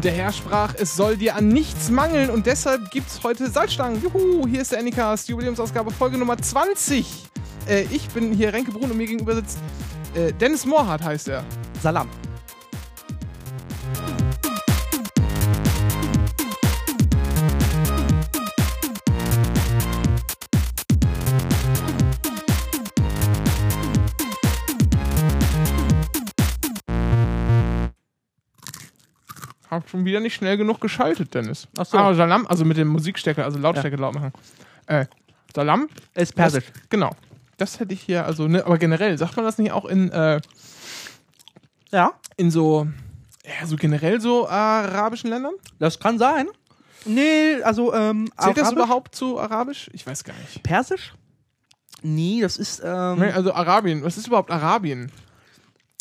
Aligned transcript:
Und 0.00 0.06
der 0.06 0.12
Herr 0.12 0.32
sprach, 0.32 0.72
es 0.78 0.96
soll 0.96 1.18
dir 1.18 1.36
an 1.36 1.48
nichts 1.48 1.90
mangeln 1.90 2.30
und 2.30 2.46
deshalb 2.46 2.90
gibt's 2.90 3.20
heute 3.22 3.50
Salzstangen. 3.50 4.02
Juhu, 4.02 4.46
hier 4.48 4.62
ist 4.62 4.72
der 4.72 4.78
Anycast, 4.78 5.28
Jubiläumsausgabe, 5.28 5.90
Folge 5.90 6.16
Nummer 6.16 6.38
20. 6.38 7.28
Äh, 7.68 7.82
ich 7.90 8.08
bin 8.08 8.32
hier 8.32 8.50
Renke 8.50 8.72
Brun 8.72 8.90
und 8.90 8.96
mir 8.96 9.06
gegenüber 9.06 9.34
sitzt 9.34 9.58
äh, 10.14 10.32
Dennis 10.32 10.64
Mohrhardt 10.64 11.04
heißt 11.04 11.28
er. 11.28 11.44
Salam. 11.82 12.08
Hab 29.70 29.88
schon 29.88 30.04
wieder 30.04 30.20
nicht 30.20 30.34
schnell 30.34 30.56
genug 30.56 30.80
geschaltet, 30.80 31.32
Dennis. 31.34 31.68
Ach 31.78 31.86
so. 31.86 31.96
Ah, 31.96 32.14
Salam, 32.14 32.46
also 32.46 32.64
mit 32.64 32.76
dem 32.76 32.88
Musikstecker, 32.88 33.44
also 33.44 33.58
Lautstärke 33.58 33.96
laut 33.96 34.14
machen. 34.14 34.32
Äh, 34.86 35.06
Salam? 35.54 35.88
Ist 36.14 36.34
persisch. 36.34 36.64
Das, 36.72 36.88
genau. 36.88 37.10
Das 37.56 37.78
hätte 37.78 37.94
ich 37.94 38.00
hier, 38.02 38.24
also, 38.26 38.48
ne, 38.48 38.64
aber 38.66 38.78
generell, 38.78 39.16
sagt 39.18 39.36
man 39.36 39.44
das 39.44 39.58
nicht 39.58 39.70
auch 39.72 39.84
in, 39.84 40.10
äh, 40.10 40.40
Ja, 41.92 42.12
in 42.36 42.50
so, 42.50 42.86
ja, 43.44 43.66
so 43.66 43.76
generell 43.76 44.20
so 44.20 44.48
arabischen 44.48 45.30
Ländern? 45.30 45.54
das 45.78 45.98
kann 46.00 46.18
sein. 46.18 46.48
Nee, 47.04 47.62
also, 47.62 47.94
ähm, 47.94 48.26
Zählt 48.38 48.56
das 48.58 48.68
Arabisch? 48.68 48.72
überhaupt 48.84 49.14
zu 49.14 49.38
arabisch? 49.40 49.88
Ich 49.92 50.06
weiß 50.06 50.24
gar 50.24 50.34
nicht. 50.36 50.62
Persisch? 50.62 51.14
Nee, 52.02 52.40
das 52.42 52.56
ist, 52.56 52.82
ähm, 52.84 53.18
Nee, 53.18 53.30
also 53.32 53.52
Arabien. 53.54 54.02
Was 54.04 54.16
ist 54.16 54.26
überhaupt 54.26 54.50
Arabien? 54.50 55.10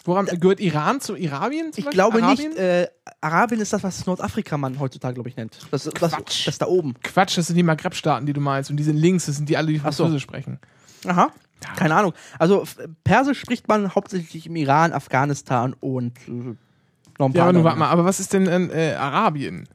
Woran 0.05 0.25
gehört 0.27 0.59
Iran 0.59 1.01
zu 1.01 1.13
Arabien? 1.15 1.73
zum 1.73 1.83
ich 1.83 1.89
glaube 1.89 2.21
Arabien? 2.23 2.49
nicht, 2.49 2.59
äh, 2.59 2.87
Arabien 3.21 3.59
ist 3.61 3.73
das, 3.73 3.83
was 3.83 4.05
Nordafrika 4.05 4.57
man 4.57 4.79
heutzutage, 4.79 5.15
glaube 5.15 5.29
ich, 5.29 5.35
nennt. 5.35 5.59
Das, 5.71 5.83
das, 5.83 5.93
das, 5.93 6.11
Quatsch. 6.13 6.47
das 6.47 6.57
da 6.57 6.67
oben. 6.67 6.93
Quatsch, 7.03 7.37
das 7.37 7.47
sind 7.47 7.55
die 7.57 7.63
Maghreb-Staaten, 7.63 8.25
die 8.25 8.33
du 8.33 8.39
meinst. 8.41 8.69
Und 8.69 8.77
die 8.77 8.83
sind 8.83 8.97
links, 8.97 9.25
das 9.25 9.35
sind 9.37 9.49
die 9.49 9.57
alle, 9.57 9.67
die 9.67 9.79
Ach 9.83 9.91
so. 9.91 10.03
Französisch 10.03 10.23
sprechen. 10.23 10.59
Aha. 11.05 11.31
Keine 11.75 11.95
Ahnung. 11.95 12.13
Also, 12.37 12.63
Persisch 13.03 13.39
spricht 13.41 13.67
man 13.67 13.93
hauptsächlich 13.93 14.45
im 14.45 14.55
Iran, 14.55 14.93
Afghanistan 14.93 15.75
und 15.81 16.17
äh, 16.27 16.31
noch 16.31 16.45
ein 16.45 16.53
Ja, 16.53 17.17
paar 17.17 17.27
aber 17.27 17.33
nun 17.33 17.39
andere. 17.47 17.63
warte 17.65 17.79
mal, 17.79 17.89
aber 17.89 18.05
was 18.05 18.21
ist 18.21 18.31
denn 18.31 18.47
in 18.47 18.69
äh, 18.69 18.93
Arabien? 18.97 19.67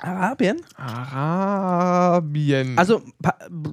Arabien? 0.00 0.62
Arabien. 0.76 2.78
Also, 2.78 3.02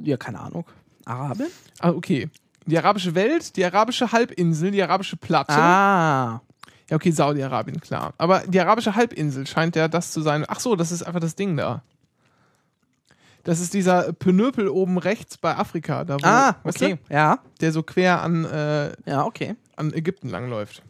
ja, 0.04 0.18
keine 0.18 0.40
Ahnung. 0.40 0.66
Arabien? 1.06 1.50
Ah, 1.80 1.90
okay. 1.92 2.30
Die 2.66 2.78
arabische 2.78 3.14
Welt, 3.16 3.56
die 3.56 3.66
arabische 3.66 4.12
Halbinsel, 4.12 4.72
die 4.72 4.82
arabische 4.82 5.18
Platte. 5.18 5.54
Ah. 5.54 6.42
Ja, 6.90 6.96
okay, 6.98 7.12
Saudi-Arabien, 7.12 7.80
klar. 7.82 8.14
Aber 8.18 8.42
die 8.42 8.60
arabische 8.60 8.96
Halbinsel 8.96 9.48
scheint 9.48 9.76
ja 9.76 9.88
das 9.88 10.12
zu 10.12 10.22
sein. 10.22 10.46
Ach 10.48 10.60
so, 10.60 10.76
das 10.76 10.92
ist 10.92 11.04
einfach 11.04 11.20
das 11.20 11.36
Ding 11.36 11.58
da. 11.58 11.82
Das 13.44 13.60
ist 13.60 13.74
dieser 13.74 14.14
Penöpel 14.14 14.70
oben 14.70 14.98
rechts 14.98 15.38
bei 15.38 15.56
Afrika, 15.58 16.06
da 16.06 16.16
wo, 16.16 16.26
Ah, 16.26 16.56
okay. 16.64 16.98
Ja. 17.10 17.36
du, 17.36 17.42
der 17.62 17.72
so 17.74 17.84
quer 17.84 18.22
an, 18.22 18.46
äh, 18.46 18.94
Ja, 19.06 19.26
okay. 19.26 19.56
an 19.76 19.92
Ägypten 19.94 20.30
langläuft. 20.30 20.82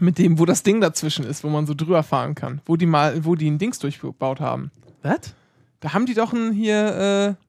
Mit 0.00 0.16
dem, 0.18 0.38
wo 0.38 0.44
das 0.46 0.62
Ding 0.62 0.80
dazwischen 0.80 1.24
ist, 1.26 1.44
wo 1.44 1.48
man 1.48 1.66
so 1.66 1.74
drüber 1.74 2.02
fahren 2.02 2.34
kann. 2.34 2.62
Wo 2.64 2.76
die 2.76 2.86
mal, 2.86 3.24
wo 3.24 3.34
die 3.34 3.50
ein 3.50 3.58
Dings 3.58 3.78
durchgebaut 3.80 4.40
haben. 4.40 4.70
Was? 5.02 5.34
Da 5.80 5.92
haben 5.92 6.06
die 6.06 6.14
doch 6.14 6.32
ein 6.32 6.52
hier, 6.52 7.36
äh, 7.36 7.44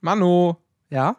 Mano 0.00 0.58
Ja. 0.90 1.16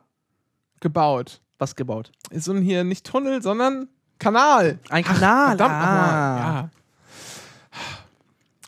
gebaut. 0.81 1.41
Was 1.57 1.75
gebaut? 1.75 2.11
Ist 2.31 2.45
so 2.45 2.53
ein 2.53 2.61
hier 2.61 2.83
nicht 2.83 3.05
Tunnel, 3.05 3.41
sondern 3.41 3.87
Kanal. 4.19 4.79
Ein 4.89 5.03
Kanal. 5.03 5.47
Verdammt 5.49 5.73
ah. 5.73 5.79
nochmal. 5.79 6.37
Ja. 6.39 6.69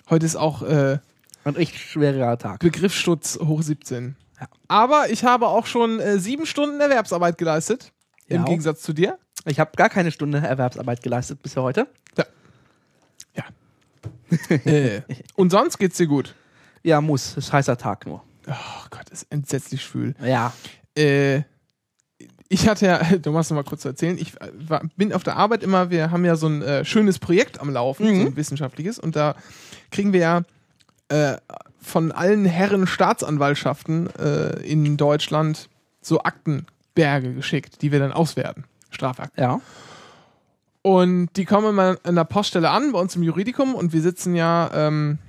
Heute 0.09 0.25
ist 0.25 0.35
auch 0.35 0.61
äh, 0.61 0.99
Ein 1.43 1.55
echt 1.57 1.75
schwerer 1.75 2.37
Tag. 2.37 2.59
Begriffsstutz 2.59 3.39
hoch 3.39 3.61
17. 3.61 4.15
Ja. 4.39 4.47
Aber 4.67 5.09
ich 5.09 5.25
habe 5.25 5.47
auch 5.47 5.65
schon 5.65 5.99
äh, 5.99 6.19
sieben 6.19 6.45
Stunden 6.45 6.79
Erwerbsarbeit 6.79 7.37
geleistet. 7.37 7.91
Im 8.27 8.41
Ja. 8.41 8.45
Gegensatz 8.45 8.81
zu 8.81 8.93
dir. 8.93 9.17
Ich 9.45 9.59
habe 9.59 9.71
gar 9.75 9.89
keine 9.89 10.11
Stunde 10.11 10.39
Erwerbsarbeit 10.39 11.01
geleistet 11.01 11.41
bisher 11.41 11.63
heute. 11.63 11.87
Ja. 12.17 12.23
äh, 14.65 15.01
und 15.35 15.51
sonst 15.51 15.77
geht's 15.77 15.97
dir 15.97 16.07
gut. 16.07 16.35
Ja, 16.83 17.01
muss. 17.01 17.35
Ist 17.37 17.51
heißer 17.51 17.77
Tag 17.77 18.05
nur. 18.05 18.23
Oh 18.47 18.87
Gott, 18.89 19.09
ist 19.09 19.27
entsetzlich 19.29 19.83
schwül. 19.83 20.15
Ja. 20.21 20.53
Äh, 20.95 21.43
ich 22.49 22.67
hatte 22.67 22.85
ja, 22.85 22.99
du 23.21 23.31
machst 23.31 23.51
noch 23.51 23.55
mal 23.55 23.63
kurz 23.63 23.81
zu 23.81 23.89
erzählen, 23.89 24.17
ich 24.17 24.33
äh, 24.41 24.51
war, 24.67 24.81
bin 24.95 25.13
auf 25.13 25.23
der 25.23 25.37
Arbeit 25.37 25.63
immer, 25.63 25.89
wir 25.89 26.11
haben 26.11 26.25
ja 26.25 26.35
so 26.35 26.47
ein 26.47 26.61
äh, 26.61 26.85
schönes 26.85 27.19
Projekt 27.19 27.59
am 27.59 27.69
Laufen, 27.69 28.05
Mhm. 28.07 28.21
so 28.21 28.27
ein 28.27 28.35
wissenschaftliches, 28.35 28.99
und 28.99 29.15
da 29.15 29.35
kriegen 29.91 30.13
wir 30.13 30.19
ja 30.19 30.41
äh, 31.09 31.37
von 31.81 32.11
allen 32.11 32.45
Herren 32.45 32.85
Staatsanwaltschaften 32.87 34.09
äh, 34.17 34.59
in 34.61 34.97
Deutschland 34.97 35.69
so 36.01 36.21
Aktenberge 36.21 37.33
geschickt, 37.33 37.81
die 37.81 37.91
wir 37.91 37.99
dann 37.99 38.11
auswerten. 38.11 38.65
Strafakten. 38.89 39.41
Ja. 39.41 39.61
Und 40.81 41.29
die 41.35 41.45
kommen 41.45 41.69
immer 41.69 41.97
an 42.03 42.15
der 42.15 42.23
Poststelle 42.23 42.69
an, 42.69 42.93
bei 42.93 42.99
uns 42.99 43.15
im 43.15 43.23
Juridikum, 43.23 43.75
und 43.75 43.93
wir 43.93 44.01
sitzen 44.01 44.35
ja, 44.35 44.69
ähm, 44.73 45.19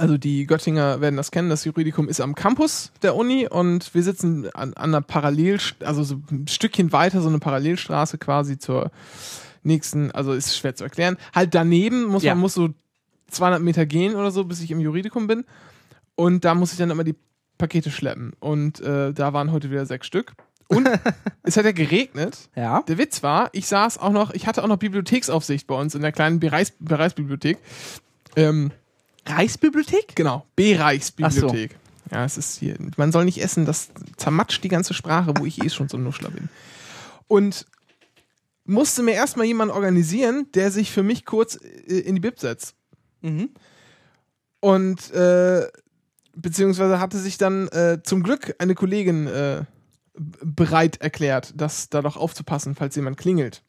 also 0.00 0.16
die 0.16 0.46
Göttinger 0.46 1.00
werden 1.00 1.16
das 1.16 1.30
kennen, 1.30 1.50
das 1.50 1.64
Juridikum 1.64 2.08
ist 2.08 2.20
am 2.20 2.34
Campus 2.34 2.90
der 3.02 3.14
Uni 3.14 3.46
und 3.46 3.94
wir 3.94 4.02
sitzen 4.02 4.46
an, 4.54 4.72
an 4.74 4.94
einer 4.94 5.02
Parallel, 5.02 5.58
also 5.84 6.02
so 6.02 6.20
ein 6.30 6.48
Stückchen 6.48 6.90
weiter, 6.92 7.20
so 7.20 7.28
eine 7.28 7.38
Parallelstraße 7.38 8.16
quasi 8.18 8.58
zur 8.58 8.90
nächsten, 9.62 10.10
also 10.10 10.32
ist 10.32 10.56
schwer 10.56 10.74
zu 10.74 10.84
erklären. 10.84 11.18
Halt 11.34 11.54
daneben 11.54 12.06
muss 12.06 12.22
Ja. 12.22 12.34
man 12.34 12.40
muss 12.40 12.54
so 12.54 12.70
200 13.28 13.60
Meter 13.60 13.84
gehen 13.84 14.14
oder 14.16 14.30
so, 14.30 14.44
bis 14.44 14.60
ich 14.62 14.70
im 14.70 14.80
Juridikum 14.80 15.26
bin. 15.26 15.44
Und 16.14 16.44
da 16.44 16.54
muss 16.54 16.72
ich 16.72 16.78
dann 16.78 16.90
immer 16.90 17.04
die 17.04 17.14
Pakete 17.58 17.90
schleppen. 17.90 18.32
Und 18.40 18.80
äh, 18.80 19.12
da 19.12 19.32
waren 19.32 19.52
heute 19.52 19.70
wieder 19.70 19.84
sechs 19.86 20.06
Stück. 20.06 20.32
Und 20.68 20.88
es 21.42 21.56
hat 21.58 21.64
ja 21.66 21.72
geregnet. 21.72 22.48
Ja. 22.56 22.82
Der 22.88 22.96
Witz 22.96 23.22
war, 23.22 23.50
ich 23.52 23.66
saß 23.66 23.98
auch 23.98 24.12
noch, 24.12 24.30
ich 24.32 24.46
hatte 24.46 24.62
auch 24.64 24.68
noch 24.68 24.78
Bibliotheksaufsicht 24.78 25.66
bei 25.66 25.74
uns 25.74 25.94
in 25.94 26.00
der 26.00 26.12
kleinen 26.12 26.40
Bereichs 26.40 26.72
Bereichsbibliothek. 26.80 27.58
Ähm, 28.36 28.70
Reichsbibliothek? 29.30 30.14
genau, 30.14 30.46
Bereichsbibliothek. 30.56 31.76
Ja, 32.10 32.24
es 32.24 32.36
ist 32.36 32.58
hier, 32.58 32.76
man 32.96 33.12
soll 33.12 33.24
nicht 33.24 33.42
essen, 33.42 33.66
das 33.66 33.90
zermatscht 34.16 34.64
die 34.64 34.68
ganze 34.68 34.94
Sprache, 34.94 35.32
wo 35.36 35.44
ich 35.44 35.62
eh 35.64 35.70
schon 35.70 35.88
so 35.88 35.96
ein 35.96 36.02
Nuschler 36.02 36.30
bin. 36.30 36.48
Und 37.28 37.66
musste 38.64 39.02
mir 39.02 39.14
erstmal 39.14 39.46
jemanden 39.46 39.74
organisieren, 39.74 40.46
der 40.54 40.70
sich 40.70 40.90
für 40.90 41.02
mich 41.02 41.24
kurz 41.24 41.56
äh, 41.56 41.98
in 42.00 42.16
die 42.16 42.20
Bib 42.20 42.38
setzt. 42.40 42.74
Mhm. 43.20 43.50
Und 44.60 45.10
äh, 45.12 45.66
beziehungsweise 46.34 47.00
hatte 47.00 47.18
sich 47.18 47.38
dann 47.38 47.68
äh, 47.68 47.98
zum 48.02 48.22
Glück 48.22 48.54
eine 48.58 48.74
Kollegin 48.74 49.26
äh, 49.26 49.64
bereit 50.14 51.00
erklärt, 51.00 51.54
das 51.56 51.88
da 51.88 52.02
doch 52.02 52.16
aufzupassen, 52.16 52.74
falls 52.74 52.96
jemand 52.96 53.16
klingelt. 53.16 53.62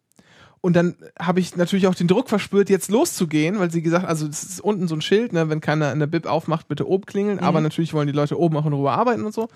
Und 0.61 0.75
dann 0.75 0.95
habe 1.19 1.39
ich 1.39 1.57
natürlich 1.57 1.87
auch 1.87 1.95
den 1.95 2.07
Druck 2.07 2.29
verspürt, 2.29 2.69
jetzt 2.69 2.91
loszugehen, 2.91 3.59
weil 3.59 3.71
sie 3.71 3.81
gesagt, 3.81 4.05
also 4.05 4.27
es 4.27 4.43
ist 4.43 4.61
unten 4.61 4.87
so 4.87 4.95
ein 4.95 5.01
Schild, 5.01 5.33
ne, 5.33 5.49
wenn 5.49 5.59
keiner 5.59 5.91
in 5.91 5.99
der 5.99 6.07
Bib 6.07 6.27
aufmacht, 6.27 6.67
bitte 6.67 6.87
oben 6.87 7.05
klingeln. 7.05 7.39
Aber 7.39 7.61
natürlich 7.61 7.93
wollen 7.93 8.05
die 8.05 8.13
Leute 8.13 8.39
oben 8.39 8.55
auch 8.57 8.65
in 8.67 8.73
Ruhe 8.73 8.91
arbeiten 8.91 9.25
und 9.25 9.33
so. 9.33 9.49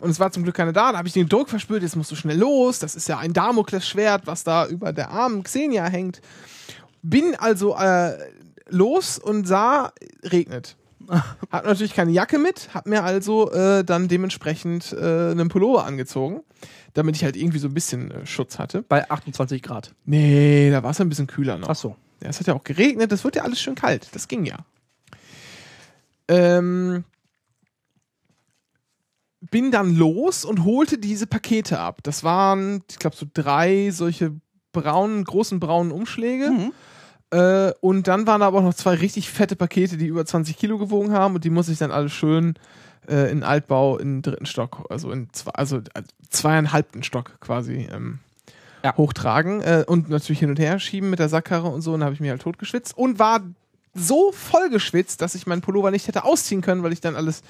Und 0.00 0.10
es 0.10 0.20
war 0.20 0.30
zum 0.30 0.44
Glück 0.44 0.54
keiner 0.54 0.72
da. 0.72 0.92
Da 0.92 0.98
habe 0.98 1.08
ich 1.08 1.14
den 1.14 1.28
Druck 1.28 1.50
verspürt, 1.50 1.82
jetzt 1.82 1.96
musst 1.96 2.10
du 2.10 2.16
schnell 2.16 2.38
los. 2.38 2.78
Das 2.78 2.94
ist 2.94 3.08
ja 3.08 3.18
ein 3.18 3.34
Damoklesschwert, 3.34 4.26
was 4.26 4.44
da 4.44 4.66
über 4.66 4.92
der 4.92 5.10
armen 5.10 5.42
Xenia 5.42 5.86
hängt. 5.86 6.22
Bin 7.02 7.34
also 7.34 7.76
äh, 7.76 8.16
los 8.70 9.18
und 9.18 9.46
sah, 9.46 9.92
regnet. 10.22 10.76
Hab 11.50 11.66
natürlich 11.66 11.94
keine 11.94 12.10
Jacke 12.10 12.38
mit, 12.38 12.68
hab 12.74 12.86
mir 12.86 13.02
also 13.02 13.50
äh, 13.50 13.82
dann 13.82 14.08
dementsprechend 14.08 14.92
äh, 14.92 15.30
einen 15.30 15.48
Pullover 15.48 15.84
angezogen, 15.84 16.42
damit 16.94 17.16
ich 17.16 17.24
halt 17.24 17.36
irgendwie 17.36 17.58
so 17.58 17.68
ein 17.68 17.74
bisschen 17.74 18.10
äh, 18.10 18.26
Schutz 18.26 18.58
hatte. 18.58 18.82
Bei 18.82 19.10
28 19.10 19.62
Grad. 19.62 19.94
Nee, 20.04 20.70
da 20.70 20.82
war 20.82 20.90
es 20.90 21.00
ein 21.00 21.08
bisschen 21.08 21.26
kühler 21.26 21.58
noch. 21.58 21.68
Ach 21.68 21.76
so. 21.76 21.96
Ja, 22.22 22.30
es 22.30 22.40
hat 22.40 22.46
ja 22.46 22.54
auch 22.54 22.64
geregnet, 22.64 23.12
das 23.12 23.24
wird 23.24 23.36
ja 23.36 23.42
alles 23.42 23.60
schön 23.60 23.74
kalt. 23.74 24.08
Das 24.12 24.26
ging 24.26 24.44
ja. 24.44 24.56
Ähm, 26.26 27.04
bin 29.40 29.70
dann 29.70 29.96
los 29.96 30.44
und 30.44 30.64
holte 30.64 30.98
diese 30.98 31.26
Pakete 31.26 31.78
ab. 31.78 32.00
Das 32.02 32.24
waren, 32.24 32.82
ich 32.90 32.98
glaube, 32.98 33.16
so 33.16 33.26
drei 33.32 33.90
solche 33.90 34.34
braunen, 34.72 35.24
großen 35.24 35.60
braunen 35.60 35.92
Umschläge. 35.92 36.50
Mhm. 36.50 36.72
Äh, 37.30 37.72
und 37.80 38.08
dann 38.08 38.26
waren 38.26 38.40
da 38.40 38.48
aber 38.48 38.58
auch 38.58 38.64
noch 38.64 38.74
zwei 38.74 38.94
richtig 38.94 39.30
fette 39.30 39.56
Pakete, 39.56 39.96
die 39.96 40.06
über 40.06 40.24
20 40.24 40.56
Kilo 40.56 40.78
gewogen 40.78 41.12
haben. 41.12 41.34
Und 41.34 41.44
die 41.44 41.50
muss 41.50 41.68
ich 41.68 41.78
dann 41.78 41.90
alle 41.90 42.08
schön 42.08 42.54
äh, 43.08 43.30
in 43.30 43.42
Altbau 43.42 43.98
in 43.98 44.16
den 44.16 44.22
dritten 44.22 44.46
Stock, 44.46 44.86
also 44.90 45.10
in 45.10 45.28
zwei, 45.32 45.50
also 45.52 45.78
äh, 45.78 46.02
zweieinhalbten 46.30 47.02
Stock 47.02 47.40
quasi 47.40 47.88
ähm, 47.92 48.18
Ja. 48.82 48.96
hochtragen 48.96 49.60
äh, 49.60 49.84
und 49.86 50.08
natürlich 50.08 50.40
hin 50.40 50.50
und 50.50 50.58
her 50.58 50.78
schieben 50.78 51.10
mit 51.10 51.18
der 51.18 51.28
Sackkarre 51.28 51.68
und 51.68 51.80
so. 51.82 51.92
Und 51.92 52.00
dann 52.00 52.06
habe 52.06 52.14
ich 52.14 52.20
mich 52.20 52.30
halt 52.30 52.42
totgeschwitzt 52.42 52.96
und 52.96 53.18
war 53.18 53.40
so 53.94 54.32
voll 54.32 54.70
geschwitzt, 54.70 55.22
dass 55.22 55.34
ich 55.34 55.46
meinen 55.46 55.62
Pullover 55.62 55.90
nicht 55.90 56.06
hätte 56.08 56.24
ausziehen 56.24 56.60
können, 56.60 56.82
weil 56.82 56.92
ich 56.92 57.00
dann 57.00 57.16
alles 57.16 57.42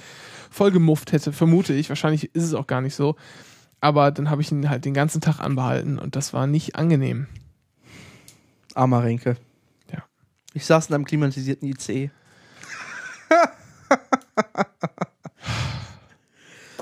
vollgemufft 0.50 1.12
hätte, 1.12 1.32
vermute 1.32 1.74
ich. 1.74 1.88
Wahrscheinlich 1.88 2.34
ist 2.34 2.44
es 2.44 2.54
auch 2.54 2.66
gar 2.66 2.80
nicht 2.80 2.94
so. 2.94 3.16
Aber 3.80 4.10
dann 4.10 4.30
habe 4.30 4.42
ich 4.42 4.50
ihn 4.50 4.70
halt 4.70 4.84
den 4.84 4.94
ganzen 4.94 5.20
Tag 5.20 5.40
anbehalten 5.40 5.98
und 5.98 6.16
das 6.16 6.32
war 6.32 6.46
nicht 6.46 6.76
angenehm. 6.76 7.26
Armer 8.74 9.02
Renke. 9.04 9.36
Ich 10.54 10.64
saß 10.66 10.88
in 10.88 10.94
einem 10.94 11.04
klimatisierten 11.04 11.68
ICE. 11.68 12.10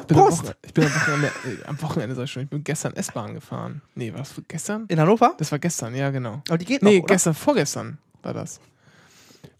Bin, 0.06 0.16
am 0.18 0.24
Prost! 0.24 0.38
Wochenende, 0.44 0.56
ich 0.66 0.74
bin 0.74 0.84
am 0.84 0.92
Wochenende, 0.94 1.26
äh, 1.26 1.64
am 1.66 1.82
Wochenende 1.82 2.14
sag 2.14 2.24
ich 2.24 2.32
schon, 2.32 2.42
ich 2.44 2.48
bin 2.50 2.64
gestern 2.64 2.92
S-Bahn 2.94 3.34
gefahren. 3.34 3.82
Nee, 3.94 4.12
war 4.12 4.20
das 4.20 4.34
gestern? 4.48 4.86
In 4.88 5.00
Hannover? 5.00 5.34
Das 5.38 5.50
war 5.52 5.58
gestern, 5.58 5.94
ja, 5.94 6.10
genau. 6.10 6.42
Aber 6.48 6.58
die 6.58 6.64
geht 6.64 6.82
noch, 6.82 6.90
Nee, 6.90 6.98
oder? 6.98 7.06
gestern, 7.14 7.34
vorgestern 7.34 7.98
war 8.22 8.34
das. 8.34 8.60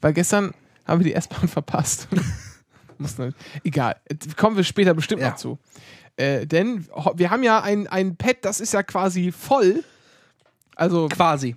Weil 0.01 0.13
gestern 0.13 0.53
haben 0.87 1.01
wir 1.01 1.05
die 1.05 1.15
S-Bahn 1.15 1.49
verpasst. 1.49 2.09
Muss 2.99 3.19
nicht. 3.19 3.37
Egal, 3.65 3.97
kommen 4.37 4.57
wir 4.57 4.65
später 4.65 4.95
bestimmt 4.95 5.21
Ja. 5.23 5.31
noch 5.31 5.37
zu. 5.37 5.59
Äh, 6.17 6.47
denn 6.47 6.87
ho- 6.95 7.13
wir 7.17 7.31
haben 7.31 7.43
ja 7.43 7.61
ein, 7.63 7.87
ein 7.89 8.17
Pad, 8.17 8.39
das 8.43 8.61
ist 8.61 8.73
ja 8.73 8.83
quasi 8.83 9.33
voll. 9.33 9.85
Also, 10.75 11.09
Quasi. 11.09 11.57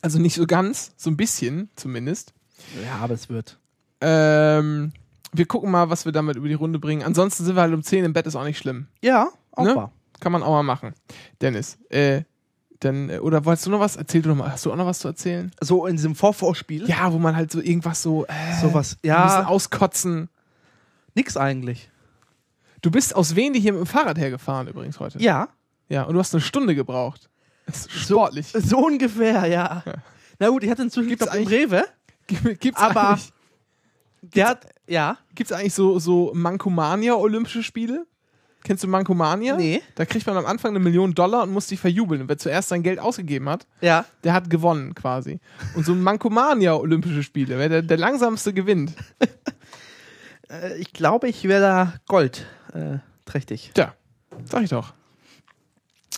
also 0.00 0.18
nicht 0.20 0.34
so 0.36 0.46
ganz, 0.46 0.92
so 0.96 1.10
ein 1.10 1.16
bisschen 1.16 1.70
zumindest. 1.76 2.32
Ja, 2.84 2.96
aber 3.00 3.14
es 3.14 3.28
wird. 3.28 3.58
Ähm, 4.00 4.92
wir 5.32 5.46
gucken 5.46 5.70
mal, 5.70 5.90
was 5.90 6.04
wir 6.04 6.12
damit 6.12 6.36
über 6.36 6.48
die 6.48 6.54
Runde 6.54 6.78
bringen. 6.78 7.02
Ansonsten 7.02 7.44
sind 7.44 7.54
wir 7.56 7.62
halt 7.62 7.74
um 7.74 7.82
10 7.82 8.04
im 8.04 8.12
Bett, 8.12 8.26
ist 8.26 8.36
auch 8.36 8.44
nicht 8.44 8.58
schlimm. 8.58 8.86
Ja, 9.02 9.28
auch 9.52 9.64
Ne? 9.64 9.76
wahr. 9.76 9.92
Kann 10.20 10.32
man 10.32 10.42
auch 10.42 10.50
mal 10.52 10.62
machen. 10.62 10.94
Dennis, 11.40 11.78
äh, 11.90 12.22
dann, 12.80 13.08
äh, 13.10 13.18
oder 13.18 13.44
wolltest 13.44 13.66
du 13.66 13.70
noch 13.70 13.80
was? 13.80 13.96
Erzähl 13.96 14.22
du 14.22 14.30
noch 14.30 14.36
mal. 14.36 14.50
Hast 14.52 14.64
du 14.66 14.72
auch 14.72 14.76
noch 14.76 14.86
was 14.86 14.98
zu 15.00 15.08
erzählen? 15.08 15.50
So 15.60 15.86
in 15.86 15.96
diesem 15.96 16.14
Vorvorspiel. 16.14 16.88
Ja, 16.88 17.12
wo 17.12 17.18
man 17.18 17.36
halt 17.36 17.50
so 17.52 17.60
irgendwas 17.60 18.02
so, 18.02 18.24
äh, 18.26 18.32
Sowas. 18.60 18.94
ein 18.94 18.98
bisschen 19.02 19.08
Ja, 19.16 19.46
auskotzen. 19.46 20.28
nix 21.14 21.36
eigentlich. 21.36 21.90
Du 22.82 22.90
bist 22.90 23.14
aus 23.16 23.34
Wendi 23.36 23.60
hier 23.60 23.72
mit 23.72 23.80
dem 23.82 23.86
Fahrrad 23.86 24.18
hergefahren 24.18 24.68
übrigens 24.68 24.98
heute. 25.00 25.20
Ja, 25.20 25.48
Ja, 25.88 26.02
und 26.04 26.12
du 26.14 26.20
hast 26.20 26.34
eine 26.34 26.40
Stunde 26.42 26.74
gebraucht. 26.74 27.28
Das 27.66 27.86
ist 27.86 27.92
sportlich. 27.92 28.48
so 28.52 28.78
ungefähr, 28.86 29.46
ja. 29.46 29.82
Na 30.38 30.48
gut, 30.50 30.62
ich 30.62 30.70
hatte 30.70 30.82
inzwischen 30.82 31.08
Gibt's 31.08 31.24
Job 31.26 31.34
im 31.34 31.46
Rewe. 31.48 31.84
Gibt- 32.26 32.60
Gibt's 32.60 32.80
aber- 32.80 33.10
eigentlich, 33.10 33.32
Der 34.22 34.48
hat, 34.48 34.66
ja. 34.86 35.16
gibt's 35.34 35.52
eigentlich 35.52 35.74
so, 35.74 35.98
so 35.98 36.32
Mankomania-Olympische 36.34 37.62
Spiele? 37.62 38.06
Kennst 38.64 38.82
du 38.82 38.88
Mankomania? 38.88 39.56
Nee. 39.56 39.82
Da 39.94 40.04
kriegt 40.04 40.26
man 40.26 40.36
am 40.36 40.44
Anfang 40.44 40.70
eine 40.72 40.80
Million 40.80 41.14
Dollar 41.14 41.44
und 41.44 41.52
muss 41.52 41.68
sich 41.68 41.78
verjubeln. 41.78 42.22
Und 42.22 42.28
wer 42.28 42.38
zuerst 42.38 42.68
sein 42.68 42.82
Geld 42.82 42.98
ausgegeben 42.98 43.48
hat, 43.48 43.66
Ja. 43.80 44.04
der 44.24 44.32
hat 44.32 44.50
gewonnen 44.50 44.94
quasi. 44.94 45.38
Und 45.76 45.86
so 45.86 45.94
Mankomania-Olympische 45.94 47.22
Spiele, 47.22 47.56
wer 47.58 47.68
der, 47.68 47.82
der 47.82 47.96
langsamste 47.96 48.52
gewinnt. 48.52 48.92
Äh, 50.50 50.78
ich 50.78 50.94
glaube, 50.94 51.28
ich 51.28 51.44
wäre 51.44 51.60
da 51.60 51.92
Gold 52.06 52.46
äh, 52.72 53.00
trächtig. 53.26 53.70
Tja, 53.74 53.92
sag 54.46 54.62
ich 54.62 54.70
doch. 54.70 54.94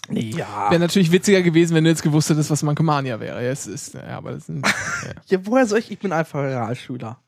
Ja. 0.09 0.71
Wäre 0.71 0.79
natürlich 0.81 1.11
witziger 1.11 1.43
gewesen, 1.43 1.75
wenn 1.75 1.83
du 1.83 1.91
jetzt 1.91 2.03
gewusst 2.03 2.31
hättest, 2.31 2.51
was 2.51 2.63
Mankomania 2.63 3.19
wäre. 3.19 3.43
Ja, 3.43 3.51
es 3.51 3.67
ist, 3.67 3.95
ja, 3.95 4.17
aber 4.17 4.33
das, 4.33 4.47
sind, 4.47 4.65
ja. 4.67 5.13
ja. 5.27 5.39
Woher 5.47 5.67
soll 5.67 5.81
ich? 5.81 5.91
Ich 5.91 5.99
bin 5.99 6.13
einfach 6.13 6.41
Realschüler. 6.43 7.19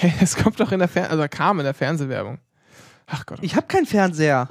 Hey, 0.00 0.12
es 0.20 0.36
kommt 0.36 0.60
doch 0.60 0.70
in 0.70 0.78
der 0.78 0.86
Fer 0.88 1.10
also 1.10 1.26
kam 1.28 1.58
in 1.58 1.64
der 1.64 1.74
Fernsehwerbung. 1.74 2.38
Ach 3.06 3.26
Gott. 3.26 3.40
Ich 3.42 3.56
habe 3.56 3.66
keinen 3.66 3.86
Fernseher. 3.86 4.48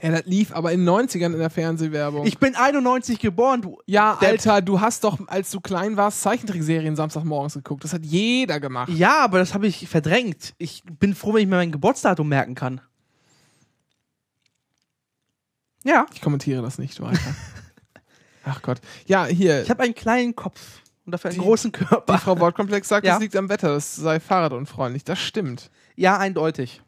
ja, 0.00 0.10
das 0.10 0.24
lief 0.26 0.52
aber 0.52 0.70
in 0.72 0.84
den 0.84 0.88
90ern 0.88 1.32
in 1.32 1.38
der 1.38 1.50
Fernsehwerbung. 1.50 2.24
Ich 2.24 2.38
bin 2.38 2.54
91 2.54 3.18
geboren, 3.18 3.60
du. 3.62 3.78
ja, 3.86 4.16
Alter, 4.20 4.62
du 4.62 4.80
hast 4.80 5.02
doch, 5.02 5.18
als 5.26 5.50
du 5.50 5.60
klein 5.60 5.96
warst, 5.96 6.22
Zeichentrickserien 6.22 6.94
Samstagmorgens 6.94 7.54
geguckt. 7.54 7.82
Das 7.82 7.92
hat 7.92 8.04
jeder 8.04 8.60
gemacht. 8.60 8.90
Ja, 8.90 9.24
aber 9.24 9.40
das 9.40 9.52
habe 9.52 9.66
ich 9.66 9.88
verdrängt. 9.88 10.54
Ich 10.58 10.84
bin 10.84 11.14
froh, 11.16 11.34
wenn 11.34 11.42
ich 11.42 11.48
mir 11.48 11.56
mein 11.56 11.72
Geburtsdatum 11.72 12.28
merken 12.28 12.54
kann. 12.54 12.80
Ja. 15.82 16.06
Ich 16.14 16.20
kommentiere 16.20 16.62
das 16.62 16.78
nicht 16.78 17.00
weiter. 17.00 17.18
Ach 18.44 18.62
Gott. 18.62 18.80
Ja, 19.06 19.26
hier, 19.26 19.62
Ich 19.62 19.70
habe 19.70 19.82
einen 19.82 19.94
kleinen 19.94 20.36
Kopf 20.36 20.82
und 21.08 21.12
dafür 21.12 21.30
einen 21.30 21.40
Die- 21.40 21.44
großen 21.46 21.72
die 21.72 21.78
Körper. 21.86 22.18
Frau 22.18 22.38
Wortkomplex 22.38 22.86
sagt, 22.86 23.06
Ja. 23.06 23.14
es 23.14 23.20
liegt 23.20 23.34
am 23.34 23.48
Wetter, 23.48 23.68
das 23.72 23.96
sei 23.96 24.20
fahrradunfreundlich. 24.20 25.04
Das 25.04 25.18
stimmt. 25.18 25.70
Ja, 25.96 26.18
eindeutig. 26.18 26.82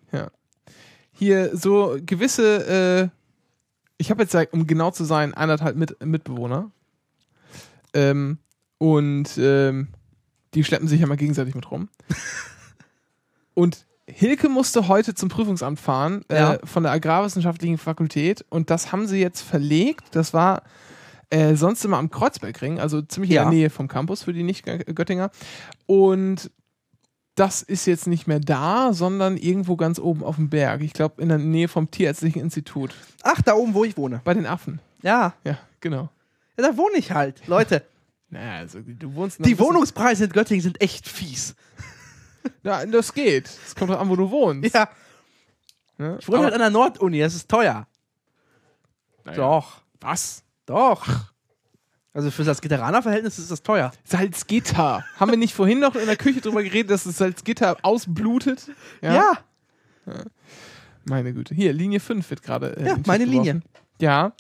Hier 1.13 1.55
so 1.57 1.99
gewisse, 2.05 3.11
äh, 3.11 3.17
ich 3.99 4.11
habe 4.11 4.23
jetzt, 4.23 4.33
ja, 4.33 4.45
um 4.53 4.67
genau 4.67 4.91
zu 4.91 5.05
sein, 5.05 5.35
eineinhalb 5.35 5.77
Mit 5.77 6.03
Mitbewohner. 6.05 6.71
Ähm, 7.93 8.39
und 8.79 9.37
ähm, 9.37 9.89
die 10.55 10.65
schleppen 10.65 10.87
sich 10.89 11.01
ja 11.01 11.07
mal 11.07 11.17
gegenseitig 11.17 11.55
mit 11.55 11.71
rum. 11.71 11.89
und 13.55 13.87
Hilke 14.07 14.49
musste 14.49 14.89
heute 14.89 15.15
zum 15.15 15.29
Prüfungsamt 15.29 15.79
fahren 15.79 16.25
äh, 16.29 16.37
Ja. 16.37 16.59
von 16.65 16.83
der 16.85 16.93
Agrarwissenschaftlichen 16.93 17.79
Fakultät 17.79 18.45
und 18.49 18.71
das 18.71 18.91
haben 18.93 19.07
sie 19.07 19.21
jetzt 19.21 19.43
verlegt. 19.43 20.05
Das 20.13 20.33
war 20.35 20.63
äh, 21.31 21.55
sonst 21.55 21.85
immer 21.85 21.99
am 21.99 22.11
Kreuzbergring, 22.11 22.79
also 22.81 23.03
ziemlich 23.03 23.31
in 23.31 23.37
Ja. 23.37 23.43
der 23.45 23.51
Nähe 23.53 23.71
vom 23.71 23.89
Campus 23.89 24.23
für 24.25 24.33
die 24.33 24.43
Nicht-Göttinger. 24.43 25.31
Und 25.87 26.51
das 27.37 27.63
ist 27.63 27.87
jetzt 27.87 28.07
nicht 28.07 28.27
mehr 28.27 28.41
da, 28.41 28.93
sondern 28.93 29.37
irgendwo 29.37 29.77
ganz 29.77 29.99
oben 29.99 30.23
auf 30.25 30.37
dem 30.37 30.51
Berg. 30.51 30.83
Ich 30.83 30.93
glaube, 30.93 31.23
in 31.23 31.29
der 31.29 31.39
Nähe 31.39 31.69
vom 31.69 31.91
Tierärztlichen 31.91 32.43
Institut. 32.43 32.95
Ach, 33.23 33.41
da 33.43 33.55
oben, 33.55 33.75
wo 33.75 33.85
ich 33.85 33.97
wohne. 33.97 34.21
Bei 34.25 34.35
den 34.35 34.47
Affen. 34.47 34.81
Ja. 35.03 35.35
Ja, 35.45 35.59
genau. 35.81 36.11
Ja, 36.59 36.69
da 36.71 36.77
wohne 36.77 36.97
ich 36.97 37.13
halt. 37.13 37.47
Leute, 37.47 37.85
Naja, 38.33 38.59
also 38.59 38.79
du 38.81 39.15
wohnst 39.15 39.41
noch 39.41 39.47
die 39.47 39.59
Wohnungspreise 39.59 40.25
in 40.27 40.31
Göttingen 40.31 40.63
sind 40.63 40.81
echt 40.81 41.09
fies. 41.09 41.55
Ja, 42.63 42.87
das 42.87 43.13
geht. 43.13 43.51
Es 43.67 43.75
kommt 43.75 43.91
doch 43.91 44.01
an, 44.01 44.09
wo 44.09 44.17
du 44.17 44.31
wohnst. 44.31 44.73
Ja. 44.75 44.89
Ne? 45.99 46.17
Ich 46.21 46.27
wohne 46.29 46.39
Aber- 46.39 46.45
halt 46.47 46.55
an 46.55 46.61
der 46.61 46.71
Norduni, 46.71 47.19
das 47.21 47.35
ist 47.35 47.49
teuer. 47.51 47.87
naja. 49.25 49.37
Doch. 49.37 49.83
Was? 50.01 50.43
Doch. 50.71 51.05
Also 52.13 52.31
für 52.31 52.45
Salzgitteraner-Verhältnis 52.45 53.41
ist 53.41 53.51
das 53.51 53.63
teuer. 53.63 53.91
Salzgitter. 54.05 55.05
Haben 55.17 55.31
wir 55.33 55.37
nicht 55.39 55.53
vorhin 55.55 55.81
noch 55.81 55.97
in 55.97 56.07
der 56.07 56.17
Küche 56.17 56.41
drüber 56.41 56.63
geredet, 56.63 56.91
dass 56.93 57.03
das 57.05 57.19
Salzgitter 57.19 57.77
ausblutet? 57.83 58.71
Ja. 59.03 59.33
Meine 61.05 61.33
Güte. 61.35 61.55
Hier, 61.57 61.73
Linie 61.73 61.99
5 61.99 62.29
wird 62.31 62.43
gerade. 62.43 62.77
Äh, 62.77 62.87
Ja, 62.89 62.97
meine 63.07 63.25
geworfen. 63.27 63.45
Linie. 63.45 63.63
Ja. 64.01 64.33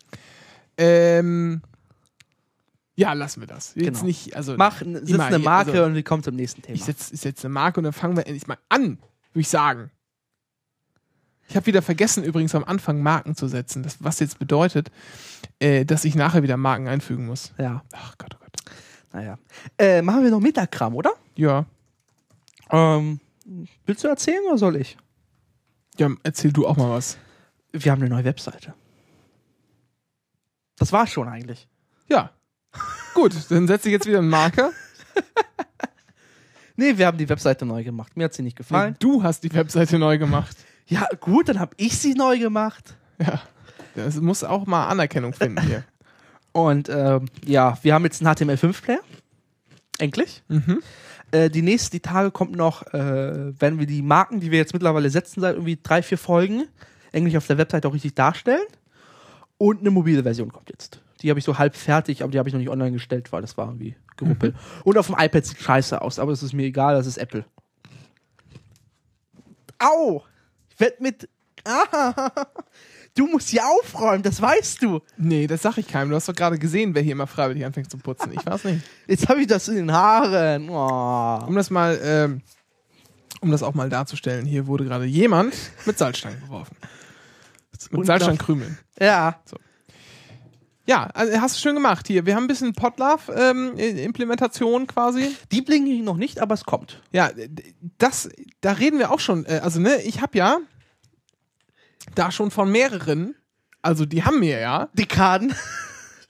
Ähm. 0.79 1.63
Ja, 2.95 3.13
lassen 3.15 3.41
wir 3.41 3.47
das. 3.49 3.75
Jetzt 3.75 3.87
Genau. 4.01 4.05
nicht, 4.05 4.37
also. 4.37 4.57
Mach, 4.57 4.79
setz 4.81 5.19
eine 5.21 5.39
Marke 5.41 5.73
also- 5.73 5.85
und 5.85 5.95
wir 5.95 6.03
kommen 6.05 6.23
zum 6.23 6.37
nächsten 6.37 6.63
Thema. 6.63 6.75
Ich 6.77 6.85
setze 6.85 7.17
setz 7.17 7.45
eine 7.45 7.53
Marke 7.55 7.81
und 7.81 7.85
dann 7.85 7.93
fangen 7.93 8.17
wir 8.17 8.27
endlich 8.27 8.47
mal 8.47 8.59
an, 8.69 8.99
würde 9.33 9.41
ich 9.41 9.49
sagen. 9.49 9.91
Ich 11.51 11.57
habe 11.57 11.67
wieder 11.67 11.83
vergessen, 11.83 12.23
übrigens 12.23 12.55
am 12.55 12.63
Anfang 12.63 13.03
Marken 13.03 13.35
zu 13.35 13.49
setzen. 13.49 13.83
Das, 13.83 13.97
was 14.03 14.21
jetzt 14.21 14.39
bedeutet, 14.39 14.93
äh, 15.59 15.85
dass 15.85 16.05
ich 16.05 16.15
nachher 16.15 16.45
wieder 16.45 16.57
Marken 16.57 16.87
einfügen 16.87 17.27
muss. 17.27 17.53
ja, 17.59 17.83
Ach 17.91 18.17
Gott, 18.19 18.37
oh 18.37 18.39
Gott. 18.39 18.73
naja. 19.13 19.37
Äh, 19.77 20.01
machen 20.01 20.23
wir 20.23 20.31
noch 20.31 20.39
Mittagkram, 20.39 20.95
oder? 20.95 21.13
Ja. 21.35 21.67
Ähm, 22.71 23.19
willst 23.85 24.05
du 24.05 24.09
erzählen 24.09 24.45
oder 24.47 24.59
soll 24.59 24.77
ich? 24.77 24.97
Ja, 25.99 26.09
erzähl 26.23 26.53
du 26.53 26.69
auch 26.69 26.77
mal 26.77 26.89
was. 26.89 27.19
Wir 27.73 27.91
haben 27.91 28.01
eine 28.01 28.11
neue 28.11 28.25
Webseite. 28.25 28.75
Das 30.79 30.93
war's 30.93 31.11
schon 31.11 31.29
eigentlich. 31.29 31.67
Ja. 32.09 32.31
Gut, 33.13 33.35
dann 33.51 33.67
setze 33.67 33.89
ich 33.89 33.93
jetzt 33.93 34.07
wieder 34.07 34.19
einen 34.19 34.31
Marker. 34.31 34.71
Nee, 36.77 36.97
wir 36.97 37.07
haben 37.09 37.19
die 37.19 37.29
Webseite 37.29 37.67
neu 37.67 37.85
gemacht. 37.85 38.17
Mir 38.17 38.25
hat 38.25 38.33
sie 38.33 38.43
nicht 38.43 38.57
gefallen. 38.57 38.97
Du 39.01 39.23
hast 39.23 39.45
die 39.45 39.53
Webseite 39.53 39.99
neu 39.99 40.17
gemacht. 40.17 40.57
Ja, 40.91 41.07
gut, 41.21 41.49
dann 41.49 41.61
habe 41.61 41.73
ich 41.77 41.97
sie 41.99 42.15
neu 42.15 42.39
gemacht. 42.39 42.97
Ja. 43.19 43.41
Das 43.95 44.21
muss 44.21 44.45
auch 44.45 44.67
mal 44.67 44.89
Anerkennung 44.89 45.33
finden 45.33 45.63
hier. 45.63 45.85
Und 46.53 46.89
ähm, 46.89 47.27
ja, 47.45 47.79
wir 47.83 47.95
haben 47.95 48.05
jetzt 48.05 48.25
einen 48.25 48.35
HTML5-Player. 48.35 48.99
Endlich. 49.99 50.43
Mhm. 50.49 50.83
Äh, 51.31 51.49
die 51.49 51.63
nächsten 51.63 51.93
die 51.93 52.01
Tage 52.01 52.33
kommt 52.33 52.57
noch, 52.57 52.87
äh, 52.93 53.61
werden 53.61 53.79
wir 53.79 53.87
die 53.87 54.03
Marken, 54.03 54.41
die 54.41 54.51
wir 54.51 54.59
jetzt 54.59 54.73
mittlerweile 54.73 55.11
setzen, 55.11 55.41
seit 55.41 55.55
irgendwie 55.55 55.79
drei, 55.81 56.03
vier 56.03 56.19
Folgen, 56.19 56.65
endlich 57.13 57.37
auf 57.37 57.47
der 57.47 57.59
Webseite 57.59 57.87
auch 57.87 57.95
richtig 57.95 58.17
darstellen. 58.17 58.67
Und 59.59 59.81
eine 59.81 59.91
mobile 59.91 60.25
Version 60.25 60.53
kommt 60.53 60.71
jetzt. 60.71 61.01
Die 61.23 61.31
habe 61.31 61.39
ich 61.39 61.45
so 61.45 61.59
halb 61.59 61.77
fertig, 61.77 62.23
aber 62.23 62.33
die 62.33 62.39
habe 62.39 62.49
ich 62.49 62.53
noch 62.53 62.61
nicht 62.61 62.71
online 62.71 62.93
gestellt, 62.93 63.31
weil 63.31 63.43
das 63.43 63.57
war 63.57 63.69
irgendwie 63.69 63.95
geruppelt. 64.17 64.57
Und 64.85 64.99
auf 64.99 65.07
dem 65.07 65.17
iPad 65.19 65.45
sieht 65.45 65.59
scheiße 65.59 66.01
aus, 66.01 66.19
aber 66.19 66.33
es 66.33 66.43
ist 66.43 66.55
mir 66.55 66.65
egal, 66.65 66.95
das 66.95 67.07
ist 67.07 67.19
Apple. 67.19 67.45
Au! 69.79 70.25
Werd 70.81 71.01
mit. 71.01 71.29
Ah, 71.65 72.31
du 73.15 73.27
musst 73.27 73.51
hier 73.51 73.67
aufräumen, 73.67 74.23
das 74.23 74.41
weißt 74.41 74.83
du. 74.83 75.01
Nee, 75.19 75.47
das 75.47 75.63
sag 75.63 75.77
ich 75.77 75.87
keinem. 75.87 76.11
Du 76.11 76.17
hast 76.17 76.29
doch 76.29 76.35
gerade 76.35 76.59
gesehen, 76.59 76.95
wer 76.95 77.03
hier 77.03 77.13
immer 77.13 77.27
freiwillig 77.27 77.65
anfängt 77.65 77.91
zu 77.91 77.99
putzen. 77.99 78.33
Ich 78.33 78.45
weiß 78.45 78.65
nicht. 78.65 78.83
Jetzt 79.07 79.29
habe 79.29 79.43
ich 79.43 79.47
das 79.47 79.69
in 79.69 79.77
den 79.77 79.93
Haaren. 79.93 80.71
Oh. 80.71 81.45
Um 81.47 81.55
das 81.55 81.69
mal, 81.69 82.01
ähm, 82.03 82.43
um 83.41 83.51
das 83.51 83.63
auch 83.63 83.75
mal 83.75 83.91
darzustellen, 83.91 84.47
hier 84.47 84.67
wurde 84.67 84.85
gerade 84.85 85.05
jemand 85.05 85.55
mit 85.85 85.99
Salzstangen 85.99 86.41
beworfen. 86.41 86.77
Mit 86.81 87.83
Unglaublich. 87.83 88.07
Salzstangkrümeln. 88.07 88.79
Ja, 88.99 89.41
Ja, 90.91 91.05
also 91.15 91.41
hast 91.41 91.55
du 91.55 91.61
schön 91.61 91.77
gemacht 91.77 92.09
hier. 92.09 92.27
Wir 92.27 92.35
haben 92.35 92.43
ein 92.45 92.49
bisschen 92.49 92.73
Podlove 92.73 93.33
ähm, 93.33 93.77
quasi. 94.89 95.37
die 95.53 95.63
blinken 95.63 96.03
noch 96.03 96.17
nicht, 96.17 96.41
aber 96.41 96.55
es 96.55 96.65
kommt. 96.65 97.01
Ja, 97.13 97.31
das, 97.99 98.29
da 98.61 98.73
reden 98.73 98.99
wir 98.99 99.13
auch 99.13 99.21
schon. 99.21 99.47
Äh, 99.47 99.61
also 99.63 99.79
ne, 99.79 100.03
ich 100.03 100.21
habe 100.21 100.37
ja 100.37 100.59
da 102.17 102.33
schon 102.33 102.51
von 102.51 102.73
mehreren, 102.73 103.37
also 103.83 104.05
die 104.05 104.25
haben 104.25 104.41
mir 104.41 104.59
ja 104.59 104.89
Dekaden. 104.95 105.55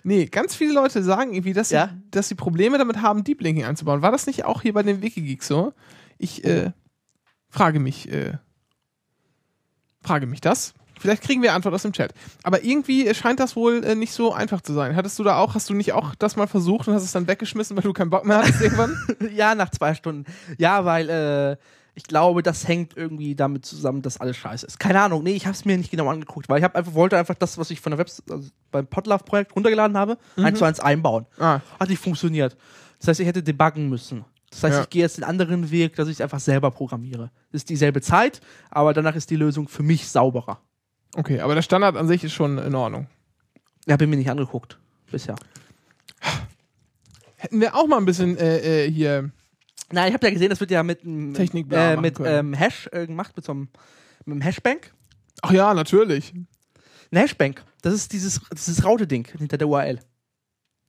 Nee, 0.02 0.24
ganz 0.24 0.54
viele 0.54 0.72
Leute 0.72 1.02
sagen 1.02 1.34
irgendwie, 1.34 1.52
dass, 1.52 1.68
Ja? 1.68 1.88
sie, 1.88 2.10
dass 2.10 2.28
sie 2.28 2.34
Probleme 2.34 2.78
damit 2.78 3.02
haben, 3.02 3.22
Deep 3.22 3.42
Linking 3.42 3.66
einzubauen. 3.66 4.00
War 4.00 4.10
das 4.10 4.26
nicht 4.26 4.46
auch 4.46 4.62
hier 4.62 4.72
bei 4.72 4.82
den 4.82 5.02
Wikigeeks 5.02 5.46
so? 5.46 5.74
Ich 6.16 6.42
äh, 6.44 6.72
frage 7.50 7.80
mich, 7.80 8.10
äh, 8.10 8.38
frage 10.00 10.26
mich 10.26 10.40
das. 10.40 10.72
Vielleicht 11.00 11.22
kriegen 11.22 11.42
wir 11.42 11.54
Antwort 11.54 11.74
aus 11.74 11.82
dem 11.82 11.92
Chat. 11.92 12.12
Aber 12.42 12.62
irgendwie 12.62 13.12
scheint 13.14 13.40
das 13.40 13.56
wohl 13.56 13.82
äh, 13.84 13.94
nicht 13.94 14.12
so 14.12 14.32
einfach 14.32 14.60
zu 14.60 14.72
sein. 14.74 14.94
Hattest 14.94 15.18
du 15.18 15.24
da 15.24 15.38
auch, 15.38 15.54
hast 15.54 15.68
du 15.70 15.74
nicht 15.74 15.92
auch 15.94 16.14
das 16.14 16.36
mal 16.36 16.46
versucht 16.46 16.86
und 16.88 16.94
hast 16.94 17.02
es 17.04 17.12
dann 17.12 17.26
weggeschmissen, 17.26 17.76
weil 17.76 17.82
du 17.82 17.92
keinen 17.92 18.10
Bock 18.10 18.24
mehr 18.24 18.38
hattest 18.38 18.60
irgendwann? 18.60 18.96
ja, 19.34 19.54
nach 19.54 19.70
zwei 19.70 19.94
Stunden. 19.94 20.26
Ja, 20.58 20.84
weil 20.84 21.08
äh, 21.08 21.56
ich 21.94 22.04
glaube, 22.04 22.42
das 22.42 22.68
hängt 22.68 22.96
irgendwie 22.96 23.34
damit 23.34 23.66
zusammen, 23.66 24.02
dass 24.02 24.20
alles 24.20 24.36
scheiße 24.36 24.66
ist. 24.66 24.78
Keine 24.78 25.00
Ahnung, 25.00 25.22
nee, 25.22 25.32
ich 25.32 25.46
habe 25.46 25.54
es 25.54 25.64
mir 25.64 25.76
nicht 25.76 25.90
genau 25.90 26.08
angeguckt, 26.08 26.48
weil 26.48 26.58
ich 26.58 26.64
hab 26.64 26.76
einfach, 26.76 26.94
wollte 26.94 27.16
einfach 27.18 27.34
das, 27.34 27.58
was 27.58 27.70
ich 27.70 27.80
von 27.80 27.90
der 27.90 27.98
Website, 27.98 28.30
also 28.30 28.48
beim 28.70 28.86
Podlove-Projekt 28.86 29.56
runtergeladen 29.56 29.96
habe, 29.96 30.18
eins 30.36 30.58
zu 30.58 30.64
eins 30.64 30.80
einbauen. 30.80 31.26
ah, 31.38 31.60
Hat 31.80 31.88
nicht 31.88 32.02
funktioniert. 32.02 32.56
Das 32.98 33.08
heißt, 33.08 33.20
ich 33.20 33.26
hätte 33.26 33.42
debuggen 33.42 33.88
müssen. 33.88 34.24
Das 34.50 34.62
heißt, 34.64 34.76
Ja. 34.76 34.82
ich 34.82 34.90
gehe 34.90 35.02
jetzt 35.02 35.16
den 35.16 35.24
anderen 35.24 35.70
Weg, 35.70 35.96
dass 35.96 36.08
ich 36.08 36.14
es 36.14 36.20
einfach 36.20 36.40
selber 36.40 36.70
programmiere. 36.70 37.30
Das 37.52 37.60
ist 37.62 37.70
dieselbe 37.70 38.00
Zeit, 38.00 38.40
aber 38.70 38.92
danach 38.92 39.14
ist 39.14 39.30
die 39.30 39.36
Lösung 39.36 39.68
für 39.68 39.82
mich 39.82 40.08
sauberer. 40.08 40.60
Okay, 41.16 41.40
aber 41.40 41.54
der 41.54 41.62
Standard 41.62 41.96
an 41.96 42.06
sich 42.08 42.24
ist 42.24 42.32
schon 42.32 42.58
in 42.58 42.74
Ordnung. 42.74 43.06
Ja, 43.86 43.96
bin 43.96 44.10
mir 44.10 44.16
nicht 44.16 44.30
angeguckt. 44.30 44.78
Bisher. 45.10 45.34
Hätten 47.36 47.60
wir 47.60 47.74
auch 47.74 47.86
mal 47.86 47.96
ein 47.98 48.04
bisschen 48.04 48.36
äh, 48.36 48.84
äh, 48.86 48.90
hier. 48.90 49.30
Na, 49.90 50.06
ich 50.06 50.14
habe 50.14 50.26
ja 50.26 50.32
gesehen, 50.32 50.50
das 50.50 50.60
wird 50.60 50.70
ja 50.70 50.82
mit, 50.82 51.02
einem- 51.04 51.34
äh, 51.72 51.96
mit 52.02 52.18
ähm, 52.38 52.52
Hash 52.54 52.88
äh, 52.92 53.06
gemacht, 53.06 53.34
mit 53.34 53.44
so 53.44 53.52
einem, 53.52 53.68
mit 54.24 54.34
einem 54.34 54.40
Hashbank. 54.42 54.92
Ach 55.42 55.50
ja, 55.50 55.72
natürlich. 55.74 56.32
Eine 57.10 57.20
Hashbank, 57.22 57.64
das 57.82 57.94
ist 57.94 58.12
dieses, 58.12 58.40
dieses 58.52 58.84
Raute-Ding 58.84 59.26
hinter 59.38 59.56
der 59.58 59.66
URL. 59.68 59.98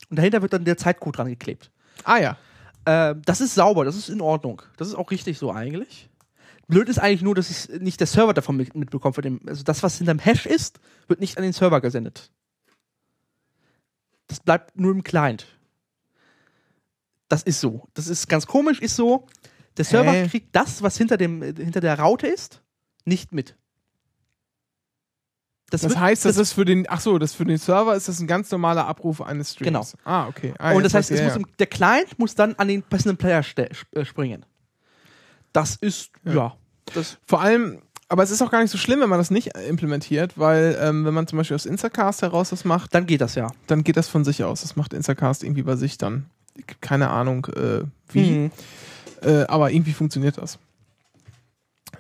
Und 0.09 0.17
dahinter 0.19 0.41
wird 0.41 0.53
dann 0.53 0.65
der 0.65 0.77
Zeitcode 0.77 1.17
dran 1.17 1.27
geklebt. 1.29 1.71
Ah 2.03 2.17
ja. 2.17 2.37
Ähm, 2.85 3.21
das 3.25 3.41
ist 3.41 3.55
sauber, 3.55 3.85
das 3.85 3.95
ist 3.95 4.09
in 4.09 4.21
Ordnung. 4.21 4.61
Das 4.77 4.87
ist 4.87 4.95
auch 4.95 5.09
richtig 5.09 5.37
so 5.39 5.51
eigentlich. 5.51 6.09
Blöd 6.71 6.87
ist 6.87 6.99
eigentlich 6.99 7.21
nur, 7.21 7.35
dass 7.35 7.49
es 7.49 7.67
nicht 7.67 7.99
der 7.99 8.07
Server 8.07 8.33
davon 8.33 8.55
mit, 8.55 8.73
mitbekommt. 8.75 9.15
Von 9.15 9.21
dem, 9.21 9.41
also 9.45 9.61
das, 9.61 9.83
was 9.83 9.97
hinterm 9.97 10.19
Hash 10.19 10.45
ist, 10.45 10.79
wird 11.07 11.19
nicht 11.19 11.37
an 11.37 11.43
den 11.43 11.51
Server 11.51 11.81
gesendet. 11.81 12.31
Das 14.27 14.39
bleibt 14.39 14.79
nur 14.79 14.93
im 14.93 15.03
Client. 15.03 15.45
Das 17.27 17.43
ist 17.43 17.59
so. 17.59 17.89
Das 17.93 18.07
ist 18.07 18.29
ganz 18.29 18.47
komisch, 18.47 18.79
ist 18.79 18.95
so. 18.95 19.27
Der 19.75 19.83
Server 19.83 20.13
Hä? 20.13 20.29
kriegt 20.29 20.55
das, 20.55 20.81
was 20.81 20.97
hinter, 20.97 21.17
dem, 21.17 21.41
hinter 21.41 21.81
der 21.81 21.99
Raute 21.99 22.27
ist, 22.27 22.61
nicht 23.03 23.33
mit. 23.33 23.57
Das 25.71 25.83
wird- 25.83 25.99
heißt, 25.99 26.23
das, 26.23 26.37
ist 26.37 26.53
für 26.53 26.63
den, 26.63 26.85
ach 26.89 27.01
so, 27.01 27.17
das 27.19 27.33
für 27.33 27.43
den 27.43 27.57
Server 27.57 27.95
ist 27.97 28.07
das 28.07 28.21
ein 28.21 28.27
ganz 28.27 28.49
normaler 28.49 28.87
Abruf 28.87 29.21
eines 29.21 29.51
Streams. 29.51 29.67
Genau. 29.67 29.85
Ah, 30.05 30.27
okay. 30.27 30.53
Ah, 30.57 30.71
und 30.71 30.83
das 30.83 30.93
heißt, 30.93 31.11
ich, 31.11 31.21
muss 31.21 31.35
im, 31.35 31.45
der 31.59 31.67
Client 31.67 32.17
muss 32.17 32.33
dann 32.33 32.55
an 32.55 32.69
den 32.69 32.81
passenden 32.81 33.17
Player 33.17 33.43
äh, 33.57 34.05
springen. 34.05 34.45
Das 35.51 35.75
ist, 35.75 36.11
ja. 36.23 36.55
Das, 36.93 37.17
Vor 37.25 37.41
allem, 37.41 37.81
aber 38.09 38.23
es 38.23 38.31
ist 38.31 38.41
auch 38.41 38.51
gar 38.51 38.61
nicht 38.61 38.71
so 38.71 38.77
schlimm, 38.77 38.99
wenn 38.99 39.09
man 39.09 39.19
das 39.19 39.31
nicht 39.31 39.55
implementiert, 39.69 40.37
weil 40.37 40.77
ähm, 40.81 41.05
wenn 41.05 41.13
man 41.13 41.27
zum 41.27 41.37
Beispiel 41.37 41.55
aus 41.55 41.65
Instacast 41.65 42.21
heraus 42.21 42.49
das 42.49 42.65
macht, 42.65 42.93
dann 42.93 43.05
geht 43.05 43.21
das 43.21 43.35
ja. 43.35 43.47
dann 43.67 43.83
geht 43.83 43.97
das 43.97 44.09
von 44.09 44.23
sich 44.25 44.43
aus. 44.43 44.61
Das 44.61 44.75
macht 44.75 44.93
Instacast 44.93 45.43
irgendwie 45.43 45.63
bei 45.63 45.75
sich 45.75 45.97
dann. 45.97 46.25
Keine 46.81 47.09
Ahnung, 47.09 47.45
äh, 47.55 47.83
wie. 48.11 48.31
Mhm. 48.31 48.51
Äh, 49.21 49.43
aber 49.43 49.71
irgendwie 49.71 49.93
funktioniert 49.93 50.37
das. 50.37 50.59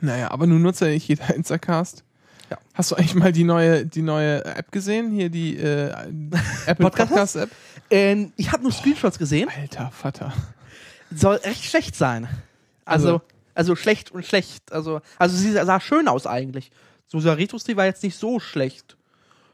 Naja, 0.01 0.31
aber 0.31 0.47
nun 0.47 0.61
nutzt 0.61 0.81
ja 0.81 0.87
nicht 0.87 1.07
jeder 1.07 1.33
Instacast. 1.35 2.03
Ja. 2.49 2.57
Hast 2.73 2.91
du 2.91 2.95
eigentlich 2.95 3.15
mal 3.15 3.31
die 3.31 3.45
neue, 3.45 3.85
die 3.85 4.01
neue 4.01 4.43
App 4.43 4.71
gesehen? 4.71 5.11
Hier 5.11 5.29
die 5.29 5.55
äh, 5.57 5.89
Apple 6.65 6.85
Podcast? 6.85 7.09
Podcast 7.09 7.35
App? 7.37 7.49
Ähm, 7.89 8.33
ich 8.35 8.51
habe 8.51 8.63
nur 8.63 8.71
Screenshots 8.73 9.17
gesehen. 9.17 9.49
Alter 9.57 9.91
Vater. 9.91 10.33
Soll 11.13 11.39
echt 11.43 11.63
schlecht 11.65 11.95
sein. 11.95 12.27
Also, 12.85 13.07
Also- 13.07 13.21
also, 13.53 13.75
schlecht 13.75 14.11
und 14.11 14.25
schlecht. 14.25 14.71
Also, 14.71 15.01
also 15.17 15.35
sie 15.35 15.51
sah 15.51 15.79
schön 15.79 16.07
aus 16.07 16.27
eigentlich. 16.27 16.71
So 17.07 17.17
dieser 17.17 17.37
Retro-Stil 17.37 17.77
war 17.77 17.85
jetzt 17.85 18.03
nicht 18.03 18.17
so 18.17 18.39
schlecht. 18.39 18.97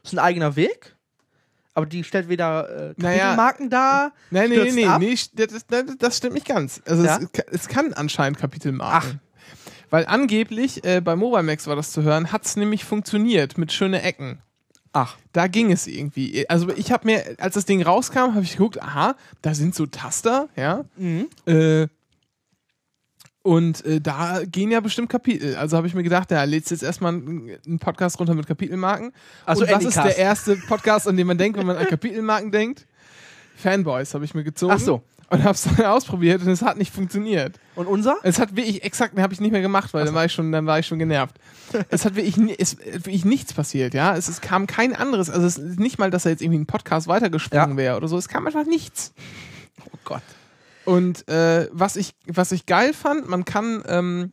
Ist 0.04 0.12
ein 0.12 0.18
eigener 0.18 0.56
Weg. 0.56 0.94
Aber 1.74 1.86
die 1.86 2.02
stellt 2.02 2.28
weder 2.28 2.68
äh, 2.68 2.94
Naja. 2.96 3.18
Kapitelmarken 3.18 3.70
dar. 3.70 4.12
Nein, 4.30 4.50
nee, 4.50 4.56
stürzt 4.56 4.76
nee, 5.30 5.46
das, 5.46 5.96
das, 5.98 6.16
stimmt 6.16 6.34
nicht 6.34 6.46
ganz. 6.46 6.82
Also 6.86 7.04
Ja? 7.04 7.18
es, 7.18 7.44
es 7.52 7.68
kann 7.68 7.92
anscheinend 7.92 8.38
Kapitelmarken. 8.38 9.20
Weil 9.90 10.06
angeblich, 10.06 10.84
äh, 10.84 11.00
bei 11.00 11.16
Mobile 11.16 11.42
Max 11.42 11.66
war 11.66 11.76
das 11.76 11.92
zu 11.92 12.02
hören, 12.02 12.32
hat 12.32 12.44
es 12.44 12.56
nämlich 12.56 12.84
funktioniert 12.84 13.58
mit 13.58 13.72
schöne 13.72 14.02
Ecken. 14.02 14.42
Ach, 14.92 15.16
Da 15.32 15.46
ging 15.46 15.70
es 15.70 15.86
irgendwie. 15.86 16.48
Also 16.48 16.70
ich 16.70 16.90
habe 16.90 17.06
mir, 17.06 17.36
als 17.38 17.54
das 17.54 17.64
Ding 17.64 17.82
rauskam, 17.82 18.34
habe 18.34 18.42
ich 18.42 18.52
geguckt, 18.52 18.82
aha, 18.82 19.14
da 19.42 19.54
sind 19.54 19.74
so 19.74 19.86
Taster, 19.86 20.48
ja. 20.56 20.84
mhm. 20.96 21.28
Äh, 21.46 21.86
und 23.48 23.82
äh, 23.86 23.98
da 23.98 24.42
gehen 24.44 24.70
ja 24.70 24.80
bestimmt 24.80 25.08
Kapitel. 25.08 25.56
Also 25.56 25.78
habe 25.78 25.86
ich 25.86 25.94
mir 25.94 26.02
gedacht, 26.02 26.30
ja, 26.30 26.44
lädst 26.44 26.70
jetzt 26.70 26.82
erstmal 26.82 27.14
einen 27.14 27.78
Podcast 27.80 28.20
runter 28.20 28.34
mit 28.34 28.46
Kapitelmarken. 28.46 29.10
Also 29.46 29.62
und 29.64 29.70
was 29.70 29.84
ist 29.84 29.96
der 29.96 30.18
erste 30.18 30.56
Podcast, 30.68 31.08
an 31.08 31.16
den 31.16 31.26
man 31.26 31.38
denkt, 31.38 31.58
wenn 31.58 31.66
man 31.66 31.78
an 31.78 31.86
Kapitelmarken 31.88 32.52
denkt? 32.52 32.86
Fanboys 33.56 34.12
habe 34.12 34.26
ich 34.26 34.34
mir 34.34 34.44
gezogen. 34.44 34.74
Ach 34.76 34.78
so. 34.78 35.02
Und 35.30 35.44
habe 35.44 35.54
es 35.54 35.62
dann 35.62 35.86
ausprobiert 35.86 36.42
und 36.42 36.48
es 36.48 36.60
hat 36.60 36.76
nicht 36.76 36.92
funktioniert. 36.92 37.58
Und 37.74 37.86
unser? 37.86 38.16
Es 38.22 38.38
hat 38.38 38.54
wirklich 38.54 38.84
exakt, 38.84 39.18
habe 39.18 39.32
ich 39.32 39.40
nicht 39.40 39.52
mehr 39.52 39.62
gemacht, 39.62 39.94
weil 39.94 40.04
dann 40.04 40.14
war 40.14 40.26
ich 40.26 40.32
schon, 40.34 40.52
dann 40.52 40.66
war 40.66 40.78
ich 40.78 40.86
schon 40.86 40.98
genervt. 40.98 41.36
es 41.88 42.04
hat 42.04 42.16
wirklich, 42.16 42.36
es, 42.60 42.76
wirklich 42.78 43.24
nichts 43.24 43.54
passiert, 43.54 43.94
ja. 43.94 44.14
Es, 44.14 44.28
es 44.28 44.42
kam 44.42 44.66
kein 44.66 44.94
anderes, 44.94 45.30
also 45.30 45.46
es 45.46 45.56
ist 45.56 45.80
nicht 45.80 45.98
mal, 45.98 46.10
dass 46.10 46.26
er 46.26 46.32
jetzt 46.32 46.42
irgendwie 46.42 46.58
ein 46.58 46.66
Podcast 46.66 47.08
weitergesprungen 47.08 47.70
Ja. 47.70 47.76
wäre 47.78 47.96
oder 47.96 48.08
so. 48.08 48.18
Es 48.18 48.28
kam 48.28 48.46
einfach 48.46 48.66
nichts. 48.66 49.14
Oh 49.86 49.98
Gott. 50.04 50.22
Und 50.88 51.28
äh, 51.28 51.68
was, 51.70 51.96
ich, 51.96 52.14
was 52.26 52.50
ich 52.50 52.64
geil 52.64 52.94
fand, 52.94 53.28
man 53.28 53.44
kann 53.44 53.82
ähm, 53.86 54.32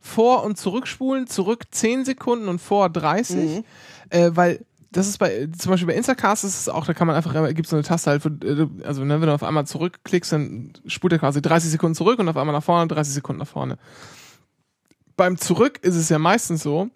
vor- 0.00 0.42
und 0.42 0.58
zurückspulen, 0.58 1.28
zurück 1.28 1.64
10 1.70 2.04
Sekunden 2.04 2.48
und 2.48 2.60
vor 2.60 2.90
30, 2.90 3.36
Mhm. 3.36 3.64
äh, 4.08 4.30
weil 4.34 4.64
das 4.90 5.06
ist 5.06 5.18
bei, 5.18 5.48
zum 5.56 5.70
Beispiel 5.70 5.86
bei 5.86 5.94
Instacast 5.94 6.42
ist 6.42 6.58
es 6.58 6.68
auch, 6.68 6.84
da 6.86 6.92
kann 6.94 7.06
man 7.06 7.14
einfach, 7.14 7.32
gibt 7.54 7.68
so 7.68 7.76
eine 7.76 7.84
Taste 7.84 8.10
halt, 8.10 8.22
für, 8.22 8.30
äh, 8.44 8.66
also 8.84 9.04
ne, 9.04 9.20
wenn 9.20 9.28
du 9.28 9.34
auf 9.34 9.44
einmal 9.44 9.64
zurückklickst, 9.64 10.32
dann 10.32 10.72
spult 10.86 11.12
er 11.12 11.20
quasi 11.20 11.40
30 11.40 11.70
Sekunden 11.70 11.94
zurück 11.94 12.18
und 12.18 12.28
auf 12.28 12.36
einmal 12.36 12.54
nach 12.54 12.64
vorne, 12.64 12.88
30 12.88 13.14
Sekunden 13.14 13.38
nach 13.38 13.46
vorne. 13.46 13.78
Beim 15.16 15.38
Zurück 15.38 15.78
ist 15.82 15.94
es 15.94 16.08
ja 16.08 16.18
meistens 16.18 16.64
so, 16.64 16.90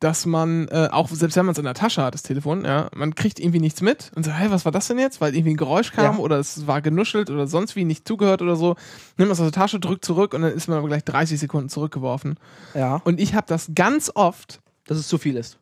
dass 0.00 0.26
man, 0.26 0.68
äh, 0.68 0.88
auch 0.92 1.08
selbst 1.08 1.36
wenn 1.36 1.46
man 1.46 1.52
es 1.54 1.58
in 1.58 1.64
der 1.64 1.74
Tasche 1.74 2.02
hat, 2.02 2.14
das 2.14 2.22
Telefon, 2.22 2.64
ja, 2.64 2.88
man 2.94 3.14
kriegt 3.16 3.40
irgendwie 3.40 3.58
nichts 3.60 3.80
mit 3.80 4.12
und 4.14 4.24
so, 4.24 4.30
hey, 4.30 4.50
was 4.50 4.64
war 4.64 4.70
das 4.72 4.86
denn 4.86 4.98
jetzt? 4.98 5.20
Weil 5.20 5.34
irgendwie 5.34 5.54
ein 5.54 5.56
Geräusch 5.56 5.92
kam 5.92 6.16
Ja. 6.16 6.20
oder 6.22 6.38
es 6.38 6.66
war 6.68 6.80
genuschelt 6.82 7.30
oder 7.30 7.46
sonst 7.48 7.74
wie 7.74 7.84
nicht 7.84 8.06
zugehört 8.06 8.40
oder 8.42 8.54
so. 8.56 8.76
Nimmt 9.16 9.28
man 9.28 9.32
es 9.32 9.40
aus 9.40 9.50
der 9.50 9.60
Tasche, 9.60 9.80
drückt 9.80 10.04
zurück 10.04 10.34
und 10.34 10.42
dann 10.42 10.52
ist 10.52 10.68
man 10.68 10.78
aber 10.78 10.88
gleich 10.88 11.04
30 11.04 11.40
Sekunden 11.40 11.68
zurückgeworfen. 11.68 12.38
Ja. 12.74 13.00
Und 13.04 13.18
ich 13.20 13.34
habe 13.34 13.46
das 13.48 13.70
ganz 13.74 14.10
oft, 14.14 14.60
Dass 14.86 14.98
es 14.98 15.08
zu 15.08 15.18
viel 15.18 15.36
ist. 15.36 15.58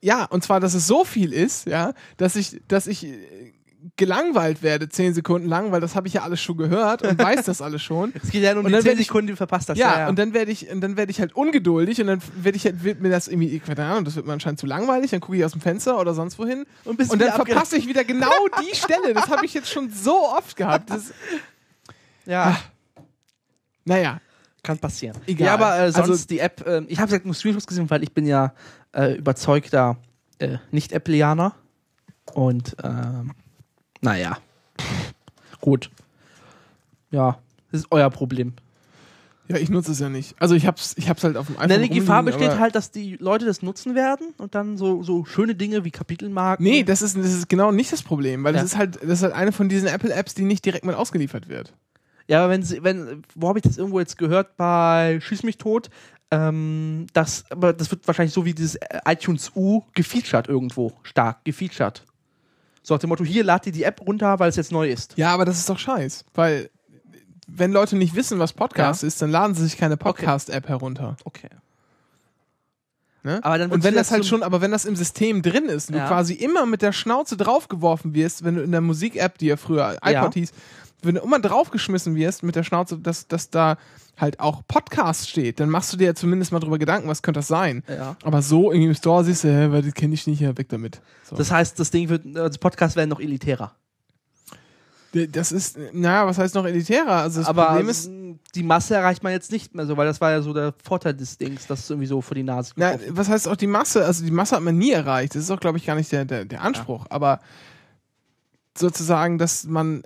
ja, 0.00 0.24
und 0.26 0.44
zwar, 0.44 0.60
dass 0.60 0.74
es 0.74 0.86
so 0.86 1.04
viel 1.04 1.32
ist, 1.32 1.66
ja, 1.66 1.92
dass 2.16 2.36
ich, 2.36 2.60
dass 2.68 2.86
ich 2.86 3.04
äh, 3.04 3.52
gelangweilt 3.96 4.62
werde, 4.62 4.88
10 4.88 5.14
Sekunden 5.14 5.48
lang, 5.48 5.72
weil 5.72 5.80
das 5.80 5.94
habe 5.96 6.06
ich 6.06 6.14
ja 6.14 6.22
alles 6.22 6.40
schon 6.40 6.56
gehört 6.56 7.02
und 7.02 7.18
weiß 7.18 7.44
das 7.46 7.60
alles 7.60 7.82
schon. 7.82 8.12
Es 8.22 8.30
geht 8.30 8.42
ja 8.42 8.52
nur 8.54 8.60
um 8.60 8.66
Und 8.66 8.70
die 8.70 8.74
dann 8.74 8.82
10 8.82 8.90
werd 8.90 9.00
ich- 9.00 9.06
Sekunden, 9.08 9.26
die 9.26 9.32
du 9.32 9.36
verpasst 9.36 9.68
hast. 9.70 9.78
Ja, 9.78 10.08
und 10.08 10.18
dann 10.18 10.32
werde 10.34 10.50
ich, 10.52 10.70
und 10.70 10.80
dann 10.80 10.96
werde 10.96 11.10
ich 11.10 11.20
halt 11.20 11.34
ungeduldig 11.34 12.00
und 12.00 12.06
dann 12.06 12.20
werde 12.36 12.56
ich 12.56 12.64
halt, 12.64 12.84
wird 12.84 13.00
mir 13.00 13.08
das 13.10 13.28
irgendwie, 13.28 13.58
keine 13.58 13.84
Ahnung, 13.84 14.04
das 14.04 14.14
wird 14.16 14.26
mir 14.26 14.32
anscheinend 14.32 14.60
zu 14.60 14.66
langweilig, 14.66 15.10
dann 15.10 15.20
gucke 15.20 15.36
ich 15.36 15.44
aus 15.44 15.52
dem 15.52 15.60
Fenster 15.60 15.98
oder 15.98 16.14
sonst 16.14 16.38
wohin 16.38 16.64
Und 16.84 16.96
bist 16.96 17.12
und 17.12 17.20
dann 17.20 17.32
verpasse 17.32 17.76
ich 17.76 17.88
wieder 17.88 18.04
genau 18.04 18.30
die 18.62 18.76
Stelle. 18.76 19.14
Das 19.14 19.28
habe 19.28 19.44
ich 19.44 19.54
jetzt 19.54 19.68
schon 19.70 19.90
so 19.90 20.14
oft 20.28 20.56
gehabt. 20.56 20.90
Das, 20.90 21.12
ja. 22.26 22.56
naja, 23.84 24.20
Kann 24.62 24.78
passieren. 24.78 25.16
Egal. 25.26 25.46
Ja, 25.46 25.54
aber 25.54 25.78
äh, 25.78 25.92
sonst 25.92 26.10
Also- 26.10 26.26
die 26.28 26.38
App, 26.38 26.64
ähm, 26.66 26.86
ich 26.88 26.98
habe 26.98 27.08
gesagt 27.08 27.24
nur 27.26 27.34
Screenshots 27.34 27.66
gesehen, 27.66 27.90
weil 27.90 28.02
ich 28.04 28.12
bin 28.12 28.26
ja 28.26 28.52
äh, 28.92 29.14
überzeugter 29.16 29.96
äh, 30.38 30.58
Nicht-Appleianer. 30.70 31.54
Und 32.34 32.76
ähm, 32.84 33.32
naja. 34.02 34.36
Gut. 35.60 35.90
Ja, 37.10 37.38
das 37.70 37.82
ist 37.82 37.86
euer 37.90 38.10
Problem. 38.10 38.52
ja, 39.48 39.56
ich 39.56 39.68
nutze 39.70 39.92
es 39.92 39.98
ja 39.98 40.08
nicht. 40.08 40.34
Also 40.40 40.54
ich 40.54 40.66
hab's, 40.66 40.94
ich 40.96 41.08
hab's 41.08 41.22
halt 41.24 41.36
auf 41.36 41.46
dem 41.46 41.56
iPhone 41.56 41.68
Na, 41.68 41.78
die 41.78 41.88
Gefahr 41.88 42.22
besteht 42.22 42.58
halt, 42.58 42.74
dass 42.74 42.90
die 42.90 43.16
Leute 43.16 43.44
das 43.44 43.62
nutzen 43.62 43.94
werden 43.94 44.34
und 44.38 44.54
dann 44.54 44.76
so, 44.76 45.02
so 45.02 45.24
schöne 45.24 45.54
Dinge 45.54 45.84
wie 45.84 45.90
Kapitelmarken. 45.90 46.64
Nee, 46.64 46.82
das 46.84 47.02
ist, 47.02 47.16
das 47.16 47.26
ist 47.32 47.48
genau 47.48 47.70
nicht 47.70 47.92
das 47.92 48.02
Problem, 48.02 48.44
weil 48.44 48.54
Ja. 48.54 48.62
das 48.62 48.72
ist 48.72 48.78
halt, 48.78 48.96
das 48.96 49.10
ist 49.18 49.22
halt 49.22 49.34
eine 49.34 49.52
von 49.52 49.68
diesen 49.68 49.88
Apple-Apps, 49.88 50.34
die 50.34 50.42
nicht 50.44 50.64
direkt 50.64 50.84
mit 50.86 50.94
ausgeliefert 50.96 51.48
wird. 51.48 51.74
Ja, 52.28 52.44
aber 52.44 52.52
wenn 52.52 52.62
sie, 52.62 52.82
wenn, 52.82 53.22
wo 53.34 53.48
habe 53.48 53.58
ich 53.58 53.62
das 53.64 53.76
irgendwo 53.76 53.98
jetzt 54.00 54.16
gehört? 54.16 54.56
Bei 54.56 55.18
Schieß 55.20 55.42
mich 55.42 55.58
tot. 55.58 55.90
Ähm, 56.30 57.06
das, 57.12 57.44
aber 57.50 57.72
das 57.74 57.90
wird 57.90 58.06
wahrscheinlich 58.06 58.32
so 58.32 58.46
wie 58.46 58.54
dieses 58.54 58.78
iTunes 59.04 59.52
U 59.54 59.82
gefeatured 59.94 60.48
irgendwo. 60.48 60.92
Stark 61.02 61.44
gefeatured. 61.44 62.04
So 62.82 62.94
nach 62.94 63.00
dem 63.00 63.08
Motto, 63.08 63.24
hier 63.24 63.44
lad 63.44 63.64
dir 63.64 63.72
die 63.72 63.84
App 63.84 64.00
runter, 64.00 64.38
weil 64.38 64.48
es 64.48 64.56
jetzt 64.56 64.72
neu 64.72 64.88
ist. 64.90 65.16
Ja, 65.16 65.32
aber 65.32 65.44
das 65.44 65.58
ist 65.58 65.68
doch 65.68 65.78
scheiß, 65.78 66.24
weil 66.34 66.70
wenn 67.46 67.72
Leute 67.72 67.96
nicht 67.96 68.14
wissen, 68.14 68.38
was 68.38 68.52
Podcast 68.52 69.04
ist, 69.04 69.20
dann 69.20 69.30
laden 69.30 69.54
sie 69.54 69.64
sich 69.64 69.76
keine 69.76 69.96
Podcast-App 69.96 70.68
herunter. 70.68 71.16
Okay. 71.24 71.48
Ne? 73.24 73.38
Aber 73.44 73.56
dann 73.58 73.70
und 73.70 73.84
wenn 73.84 73.94
das 73.94 74.10
halt 74.10 74.26
schon, 74.26 74.42
aber 74.42 74.60
wenn 74.60 74.72
das 74.72 74.84
im 74.84 74.96
System 74.96 75.42
drin 75.42 75.66
ist, 75.66 75.90
und 75.90 75.96
Ja. 75.96 76.02
du 76.02 76.08
quasi 76.08 76.34
immer 76.34 76.66
mit 76.66 76.82
der 76.82 76.92
Schnauze 76.92 77.36
draufgeworfen 77.36 78.14
wirst, 78.14 78.42
wenn 78.42 78.56
du 78.56 78.62
in 78.62 78.72
der 78.72 78.80
Musik-App, 78.80 79.38
die 79.38 79.46
ja 79.46 79.56
früher 79.56 79.92
iPod 80.02 80.12
Ja. 80.12 80.30
hieß, 80.32 80.52
wenn 81.02 81.16
du 81.16 81.20
immer 81.20 81.40
draufgeschmissen 81.40 82.14
wirst 82.14 82.42
mit 82.42 82.56
der 82.56 82.62
Schnauze, 82.62 82.98
dass, 82.98 83.26
dass 83.26 83.50
da 83.50 83.76
halt 84.18 84.40
auch 84.40 84.62
Podcast 84.66 85.28
steht, 85.28 85.60
dann 85.60 85.68
machst 85.68 85.92
du 85.92 85.96
dir 85.96 86.06
ja 86.06 86.14
zumindest 86.14 86.52
mal 86.52 86.60
drüber 86.60 86.78
Gedanken, 86.78 87.08
was 87.08 87.22
könnte 87.22 87.38
das 87.38 87.48
sein. 87.48 87.82
Ja. 87.88 88.16
Aber 88.22 88.42
so 88.42 88.70
irgendwie 88.70 88.88
im 88.88 88.94
Store 88.94 89.24
siehst 89.24 89.44
du, 89.44 89.48
hä, 89.48 89.70
weil 89.70 89.82
das 89.82 89.94
kenne 89.94 90.14
ich 90.14 90.26
nicht, 90.26 90.40
ja, 90.40 90.56
weg 90.56 90.68
damit. 90.68 91.00
So. 91.28 91.36
Das 91.36 91.50
heißt, 91.50 91.78
das 91.78 91.90
Ding 91.90 92.08
wird, 92.08 92.24
also 92.36 92.58
Podcasts 92.58 92.96
werden 92.96 93.10
noch 93.10 93.20
elitärer. 93.20 93.74
das 95.12 95.50
ist, 95.50 95.78
naja, 95.92 96.26
was 96.26 96.38
heißt 96.38 96.54
noch 96.54 96.66
elitärer? 96.66 97.22
Also 97.22 97.40
das 97.40 97.48
Aber 97.48 97.66
Problem 97.66 97.88
ist, 97.88 98.10
die 98.54 98.62
Masse 98.62 98.94
erreicht 98.94 99.22
man 99.22 99.32
jetzt 99.32 99.50
nicht 99.50 99.74
mehr 99.74 99.86
so, 99.86 99.96
weil 99.96 100.06
das 100.06 100.20
war 100.20 100.30
ja 100.30 100.42
so 100.42 100.52
der 100.52 100.74
Vorteil 100.84 101.14
des 101.14 101.38
Dings, 101.38 101.66
dass 101.66 101.80
es 101.80 101.90
irgendwie 101.90 102.06
so 102.06 102.20
vor 102.20 102.34
die 102.34 102.42
Nase 102.42 102.72
Na, 102.76 102.94
was 103.08 103.28
heißt 103.28 103.48
auch 103.48 103.56
die 103.56 103.66
Masse? 103.66 104.04
Also 104.04 104.24
die 104.24 104.30
Masse 104.30 104.56
hat 104.56 104.62
man 104.62 104.76
nie 104.76 104.92
erreicht. 104.92 105.34
Das 105.34 105.42
ist 105.42 105.50
auch, 105.50 105.60
glaube 105.60 105.78
ich, 105.78 105.86
gar 105.86 105.96
nicht 105.96 106.12
der, 106.12 106.24
der, 106.24 106.44
der 106.44 106.62
Anspruch. 106.62 107.06
Aber 107.08 107.40
sozusagen, 108.76 109.38
dass 109.38 109.64
man 109.64 110.02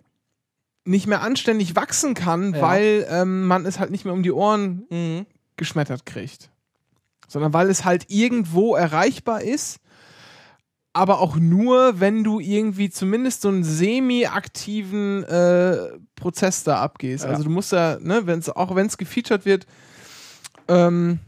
nicht 0.86 1.06
mehr 1.06 1.22
anständig 1.22 1.76
wachsen 1.76 2.14
kann, 2.14 2.54
Ja. 2.54 2.62
weil 2.62 3.06
ähm, 3.10 3.46
man 3.46 3.66
es 3.66 3.78
halt 3.78 3.90
nicht 3.90 4.04
mehr 4.04 4.14
um 4.14 4.22
die 4.22 4.32
Ohren 4.32 4.86
Mhm. 4.90 5.26
geschmettert 5.56 6.06
kriegt. 6.06 6.50
Sondern 7.28 7.52
weil 7.52 7.68
es 7.70 7.84
halt 7.84 8.06
irgendwo 8.08 8.76
erreichbar 8.76 9.42
ist, 9.42 9.80
aber 10.92 11.20
auch 11.20 11.36
nur, 11.36 12.00
wenn 12.00 12.24
du 12.24 12.40
irgendwie 12.40 12.88
zumindest 12.88 13.42
so 13.42 13.48
einen 13.48 13.64
semi-aktiven 13.64 15.24
äh, 15.24 15.98
Prozess 16.14 16.62
da 16.64 16.80
abgehst. 16.80 17.24
Ja. 17.24 17.30
Also 17.30 17.42
du 17.44 17.50
musst 17.50 17.72
ja, 17.72 17.98
ne, 18.00 18.26
wenn's, 18.26 18.48
auch 18.48 18.74
wenn 18.74 18.86
es 18.86 18.96
gefeatured 18.96 19.44
wird, 19.44 19.66
ähm, 20.68 21.18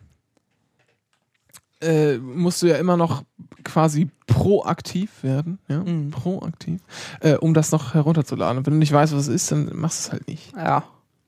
äh, 1.83 2.17
musst 2.19 2.63
du 2.63 2.67
ja 2.67 2.77
immer 2.77 2.97
noch 2.97 3.25
quasi 3.65 4.09
proaktiv 4.27 5.23
werden, 5.23 5.59
ja, 5.69 5.81
Mhm. 5.83 6.11
proaktiv, 6.11 6.81
äh, 7.21 7.35
um 7.35 7.55
das 7.55 7.73
noch 7.73 7.95
herunterzuladen. 7.95 8.59
Und 8.59 8.67
wenn 8.67 8.75
du 8.75 8.79
nicht 8.79 8.93
weißt, 8.93 9.13
was 9.13 9.23
es 9.23 9.29
ist, 9.29 9.53
dann 9.53 9.71
machst 9.77 10.05
du 10.05 10.07
es 10.09 10.13
halt 10.13 10.29
nicht. 10.29 10.53
Ja, 10.57 10.85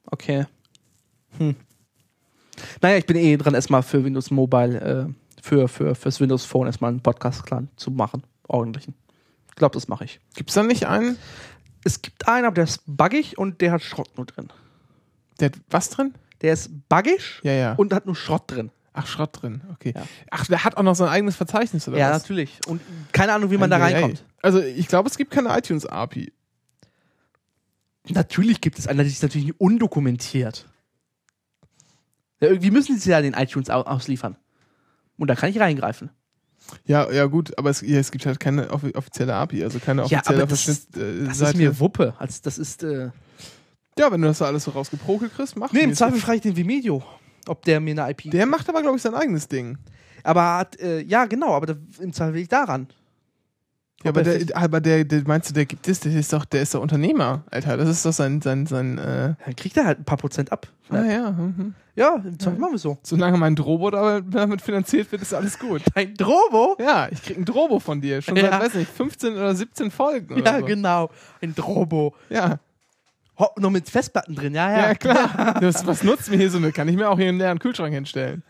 okay. 0.06 0.46
Hm. 1.38 1.56
Naja, 2.82 2.96
ich 2.98 3.06
bin 3.06 3.16
eh 3.16 3.36
dran, 3.36 3.54
erstmal 3.54 3.82
für 3.82 4.04
Windows 4.04 4.30
Mobile, 4.30 4.80
äh, 4.80 5.42
für, 5.42 5.68
für 5.68 5.94
fürs 5.94 6.20
Windows 6.20 6.44
Phone 6.44 6.66
erstmal 6.66 6.90
einen 6.90 7.00
Podcast-Clan 7.00 7.68
zu 7.76 7.90
machen. 7.90 8.22
Ordentlichen. 8.46 8.94
Ich 9.48 9.54
glaube, 9.56 9.74
das 9.74 9.88
mache 9.88 10.04
ich. 10.04 10.20
Gibt's 10.34 10.54
da 10.54 10.62
nicht 10.62 10.86
einen, 10.86 11.16
Es 11.84 12.02
gibt 12.02 12.28
einen, 12.28 12.44
aber 12.44 12.54
der 12.56 12.64
ist 12.64 12.82
buggig 12.86 13.38
und 13.38 13.60
der 13.62 13.72
hat 13.72 13.82
Schrott 13.82 14.10
nur 14.16 14.26
drin. 14.26 14.48
der 15.38 15.46
hat 15.50 15.58
was 15.70 15.88
drin? 15.90 16.12
Der 16.42 16.52
ist 16.52 16.70
buggig 16.88 17.40
Ja, 17.42 17.52
ja. 17.52 17.72
und 17.74 17.92
hat 17.94 18.04
nur 18.06 18.14
Schrott 18.16 18.44
drin. 18.48 18.70
Ach, 18.92 19.06
Schrott 19.06 19.40
drin, 19.40 19.62
okay. 19.72 19.92
Ja. 19.94 20.02
Ach, 20.30 20.46
der 20.46 20.64
hat 20.64 20.76
auch 20.76 20.82
noch 20.82 20.96
sein 20.96 21.08
eigenes 21.08 21.36
Verzeichnis, 21.36 21.86
oder 21.86 21.98
ja, 21.98 22.10
was? 22.10 22.22
natürlich. 22.22 22.58
Und 22.66 22.80
keine 23.12 23.32
Ahnung, 23.32 23.50
wie 23.50 23.56
man 23.56 23.70
da 23.70 23.76
ei, 23.76 23.80
ei. 23.82 23.92
reinkommt. 23.94 24.24
Also, 24.42 24.60
ich 24.60 24.88
glaube, 24.88 25.08
es 25.08 25.16
gibt 25.16 25.30
keine 25.30 25.56
iTunes-API. 25.56 26.32
Natürlich 28.08 28.60
gibt 28.60 28.78
es 28.78 28.86
einen, 28.88 28.98
das 28.98 29.08
ist 29.08 29.22
natürlich 29.22 29.46
nicht 29.48 29.60
undokumentiert. 29.60 30.66
Ja, 32.40 32.48
irgendwie 32.48 32.70
müssen 32.70 32.98
sie 32.98 33.10
ja 33.10 33.20
den 33.20 33.34
iTunes 33.34 33.70
au 33.70 33.82
ausliefern. 33.82 34.36
Und 35.18 35.28
da 35.28 35.34
kann 35.36 35.50
ich 35.50 35.60
reingreifen. 35.60 36.10
Ja, 36.86 37.10
ja, 37.10 37.26
gut, 37.26 37.56
aber 37.58 37.70
es, 37.70 37.82
ja, 37.82 37.98
es 37.98 38.10
gibt 38.10 38.26
halt 38.26 38.40
keine 38.40 38.70
offi 38.70 38.92
offizielle 38.94 39.34
API, 39.34 39.62
also 39.64 39.78
keine 39.78 40.02
Ja, 40.06 40.18
offizielle 40.18 40.42
aber 40.42 40.50
das- 40.50 40.62
Verschnitt, 40.64 40.96
äh, 40.96 41.24
Das 41.26 41.38
Seite. 41.38 41.50
ist 41.52 41.56
mir 41.58 41.78
Wuppe. 41.78 42.14
Also 42.18 42.40
das 42.42 42.58
ist. 42.58 42.82
Äh 42.82 43.10
ja, 43.98 44.10
wenn 44.10 44.22
du 44.22 44.28
das 44.28 44.38
da 44.38 44.46
alles 44.46 44.64
so 44.64 44.70
rausgeprokelt 44.70 45.34
kriegst, 45.34 45.56
mach 45.56 45.72
nee, 45.72 45.80
im. 45.80 45.94
Zweifel 45.94 46.20
frage 46.20 46.36
ich 46.36 46.42
den 46.42 46.56
Vimeo, 46.56 47.02
ob 47.48 47.64
der 47.64 47.80
mir 47.80 48.00
eine 48.02 48.10
IP. 48.10 48.30
Der 48.30 48.46
macht 48.46 48.68
aber, 48.68 48.82
glaube 48.82 48.96
ich, 48.96 49.02
sein 49.02 49.14
eigenes 49.14 49.48
Ding. 49.48 49.78
aber 50.22 50.58
hat, 50.58 50.78
äh, 50.80 51.00
ja, 51.02 51.24
genau, 51.26 51.54
aber 51.54 51.66
da, 51.66 51.74
im 52.00 52.12
Zweifel 52.12 52.34
will 52.34 52.42
ich 52.42 52.48
daran. 52.48 52.88
Ja, 54.02 54.10
Ob 54.12 54.16
aber 54.16 54.30
er 54.32 54.38
der, 54.44 54.56
aber 54.56 54.80
der, 54.80 55.04
der, 55.04 55.22
meinst 55.26 55.50
du, 55.50 55.54
der 55.54 55.66
gibt 55.66 55.86
es, 55.86 56.00
der 56.00 56.12
ist 56.14 56.32
doch, 56.32 56.46
der 56.46 56.62
ist 56.62 56.74
doch 56.74 56.80
Unternehmer, 56.80 57.44
Alter. 57.50 57.76
Das 57.76 57.86
ist 57.88 58.06
doch 58.06 58.14
sein, 58.14 58.40
sein, 58.40 58.64
sein, 58.66 58.96
äh, 58.96 59.34
Dann 59.44 59.56
kriegt 59.56 59.76
er 59.76 59.84
halt 59.84 59.98
ein 59.98 60.04
paar 60.04 60.16
Prozent 60.16 60.50
ab. 60.52 60.68
ah, 60.88 61.02
ja. 61.04 61.30
Mhm. 61.32 61.74
Ja, 61.96 62.14
im 62.14 62.38
Zweifel 62.38 62.58
machen 62.58 62.72
wir 62.72 62.78
so. 62.78 62.96
Solange 63.02 63.36
mein 63.36 63.54
Drobo 63.56 63.90
damit, 63.90 64.62
finanziert 64.62 65.12
wird, 65.12 65.20
ist 65.20 65.34
alles 65.34 65.58
gut. 65.58 65.82
Ein 65.94 66.14
Drobo? 66.14 66.76
Ja, 66.80 67.08
ich 67.10 67.22
krieg 67.22 67.36
ein 67.36 67.44
Drobo 67.44 67.78
von 67.78 68.00
dir. 68.00 68.22
Schon 68.22 68.36
seit, 68.36 68.44
Ja. 68.50 68.58
weiß 68.58 68.74
nicht, 68.74 68.90
15 68.90 69.34
oder 69.34 69.54
17 69.54 69.90
Folgen. 69.90 70.36
Ja, 70.36 70.40
oder 70.40 70.60
so. 70.60 70.64
genau. 70.66 71.10
Ein 71.42 71.54
Drobo. 71.54 72.14
Ja, 72.30 72.58
noch 73.58 73.70
mit 73.70 73.88
Festplatten 73.90 74.34
drin, 74.34 74.54
ja, 74.54 74.70
ja. 74.70 74.78
ja, 74.88 74.94
klar. 74.94 75.54
Das, 75.60 75.86
was 75.86 76.02
nutzt 76.02 76.30
mir 76.30 76.36
hier 76.36 76.50
so 76.50 76.58
eine? 76.58 76.72
Kann 76.72 76.88
ich 76.88 76.96
mir 76.96 77.08
auch 77.10 77.18
hier 77.18 77.28
einen 77.28 77.38
leeren 77.38 77.58
Kühlschrank 77.58 77.92
hinstellen. 77.94 78.42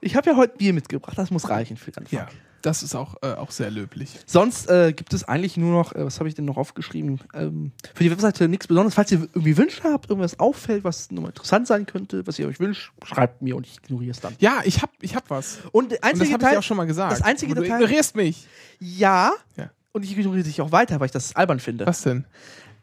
Ich 0.00 0.16
habe 0.16 0.30
ja 0.30 0.36
heute 0.36 0.56
Bier 0.58 0.72
mitgebracht, 0.74 1.16
das 1.16 1.30
muss 1.30 1.48
reichen 1.48 1.76
für 1.76 1.90
den 1.90 2.04
Anfang. 2.04 2.18
Ja, 2.18 2.28
das 2.60 2.82
ist 2.82 2.94
auch, 2.94 3.16
äh, 3.22 3.32
auch 3.34 3.50
sehr 3.50 3.70
löblich. 3.70 4.18
Sonst 4.26 4.68
äh, 4.68 4.92
gibt 4.92 5.14
es 5.14 5.24
eigentlich 5.24 5.56
nur 5.56 5.72
noch, 5.72 5.94
äh, 5.94 6.04
was 6.04 6.18
habe 6.18 6.28
ich 6.28 6.34
denn 6.34 6.44
noch 6.44 6.58
aufgeschrieben? 6.58 7.20
Ähm, 7.32 7.72
für 7.94 8.04
die 8.04 8.10
Webseite 8.10 8.46
nichts 8.48 8.66
Besonderes. 8.66 8.94
Falls 8.94 9.10
ihr 9.12 9.20
irgendwie 9.20 9.56
Wünsche 9.56 9.82
habt, 9.84 10.10
irgendwas 10.10 10.38
auffällt, 10.38 10.84
was 10.84 11.10
nochmal 11.10 11.30
interessant 11.30 11.66
sein 11.66 11.86
könnte, 11.86 12.26
was 12.26 12.38
ihr 12.38 12.46
euch 12.46 12.60
wünscht, 12.60 12.92
schreibt 13.04 13.40
mir 13.40 13.56
und 13.56 13.66
ich 13.66 13.78
ignoriere 13.78 14.10
es 14.10 14.20
dann. 14.20 14.34
Ja, 14.40 14.60
ich 14.64 14.82
hab, 14.82 14.90
ich 15.00 15.16
hab 15.16 15.30
was. 15.30 15.58
Und 15.72 15.90
der 15.92 15.98
Und 15.98 16.02
das 16.04 16.10
einzige 16.20 16.32
habe 16.34 16.44
ich 16.44 16.50
dir 16.50 16.58
auch 16.58 16.62
schon 16.62 16.76
mal 16.76 16.86
gesagt. 16.86 17.12
das 17.12 17.22
einzige 17.22 17.54
du 17.54 17.62
Detail- 17.62 17.76
ignorierst 17.80 18.14
mich. 18.16 18.46
ja, 18.80 19.32
Ja. 19.56 19.70
und 19.92 20.02
ich 20.04 20.12
ignoriere 20.16 20.44
dich 20.44 20.60
auch 20.60 20.70
weiter, 20.72 21.00
weil 21.00 21.06
ich 21.06 21.12
das 21.12 21.34
albern 21.34 21.60
finde, 21.60 21.86
Was 21.86 22.02
denn? 22.02 22.26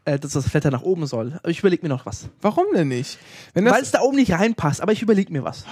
Äh, 0.05 0.17
dass 0.19 0.31
das 0.33 0.47
Flatter 0.49 0.71
nach 0.71 0.81
oben 0.81 1.05
soll. 1.07 1.33
Aber 1.37 1.49
ich 1.49 1.59
überlege 1.59 1.83
mir 1.83 1.89
noch 1.89 2.05
was. 2.05 2.29
Warum 2.41 2.65
denn 2.73 2.87
nicht? 2.89 3.17
Weil 3.53 3.81
es 3.81 3.91
da 3.91 4.01
oben 4.01 4.15
nicht 4.17 4.31
reinpasst, 4.31 4.81
aber 4.81 4.91
ich 4.91 5.01
überlege 5.01 5.31
mir 5.31 5.43
was. 5.43 5.65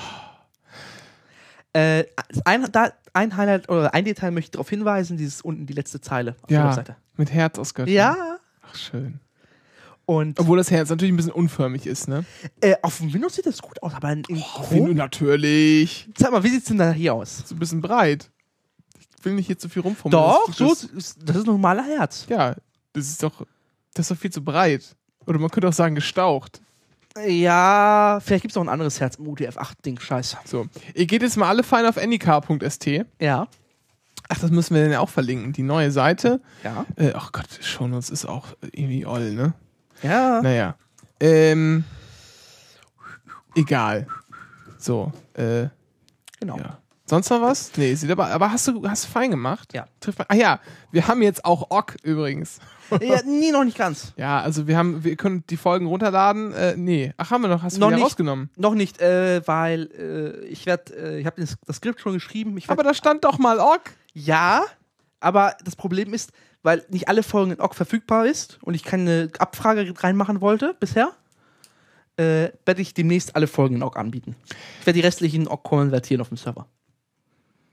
Äh, 1.74 2.06
ein, 2.46 2.68
da, 2.72 2.94
ein 3.14 3.38
Highlight 3.38 3.70
oder 3.70 3.94
ein 3.94 4.04
Detail 4.06 4.32
möchte 4.32 4.48
ich 4.48 4.52
darauf 4.52 4.70
hinweisen, 4.70 5.18
dieses 5.18 5.42
unten 5.42 5.68
die 5.68 5.74
letzte 5.74 6.02
Zeile 6.02 6.36
auf 6.42 6.48
der 6.48 6.60
ja, 6.60 6.68
Webseite. 6.68 6.96
mit 7.16 7.32
Herz 7.32 7.60
aus 7.60 7.74
Göttingen. 7.76 7.96
Ja, 7.98 8.38
Ach, 8.64 8.76
schön. 8.76 9.20
und 10.06 10.40
Obwohl 10.40 10.58
das 10.58 10.72
Herz 10.72 10.90
natürlich 10.90 11.14
ein 11.14 11.18
bisschen 11.18 11.32
unförmig 11.32 11.86
ist, 11.86 12.08
ne? 12.08 12.26
äh, 12.62 12.76
auf 12.82 12.98
dem 12.98 13.14
Windows 13.14 13.36
sieht 13.36 13.46
das 13.46 13.62
gut 13.62 13.82
aus, 13.84 13.94
aber 13.94 14.12
in, 14.12 14.24
Wie 14.28 14.42
Chrome, 14.42 14.96
natürlich. 14.96 16.10
Sag 16.18 16.32
mal, 16.32 16.44
wie 16.44 16.50
sieht's 16.50 16.66
denn 16.66 16.80
da 16.80 16.92
hier 16.92 17.14
aus? 17.14 17.44
So 17.46 17.54
ein 17.54 17.60
bisschen 17.60 17.82
breit. 17.82 18.32
Ich 19.20 19.26
will 19.26 19.34
nicht 19.34 19.46
hier 19.48 19.60
zu 19.60 19.70
viel 19.70 19.84
rumfummeln. 19.84 20.20
Doch, 20.24 20.48
Das- 20.48 20.58
so 20.58 20.70
das 20.70 21.36
ist 21.36 21.44
ein 21.44 21.44
normaler 21.46 21.84
Herz. 21.84 22.26
Ja, 22.30 22.56
das 22.94 23.08
ist 23.10 23.22
doch. 23.22 23.46
Das 23.94 24.06
ist 24.10 24.12
doch 24.16 24.22
viel 24.22 24.32
zu 24.32 24.44
breit. 24.44 24.96
Oder 25.26 25.40
man 25.40 25.50
könnte 25.50 25.68
auch 25.68 25.74
sagen, 25.74 25.96
gestaucht. 25.96 26.62
Ja, 27.26 28.20
vielleicht 28.24 28.44
gibt's 28.44 28.56
noch 28.56 28.64
ein 28.64 28.70
anderes 28.70 29.00
Herz 29.00 29.16
im 29.16 29.28
UTF-8-Ding, 29.28 30.00
scheiße. 30.00 30.38
So. 30.46 30.68
Ihr 30.94 31.06
geht 31.06 31.22
jetzt 31.22 31.38
mal 31.38 31.50
alle 31.50 31.64
fein 31.64 31.86
auf 31.86 31.98
anycar.st. 31.98 32.88
Ja, 33.20 33.48
Ach, 34.32 34.38
das 34.38 34.52
müssen 34.52 34.76
wir 34.76 34.84
dann 34.84 34.92
ja 34.92 35.00
auch 35.00 35.10
verlinken. 35.10 35.54
Die 35.54 35.64
neue 35.64 35.92
Seite. 35.92 36.40
ja. 36.64 36.86
Äh, 36.98 37.14
ach 37.16 37.32
Gott, 37.32 37.48
Shownotes 37.62 38.12
ist 38.12 38.26
auch 38.28 38.46
irgendwie 38.62 39.06
oll, 39.08 39.32
ne? 39.34 39.54
Ja, 40.04 40.42
Naja. 40.44 40.76
Ähm. 41.20 41.84
Egal. 43.56 44.06
So, 44.78 45.12
äh, 45.34 45.68
genau. 46.40 46.58
ja. 46.58 46.78
Sonst 47.10 47.30
noch 47.32 47.42
was? 47.42 47.72
Nee, 47.76 47.96
sieht 47.96 48.12
aber, 48.12 48.28
aber 48.28 48.52
hast 48.52 48.68
du, 48.68 48.88
hast 48.88 49.06
du 49.06 49.10
fein 49.10 49.32
gemacht? 49.32 49.74
Ja. 49.74 49.88
Trifft 50.00 50.20
man- 50.20 50.28
Ah 50.30 50.36
ja, 50.36 50.60
wir 50.92 51.08
haben 51.08 51.22
jetzt 51.24 51.44
auch 51.44 51.72
OGG 51.72 51.96
übrigens. 52.04 52.60
ja. 53.02 53.20
Nee, 53.26 53.52
noch 53.52 53.64
nicht 53.64 53.78
ganz. 53.78 54.14
Ja, 54.18 54.42
also 54.42 54.68
wir 54.68 54.78
haben, 54.78 55.04
wir 55.04 55.16
können 55.16 55.44
die 55.50 55.58
Folgen 55.58 55.88
runterladen. 55.88 56.54
Äh, 56.54 56.76
nee. 56.78 57.14
Ach, 57.18 57.32
haben 57.32 57.42
wir 57.42 57.48
noch, 57.48 57.64
hast 57.64 57.78
du 57.78 57.80
Noch 57.82 57.90
nicht. 57.90 58.04
rausgenommen. 58.04 58.50
Noch 58.56 58.76
nicht, 58.76 59.02
äh, 59.02 59.42
weil 59.48 59.90
äh, 59.98 60.46
ich 60.48 60.66
werde, 60.68 60.94
äh, 60.96 61.20
ich 61.20 61.26
habe 61.26 61.42
das, 61.42 61.58
Skript 61.76 62.00
schon 62.00 62.14
geschrieben. 62.14 62.58
Aber 62.68 62.84
da 62.84 62.94
stand 62.94 63.26
doch 63.26 63.40
mal 63.40 63.60
OGG. 63.60 63.90
ja, 64.14 64.64
aber 65.20 65.56
das 65.66 65.76
Problem 65.76 66.14
ist, 66.14 66.32
weil 66.62 66.86
nicht 66.90 67.08
alle 67.10 67.24
Folgen 67.24 67.52
in 67.54 67.60
OGG 67.60 67.74
verfügbar 67.76 68.26
ist 68.28 68.60
und 68.62 68.74
ich 68.76 68.84
keine 68.84 69.30
Abfrage 69.40 69.92
reinmachen 69.98 70.42
wollte 70.42 70.76
bisher, 70.80 71.12
äh, 72.18 72.50
werde 72.66 72.82
ich 72.82 72.94
demnächst 72.94 73.36
alle 73.36 73.48
Folgen 73.48 73.76
in 73.76 73.84
OGG 73.84 73.98
anbieten. 73.98 74.36
Ich 74.82 74.86
werde 74.86 75.00
die 75.00 75.06
restlichen 75.06 75.48
OGG 75.48 75.64
konvertieren 75.64 76.22
auf 76.22 76.28
dem 76.30 76.38
Server. 76.38 76.68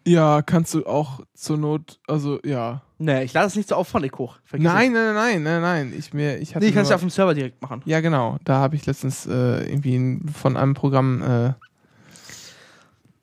Ja, 0.06 0.40
kannst 0.40 0.72
du 0.72 0.86
auch 0.86 1.20
zur 1.34 1.58
Not, 1.58 1.98
also 2.06 2.38
ja. 2.44 2.82
Nee, 2.98 3.24
ich 3.24 3.32
lade 3.32 3.48
es 3.48 3.56
nicht 3.56 3.68
so 3.68 3.74
aufwendig 3.74 4.16
hoch. 4.18 4.38
Vergiss 4.44 4.64
Nein, 4.64 4.92
nein, 4.92 5.14
nein, 5.14 5.42
nein, 5.42 5.60
nein. 5.60 5.94
Ich 5.98 6.14
mir, 6.14 6.38
ich 6.38 6.54
hatte 6.54 6.64
Nee, 6.64 6.68
ich 6.68 6.74
kann 6.74 6.84
es 6.84 6.90
ja 6.90 6.94
auf 6.94 7.00
dem 7.00 7.10
Server 7.10 7.34
direkt 7.34 7.60
machen. 7.60 7.82
Ja, 7.86 8.00
genau. 8.00 8.38
Da 8.44 8.54
habe 8.58 8.76
ich 8.76 8.86
letztens 8.86 9.26
äh, 9.26 9.68
irgendwie 9.68 10.20
von 10.32 10.56
einem 10.56 10.74
Programm 10.74 11.22
äh, 11.22 11.52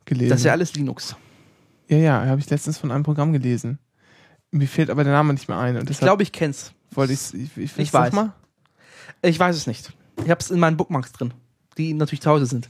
gelesen. 0.06 0.30
Das 0.30 0.42
ist 0.42 0.46
ja 0.46 0.52
alles 0.52 0.74
Linux. 0.76 1.16
ja, 1.88 1.98
ja, 1.98 2.26
habe 2.26 2.42
ich 2.42 2.50
letztens 2.50 2.78
von 2.78 2.92
einem 2.92 3.04
Programm 3.04 3.32
gelesen. 3.32 3.80
Mir 4.52 4.68
fehlt 4.68 4.90
aber 4.90 5.06
der 5.06 5.14
Name 5.14 5.34
nicht 5.34 5.48
mehr 5.48 5.58
ein. 5.58 5.88
Ich 5.90 6.00
glaube, 6.00 6.22
ich 6.22 6.32
kenn's. 6.34 6.74
wollte 6.92 7.14
ich, 7.14 7.34
ich, 7.34 7.78
Ich 7.78 7.92
sag 7.92 8.08
weiß. 8.08 8.14
Mal. 8.14 8.34
Ich 9.22 9.40
weiß 9.40 9.56
es 9.56 9.68
nicht. 9.68 9.94
Ich 10.24 10.30
habe 10.30 10.42
es 10.42 10.52
in 10.52 10.60
meinen 10.60 10.78
Bookmarks 10.78 11.14
drin, 11.14 11.34
die 11.78 11.94
natürlich 11.94 12.22
zu 12.22 12.30
Hause 12.30 12.46
sind. 12.46 12.70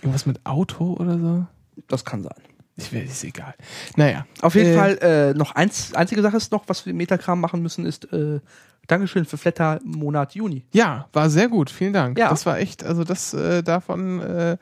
Irgendwas 0.00 0.24
mit 0.26 0.44
Auto 0.44 0.94
oder 0.94 1.18
so? 1.18 1.46
Das 1.86 2.04
kann 2.04 2.22
sein. 2.22 2.55
Ich 2.76 2.92
will, 2.92 3.02
ist 3.04 3.24
egal. 3.24 3.54
Naja. 3.96 4.26
Auf 4.42 4.54
jeden 4.54 4.72
Äh, 4.72 4.76
Fall 4.76 4.98
äh, 4.98 5.34
noch 5.34 5.54
eins, 5.54 5.94
einzige 5.94 6.20
Sache 6.22 6.36
ist 6.36 6.52
noch, 6.52 6.64
was 6.68 6.84
wir 6.84 6.90
im 6.90 6.98
Metakram 6.98 7.40
machen 7.40 7.62
müssen, 7.62 7.86
ist 7.86 8.12
äh, 8.12 8.40
Dankeschön 8.86 9.24
für 9.24 9.36
Flatter 9.38 9.80
Monat 9.84 10.34
Juni. 10.34 10.64
Ja, 10.72 11.08
war 11.12 11.30
sehr 11.30 11.48
gut. 11.48 11.70
Vielen 11.70 11.92
Dank. 11.92 12.18
Ja. 12.18 12.28
Das 12.28 12.44
war 12.46 12.58
echt, 12.58 12.84
also 12.84 13.02
das 13.04 13.32
äh, 13.34 13.62
davon, 13.62 14.20
äh, 14.20 14.56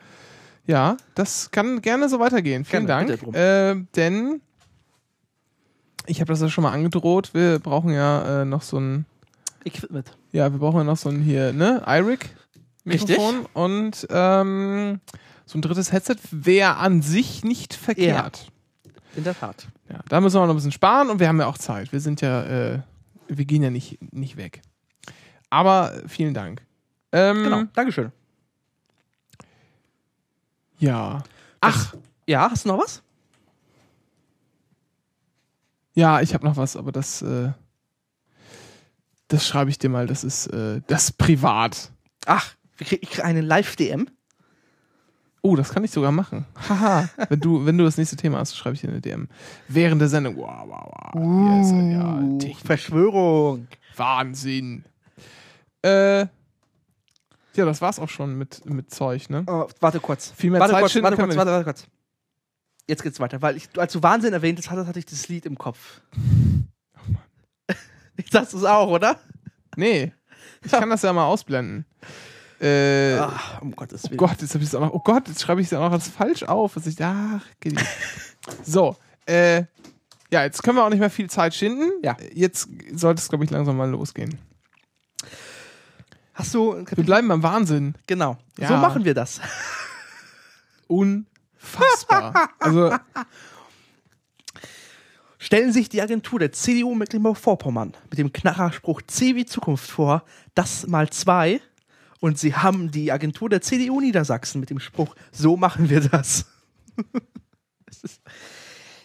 Ja, 0.67 0.97
das 1.13 1.51
kann 1.51 1.81
gerne 1.81 2.09
so 2.09 2.19
weitergehen. 2.19 2.65
Vielen 2.65 2.87
Gerne, 2.87 3.17
Dank. 3.17 3.35
Äh, 3.35 3.75
denn 3.95 4.41
ich 6.07 6.21
habe 6.21 6.29
das 6.31 6.41
ja 6.41 6.49
schon 6.49 6.63
mal 6.63 6.71
angedroht. 6.71 7.33
Wir 7.33 7.59
brauchen 7.59 7.91
ja 7.91 8.41
äh, 8.41 8.45
noch 8.45 8.61
so 8.63 8.79
ein, 8.79 9.05
Equipment. 9.63 10.17
ja, 10.31 10.51
wir 10.51 10.59
brauchen 10.59 10.77
ja 10.77 10.83
noch 10.83 10.97
so 10.97 11.09
ein 11.09 11.19
hier, 11.21 11.51
ne, 11.53 11.83
Richtig. 12.87 13.17
Mikrofon 13.17 13.45
und 13.53 14.07
ähm, 14.09 14.99
so 15.45 15.57
ein 15.57 15.61
drittes 15.61 15.91
Headset 15.91 16.17
wäre 16.31 16.77
an 16.77 17.01
sich 17.01 17.43
nicht 17.43 17.73
verkehrt. 17.73 18.51
In 19.15 19.23
der 19.23 19.37
Tat. 19.37 19.67
Ja. 19.89 19.99
da 20.09 20.19
müssen 20.19 20.35
wir 20.35 20.41
noch 20.45 20.53
ein 20.53 20.55
bisschen 20.57 20.71
sparen 20.71 21.09
und 21.09 21.19
wir 21.19 21.27
haben 21.27 21.39
ja 21.39 21.45
auch 21.47 21.57
Zeit. 21.57 21.91
Wir 21.93 21.99
sind 21.99 22.19
ja, 22.21 22.43
äh, 22.73 22.79
wir 23.27 23.45
gehen 23.45 23.63
ja 23.63 23.69
nicht, 23.69 23.97
nicht 24.13 24.35
weg. 24.37 24.61
Aber 25.49 25.93
vielen 26.07 26.33
Dank. 26.33 26.61
Ähm, 27.11 27.43
Genau. 27.43 27.63
Dankeschön. 27.73 28.11
Ja. 30.79 31.23
Ach, 31.61 31.93
Ja, 32.27 32.49
hast 32.49 32.65
du 32.65 32.69
noch 32.69 32.79
was? 32.79 33.01
Ja, 35.93 36.19
ich 36.21 36.33
habe 36.33 36.43
noch 36.45 36.57
was, 36.57 36.75
aber 36.75 36.91
das, 36.91 37.21
äh, 37.21 37.51
das 39.29 39.47
schreibe 39.47 39.69
ich 39.69 39.77
dir 39.79 39.89
mal. 39.89 40.07
Das 40.07 40.23
ist 40.23 40.47
äh, 40.47 40.81
das 40.87 41.05
ist 41.05 41.17
privat. 41.17 41.91
Ach, 42.25 42.53
ich 42.79 42.87
krieg 42.87 43.23
eine 43.23 43.41
Live-DM. 43.41 44.07
Oh, 45.45 45.55
das 45.55 45.71
kann 45.71 45.83
ich 45.83 45.91
sogar 45.91 46.11
machen. 46.11 46.47
Haha. 46.67 47.07
wenn 47.29 47.39
du, 47.39 47.67
wenn 47.67 47.77
du 47.77 47.83
das 47.83 47.97
nächste 47.97 48.15
Thema 48.15 48.39
hast, 48.39 48.57
schreibe 48.57 48.73
ich 48.73 48.81
dir 48.81 48.89
eine 48.89 48.99
DM. 48.99 49.27
Während 49.67 50.01
der 50.01 50.07
Sendung. 50.07 50.37
Wow, 50.37 50.63
wow, 50.65 51.13
wow. 51.13 51.61
Ist 51.61 51.71
er, 51.71 51.91
ja, 51.91 52.15
Uh, 52.17 52.37
Technik. 52.39 52.65
Verschwörung. 52.65 53.67
Wahnsinn. 53.95 54.85
Äh, 55.83 56.21
ja, 56.21 56.27
das 57.53 57.79
war's 57.79 57.99
auch 57.99 58.09
schon 58.09 58.39
mit, 58.39 58.65
mit 58.65 58.89
Zeug, 58.91 59.29
ne? 59.29 59.43
Oh, 59.45 59.67
warte 59.81 59.99
kurz. 59.99 60.33
Viel 60.35 60.49
mehr 60.49 60.61
warte 60.61 60.73
Zeit 60.73 60.81
kurz, 60.81 60.91
schinden 60.93 61.03
warte 61.03 61.17
kurz, 61.17 61.35
warte, 61.35 61.51
warte 61.51 61.63
kurz. 61.63 61.87
Jetzt 62.87 63.03
geht's 63.03 63.19
weiter, 63.19 63.39
weil 63.43 63.55
ich, 63.55 63.69
als 63.77 63.93
du 63.93 64.01
Wahnsinn 64.01 64.33
erwähnt 64.33 64.57
hast, 64.57 64.71
hatte 64.71 64.97
ich 64.97 65.05
das 65.05 65.27
Lied 65.27 65.45
im 65.45 65.59
Kopf. 65.59 66.01
Ich 68.17 68.31
sagst 68.31 68.53
du 68.53 68.57
es 68.57 68.63
auch, 68.63 68.89
oder? 68.89 69.19
Nee. 69.75 70.11
Ich 70.63 70.71
kann 70.71 70.89
das 70.89 71.03
ja 71.03 71.13
mal 71.13 71.25
ausblenden. 71.25 71.85
Äh, 72.61 73.17
Ach, 73.19 73.61
um 73.61 73.75
Gottes 73.75 74.05
Oh 74.05 74.09
Willen. 74.09 74.17
Gott, 74.17 74.41
jetzt 74.41 74.55
ich 74.55 74.75
auch. 74.75 74.93
Oh 74.93 74.99
Gott, 74.99 75.27
jetzt 75.27 75.41
schreibe 75.41 75.61
ich 75.61 75.67
es 75.67 75.73
auch 75.73 75.81
noch 75.81 75.91
als 75.91 76.07
falsch 76.07 76.43
auf. 76.43 76.75
Was 76.75 76.87
ich, 76.87 77.03
ach, 77.03 77.41
so, 78.63 78.95
äh, 79.25 79.63
ja, 80.31 80.43
jetzt 80.43 80.63
können 80.63 80.77
wir 80.77 80.83
auch 80.83 80.89
nicht 80.89 80.99
mehr 80.99 81.09
viel 81.09 81.29
Zeit 81.29 81.53
schinden. 81.53 81.91
Ja. 82.03 82.15
Jetzt 82.33 82.69
sollte 82.93 83.21
es, 83.21 83.29
glaube 83.29 83.43
ich, 83.43 83.51
langsam 83.51 83.77
mal 83.77 83.89
losgehen. 83.89 84.39
Hast 86.33 86.53
du. 86.53 86.83
Wir 86.95 87.03
bleiben 87.03 87.27
beim 87.27 87.43
Wahnsinn. 87.43 87.95
Genau. 88.07 88.37
Ja. 88.57 88.69
So 88.69 88.77
machen 88.77 89.05
wir 89.05 89.13
das. 89.13 89.39
Unfassbar. 90.87 92.49
also, 92.59 92.93
Stellen 95.45 95.71
sich 95.71 95.89
die 95.89 96.01
Agentur 96.01 96.39
der 96.39 96.51
CDU 96.51 96.95
Mecklenburg-Vorpommern 96.95 97.93
mit 98.09 98.17
dem 98.17 98.33
Knarrerspruch 98.33 99.03
C 99.03 99.35
wie 99.35 99.45
Zukunft 99.45 99.91
vor, 99.91 100.23
das 100.55 100.87
mal 100.87 101.09
zwei. 101.11 101.61
Und 102.19 102.39
sie 102.39 102.55
haben 102.55 102.91
die 102.91 103.11
Agentur 103.11 103.49
der 103.49 103.61
CDU 103.61 103.99
Niedersachsen 103.99 104.59
mit 104.59 104.69
dem 104.69 104.79
Spruch, 104.79 105.15
so 105.31 105.57
machen 105.57 105.89
wir 105.89 106.01
das. 106.01 106.45
Es 107.87 108.03
ist, 108.03 108.21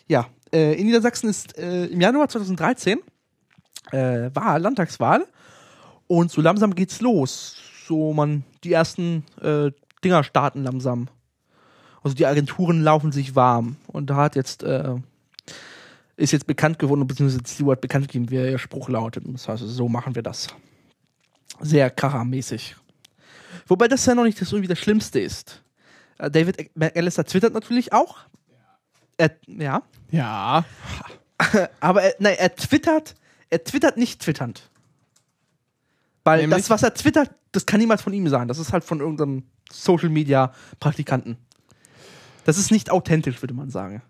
ja, 0.09 0.27
äh, 0.53 0.73
in 0.73 0.87
Niedersachsen 0.87 1.29
ist 1.29 1.57
äh, 1.57 1.87
im 1.87 2.01
Januar 2.01 2.29
2013 2.29 2.99
äh, 3.93 4.31
Wahl, 4.35 4.63
Landtagswahl. 4.63 5.27
Und 6.07 6.33
so 6.33 6.41
langsam 6.41 6.75
geht's 6.75 7.01
los. 7.01 7.57
So 7.87 8.13
man, 8.13 8.43
die 8.65 8.73
ersten 8.73 9.25
äh, 9.41 9.71
Dinger 10.03 10.25
starten 10.25 10.65
langsam. 10.65 11.09
Also 12.03 12.17
die 12.17 12.27
Agenturen 12.27 12.83
laufen 12.83 13.13
sich 13.13 13.37
warm. 13.37 13.77
Und 13.87 14.11
da 14.11 14.17
hat 14.17 14.35
jetzt 14.35 14.63
äh, 14.63 14.97
ist 16.17 16.33
jetzt 16.33 16.47
bekannt 16.47 16.79
geworden, 16.79 17.07
beziehungsweise 17.07 17.43
Stewart 17.47 17.81
bekannt 17.81 18.09
gegeben, 18.09 18.31
wie 18.31 18.37
ihr 18.37 18.59
Spruch 18.59 18.89
lautet. 18.89 19.25
Das 19.27 19.49
heißt, 19.49 19.63
so 19.67 19.89
machen 19.89 20.15
wir 20.15 20.23
das. 20.23 20.49
Sehr 21.61 21.91
krachermäßig. 21.91 22.77
Wobei 23.67 23.89
das 23.89 24.05
ja 24.07 24.15
noch 24.15 24.25
nicht 24.25 24.41
das 24.41 24.53
irgendwie 24.53 24.69
das 24.69 24.79
Schlimmste 24.79 25.21
ist. 25.21 25.63
Äh, 26.19 26.31
David 26.31 26.77
McAllister 26.77 27.25
twittert 27.25 27.55
natürlich 27.55 27.93
auch. 27.93 28.19
Er, 29.17 29.33
ja. 29.47 29.83
ja. 30.11 30.65
Aber 31.81 32.03
er, 32.03 32.15
nein, 32.19 32.37
er 32.39 32.55
twittert, 32.55 33.15
er 33.51 33.63
twittert 33.65 33.97
nicht 33.97 34.21
twitternd. 34.21 34.71
Weil 36.25 36.41
Nämlich? 36.43 36.59
das, 36.59 36.71
was 36.71 36.83
er 36.83 36.95
twittert, 36.95 37.31
das 37.53 37.67
kann 37.67 37.81
niemals 37.81 38.03
von 38.03 38.13
ihm 38.13 38.29
sein. 38.29 38.49
Das 38.49 38.59
ist 38.59 38.73
halt 38.73 38.85
von 38.85 39.01
irgendeinem 39.01 39.45
Social 39.71 40.09
Media 40.11 40.53
Praktikanten. 40.79 41.37
Das 42.45 42.59
ist 42.59 42.71
nicht 42.71 42.91
authentisch, 42.91 43.43
würde 43.43 43.55
man 43.55 43.71
sagen. 43.71 44.03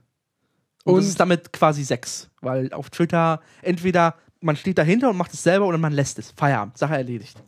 Und, 0.85 0.97
das 0.97 1.05
Und- 1.05 1.11
ist 1.11 1.21
damit 1.21 1.53
quasi 1.53 1.85
Sex. 1.85 2.29
Weil 2.41 2.73
auf 2.73 2.91
Twitter 2.91 3.41
entweder 3.63 4.17
man 4.41 4.57
steht 4.57 4.79
dahinter 4.79 5.11
und 5.11 5.17
macht 5.17 5.35
es 5.35 5.43
selber 5.43 5.67
oder 5.67 5.79
man 5.79 5.93
lässt 5.93 6.19
es. 6.19 6.33
Feierabend, 6.37 6.79
Sache 6.79 6.95
erledigt. 6.97 7.43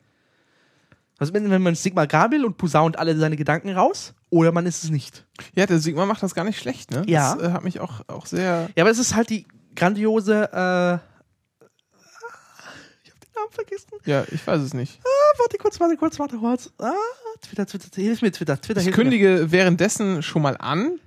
Also 1.22 1.34
wenn 1.34 1.48
wenn 1.50 1.62
man 1.62 1.76
Sigmar 1.76 2.08
Gabriel 2.08 2.44
und 2.44 2.56
posaunt 2.58 2.98
alle 2.98 3.16
seine 3.16 3.36
Gedanken 3.36 3.70
raus 3.70 4.12
oder 4.28 4.50
man 4.50 4.66
ist 4.66 4.82
es 4.82 4.90
nicht. 4.90 5.24
Ja, 5.54 5.66
der 5.66 5.78
Sigmar 5.78 6.04
macht 6.04 6.20
das 6.20 6.34
gar 6.34 6.42
nicht 6.42 6.58
schlecht, 6.58 6.90
ne? 6.90 7.04
Ja. 7.06 7.36
Das 7.36 7.44
äh, 7.44 7.52
hat 7.52 7.62
mich 7.62 7.78
auch, 7.78 8.00
auch 8.08 8.26
sehr. 8.26 8.68
Ja, 8.74 8.82
aber 8.82 8.90
es 8.90 8.98
ist 8.98 9.14
halt 9.14 9.30
die 9.30 9.46
grandiose. 9.76 10.50
Äh, 10.52 10.94
ich 13.04 13.12
hab 13.12 13.20
den 13.20 13.32
Namen 13.36 13.52
vergessen. 13.52 13.90
Ja, 14.04 14.24
ich 14.32 14.44
weiß 14.44 14.60
es 14.62 14.74
nicht. 14.74 14.98
Ah, 15.04 15.38
warte 15.38 15.58
kurz, 15.58 15.78
warte 15.78 15.96
kurz, 15.96 16.18
warte 16.18 16.38
kurz. 16.38 16.72
Ah, 16.78 16.90
Twitter, 17.40 17.66
Twitter, 17.66 17.88
hilf 18.02 18.20
mir, 18.20 18.32
Twitter, 18.32 18.60
Twitter, 18.60 18.80
Ich 18.80 18.86
hilf 18.86 18.96
mir. 18.96 19.02
kündige 19.04 19.52
währenddessen 19.52 20.24
schon 20.24 20.42
mal 20.42 20.56
an, 20.56 20.98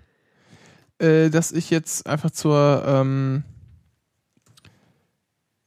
äh, 1.00 1.30
dass 1.30 1.52
ich 1.52 1.70
jetzt 1.70 2.08
einfach 2.08 2.32
zur, 2.32 2.86
ähm, 2.88 3.44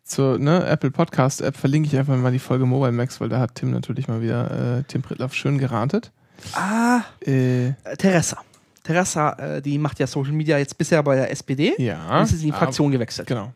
zur 0.08 0.38
ne, 0.38 0.66
Apple 0.66 0.90
Podcast 0.90 1.40
App 1.40 1.56
verlinke 1.56 1.88
ich 1.88 1.96
einfach 1.96 2.16
mal 2.16 2.32
die 2.32 2.38
Folge 2.38 2.66
Mobile 2.66 2.92
Max, 2.92 3.20
weil 3.20 3.28
da 3.28 3.38
hat 3.40 3.54
Tim 3.54 3.70
natürlich 3.70 4.08
mal 4.08 4.20
wieder 4.22 4.78
äh, 4.78 4.82
Tim 4.84 5.02
Pritloff 5.02 5.34
schön 5.34 5.58
geratet. 5.58 6.10
Ah, 6.54 7.02
Äh, 7.24 7.68
äh, 7.68 7.74
Teresa. 7.98 8.38
Teresa, 8.82 9.32
äh, 9.34 9.62
die 9.62 9.76
macht 9.78 9.98
ja 9.98 10.06
Social 10.06 10.32
Media 10.32 10.56
jetzt 10.58 10.78
bisher 10.78 11.02
bei 11.02 11.14
der 11.16 11.30
SPD. 11.30 11.74
ja. 11.78 12.18
Und 12.18 12.24
ist 12.24 12.32
in 12.32 12.38
die 12.40 12.52
Fraktion 12.52 12.90
gewechselt. 12.90 13.28
Genau. 13.28 13.52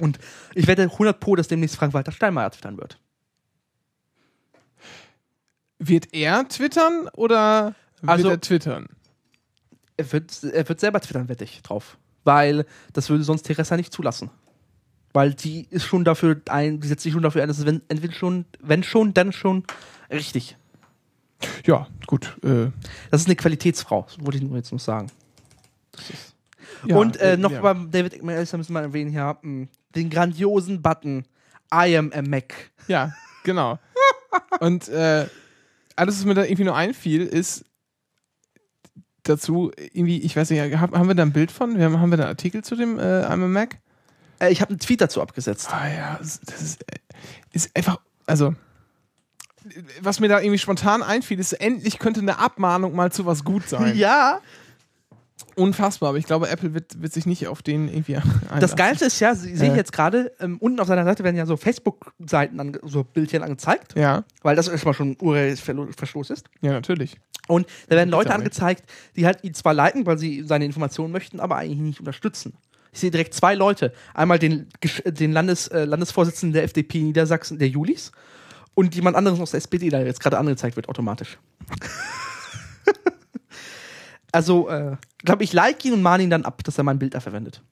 Und 0.00 0.18
ich 0.54 0.66
wette 0.66 0.82
100 0.82 1.18
Pro, 1.18 1.34
dass 1.36 1.48
demnächst 1.48 1.76
Frank-Walter 1.76 2.12
Steinmeier 2.12 2.50
twittern 2.50 2.76
wird. 2.76 2.98
Wird 5.78 6.12
er 6.12 6.48
twittern 6.48 7.08
oder 7.14 7.74
Also- 8.06 8.24
wird 8.24 8.34
er 8.34 8.40
twittern? 8.40 8.88
Er 9.96 10.12
wird, 10.12 10.42
er 10.42 10.68
wird 10.68 10.80
selber 10.80 11.00
twittern, 11.00 11.28
wette 11.28 11.44
ich 11.44 11.62
drauf. 11.62 11.96
Weil 12.24 12.66
das 12.92 13.10
würde 13.10 13.22
sonst 13.22 13.42
Teresa 13.42 13.76
nicht 13.76 13.92
zulassen. 13.92 14.30
Weil 15.14 15.32
die 15.32 15.66
ist 15.70 15.84
schon 15.84 16.04
dafür 16.04 16.40
ein, 16.50 16.80
die 16.80 16.88
setzt 16.88 17.04
sich 17.04 17.12
schon 17.12 17.22
dafür 17.22 17.42
ein, 17.42 17.48
dass 17.48 17.58
es 17.58 17.64
wenn, 17.64 17.80
entweder 17.88 18.12
schon, 18.12 18.44
wenn 18.60 18.82
schon, 18.82 19.14
dann 19.14 19.32
schon 19.32 19.62
richtig. 20.10 20.56
Ja, 21.64 21.86
gut. 22.06 22.36
Äh, 22.42 22.70
Das 23.10 23.22
ist 23.22 23.28
eine 23.28 23.36
Qualitätsfrau, 23.36 24.06
wollte 24.18 24.38
ich 24.38 24.42
nur 24.42 24.56
jetzt 24.56 24.72
noch 24.72 24.80
sagen. 24.80 25.06
ja, 26.86 26.96
Und 26.96 27.16
äh, 27.18 27.36
noch 27.36 27.52
ja. 27.52 27.60
beim 27.60 27.90
David 27.92 28.22
McAllister 28.22 28.58
müssen 28.58 28.72
wir 28.72 28.82
erwähnen 28.82 29.10
hier 29.10 29.38
mh, 29.40 29.68
den 29.94 30.10
grandiosen 30.10 30.82
Button 30.82 31.24
I 31.72 31.96
am 31.96 32.12
a 32.12 32.20
Mac. 32.20 32.72
Ja, 32.88 33.14
genau. 33.44 33.78
Und 34.60 34.88
äh, 34.88 35.26
alles, 35.94 36.18
was 36.18 36.24
mir 36.24 36.34
da 36.34 36.42
irgendwie 36.42 36.64
nur 36.64 36.76
einfiel, 36.76 37.22
ist 37.24 37.64
dazu 39.22 39.70
irgendwie, 39.76 40.18
ich 40.18 40.34
weiß 40.36 40.50
nicht, 40.50 40.60
haben, 40.76 41.08
wir 41.08 41.14
da 41.14 41.22
ein 41.22 41.32
Bild 41.32 41.52
von? 41.52 41.78
Wir 41.78 41.84
haben, 41.84 42.00
haben 42.00 42.10
wir 42.10 42.16
da 42.16 42.24
einen 42.24 42.30
Artikel 42.30 42.64
zu 42.64 42.74
dem 42.74 42.98
äh, 42.98 43.02
I'm 43.02 43.44
a 43.44 43.48
Mac? 43.48 43.78
Äh, 44.38 44.50
ich 44.52 44.60
habe 44.60 44.70
einen 44.70 44.78
Tweet 44.78 45.00
dazu 45.00 45.20
abgesetzt. 45.22 45.68
Ah 45.72 45.88
ja, 45.88 46.16
das 46.20 46.40
ist, 46.60 46.82
äh, 46.82 46.96
ist 47.52 47.76
einfach, 47.76 48.00
also 48.26 48.54
was 50.02 50.20
mir 50.20 50.28
da 50.28 50.40
irgendwie 50.40 50.58
spontan 50.58 51.02
einfiel, 51.02 51.38
ist, 51.40 51.54
endlich 51.54 51.98
könnte 51.98 52.20
eine 52.20 52.38
Abmahnung 52.38 52.94
mal 52.94 53.10
zu 53.12 53.24
was 53.26 53.44
gut 53.44 53.68
sein. 53.68 53.96
Ja, 53.96 54.40
Unfassbar, 55.56 56.08
aber 56.10 56.18
ich 56.18 56.26
glaube, 56.26 56.48
Apple 56.48 56.74
wird, 56.74 57.00
wird 57.00 57.12
sich 57.12 57.26
nicht 57.26 57.46
auf 57.46 57.62
den 57.62 57.88
irgendwie 57.88 58.16
einlassen. 58.16 58.60
das 58.60 58.74
Geilste 58.76 59.04
ist 59.04 59.20
ja, 59.20 59.34
sie- 59.36 59.54
sehe 59.56 59.68
ich 59.68 59.74
Äh. 59.74 59.76
jetzt 59.76 59.92
gerade, 59.92 60.32
ähm, 60.40 60.58
unten 60.58 60.80
auf 60.80 60.88
seiner 60.88 61.04
Seite 61.04 61.22
werden 61.22 61.36
ja 61.36 61.46
so 61.46 61.56
Facebook-Seiten, 61.56 62.78
so 62.82 63.04
Bildchen 63.04 63.42
angezeigt, 63.42 63.94
Ja, 63.96 64.24
weil 64.42 64.56
das 64.56 64.66
erstmal 64.68 64.94
schon 64.94 65.16
Urheberrechtsverstoß 65.20 66.30
ist. 66.30 66.46
ja, 66.60 66.72
natürlich. 66.72 67.16
Und 67.46 67.66
da 67.88 67.94
werden 67.96 68.10
Leute 68.10 68.34
angezeigt, 68.34 68.84
die 69.16 69.26
halt 69.26 69.44
ihn 69.44 69.54
zwar 69.54 69.74
liken, 69.74 70.06
weil 70.06 70.18
sie 70.18 70.42
seine 70.44 70.64
Informationen 70.64 71.12
möchten, 71.12 71.38
aber 71.40 71.56
eigentlich 71.56 71.78
nicht 71.78 72.00
unterstützen. 72.00 72.54
Ich 72.94 73.00
sehe 73.00 73.10
direkt 73.10 73.34
zwei 73.34 73.56
Leute. 73.56 73.92
Einmal 74.14 74.38
den, 74.38 74.68
den 75.04 75.32
Landes, 75.32 75.66
äh, 75.66 75.84
Landesvorsitzenden 75.84 76.54
der 76.54 76.62
FDP 76.62 77.02
Niedersachsen, 77.02 77.58
der 77.58 77.68
Julis, 77.68 78.12
und 78.74 78.94
jemand 78.94 79.16
anderes 79.16 79.40
aus 79.40 79.50
der 79.50 79.58
SPD, 79.58 79.88
der 79.88 80.06
jetzt 80.06 80.20
gerade 80.20 80.38
angezeigt 80.38 80.76
wird, 80.76 80.88
automatisch. 80.88 81.38
also, 84.32 84.68
äh, 84.68 84.96
glaube 85.18 85.42
ich, 85.42 85.52
like 85.52 85.84
ihn 85.84 85.92
und 85.92 86.02
mahne 86.02 86.22
ihn 86.22 86.30
dann 86.30 86.44
ab, 86.44 86.62
dass 86.62 86.78
er 86.78 86.84
mein 86.84 87.00
Bild 87.00 87.14
da 87.14 87.20
verwendet. 87.20 87.62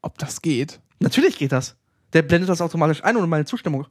Ob 0.00 0.16
das 0.16 0.40
geht? 0.40 0.80
Natürlich 1.00 1.36
geht 1.36 1.52
das. 1.52 1.76
Der 2.14 2.22
blendet 2.22 2.48
das 2.48 2.62
automatisch 2.62 3.04
ein 3.04 3.18
ohne 3.18 3.26
meine 3.26 3.44
Zustimmung. 3.44 3.86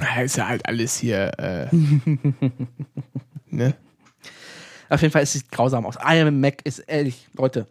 Ja, 0.00 0.20
ist 0.20 0.36
ja 0.36 0.48
halt 0.48 0.66
alles 0.66 0.98
hier, 0.98 1.32
äh, 1.38 1.68
ne? 3.46 3.74
Auf 4.88 5.02
jeden 5.02 5.12
Fall, 5.12 5.22
es 5.22 5.32
sieht 5.32 5.50
grausam 5.50 5.84
aus. 5.86 5.96
Iron 6.06 6.40
Mac 6.40 6.62
ist 6.64 6.78
ehrlich, 6.80 7.28
Leute. 7.34 7.66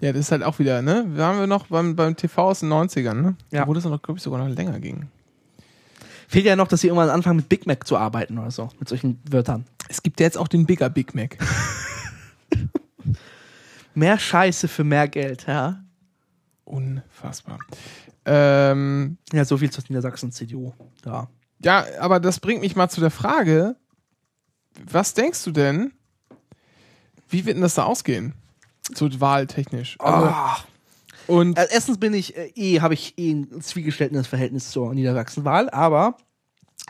Ja, 0.00 0.12
das 0.12 0.20
ist 0.20 0.32
halt 0.32 0.44
auch 0.44 0.58
wieder, 0.60 0.80
ne? 0.82 1.04
Waren 1.16 1.40
wir 1.40 1.46
noch 1.48 1.66
beim, 1.66 1.96
beim 1.96 2.14
TV 2.16 2.50
aus 2.50 2.60
den 2.60 2.72
90ern, 2.72 3.14
ne? 3.14 3.36
Ja. 3.50 3.66
Wo 3.66 3.74
das 3.74 3.84
noch, 3.84 4.00
glaube 4.00 4.18
ich, 4.18 4.22
sogar 4.22 4.46
noch 4.46 4.54
länger 4.54 4.78
ging. 4.78 5.08
Fehlt 6.28 6.44
ja 6.44 6.54
noch, 6.56 6.68
dass 6.68 6.82
sie 6.82 6.88
irgendwann 6.88 7.08
anfangen 7.10 7.38
mit 7.38 7.48
Big 7.48 7.66
Mac 7.66 7.86
zu 7.86 7.96
arbeiten 7.96 8.38
oder 8.38 8.50
so, 8.50 8.68
mit 8.78 8.88
solchen 8.88 9.18
Wörtern. 9.28 9.64
Es 9.88 10.02
gibt 10.02 10.20
ja 10.20 10.26
jetzt 10.26 10.36
auch 10.38 10.46
den 10.46 10.66
Bigger 10.66 10.90
Big 10.90 11.14
Mac. 11.14 11.38
Mehr 13.94 14.18
Scheiße 14.18 14.68
für 14.68 14.84
mehr 14.84 15.08
Geld, 15.08 15.46
ja. 15.48 15.82
Unfassbar. 16.64 17.58
Ähm, 18.24 19.16
Ja, 19.32 19.44
so 19.44 19.56
viel 19.56 19.70
zur 19.70 19.82
Niedersachsen 19.88 20.30
CDU. 20.30 20.72
Ja. 21.04 21.28
ja, 21.60 21.84
aber 21.98 22.20
das 22.20 22.38
bringt 22.38 22.60
mich 22.60 22.76
mal 22.76 22.88
zu 22.88 23.00
der 23.00 23.10
Frage, 23.10 23.74
was 24.84 25.14
denkst 25.14 25.42
du 25.44 25.50
denn, 25.50 25.92
wie 27.28 27.44
wird 27.44 27.56
denn 27.56 27.62
das 27.62 27.74
da 27.74 27.84
ausgehen? 27.84 28.34
So 28.94 29.08
wahltechnisch. 29.20 29.96
Also, 29.98 30.26
Ah. 30.28 30.58
Und 31.26 31.58
Äh, 31.58 31.68
erstens 31.70 31.98
bin 31.98 32.14
ich 32.14 32.36
äh, 32.36 32.50
eh, 32.54 32.80
habe 32.80 32.94
ich 32.94 33.18
eh 33.18 33.32
ein 33.32 33.60
zwiegestelltes 33.60 34.26
Verhältnis 34.26 34.70
zur 34.70 34.94
Niedersachsenwahl, 34.94 35.68
aber 35.70 36.16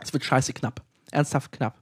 es 0.01 0.13
wird 0.13 0.23
scheiße 0.23 0.53
knapp. 0.53 0.81
Ernsthaft 1.11 1.51
knapp. 1.51 1.81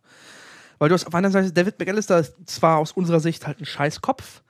Weil 0.79 0.89
du 0.89 0.95
hast 0.95 1.05
auf 1.05 1.13
einer 1.13 1.29
Seite 1.29 1.51
David 1.51 1.77
McAllister 1.79 2.19
ist 2.19 2.33
zwar 2.45 2.77
aus 2.77 2.91
unserer 2.93 3.19
Sicht 3.19 3.45
halt 3.45 3.59
ein 3.59 3.65
Scheißkopf, 3.65 4.41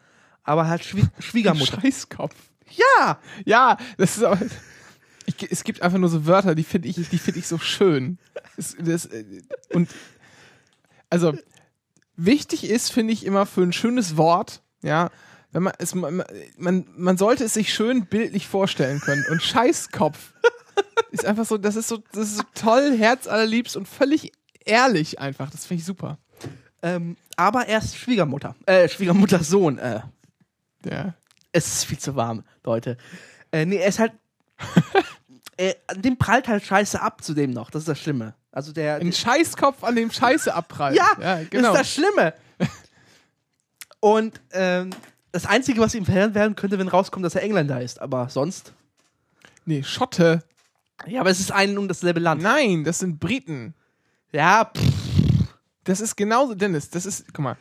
aber 0.43 0.67
halt 0.67 0.85
Schwie 0.85 1.05
Schwiegermutter. 1.19 1.81
Scheißkopf. 1.81 2.35
Ja! 2.69 3.19
Ja, 3.45 3.77
das 3.97 4.17
ist 4.17 4.23
aber. 4.23 4.39
Ich, 5.25 5.51
es 5.51 5.65
gibt 5.65 5.81
einfach 5.81 5.97
nur 5.97 6.07
so 6.09 6.25
Wörter, 6.25 6.55
die 6.55 6.63
finde 6.63 6.87
ich, 6.87 6.95
die 7.09 7.17
finde 7.17 7.39
ich 7.41 7.47
so 7.47 7.57
schön. 7.57 8.17
Es, 8.55 8.77
das, 8.79 9.05
äh, 9.07 9.41
und 9.73 9.89
also 11.09 11.33
wichtig 12.17 12.65
ist, 12.69 12.91
finde 12.91 13.13
ich 13.13 13.25
immer 13.25 13.45
für 13.45 13.61
ein 13.61 13.73
schönes 13.73 14.17
Wort, 14.17 14.61
ja, 14.81 15.09
wenn 15.51 15.63
man 15.63 15.73
es, 15.79 15.95
man, 15.95 16.23
man, 16.57 16.85
man 16.95 17.17
sollte 17.17 17.45
es 17.45 17.53
sich 17.53 17.73
schön 17.73 18.05
bildlich 18.07 18.47
vorstellen 18.47 18.99
können. 18.99 19.23
Und 19.31 19.41
Scheißkopf 19.41 20.33
ist 21.11 21.25
einfach 21.25 21.45
so, 21.45 21.57
das 21.57 21.75
ist 21.77 21.87
so, 21.87 21.97
das 22.11 22.27
ist 22.29 22.37
so 22.37 22.43
toll, 22.53 22.95
herzallerliebst 22.97 23.77
und 23.77 23.87
völlig 23.87 24.33
ehrlich 24.65 25.19
einfach. 25.19 25.49
Das 25.49 25.65
finde 25.65 25.79
ich 25.81 25.85
super. 25.85 26.17
Ähm, 26.81 27.15
aber 27.37 27.67
erst 27.67 27.97
Schwiegermutter. 27.97 28.55
Äh, 28.65 28.89
Schwiegermutters 28.89 29.47
Sohn. 29.47 29.77
Äh, 29.79 30.01
Ja. 30.85 31.13
es 31.53 31.67
ist 31.67 31.83
viel 31.85 31.97
zu 31.97 32.15
warm, 32.15 32.43
Leute. 32.63 32.97
Äh, 33.51 33.65
nee, 33.65 33.77
er 33.77 33.87
ist 33.87 33.99
halt. 33.99 34.11
äh, 35.55 35.73
dem 35.95 36.17
prallt 36.17 36.47
halt 36.47 36.63
Scheiße 36.65 37.01
ab 37.01 37.23
zu 37.23 37.33
dem 37.33 37.51
noch. 37.51 37.69
Das 37.71 37.83
ist 37.83 37.87
das 37.87 37.99
Schlimme. 37.99 38.35
Also 38.57 38.73
der. 38.73 38.95
Ein 38.95 39.13
Scheißkopf, 39.13 39.83
an 39.83 39.95
dem 39.95 40.09
Scheiße 40.09 40.51
abprallt. 40.51 40.95
Ja, 40.97 41.05
ja 41.21 41.43
genau. 41.47 41.73
ist 41.73 41.79
das 41.79 41.93
Schlimme. 41.93 42.33
Und 43.99 44.41
ähm, 44.51 44.89
das 45.31 45.45
Einzige, 45.45 45.79
was 45.79 45.93
ihm 45.93 46.05
verhindert 46.05 46.33
werden 46.33 46.55
könnte, 46.55 46.79
wenn 46.79 46.87
rauskommt, 46.87 47.23
dass 47.23 47.35
er 47.35 47.43
Engländer 47.43 47.79
ist. 47.81 48.01
Aber 48.01 48.29
sonst. 48.29 48.73
nee, 49.65 49.83
Schotte. 49.83 50.41
Ja, 51.05 51.21
aber 51.21 51.29
es 51.29 51.39
ist 51.39 51.51
ein 51.51 51.77
und 51.77 51.87
dasselbe 51.87 52.19
Land. 52.19 52.41
Nein, 52.41 52.83
das 52.83 52.97
sind 52.97 53.19
Briten. 53.19 53.75
Ja, 54.31 54.65
pff, 54.75 54.83
Das 55.83 56.01
ist 56.01 56.15
genauso, 56.15 56.55
Dennis, 56.55 56.89
das 56.89 57.05
ist, 57.05 57.25
guck 57.33 57.43
mal, 57.43 57.57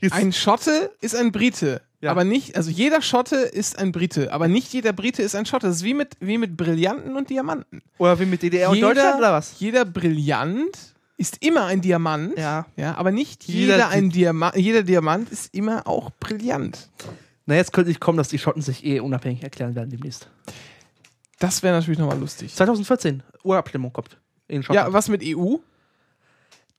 Jetzt- 0.00 0.12
ein 0.14 0.32
Schotte 0.32 0.90
ist 1.00 1.14
ein 1.14 1.30
Brite, 1.30 1.82
Ja. 2.02 2.10
aber 2.10 2.24
nicht, 2.24 2.56
also 2.56 2.68
jeder 2.68 3.00
Schotte 3.00 3.36
ist 3.36 3.78
ein 3.78 3.92
Brite, 3.92 4.32
aber 4.32 4.48
nicht 4.48 4.72
jeder 4.72 4.92
Brite 4.92 5.22
ist 5.22 5.36
ein 5.36 5.46
Schotte. 5.46 5.68
Das 5.68 5.76
ist 5.76 5.84
wie 5.84 5.94
mit, 5.94 6.16
wie 6.18 6.36
mit 6.36 6.56
Brillanten 6.56 7.16
und 7.16 7.30
Diamanten. 7.30 7.80
oder 7.98 8.18
wie 8.18 8.26
mit 8.26 8.42
DDR 8.42 8.70
und 8.70 8.80
Deutschland 8.80 9.18
oder 9.18 9.32
was? 9.32 9.54
Jeder 9.60 9.84
Brillant 9.84 10.76
ist 11.16 11.44
immer 11.44 11.66
ein 11.66 11.80
Diamant, 11.80 12.36
Ja. 12.36 12.66
ja 12.76 12.96
aber 12.96 13.12
nicht 13.12 13.44
Jeder 13.44 13.74
jeder, 13.74 13.88
ein 13.90 14.10
Diamant, 14.10 14.56
jeder 14.56 14.82
Diamant 14.82 15.30
ist 15.30 15.54
immer 15.54 15.86
auch 15.86 16.10
brillant. 16.18 16.90
Na, 17.46 17.54
jetzt 17.54 17.72
könnte 17.72 17.92
ich 17.92 18.00
kommen, 18.00 18.18
dass 18.18 18.28
die 18.28 18.38
Schotten 18.38 18.62
sich 18.62 18.84
eh 18.84 18.98
unabhängig 18.98 19.44
erklären 19.44 19.76
werden 19.76 19.90
demnächst. 19.90 20.28
Das 21.38 21.62
wäre 21.62 21.76
natürlich 21.76 21.98
nochmal 22.00 22.18
lustig. 22.18 22.54
2014, 22.54 23.22
Urabstimmung 23.44 23.92
kommt. 23.92 24.16
In 24.48 24.62
Schottland. 24.64 24.88
Ja, 24.88 24.92
was 24.92 25.08
mit 25.08 25.22
EU? 25.24 25.56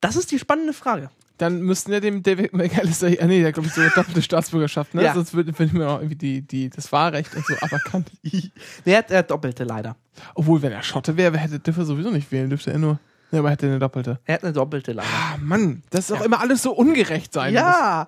das 0.02 0.18
ist 0.18 0.32
die 0.32 0.40
spannende 0.40 0.74
Frage. 0.74 1.10
Dann 1.38 1.62
müssten 1.62 1.91
wir 1.91 2.00
dem 2.00 2.22
David 2.22 2.54
McAllister, 2.54 3.08
ah 3.19 3.26
nee, 3.26 3.41
der 3.41 3.52
glaube 3.52 3.67
ich 3.67 3.74
so 3.74 3.82
doppelte 3.96 4.22
Staatsbürgerschaft, 4.24 4.93
ne? 4.93 5.04
Ja. 5.04 5.13
Sonst 5.13 5.34
würde 5.34 5.58
würd 5.58 5.74
mir 5.74 5.89
auch 5.89 5.98
irgendwie 6.00 6.15
die, 6.15 6.41
die, 6.41 6.69
das 6.69 6.91
Wahlrecht 6.91 7.36
und 7.36 7.46
so 7.46 7.56
aberkannt. 7.62 8.12
Nee, 8.24 8.52
er 8.86 8.98
hat, 9.00 9.12
er 9.12 9.19
hat 9.19 9.32
doppelte 9.32 9.63
leider. 9.63 9.96
Obwohl, 10.36 10.62
wenn 10.62 10.72
er 10.72 10.84
Schotte 10.84 11.17
wäre, 11.17 11.38
hätte 11.38 11.60
dürfte 11.60 11.82
er 11.82 11.86
sowieso 11.86 12.12
nicht 12.12 12.32
wählen, 12.32 12.50
dürfte 12.50 12.72
er 12.72 12.78
nur. 12.78 13.00
Ja, 13.32 13.39
aber 13.39 13.50
er 13.50 13.54
hätte 13.54 13.65
eine 13.65 13.80
doppelte. 13.80 14.19
Er 14.26 14.36
hat 14.36 14.43
eine 14.43 14.54
doppelte 14.54 14.91
leider. 14.93 15.08
Ah, 15.10 15.38
Mann, 15.41 15.82
das 15.89 16.10
ist 16.10 16.12
auch 16.12 16.22
immer 16.22 16.39
alles 16.39 16.62
so 16.62 16.72
ungerecht 16.72 17.34
sein. 17.34 17.54
muss. 17.54 17.62
Ja, 17.62 18.08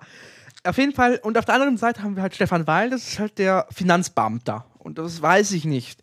auf 0.62 0.78
jeden 0.78 0.92
Fall. 0.92 1.20
Und 1.22 1.36
auf 1.36 1.44
der 1.44 1.54
anderen 1.54 1.76
Seite 1.76 2.02
haben 2.02 2.14
wir 2.16 2.22
halt 2.22 2.34
Stefan 2.34 2.66
Weil, 2.66 2.90
das 2.90 3.08
ist 3.08 3.18
halt 3.18 3.38
der 3.38 3.66
Finanzbeamter. 3.70 4.66
Und 4.78 4.98
das 4.98 5.20
weiß 5.20 5.52
ich 5.52 5.64
nicht. 5.64 6.00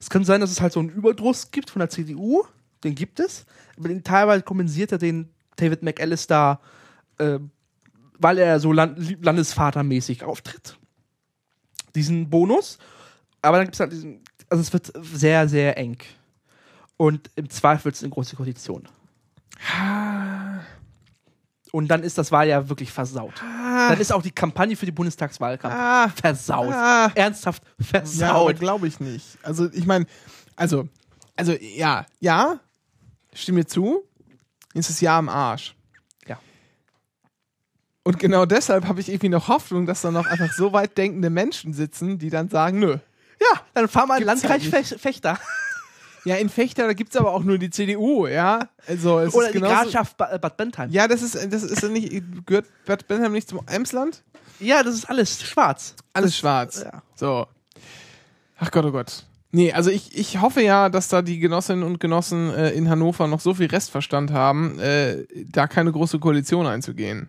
Es 0.00 0.10
kann 0.10 0.24
sein, 0.24 0.40
dass 0.40 0.50
es 0.50 0.60
halt 0.60 0.72
so 0.72 0.80
einen 0.80 0.88
Überdruss 0.88 1.50
gibt 1.50 1.70
von 1.70 1.80
der 1.80 1.90
CDU. 1.90 2.44
Den 2.82 2.94
gibt 2.94 3.20
es. 3.20 3.44
Aber 3.76 3.88
den 3.88 4.02
teilweise 4.02 4.42
kompensiert 4.42 4.92
er 4.92 4.98
den 4.98 5.28
David 5.56 5.82
McAllister, 5.82 6.60
äh, 7.18 7.38
weil 8.18 8.38
er 8.38 8.60
so 8.60 8.72
land 8.72 9.22
landesvatermäßig 9.24 10.24
auftritt. 10.24 10.78
Diesen 11.94 12.30
Bonus. 12.30 12.78
Aber 13.42 13.56
dann 13.58 13.66
gibt 13.66 13.74
es 13.74 13.80
halt 13.80 13.92
diesen. 13.92 14.22
Also 14.48 14.60
es 14.62 14.72
wird 14.72 14.92
sehr, 15.02 15.48
sehr 15.48 15.76
eng. 15.78 15.98
Und 16.96 17.30
im 17.36 17.48
Zweifel 17.50 17.86
wird 17.86 17.94
es 17.96 18.02
eine 18.02 18.10
große 18.10 18.36
Koalition. 18.36 18.86
Und 21.72 21.88
dann 21.88 22.02
ist 22.02 22.18
das 22.18 22.30
Wahljahr 22.30 22.68
wirklich 22.68 22.92
versaut. 22.92 23.32
Dann 23.40 23.98
ist 23.98 24.12
auch 24.12 24.22
die 24.22 24.30
Kampagne 24.30 24.76
für 24.76 24.84
die 24.84 24.92
Bundestagswahlkampf 24.92 25.74
Ah, 25.74 26.08
versaut. 26.10 26.72
ah. 26.72 27.10
Ernsthaft 27.14 27.62
Ja, 27.78 27.84
versaut. 27.84 28.58
glaube 28.58 28.86
ich 28.86 29.00
nicht. 29.00 29.38
Also, 29.42 29.70
ich 29.72 29.86
meine, 29.86 30.04
also, 30.54 30.88
also, 31.34 31.52
ja, 31.60 32.04
ja, 32.20 32.60
stimme 33.32 33.60
mir 33.60 33.66
zu, 33.66 34.04
ist 34.74 34.90
das 34.90 35.00
Jahr 35.00 35.18
am 35.18 35.28
Arsch. 35.28 35.74
Ja. 36.26 36.38
Und 38.04 38.18
genau 38.18 38.46
deshalb 38.46 38.86
habe 38.86 39.00
ich 39.00 39.08
irgendwie 39.08 39.28
noch 39.28 39.48
Hoffnung, 39.48 39.86
dass 39.86 40.00
da 40.02 40.10
noch 40.10 40.26
einfach 40.26 40.52
so 40.52 40.72
weit 40.72 40.98
denkende 40.98 41.30
Menschen 41.30 41.72
sitzen, 41.72 42.18
die 42.18 42.30
dann 42.30 42.48
sagen, 42.48 42.78
nö. 42.78 42.92
ja, 43.40 43.60
dann 43.74 43.88
fahr 43.88 44.06
mal 44.06 44.22
Landkreis 44.22 44.62
Fech- 44.62 44.98
Fechter. 44.98 45.38
Ja, 46.24 46.36
in 46.36 46.48
Fechter, 46.48 46.86
da 46.86 46.92
gibt 46.92 47.12
es 47.12 47.20
aber 47.20 47.32
auch 47.32 47.42
nur 47.42 47.58
die 47.58 47.68
CDU, 47.68 48.28
ja. 48.28 48.68
Also, 48.86 49.18
es 49.18 49.34
Oder 49.34 49.48
ist 49.48 49.54
die 49.56 49.58
Grafschaft 49.60 50.16
Ba- 50.16 50.30
äh, 50.30 50.38
Bad 50.38 50.56
Bentheim. 50.56 50.88
Ja, 50.92 51.08
das 51.08 51.20
ist, 51.20 51.34
das 51.34 51.64
ist 51.64 51.82
ja 51.82 51.88
nicht, 51.88 52.12
gehört 52.46 52.66
Bad 52.86 53.08
Bentheim 53.08 53.32
nicht 53.32 53.48
zum 53.48 53.60
Emsland? 53.66 54.22
Ja, 54.60 54.84
das 54.84 54.94
ist 54.94 55.10
alles 55.10 55.42
schwarz. 55.42 55.96
Alles 56.12 56.36
schwarz. 56.36 56.80
Ja. 56.84 57.02
So. 57.16 57.48
Ach 58.56 58.70
Gott, 58.70 58.84
oh 58.84 58.92
Gott. 58.92 59.24
Nee, 59.54 59.72
also 59.72 59.90
ich, 59.90 60.16
ich 60.18 60.40
hoffe 60.40 60.62
ja, 60.62 60.88
dass 60.88 61.08
da 61.08 61.20
die 61.20 61.38
Genossinnen 61.38 61.84
und 61.84 62.00
Genossen 62.00 62.50
äh, 62.50 62.70
in 62.70 62.88
Hannover 62.88 63.26
noch 63.28 63.40
so 63.40 63.52
viel 63.52 63.66
Restverstand 63.66 64.32
haben, 64.32 64.78
äh, 64.78 65.24
da 65.50 65.66
keine 65.66 65.92
große 65.92 66.18
Koalition 66.18 66.66
einzugehen. 66.66 67.28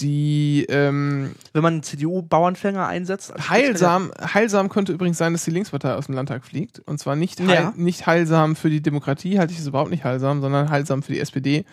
Die 0.00 0.66
ähm, 0.70 1.36
Wenn 1.52 1.62
man 1.62 1.74
einen 1.74 1.82
CDU-Bauernfänger 1.84 2.84
einsetzt. 2.84 3.32
heilsam, 3.48 4.10
heilsam 4.20 4.68
könnte 4.68 4.92
übrigens 4.92 5.18
sein, 5.18 5.32
dass 5.34 5.44
die 5.44 5.52
Linkspartei 5.52 5.94
aus 5.94 6.06
dem 6.06 6.16
Landtag 6.16 6.44
fliegt. 6.44 6.80
Und 6.80 6.98
zwar 6.98 7.14
nicht, 7.14 7.40
heil, 7.40 7.48
Ja. 7.54 7.72
nicht 7.76 8.06
heilsam 8.06 8.56
für 8.56 8.70
die 8.70 8.80
Demokratie, 8.80 9.38
halte 9.38 9.52
ich 9.52 9.60
es 9.60 9.66
überhaupt 9.68 9.90
nicht 9.90 10.02
heilsam, 10.02 10.40
sondern 10.40 10.68
heilsam 10.70 11.04
für 11.04 11.12
die 11.12 11.20
SPD, 11.20 11.64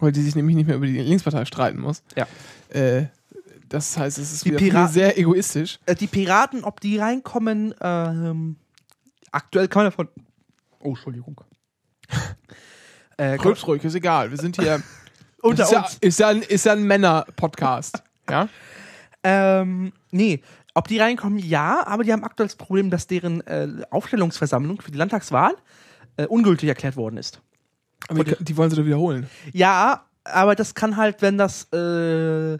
weil 0.00 0.12
die 0.12 0.20
sich 0.20 0.36
nämlich 0.36 0.54
nicht 0.54 0.66
mehr 0.66 0.76
über 0.76 0.86
die 0.86 0.98
Linkspartei 0.98 1.46
streiten 1.46 1.80
muss. 1.80 2.02
Ja. 2.14 2.26
Äh, 2.68 3.06
das 3.72 3.96
heißt, 3.96 4.18
es 4.18 4.32
ist 4.32 4.44
Die 4.44 4.58
wieder 4.60 4.86
sehr 4.86 5.18
egoistisch. 5.18 5.78
Äh, 5.86 5.94
die 5.94 6.06
Piraten, 6.06 6.62
ob 6.62 6.80
die 6.80 6.98
reinkommen, 6.98 7.74
ähm, 7.80 8.56
aktuell 9.30 9.66
kann 9.68 9.84
man 9.84 9.90
davon. 9.90 10.08
Oh, 10.78 10.90
Entschuldigung. 10.90 11.40
äh, 13.16 13.32
Rülps 13.36 13.66
ruhig, 13.66 13.82
ist 13.82 13.94
egal. 13.94 14.30
Wir 14.30 14.36
sind 14.36 14.60
hier. 14.60 14.82
unter 15.42 15.62
ist, 15.64 15.72
ja, 15.72 15.80
uns. 15.84 15.96
ist 16.02 16.18
ja 16.18 16.28
ein, 16.28 16.42
ist 16.42 16.66
ja 16.66 16.72
ein 16.72 16.82
Männer-Podcast. 16.84 18.02
Ja? 18.28 18.48
Ähm, 19.24 19.92
nee. 20.10 20.42
Ob 20.74 20.88
die 20.88 20.98
reinkommen, 20.98 21.38
ja, 21.38 21.86
aber 21.86 22.02
die 22.02 22.12
haben 22.12 22.24
aktuell 22.24 22.48
das 22.48 22.56
Problem, 22.56 22.90
dass 22.90 23.06
deren 23.06 23.40
äh, 23.46 23.68
Aufstellungsversammlung 23.90 24.82
für 24.82 24.90
die 24.90 24.98
Landtagswahl 24.98 25.54
äh, 26.16 26.26
ungültig 26.26 26.68
erklärt 26.68 26.96
worden 26.96 27.18
ist. 27.18 27.40
Aber 28.08 28.24
die, 28.24 28.34
die 28.42 28.56
wollen 28.56 28.70
sie 28.70 28.74
doch 28.74 28.84
wiederholen. 28.84 29.30
Ja, 29.52 30.06
aber 30.24 30.56
das 30.56 30.74
kann 30.74 30.96
halt, 30.96 31.22
wenn 31.22 31.38
das, 31.38 31.72
äh, 31.72 32.58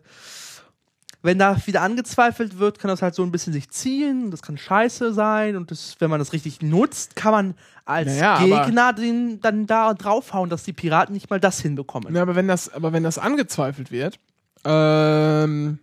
wenn 1.22 1.38
da 1.38 1.56
wieder 1.66 1.82
angezweifelt 1.82 2.58
wird, 2.58 2.78
kann 2.80 2.88
das 2.88 3.00
halt 3.00 3.14
so 3.14 3.22
ein 3.22 3.30
bisschen 3.30 3.52
sich 3.52 3.70
ziehen. 3.70 4.30
Das 4.30 4.42
kann 4.42 4.58
scheiße 4.58 5.14
sein 5.14 5.56
und 5.56 5.70
das, 5.70 5.96
wenn 6.00 6.10
man 6.10 6.18
das 6.18 6.32
richtig 6.32 6.62
nutzt, 6.62 7.14
kann 7.14 7.32
man 7.32 7.54
als 7.84 8.08
Naja, 8.08 8.38
Gegner 8.44 8.92
den 8.92 9.40
dann 9.40 9.66
da 9.66 9.94
draufhauen, 9.94 10.50
dass 10.50 10.64
die 10.64 10.72
Piraten 10.72 11.14
nicht 11.14 11.30
mal 11.30 11.40
das 11.40 11.60
hinbekommen. 11.60 12.14
Ja, 12.14 12.22
aber 12.22 12.34
wenn 12.34 12.48
das, 12.48 12.72
aber 12.72 12.92
wenn 12.92 13.04
das 13.04 13.18
angezweifelt 13.18 13.92
wird, 13.92 14.18
ähm, 14.64 15.78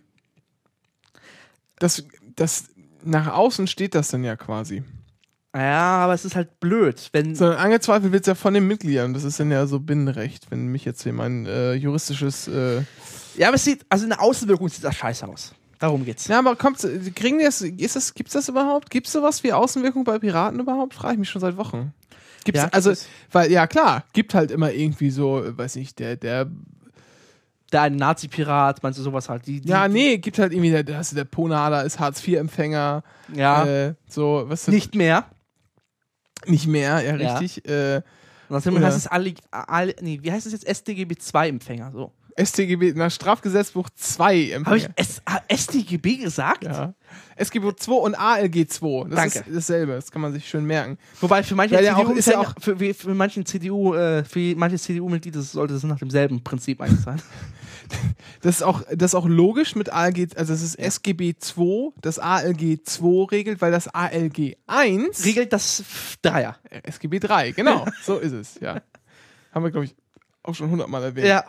das, 1.78 2.04
das 2.36 2.64
nach 3.02 3.32
außen 3.32 3.66
steht 3.66 3.94
das 3.94 4.08
dann 4.08 4.24
ja 4.24 4.36
quasi. 4.36 4.82
Ja, 5.54 5.96
aber 5.98 6.14
es 6.14 6.24
ist 6.24 6.36
halt 6.36 6.60
blöd, 6.60 7.08
wenn. 7.12 7.34
Sondern 7.34 7.58
angezweifelt 7.58 8.12
wird 8.12 8.22
es 8.22 8.28
ja 8.28 8.34
von 8.34 8.54
den 8.54 8.68
Mitgliedern. 8.68 9.14
Das 9.14 9.24
ist 9.24 9.40
dann 9.40 9.50
ja 9.50 9.66
so 9.66 9.80
Binnenrecht, 9.80 10.50
wenn 10.50 10.66
mich 10.66 10.84
jetzt 10.84 11.02
hier 11.02 11.12
mein 11.12 11.46
äh, 11.46 11.72
juristisches. 11.72 12.46
Äh 12.46 12.82
Ja, 13.36 13.48
aber 13.48 13.56
es 13.56 13.64
sieht, 13.64 13.84
also 13.88 14.04
in 14.04 14.10
der 14.10 14.20
Außenwirkung 14.20 14.68
sieht 14.68 14.84
das 14.84 14.94
scheiße 14.96 15.26
aus. 15.28 15.54
Darum 15.78 16.04
geht's. 16.04 16.26
ja, 16.28 16.38
aber 16.38 16.56
kommt, 16.56 16.78
kriegen 17.14 17.38
die 17.38 17.44
das, 17.44 17.62
ist 17.62 17.96
das, 17.96 18.12
gibt's 18.12 18.34
das 18.34 18.48
überhaupt? 18.48 18.90
Gibt's 18.90 19.12
sowas 19.12 19.42
wie 19.42 19.52
Außenwirkung 19.52 20.04
bei 20.04 20.18
Piraten 20.18 20.60
überhaupt? 20.60 20.92
Frage 20.94 21.14
ich 21.14 21.18
mich 21.20 21.30
schon 21.30 21.40
seit 21.40 21.56
Wochen. 21.56 21.94
Gibt's, 22.44 22.60
Ja, 22.60 22.68
also, 22.72 22.92
weil, 23.32 23.50
ja 23.50 23.66
klar, 23.66 24.04
gibt 24.12 24.34
halt 24.34 24.50
immer 24.50 24.72
irgendwie 24.72 25.10
so, 25.10 25.42
weiß 25.46 25.76
nicht, 25.76 25.98
der, 25.98 26.16
der, 26.16 26.48
Der 27.72 27.82
ein 27.82 27.96
Nazi-Pirat, 27.96 28.82
meinst 28.82 28.98
du 28.98 29.02
sowas 29.02 29.28
halt? 29.30 29.46
Die, 29.46 29.60
die, 29.62 29.68
ja, 29.68 29.88
nee, 29.88 30.18
gibt 30.18 30.38
halt 30.38 30.52
irgendwie, 30.52 30.70
der, 30.70 30.82
der, 30.82 31.00
der 31.02 31.24
Ponada 31.24 31.80
ist 31.82 31.98
Hartz-IV-Empfänger, 31.98 33.02
Ja, 33.34 33.64
äh, 33.64 33.94
so, 34.08 34.44
was 34.48 34.68
nicht 34.68 34.94
mehr. 34.94 35.24
nicht 36.46 36.66
mehr, 36.66 37.00
ja, 37.02 37.16
Ja. 37.16 37.36
richtig, 37.38 37.66
äh, 37.68 38.02
Und 38.48 38.66
Oder- 38.66 38.86
heißt 38.86 38.96
es 38.96 39.06
alle, 39.06 39.32
alle, 39.50 39.94
nee, 40.02 40.18
wie 40.22 40.32
heißt 40.32 40.44
es 40.46 40.52
jetzt? 40.52 40.66
StGB 40.68 41.14
2-Empfänger, 41.14 41.92
so. 41.92 42.12
StGB, 42.38 42.92
nach 42.94 43.10
Strafgesetzbuch 43.10 43.88
2 43.94 44.62
Habe 44.64 44.76
ich. 44.76 44.88
S 44.96 45.22
ah, 45.24 45.40
StGB 45.50 46.16
gesagt? 46.16 46.64
Ja. 46.64 46.94
SGB 47.36 47.74
2 47.74 47.92
und 47.92 48.14
ALG 48.14 48.68
2. 48.68 49.08
Das 49.08 49.16
Danke. 49.16 49.38
ist 49.38 49.56
dasselbe, 49.56 49.92
das 49.94 50.10
kann 50.10 50.20
man 50.22 50.32
sich 50.32 50.48
schön 50.48 50.64
merken. 50.64 50.98
Wobei 51.20 51.42
für 51.42 51.54
manche 51.54 51.80
ja 51.82 51.96
CDU 51.96 52.12
ist 52.12 52.26
ja 52.26 52.38
auch 52.38 52.54
für, 52.60 52.76
für 52.76 53.14
manchen 53.14 53.46
CDU, 53.46 53.94
äh, 53.94 54.24
für 54.24 54.54
manche 54.56 54.78
CDU-Mitglieder 54.78 55.40
sollte 55.40 55.74
es 55.74 55.82
nach 55.82 55.98
demselben 55.98 56.44
Prinzip 56.44 56.80
eigentlich 56.80 57.00
sein. 57.00 57.20
Das 58.40 58.54
ist 58.54 58.62
auch, 58.62 58.82
das 58.94 59.10
ist 59.10 59.14
auch 59.16 59.26
logisch 59.26 59.74
mit 59.74 59.92
ALG, 59.92 60.36
also 60.36 60.52
es 60.52 60.62
ist 60.62 60.78
SGB 60.78 61.34
2, 61.36 61.92
das 62.00 62.20
ALG 62.20 62.78
2 62.84 63.26
regelt, 63.32 63.60
weil 63.60 63.72
das 63.72 63.88
ALG 63.88 64.56
1 64.68 65.24
Regelt 65.24 65.52
das 65.52 65.82
Dreier. 66.22 66.56
SGB 66.84 67.18
3, 67.18 67.50
genau, 67.50 67.86
so 68.04 68.18
ist 68.18 68.30
es, 68.30 68.60
ja. 68.60 68.80
Haben 69.50 69.64
wir, 69.64 69.72
glaube 69.72 69.86
ich, 69.86 69.96
auch 70.44 70.54
schon 70.54 70.70
hundertmal 70.70 71.02
erwähnt. 71.02 71.26
Ja. 71.26 71.44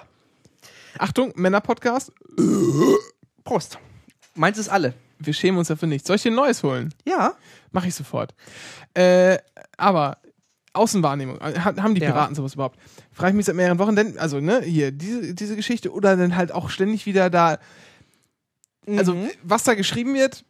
Achtung, 0.98 1.32
Männer-Podcast, 1.36 2.12
Prost. 3.44 3.78
Meins 4.36 4.58
ist 4.58 4.70
alle. 4.70 4.94
wir 5.20 5.34
schämen 5.34 5.58
uns 5.60 5.68
dafür 5.68 5.88
nicht. 5.88 6.06
Soll 6.08 6.16
ich 6.16 6.24
dir 6.24 6.32
ein 6.32 6.36
neues 6.36 6.64
holen? 6.64 6.94
Ja. 7.06 7.36
Mache 7.72 7.88
ich 7.88 7.96
sofort. 7.96 8.34
Äh, 8.96 9.38
aber 9.78 10.18
Außenwahrnehmung, 10.74 11.40
ha- 11.40 11.76
haben 11.82 11.94
die 11.96 12.02
Ja. 12.02 12.12
Piraten 12.12 12.34
sowas 12.36 12.54
überhaupt? 12.56 12.80
Frage 13.12 13.32
ich 13.32 13.36
mich 13.36 13.46
seit 13.46 13.56
mehreren 13.56 13.78
Wochen, 13.78 13.96
denn, 13.96 14.18
also, 14.18 14.40
ne, 14.40 14.62
hier, 14.62 14.92
diese, 14.92 15.34
diese 15.36 15.56
Geschichte 15.56 15.92
oder 15.92 16.16
dann 16.18 16.36
halt 16.36 16.52
auch 16.52 16.70
ständig 16.70 17.06
wieder 17.06 17.30
da, 17.30 17.60
also, 18.88 19.14
Mhm. 19.14 19.30
was 19.44 19.64
da 19.64 19.74
geschrieben 19.76 20.14
wird, 20.16 20.44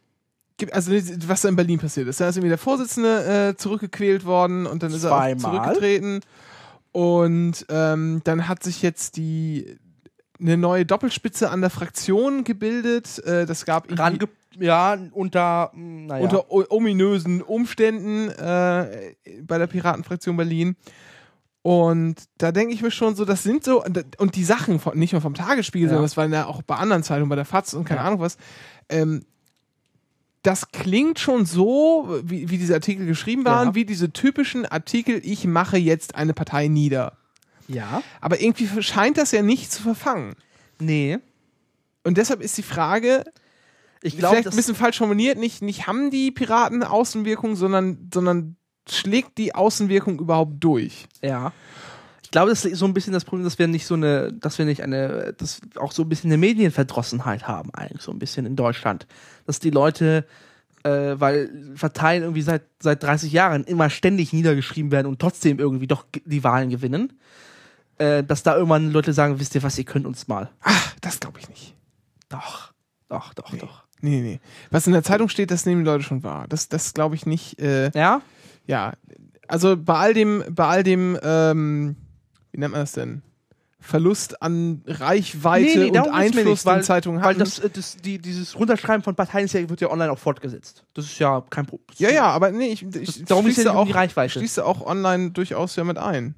also, 0.70 0.92
was 1.26 1.42
da 1.42 1.48
in 1.48 1.56
Berlin 1.56 1.78
passiert 1.80 2.06
ist. 2.08 2.20
Da 2.20 2.28
ist 2.28 2.36
irgendwie 2.36 2.50
der 2.50 2.58
Vorsitzende 2.58 3.48
äh, 3.50 3.56
zurückgequält 3.56 4.24
worden 4.24 4.66
und 4.66 4.82
dann 4.82 4.92
ist 4.92 5.02
er 5.04 5.12
auch 5.12 5.18
Zweimal. 5.18 5.40
zurückgetreten. 5.40 6.20
Und 6.92 7.66
ähm, 7.68 8.20
dann 8.24 8.48
hat 8.48 8.62
sich 8.62 8.80
jetzt 8.80 9.16
die 9.16 9.76
eine 10.42 10.56
neue 10.56 10.84
Doppelspitze 10.84 11.50
an 11.50 11.60
der 11.60 11.70
Fraktion 11.70 12.44
gebildet. 12.44 13.18
Äh, 13.24 13.46
das 13.46 13.64
gab 13.64 13.86
Range 13.98 14.18
ja, 14.58 14.98
unter, 15.12 15.70
naja. 15.74 16.22
unter 16.24 16.50
ominösen 16.70 17.40
Umständen 17.40 18.28
äh, 18.28 19.14
bei 19.42 19.58
der 19.58 19.66
Piratenfraktion 19.66 20.36
Berlin. 20.36 20.76
Und 21.62 22.16
da 22.38 22.50
denke 22.50 22.74
ich 22.74 22.82
mir 22.82 22.90
schon 22.90 23.14
so, 23.14 23.24
das 23.24 23.44
sind 23.44 23.64
so, 23.64 23.84
und 24.18 24.34
die 24.34 24.44
Sachen, 24.44 24.80
von, 24.80 24.98
nicht 24.98 25.12
nur 25.12 25.22
vom 25.22 25.34
Tagesspiegel, 25.34 25.86
Ja. 25.86 25.90
sondern 25.90 26.04
das 26.04 26.16
waren 26.16 26.32
ja 26.32 26.46
auch 26.46 26.62
bei 26.62 26.74
anderen 26.74 27.04
Zeitungen, 27.04 27.28
bei 27.28 27.36
der 27.36 27.44
FAZ 27.44 27.74
und 27.74 27.84
keine 27.84 28.00
Ja. 28.00 28.06
Ahnung 28.06 28.20
was, 28.20 28.36
ähm, 28.88 29.24
das 30.42 30.72
klingt 30.72 31.20
schon 31.20 31.46
so, 31.46 32.20
wie, 32.24 32.50
wie 32.50 32.58
diese 32.58 32.74
Artikel 32.74 33.06
geschrieben 33.06 33.44
waren, 33.44 33.68
Ja. 33.68 33.74
wie 33.76 33.84
diese 33.84 34.12
typischen 34.12 34.66
Artikel, 34.66 35.20
ich 35.22 35.46
mache 35.46 35.76
jetzt 35.76 36.16
eine 36.16 36.34
Partei 36.34 36.66
nieder. 36.66 37.16
Ja. 37.68 38.02
Aber 38.20 38.40
irgendwie 38.40 38.68
scheint 38.82 39.18
das 39.18 39.32
ja 39.32 39.42
nicht 39.42 39.72
zu 39.72 39.82
verfangen. 39.82 40.34
Nee. 40.78 41.18
Und 42.04 42.18
deshalb 42.18 42.42
ist 42.42 42.58
die 42.58 42.62
Frage, 42.62 43.24
Ich 44.02 44.18
glaube, 44.18 44.36
vielleicht 44.36 44.48
ein 44.48 44.56
bisschen 44.56 44.74
falsch 44.74 44.98
formuliert, 44.98 45.38
nicht, 45.38 45.62
nicht 45.62 45.86
haben 45.86 46.10
die 46.10 46.30
Piraten 46.30 46.82
Außenwirkung, 46.82 47.56
sondern, 47.56 48.10
sondern 48.12 48.56
schlägt 48.88 49.38
die 49.38 49.54
Außenwirkung 49.54 50.18
überhaupt 50.18 50.62
durch? 50.62 51.06
Ja. 51.22 51.52
Ich 52.22 52.30
glaube, 52.30 52.50
das 52.50 52.64
ist 52.64 52.78
so 52.78 52.86
ein 52.86 52.94
bisschen 52.94 53.12
das 53.12 53.24
Problem, 53.24 53.44
dass 53.44 53.58
wir 53.58 53.68
nicht 53.68 53.86
so 53.86 53.94
eine, 53.94 54.32
dass 54.32 54.58
wir 54.58 54.64
nicht 54.64 54.82
eine, 54.82 55.34
dass 55.36 55.60
auch 55.76 55.92
so 55.92 56.02
ein 56.02 56.08
bisschen 56.08 56.30
eine 56.30 56.38
Medienverdrossenheit 56.38 57.46
haben, 57.46 57.70
eigentlich 57.74 58.02
so 58.02 58.10
ein 58.10 58.18
bisschen 58.18 58.46
in 58.46 58.56
Deutschland. 58.56 59.06
Dass 59.46 59.60
die 59.60 59.70
Leute, 59.70 60.26
äh, 60.82 61.14
weil 61.18 61.48
Parteien 61.78 62.22
irgendwie 62.22 62.42
seit, 62.42 62.62
seit 62.80 63.02
30 63.02 63.32
Jahren 63.32 63.64
immer 63.64 63.90
ständig 63.90 64.32
niedergeschrieben 64.32 64.90
werden 64.90 65.08
und 65.08 65.20
trotzdem 65.20 65.58
irgendwie 65.58 65.86
doch 65.86 66.06
die 66.24 66.42
Wahlen 66.42 66.70
gewinnen, 66.70 67.12
äh, 67.98 68.22
dass 68.24 68.42
da 68.42 68.54
irgendwann 68.54 68.90
Leute 68.90 69.12
sagen, 69.12 69.38
wisst 69.38 69.54
ihr 69.54 69.62
was, 69.62 69.78
ihr 69.78 69.84
könnt 69.84 70.06
uns 70.06 70.28
mal. 70.28 70.50
Ach, 70.60 70.94
das 71.00 71.20
glaube 71.20 71.38
ich 71.38 71.48
nicht. 71.48 71.74
Doch, 72.28 72.72
doch, 73.08 73.34
doch, 73.34 73.54
doch. 73.56 73.82
Nee, 74.00 74.20
nee, 74.20 74.22
nee. 74.22 74.40
Was 74.70 74.86
in 74.86 74.92
der 74.92 75.04
Zeitung 75.04 75.28
steht, 75.28 75.50
das 75.50 75.64
nehmen 75.66 75.84
die 75.84 75.90
Leute 75.90 76.02
schon 76.04 76.22
wahr. 76.24 76.46
Das, 76.48 76.68
das 76.68 76.92
glaube 76.94 77.14
ich 77.14 77.24
nicht. 77.26 77.60
Äh, 77.60 77.90
Ja? 77.94 78.20
ja, 78.66 78.94
also 79.48 79.76
bei 79.76 79.94
all 79.94 80.14
dem, 80.14 80.42
bei 80.50 80.66
all 80.66 80.82
dem, 80.82 81.18
ähm, 81.22 81.96
wie 82.50 82.58
nennt 82.58 82.72
man 82.72 82.80
das 82.80 82.92
denn? 82.92 83.22
Verlust 83.80 84.40
an 84.40 84.82
Reichweite 84.86 85.86
und 85.88 85.92
darum 85.94 86.12
geht's 86.12 86.34
mir 86.34 86.40
Einfluss, 86.40 86.58
nicht, 86.60 86.66
weil, 86.66 86.78
den 86.78 86.82
Zeitungen 86.84 87.20
weil 87.20 87.30
haben. 87.34 87.38
das, 87.40 87.58
äh, 87.58 87.68
das, 87.68 87.96
die, 87.96 88.18
dieses 88.18 88.56
Runterschreiben 88.56 89.02
von 89.02 89.16
Parteien 89.16 89.48
ja, 89.48 89.68
wird 89.68 89.80
ja 89.80 89.90
online 89.90 90.10
auch 90.12 90.18
fortgesetzt. 90.18 90.84
Das 90.94 91.04
ist 91.04 91.18
ja 91.18 91.42
kein 91.50 91.66
Problem. 91.66 91.96
ja, 91.98 92.10
ja, 92.10 92.26
aber 92.26 92.52
nee, 92.52 92.68
ich, 92.68 92.82
ich 92.94 93.24
Darum 93.24 93.46
ist 93.46 93.56
ja 93.56 93.62
schließe 93.64 93.70
um 93.72 93.76
auch, 93.76 93.86
die 93.86 93.92
Reichweite. 93.92 94.30
schließe 94.38 94.64
auch 94.64 94.86
online 94.86 95.32
durchaus 95.32 95.74
ja 95.74 95.82
mit 95.84 95.98
ein. 95.98 96.36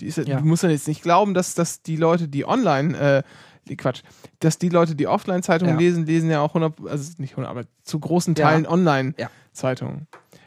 Ja, 0.00 0.22
Ja. 0.24 0.38
Du 0.40 0.44
musst 0.46 0.62
ja 0.62 0.68
jetzt 0.70 0.88
nicht 0.88 1.02
glauben, 1.02 1.34
dass, 1.34 1.54
dass 1.54 1.82
die 1.82 1.96
Leute, 1.96 2.28
die 2.28 2.44
online, 2.46 2.98
äh, 2.98 3.22
die 3.68 3.76
Quatsch, 3.76 4.02
dass 4.40 4.58
die 4.58 4.68
Leute, 4.68 4.94
die 4.94 5.06
Offline-Zeitungen 5.06 5.74
Ja. 5.74 5.78
lesen, 5.80 6.04
lesen 6.06 6.30
ja 6.30 6.40
auch 6.40 6.50
100, 6.54 6.74
also 6.88 7.12
nicht 7.18 7.32
100, 7.32 7.50
aber 7.50 7.64
zu 7.82 7.98
großen. 8.00 8.34
Teilen 8.34 8.64
Ja. 8.64 8.70
Online-Zeitungen. 8.70 10.06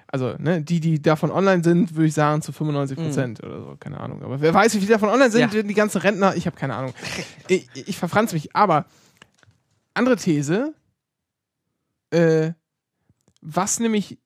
Also, 0.10 0.36
ne, 0.38 0.62
die, 0.62 0.79
die 0.79 1.01
davon 1.01 1.31
online 1.31 1.63
sind, 1.63 1.95
würde 1.95 2.07
ich 2.07 2.13
sagen, 2.13 2.41
zu 2.41 2.51
95 2.53 2.97
Prozent 2.97 3.43
oder 3.43 3.62
so, 3.62 3.75
keine 3.77 3.99
Ahnung. 3.99 4.23
Aber 4.23 4.39
wer 4.39 4.53
weiß, 4.53 4.73
wie 4.75 4.79
viele 4.79 4.93
davon 4.93 5.10
online 5.10 5.31
sind, 5.31 5.53
Mhm. 5.53 5.67
Die 5.67 5.73
ganzen 5.73 5.97
Rentner, 5.99 6.36
ich 6.36 6.45
habe 6.45 6.55
keine 6.55 6.75
Ahnung. 6.75 6.93
ich, 7.49 7.67
ich 7.73 7.97
verfranz 7.97 8.31
mich, 8.31 8.55
aber 8.55 8.86
andere 9.93 10.15
These, 10.15 10.73
äh, 12.12 12.51
was 13.41 13.79
nämlich, 13.79 14.17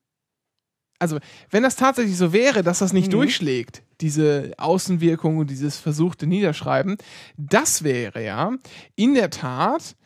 also, 1.02 1.18
wenn 1.50 1.62
das 1.62 1.76
tatsächlich 1.76 2.16
so 2.16 2.32
wäre, 2.32 2.62
dass 2.62 2.78
das 2.78 2.92
nicht 2.92 3.08
Mhm. 3.08 3.12
durchschlägt, 3.12 3.82
diese 4.00 4.52
Außenwirkung 4.56 5.36
und 5.38 5.50
dieses 5.50 5.76
versuchte 5.78 6.26
Niederschreiben, 6.26 6.96
das 7.36 7.82
wäre 7.82 8.24
ja 8.24 8.52
in 8.96 9.14
der 9.14 9.28
Tat 9.30 9.96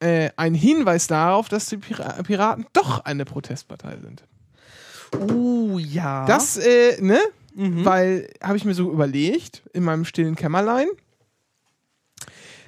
äh, 0.00 0.30
ein 0.36 0.54
Hinweis 0.54 1.06
darauf, 1.06 1.48
dass 1.48 1.66
die 1.66 1.78
Pira 1.78 2.22
Piraten 2.22 2.66
doch 2.72 3.04
eine 3.04 3.24
Protestpartei 3.24 3.96
sind. 4.00 4.24
Uh, 5.30 5.78
ja. 5.78 6.26
Das, 6.26 6.56
äh, 6.56 7.00
ne? 7.00 7.18
Mhm. 7.54 7.84
Weil, 7.84 8.28
habe 8.42 8.56
ich 8.56 8.64
mir 8.64 8.74
so 8.74 8.90
überlegt, 8.90 9.62
in 9.72 9.84
meinem 9.84 10.04
stillen 10.04 10.36
Kämmerlein. 10.36 10.88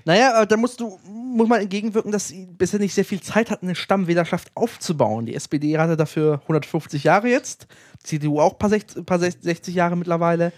Naja, 0.05 0.35
aber 0.35 0.47
da 0.47 0.57
musst 0.57 0.81
du, 0.81 0.99
muss 1.05 1.49
man 1.49 1.63
entgegenwirken, 1.63 2.13
dass 2.13 2.29
sie 2.29 2.47
bisher 2.47 2.79
nicht 2.79 2.95
sehr 2.95 3.05
viel 3.05 3.23
Zeit 3.23 3.51
hatten, 3.51 3.67
eine 3.67 3.75
Stammwählerschaft 3.75 4.51
aufzubauen. 4.55 5.27
Die 5.27 5.35
SPD 5.35 5.79
hatte 5.79 5.97
dafür 5.97 6.41
150 6.43 7.05
Jahre 7.05 7.29
jetzt, 7.29 7.67
CDU 8.03 8.41
auch 8.41 8.53
ein 8.53 8.59
paar, 8.59 8.69
60, 8.69 9.07
paar 9.07 9.19
60 9.19 9.75
Jahre 9.75 9.97
mittlerweile. 9.97 10.53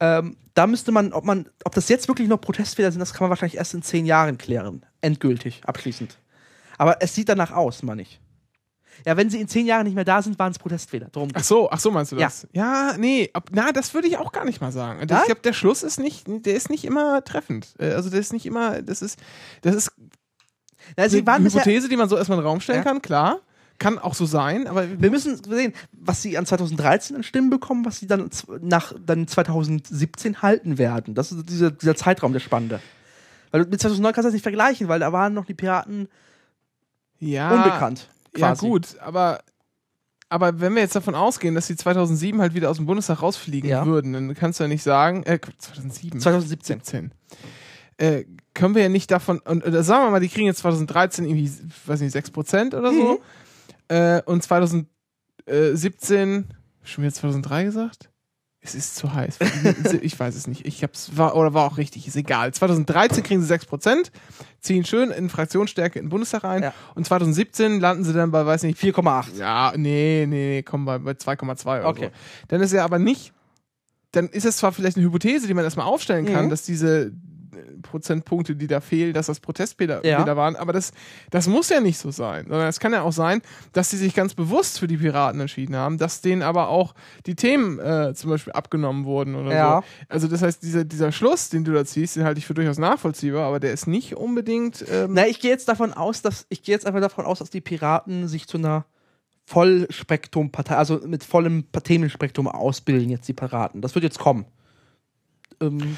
Ähm, 0.00 0.36
da 0.54 0.66
müsste 0.66 0.90
man, 0.90 1.12
ob 1.12 1.24
man, 1.24 1.48
ob 1.64 1.74
das 1.74 1.88
jetzt 1.88 2.08
wirklich 2.08 2.28
noch 2.28 2.40
Protestwähler 2.40 2.90
sind, 2.90 3.00
das 3.00 3.12
kann 3.12 3.24
man 3.24 3.30
wahrscheinlich 3.30 3.56
erst 3.56 3.74
in 3.74 3.82
zehn 3.82 4.04
Jahren 4.04 4.36
klären. 4.36 4.84
Endgültig, 5.00 5.62
abschließend. 5.64 6.18
Aber 6.76 7.00
es 7.00 7.14
sieht 7.14 7.28
danach 7.28 7.52
aus, 7.52 7.82
meine 7.82 8.02
ich. 8.02 8.20
Ja, 9.04 9.16
wenn 9.16 9.30
sie 9.30 9.40
in 9.40 9.48
zehn 9.48 9.66
Jahren 9.66 9.84
nicht 9.84 9.94
mehr 9.94 10.04
da 10.04 10.22
sind, 10.22 10.38
waren 10.38 10.52
es 10.52 10.58
Protestwähler. 10.58 11.08
Darum 11.12 11.28
Ach 11.34 11.44
so, 11.44 11.70
ach 11.70 11.78
so 11.80 11.90
meinst 11.90 12.12
du 12.12 12.16
Ja. 12.16 12.26
das? 12.26 12.46
Ja, 12.52 12.94
nee, 12.98 13.30
ob, 13.34 13.50
na, 13.52 13.72
das 13.72 13.94
würde 13.94 14.08
ich 14.08 14.16
auch 14.18 14.32
gar 14.32 14.44
nicht 14.44 14.60
mal 14.60 14.72
sagen. 14.72 15.00
Also 15.00 15.12
Nein? 15.14 15.22
Ich 15.22 15.26
glaube, 15.26 15.42
der 15.42 15.52
Schluss 15.52 15.82
ist 15.82 15.98
nicht, 15.98 16.24
der 16.26 16.54
ist 16.54 16.70
nicht 16.70 16.84
immer 16.84 17.22
treffend. 17.24 17.74
Äh, 17.78 17.92
Also 17.92 18.10
der 18.10 18.20
ist 18.20 18.32
nicht 18.32 18.46
immer, 18.46 18.82
das 18.82 19.02
ist, 19.02 19.18
das 19.62 19.74
ist 19.74 19.92
Na, 20.96 21.08
sie 21.08 21.26
eine 21.26 21.44
Hypothese, 21.44 21.88
die 21.88 21.96
man 21.96 22.08
so 22.08 22.16
erstmal 22.16 22.38
in 22.38 22.42
den 22.44 22.48
Raum 22.48 22.60
stellen 22.60 22.78
Ja. 22.78 22.84
kann, 22.84 23.02
klar. 23.02 23.40
Kann 23.78 23.98
auch 23.98 24.14
so 24.14 24.24
sein, 24.24 24.66
aber 24.68 24.86
Wir 25.02 25.10
müssen 25.10 25.36
sehen, 25.44 25.74
was 25.92 26.22
sie 26.22 26.38
an 26.38 26.46
2013 26.46 27.14
an 27.16 27.22
Stimmen 27.22 27.50
bekommen, 27.50 27.84
was 27.84 27.98
sie 27.98 28.06
dann 28.06 28.30
nach 28.62 28.94
dann 29.04 29.28
2017 29.28 30.40
halten 30.40 30.78
werden. 30.78 31.14
Das 31.14 31.30
ist 31.30 31.50
dieser, 31.50 31.70
dieser 31.72 31.94
Zeitraum 31.94 32.32
der 32.32 32.40
Spannende. 32.40 32.80
Weil 33.50 33.66
mit 33.66 33.78
2009 33.78 34.14
kannst 34.14 34.24
du 34.24 34.28
das 34.28 34.32
nicht 34.32 34.42
vergleichen, 34.42 34.88
weil 34.88 35.00
da 35.00 35.12
waren 35.12 35.34
noch 35.34 35.44
die 35.44 35.52
Piraten 35.52 36.08
ja, 37.18 37.52
unbekannt. 37.54 38.08
Ja, 38.36 38.48
quasi. 38.48 38.66
gut, 38.66 38.98
aber, 39.00 39.40
aber 40.28 40.60
wenn 40.60 40.74
wir 40.74 40.82
jetzt 40.82 40.96
davon 40.96 41.14
ausgehen, 41.14 41.54
dass 41.54 41.66
sie 41.66 41.76
2007 41.76 42.40
halt 42.40 42.54
wieder 42.54 42.70
aus 42.70 42.76
dem 42.76 42.86
Bundestag 42.86 43.22
rausfliegen 43.22 43.68
Ja. 43.70 43.86
würden, 43.86 44.12
dann 44.12 44.34
kannst 44.34 44.60
du 44.60 44.64
ja 44.64 44.68
nicht 44.68 44.82
sagen, 44.82 45.22
äh, 45.24 45.38
2007. 45.58 46.20
2017. 46.20 46.80
17. 46.80 47.12
Äh, 47.98 48.24
können 48.54 48.74
wir 48.74 48.82
ja 48.82 48.88
nicht 48.88 49.10
davon, 49.10 49.38
und, 49.40 49.64
oder 49.66 49.82
sagen 49.82 50.04
wir 50.06 50.10
mal, 50.10 50.20
die 50.20 50.28
kriegen 50.28 50.46
jetzt 50.46 50.58
2013 50.58 51.24
irgendwie, 51.24 51.50
weiß 51.86 52.00
nicht, 52.00 52.14
6% 52.14 52.76
oder 52.76 52.92
so. 52.92 53.14
Mhm. 53.14 53.18
Äh, 53.88 54.22
und 54.22 54.42
2017 54.42 56.46
Schon 56.82 57.04
wieder 57.04 57.14
2003 57.14 57.64
gesagt? 57.64 58.10
Es 58.66 58.74
ist 58.74 58.96
zu 58.96 59.14
heiß. 59.14 59.38
Ich 60.02 60.18
weiß 60.18 60.34
es 60.34 60.46
nicht. 60.46 60.66
Ich 60.66 60.82
hab's, 60.82 61.16
war, 61.16 61.36
oder 61.36 61.54
war 61.54 61.64
auch 61.64 61.78
richtig, 61.78 62.06
ist 62.06 62.16
egal. 62.16 62.52
2013 62.52 63.22
kriegen 63.22 63.42
sie 63.42 63.54
6%, 63.54 64.10
ziehen 64.60 64.84
schön 64.84 65.10
in 65.10 65.28
Fraktionsstärke 65.30 65.98
in 65.98 66.06
den 66.06 66.10
Bundestag 66.10 66.44
ein. 66.44 66.62
Ja. 66.64 66.74
Und 66.94 67.06
2017 67.06 67.80
landen 67.80 68.04
sie 68.04 68.12
dann 68.12 68.30
bei, 68.30 68.44
weiß 68.44 68.64
nicht, 68.64 68.78
4,8. 68.80 69.36
ja, 69.38 69.72
nee, 69.76 70.26
nee, 70.28 70.48
nee, 70.56 70.62
kommen 70.62 70.84
bei, 70.84 70.98
bei 70.98 71.12
2,2 71.12 71.80
oder 71.80 71.86
Okay. 71.88 72.06
so. 72.06 72.46
Dann 72.48 72.60
ist 72.60 72.72
er 72.72 72.84
aber 72.84 72.98
nicht, 72.98 73.32
dann 74.12 74.28
ist 74.28 74.44
es 74.44 74.56
zwar 74.58 74.72
vielleicht 74.72 74.96
eine 74.96 75.06
Hypothese, 75.06 75.46
die 75.46 75.54
man 75.54 75.64
erstmal 75.64 75.86
aufstellen 75.86 76.26
kann, 76.26 76.46
Mhm. 76.46 76.50
dass 76.50 76.62
diese 76.62 77.12
Prozentpunkte, 77.82 78.56
die 78.56 78.66
da 78.66 78.80
fehlen, 78.80 79.12
dass 79.12 79.26
das 79.26 79.40
Protestbilder 79.40 80.04
Ja. 80.06 80.24
Waren, 80.36 80.56
aber 80.56 80.72
das, 80.72 80.92
das 81.30 81.46
muss 81.48 81.68
ja 81.68 81.80
nicht 81.80 81.98
so 81.98 82.10
sein, 82.10 82.46
sondern 82.48 82.68
es 82.68 82.80
kann 82.80 82.92
ja 82.92 83.02
auch 83.02 83.12
sein, 83.12 83.42
dass 83.72 83.90
die 83.90 83.96
sich 83.96 84.14
ganz 84.14 84.34
bewusst 84.34 84.78
für 84.78 84.86
die 84.86 84.96
Piraten 84.96 85.40
entschieden 85.40 85.76
haben, 85.76 85.98
dass 85.98 86.20
denen 86.20 86.42
aber 86.42 86.68
auch 86.68 86.94
die 87.26 87.34
Themen 87.34 87.78
äh, 87.78 88.12
zum 88.14 88.30
Beispiel 88.30 88.52
abgenommen 88.52 89.04
wurden 89.04 89.34
oder 89.34 89.52
Ja. 89.54 89.80
so. 89.82 90.04
Also 90.08 90.28
das 90.28 90.42
heißt, 90.42 90.62
dieser, 90.62 90.84
dieser 90.84 91.12
Schluss, 91.12 91.48
den 91.48 91.64
du 91.64 91.72
da 91.72 91.84
ziehst, 91.84 92.16
den 92.16 92.24
halte 92.24 92.38
ich 92.38 92.46
für 92.46 92.54
durchaus 92.54 92.78
nachvollziehbar, 92.78 93.46
aber 93.46 93.60
der 93.60 93.72
ist 93.72 93.86
nicht 93.86 94.16
unbedingt 94.16 94.84
ähm, 94.90 95.12
Na, 95.14 95.26
ich 95.26 95.40
gehe 95.40 95.50
jetzt 95.50 95.68
davon 95.68 95.92
aus, 95.92 96.22
dass 96.22 96.46
ich 96.48 96.62
gehe 96.62 96.74
jetzt 96.74 96.86
einfach 96.86 97.00
davon 97.00 97.24
aus, 97.24 97.38
dass 97.38 97.50
die 97.50 97.60
Piraten 97.60 98.28
sich 98.28 98.46
zu 98.48 98.58
einer 98.58 98.84
Vollspektrum-Partei, 99.46 100.76
also 100.76 101.00
mit 101.06 101.22
vollem 101.24 101.64
Themenspektrum 101.72 102.48
ausbilden 102.48 103.10
jetzt 103.10 103.28
die 103.28 103.32
Piraten. 103.32 103.80
Das 103.80 103.94
wird 103.94 104.02
jetzt 104.04 104.18
kommen. 104.18 104.44
Ähm, 105.60 105.96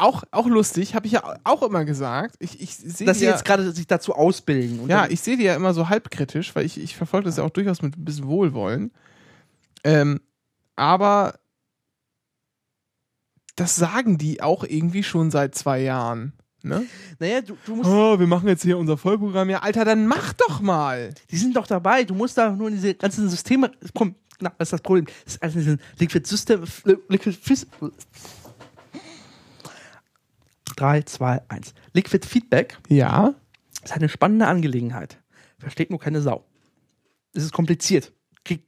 auch, 0.00 0.24
auch 0.30 0.46
lustig, 0.46 0.94
habe 0.94 1.06
ich 1.06 1.12
ja 1.12 1.38
auch 1.44 1.62
immer 1.62 1.84
gesagt. 1.84 2.36
Ich, 2.38 2.60
ich 2.60 2.76
sehe 2.76 3.06
dass 3.06 3.18
sie 3.18 3.26
ja, 3.26 3.32
jetzt 3.32 3.44
gerade 3.44 3.70
sich 3.72 3.86
dazu 3.86 4.14
ausbilden. 4.14 4.88
Ja, 4.88 5.06
ich 5.08 5.20
sehe 5.20 5.36
die 5.36 5.44
ja 5.44 5.54
immer 5.54 5.74
so 5.74 5.88
halbkritisch, 5.88 6.54
weil 6.54 6.64
ich, 6.64 6.80
ich 6.80 6.96
verfolge 6.96 7.26
das 7.26 7.36
ja 7.36 7.44
auch 7.44 7.50
durchaus 7.50 7.82
mit 7.82 7.96
ein 7.96 8.04
bisschen 8.04 8.26
Wohlwollen. 8.26 8.92
Ähm, 9.84 10.20
aber 10.76 11.34
das 13.56 13.76
sagen 13.76 14.18
die 14.18 14.42
auch 14.42 14.64
irgendwie 14.64 15.02
schon 15.02 15.30
seit 15.30 15.54
zwei 15.54 15.80
Jahren. 15.80 16.32
Ne? 16.62 16.86
naja, 17.18 17.40
du, 17.40 17.56
du 17.64 17.76
musst, 17.76 17.88
Oh, 17.88 18.18
wir 18.18 18.26
machen 18.26 18.46
jetzt 18.48 18.62
hier 18.62 18.76
unser 18.76 18.98
Vollprogramm. 18.98 19.48
Ja, 19.48 19.60
Alter, 19.60 19.84
dann 19.84 20.06
mach 20.06 20.34
doch 20.34 20.60
mal. 20.60 21.14
die 21.30 21.36
sind 21.36 21.56
doch 21.56 21.66
dabei. 21.66 22.04
Du 22.04 22.14
musst 22.14 22.36
da 22.36 22.50
nur 22.50 22.68
in 22.68 22.74
diese 22.74 22.94
ganzen 22.94 23.28
Systeme. 23.30 23.70
Komm, 23.94 24.14
na, 24.40 24.52
das 24.58 24.68
ist 24.68 24.72
das 24.74 24.82
Problem. 24.82 25.06
Das 25.24 25.34
ist 25.34 25.42
alles 25.42 25.54
in 25.54 25.60
diesen 25.60 25.80
Liquid 25.98 26.26
System. 26.26 26.64
Liquid 27.08 27.36
Fis 27.40 27.66
3, 30.80 31.02
2, 31.02 31.42
1. 31.48 31.74
Liquid 31.92 32.26
Feedback 32.26 32.78
Ja. 32.88 33.34
ist 33.84 33.92
eine 33.92 34.08
spannende 34.08 34.46
Angelegenheit. 34.46 35.18
Versteht 35.58 35.90
nur 35.90 36.00
keine 36.00 36.22
Sau. 36.22 36.46
Es 37.34 37.44
ist 37.44 37.52
kompliziert. 37.52 38.12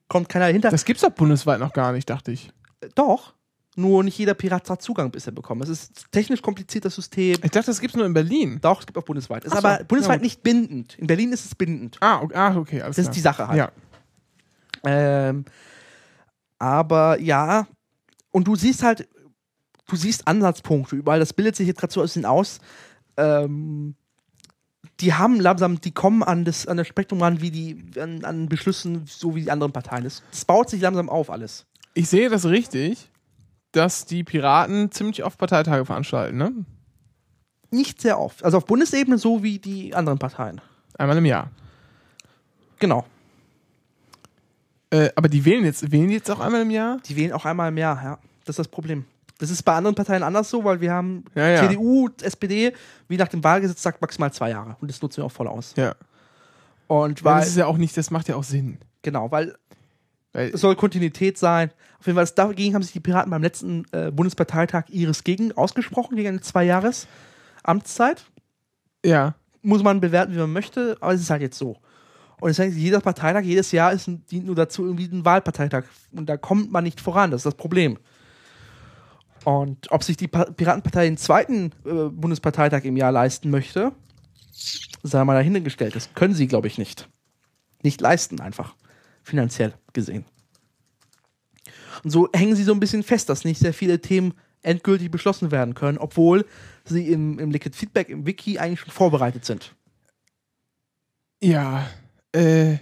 Kommt 0.08 0.28
keiner 0.28 0.46
hinter. 0.46 0.68
Das 0.70 0.84
gibt's 0.84 1.02
doch 1.02 1.10
bundesweit 1.10 1.58
noch 1.58 1.72
gar 1.72 1.92
nicht, 1.92 2.08
dachte 2.10 2.30
ich. 2.32 2.52
Doch. 2.94 3.32
Nur 3.74 4.04
nicht 4.04 4.18
jeder 4.18 4.34
Pirat 4.34 4.68
hat 4.68 4.82
Zugang 4.82 5.10
bisher 5.10 5.32
bekommen. 5.32 5.62
Es 5.62 5.70
ist 5.70 5.90
ein 6.04 6.10
technisch 6.10 6.42
kompliziertes 6.42 6.94
System. 6.94 7.38
Ich 7.42 7.50
dachte, 7.50 7.66
das 7.68 7.80
gibt's 7.80 7.96
nur 7.96 8.04
in 8.04 8.12
Berlin. 8.12 8.58
Doch, 8.60 8.80
es 8.80 8.86
gibt 8.86 8.98
auch 8.98 9.04
bundesweit. 9.04 9.44
Ist 9.44 9.52
Ach 9.56 9.62
so, 9.62 9.66
aber 9.66 9.82
bundesweit 9.84 10.18
ja 10.20 10.22
nicht 10.24 10.42
bindend. 10.42 10.98
In 10.98 11.06
Berlin 11.06 11.32
ist 11.32 11.46
es 11.46 11.54
bindend. 11.54 11.96
Ah, 12.02 12.20
okay, 12.20 12.34
ah, 12.36 12.56
okay 12.56 12.82
alles 12.82 12.96
Das 12.96 13.04
ist 13.04 13.06
klar. 13.06 13.14
die 13.14 13.20
Sache 13.20 13.48
halt. 13.48 13.58
Ja. 13.58 13.72
Ähm, 14.84 15.46
aber 16.58 17.18
ja, 17.20 17.66
und 18.30 18.46
du 18.46 18.54
siehst 18.56 18.82
halt, 18.82 19.08
du 19.88 19.96
siehst 19.96 20.26
Ansatzpunkte 20.26 20.96
überall. 20.96 21.20
Das 21.20 21.32
bildet 21.32 21.56
sich 21.56 21.66
jetzt 21.66 21.80
gerade 21.80 21.92
so 21.92 22.00
ein 22.00 22.04
bisschen 22.04 22.24
aus. 22.24 22.60
Ähm, 23.16 23.94
die 25.00 25.14
haben 25.14 25.40
langsam, 25.40 25.80
die 25.80 25.92
kommen 25.92 26.22
an 26.22 26.44
das, 26.44 26.66
an 26.66 26.76
das 26.76 26.86
Spektrum 26.86 27.22
ran, 27.22 27.40
wie 27.40 27.50
die, 27.50 28.00
an, 28.00 28.24
an 28.24 28.48
Beschlüssen, 28.48 29.04
so 29.06 29.34
wie 29.34 29.42
die 29.42 29.50
anderen 29.50 29.72
Parteien. 29.72 30.04
Das 30.04 30.44
baut 30.44 30.70
sich 30.70 30.80
langsam 30.80 31.08
auf 31.08 31.30
alles. 31.30 31.66
Ich 31.94 32.08
sehe 32.08 32.28
das 32.28 32.46
richtig, 32.46 33.10
dass 33.72 34.06
die 34.06 34.24
Piraten 34.24 34.90
ziemlich 34.90 35.24
oft 35.24 35.38
Parteitage 35.38 35.84
veranstalten, 35.84 36.36
ne? 36.36 36.52
Nicht 37.70 38.00
sehr 38.00 38.20
oft. 38.20 38.44
Also 38.44 38.58
auf 38.58 38.66
Bundesebene 38.66 39.18
so 39.18 39.42
wie 39.42 39.58
die 39.58 39.94
anderen 39.94 40.18
Parteien. 40.18 40.60
Einmal 40.98 41.16
im 41.16 41.24
Jahr. 41.24 41.50
Genau. 42.78 43.06
Äh, 44.90 45.10
aber 45.16 45.28
die 45.28 45.44
wählen 45.44 45.64
jetzt, 45.64 45.90
wählen 45.90 46.08
die 46.08 46.14
jetzt 46.14 46.30
auch 46.30 46.40
einmal 46.40 46.62
im 46.62 46.70
Jahr? 46.70 46.98
Die 47.06 47.16
wählen 47.16 47.32
auch 47.32 47.46
einmal 47.46 47.70
im 47.70 47.78
Jahr, 47.78 48.02
ja. 48.02 48.18
Das 48.44 48.54
ist 48.54 48.58
das 48.58 48.68
Problem. 48.68 49.06
Das 49.42 49.50
ist 49.50 49.64
bei 49.64 49.74
anderen 49.74 49.96
Parteien 49.96 50.22
anders 50.22 50.48
so, 50.48 50.62
weil 50.62 50.80
wir 50.80 50.92
haben 50.92 51.24
Ja, 51.34 51.48
ja. 51.48 51.68
CDU, 51.68 52.08
SPD, 52.22 52.72
wie 53.08 53.16
nach 53.16 53.26
dem 53.26 53.42
Wahlgesetz 53.42 53.82
sagt, 53.82 54.00
maximal 54.00 54.32
zwei 54.32 54.50
Jahre. 54.50 54.76
Und 54.80 54.88
das 54.88 55.02
nutzen 55.02 55.16
wir 55.18 55.24
auch 55.24 55.32
voll 55.32 55.48
aus. 55.48 55.74
Ja. 55.76 55.96
Und 56.86 57.24
Weil 57.24 57.34
weil, 57.34 57.40
das 57.40 57.48
ist 57.48 57.56
ja 57.56 57.66
auch 57.66 57.76
nicht, 57.76 57.96
das 57.96 58.10
macht 58.12 58.28
ja 58.28 58.36
auch 58.36 58.44
Sinn. 58.44 58.78
genau, 59.02 59.30
weil 59.32 59.56
es 60.32 60.60
soll 60.60 60.76
Kontinuität 60.76 61.36
sein. 61.38 61.70
Auf 61.98 62.06
jeden 62.06 62.16
Fall, 62.16 62.28
dagegen 62.34 62.74
haben 62.74 62.82
sich 62.82 62.92
die 62.92 63.00
Piraten 63.00 63.30
beim 63.30 63.42
letzten 63.42 63.84
äh, 63.92 64.10
Bundesparteitag 64.12 64.84
ihres 64.88 65.24
gegen 65.24 65.52
ausgesprochen, 65.52 66.16
gegen 66.16 66.28
eine 66.28 66.40
zwei 66.40 66.64
Jahres 66.64 67.06
Amtszeit. 67.62 68.24
ja. 69.04 69.34
Muss 69.64 69.82
man 69.84 70.00
bewerten, 70.00 70.34
wie 70.34 70.38
man 70.38 70.52
möchte, 70.52 70.96
aber 71.00 71.14
es 71.14 71.20
ist 71.20 71.30
halt 71.30 71.42
jetzt 71.42 71.56
so. 71.56 71.76
Und 72.40 72.48
das 72.48 72.58
heißt, 72.58 72.76
jeder 72.76 73.00
Parteitag, 73.00 73.42
jedes 73.42 73.70
Jahr 73.70 73.92
ist 73.92 74.08
dient 74.08 74.44
nur 74.46 74.56
dazu 74.56 74.84
irgendwie 74.84 75.04
ein 75.04 75.24
Wahlparteitag. 75.24 75.84
Und 76.10 76.28
da 76.28 76.36
kommt 76.36 76.72
man 76.72 76.82
nicht 76.82 77.00
voran, 77.00 77.30
das 77.30 77.40
ist 77.40 77.46
das 77.46 77.54
Problem. 77.54 77.98
Und 79.44 79.90
ob 79.90 80.04
sich 80.04 80.16
die 80.16 80.28
Pa- 80.28 80.44
Piratenpartei 80.44 81.04
den 81.04 81.16
zweiten 81.16 81.72
äh, 81.84 82.08
Bundesparteitag 82.10 82.84
im 82.84 82.96
Jahr 82.96 83.10
leisten 83.12 83.50
möchte, 83.50 83.92
sei 85.02 85.24
mal 85.24 85.34
dahingestellt. 85.34 85.96
Das 85.96 86.14
können 86.14 86.34
sie, 86.34 86.46
glaube 86.46 86.68
ich, 86.68 86.78
nicht. 86.78 87.08
Nicht 87.82 88.00
leisten, 88.00 88.40
einfach. 88.40 88.76
Finanziell 89.24 89.74
gesehen. 89.92 90.24
Und 92.04 92.10
so 92.10 92.28
hängen 92.32 92.54
sie 92.56 92.64
so 92.64 92.72
ein 92.72 92.80
bisschen 92.80 93.02
fest, 93.02 93.28
dass 93.28 93.44
nicht 93.44 93.58
sehr 93.58 93.74
viele 93.74 94.00
Themen 94.00 94.34
endgültig 94.62 95.10
beschlossen 95.10 95.50
werden 95.50 95.74
können, 95.74 95.98
obwohl 95.98 96.46
sie 96.84 97.08
im, 97.08 97.38
im 97.40 97.50
Liquid 97.50 97.76
Feedback, 97.76 98.08
im 98.08 98.26
Wiki 98.26 98.58
eigentlich 98.58 98.80
schon 98.80 98.90
vorbereitet 98.92 99.44
sind. 99.44 99.74
Ja. 101.42 101.88
Äh, 102.30 102.76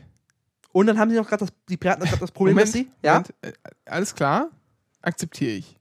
Und 0.72 0.86
dann 0.86 0.98
haben 0.98 1.10
sie 1.10 1.16
noch 1.16 1.26
gerade 1.26 1.46
das, 1.46 1.54
die 1.68 1.78
Piraten 1.78 2.06
das 2.20 2.30
Problem, 2.30 2.54
Moment, 2.54 2.68
dass 2.68 2.74
sie. 2.74 2.90
Ja? 3.02 3.14
Moment, 3.14 3.34
äh, 3.40 3.52
alles 3.86 4.14
klar. 4.14 4.50
Akzeptiere 5.00 5.52
ich. 5.52 5.79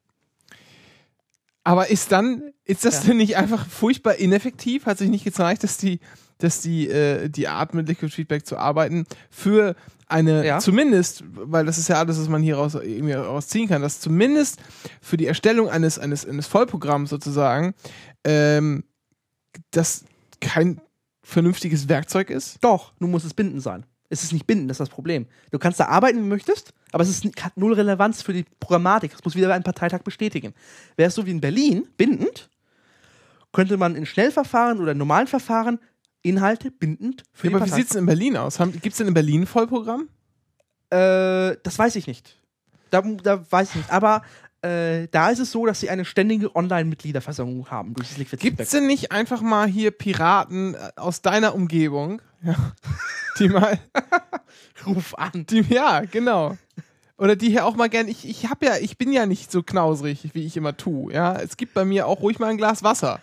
Aber 1.63 1.89
ist 1.89 2.11
dann, 2.11 2.51
ist 2.65 2.85
das 2.85 2.95
Ja. 3.03 3.09
denn 3.09 3.17
nicht 3.17 3.37
einfach 3.37 3.67
furchtbar 3.67 4.15
ineffektiv? 4.15 4.85
Hat 4.85 4.97
sich 4.97 5.09
nicht 5.09 5.23
gezeigt, 5.23 5.63
dass 5.63 5.77
die, 5.77 5.99
dass 6.37 6.61
die, 6.61 6.87
äh, 6.89 7.29
die 7.29 7.47
Art 7.47 7.73
mit 7.73 7.87
Liquid 7.87 8.11
Feedback 8.13 8.45
zu 8.45 8.57
arbeiten 8.57 9.05
für 9.29 9.75
eine, 10.07 10.45
Ja. 10.45 10.59
zumindest, 10.59 11.23
weil 11.27 11.65
das 11.65 11.77
ist 11.77 11.89
ja 11.89 11.97
alles, 11.97 12.19
was 12.19 12.29
man 12.29 12.41
hier 12.41 12.55
raus, 12.57 12.75
irgendwie 12.75 13.13
rausziehen 13.13 13.67
kann, 13.67 13.81
dass 13.81 13.99
zumindest 13.99 14.59
für 15.01 15.17
die 15.17 15.27
Erstellung 15.27 15.69
eines, 15.69 15.99
eines, 15.99 16.25
eines 16.25 16.47
Vollprogramms 16.47 17.09
sozusagen, 17.09 17.75
ähm, 18.23 18.83
das 19.71 20.05
kein 20.41 20.81
vernünftiges 21.21 21.89
Werkzeug 21.89 22.29
ist? 22.29 22.57
Doch, 22.61 22.93
nun 22.99 23.11
muss 23.11 23.23
es 23.25 23.33
bindend 23.33 23.61
sein. 23.61 23.85
Es 24.09 24.23
ist 24.23 24.33
nicht 24.33 24.47
bindend, 24.47 24.69
das 24.71 24.75
ist 24.75 24.87
das 24.87 24.89
Problem. 24.89 25.27
Du 25.51 25.59
kannst 25.59 25.79
da 25.79 25.85
arbeiten, 25.85 26.17
wie 26.17 26.21
du 26.23 26.27
möchtest, 26.27 26.73
aber 26.91 27.03
es 27.03 27.09
ist, 27.09 27.25
hat 27.43 27.57
null 27.57 27.73
Relevanz 27.73 28.21
für 28.21 28.33
die 28.33 28.45
Programmatik. 28.59 29.11
Das 29.11 29.23
muss 29.23 29.35
wieder 29.35 29.53
ein 29.53 29.63
Parteitag 29.63 30.03
bestätigen. 30.03 30.53
Wäre 30.95 31.09
es 31.09 31.15
so 31.15 31.25
wie 31.25 31.31
in 31.31 31.41
Berlin, 31.41 31.87
bindend, 31.97 32.49
könnte 33.51 33.77
man 33.77 33.95
in 33.95 34.05
Schnellverfahren 34.05 34.79
oder 34.79 34.91
in 34.91 34.97
normalen 34.97 35.27
Verfahren 35.27 35.79
Inhalte 36.21 36.71
bindend 36.71 37.23
für 37.33 37.47
Ja, 37.47 37.51
die 37.51 37.55
aber 37.55 37.65
wie 37.65 37.69
sieht 37.69 37.89
es 37.89 37.95
in 37.95 38.05
Berlin 38.05 38.37
aus? 38.37 38.57
Gibt 38.57 38.87
es 38.87 38.97
denn 38.97 39.07
in 39.07 39.13
Berlin 39.13 39.41
ein 39.43 39.47
Vollprogramm? 39.47 40.09
Äh, 40.89 41.55
das 41.63 41.77
weiß 41.77 41.95
ich 41.95 42.07
nicht. 42.07 42.37
Da, 42.89 43.01
da 43.01 43.43
weiß 43.49 43.69
ich 43.69 43.75
nicht. 43.75 43.91
Aber 43.91 44.23
äh, 44.61 45.07
da 45.11 45.29
ist 45.29 45.39
es 45.39 45.51
so, 45.51 45.65
dass 45.65 45.79
sie 45.79 45.89
eine 45.89 46.03
ständige 46.03 46.53
Online-Mitgliederversammlung 46.53 47.69
haben 47.69 47.93
durch 47.93 48.09
das 48.09 48.17
Liquid 48.17 48.41
Gibt 48.41 48.59
es 48.59 48.71
denn 48.71 48.87
nicht 48.87 49.11
einfach 49.11 49.41
mal 49.41 49.67
hier 49.67 49.91
Piraten 49.91 50.75
äh, 50.75 50.91
aus 50.97 51.21
deiner 51.21 51.55
Umgebung, 51.55 52.21
ja, 52.43 52.55
die 53.39 53.47
mal, 53.47 53.79
Ruf 54.85 55.13
an. 55.15 55.45
die, 55.49 55.61
ja, 55.61 56.01
genau. 56.01 56.57
Oder 57.19 57.35
die 57.35 57.49
hier 57.49 57.65
auch 57.65 57.75
mal 57.75 57.89
gern, 57.89 58.07
ich, 58.07 58.27
ich 58.27 58.49
hab 58.49 58.63
ja, 58.63 58.77
ich 58.77 58.97
bin 58.97 59.11
ja 59.11 59.25
nicht 59.25 59.51
so 59.51 59.61
knausrig, 59.61 60.29
wie 60.33 60.45
ich 60.45 60.55
immer 60.55 60.77
tue, 60.77 61.13
ja. 61.13 61.35
Es 61.35 61.57
gibt 61.57 61.73
bei 61.73 61.83
mir 61.83 62.07
auch 62.07 62.21
ruhig 62.21 62.39
mal 62.39 62.47
ein 62.47 62.57
Glas 62.57 62.81
Wasser. 62.81 63.19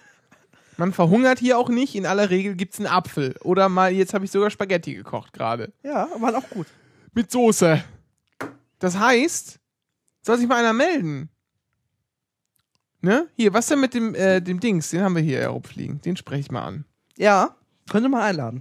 Man 0.77 0.93
verhungert 0.93 1.39
hier 1.39 1.59
auch 1.59 1.71
nicht, 1.71 1.95
in 1.95 2.05
aller 2.05 2.29
Regel 2.29 2.55
gibt's 2.55 2.79
einen 2.79 2.89
Apfel. 2.89 3.35
Oder 3.41 3.71
mal, 3.71 3.91
jetzt 3.93 4.13
habe 4.13 4.27
ich 4.27 4.31
sogar 4.31 4.51
Spaghetti 4.51 4.95
gekocht 4.95 5.33
gerade. 5.33 5.73
Ja, 5.83 6.09
waren 6.19 6.35
auch 6.35 6.49
gut. 6.51 6.67
Mit 7.15 7.31
Soße. 7.31 7.83
Das 8.79 8.99
heißt, 8.99 9.59
soll 10.21 10.37
sich 10.37 10.47
mal 10.47 10.59
einer 10.59 10.75
melden. 10.75 11.31
Ne? 13.01 13.29
Hier, 13.35 13.55
was 13.55 13.69
denn 13.69 13.81
mit 13.81 13.95
dem, 13.95 14.15
äh, 14.15 14.43
dem 14.43 14.61
Dings? 14.61 14.91
Den 14.91 15.01
haben 15.01 15.17
wir 15.17 15.23
hier 15.23 15.41
herumfliegen. 15.41 16.03
Den 16.03 16.19
spreche 16.19 16.41
ich 16.41 16.51
mal 16.51 16.65
an. 16.65 16.85
Ja, 17.17 17.57
könnte 17.89 18.11
man 18.11 18.21
einladen. 18.21 18.61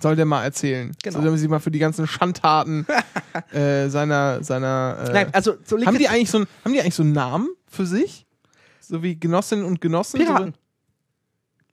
Soll 0.00 0.16
der 0.16 0.26
mal 0.26 0.44
erzählen. 0.44 0.92
Genau. 1.02 1.14
Soll 1.14 1.22
der 1.28 1.38
sich 1.38 1.48
mal 1.48 1.58
für 1.58 1.70
die 1.70 1.78
ganzen 1.78 2.06
Schandtaten 2.06 2.86
äh, 3.52 3.88
seiner, 3.88 4.42
seiner 4.44 5.04
äh, 5.08 5.12
Nein, 5.12 5.34
also 5.34 5.56
so 5.64 5.78
haben 5.84 5.98
die 5.98 6.08
eigentlich 6.08 6.30
so 6.30 6.38
einen, 6.38 6.46
haben 6.64 6.72
die 6.72 6.80
eigentlich 6.80 6.94
so 6.94 7.02
einen 7.02 7.12
Namen 7.12 7.48
für 7.66 7.86
sich? 7.86 8.26
So 8.80 9.02
wie 9.02 9.18
Genossinnen 9.18 9.64
und 9.64 9.80
Genossen? 9.80 10.18
Piraten. 10.18 10.54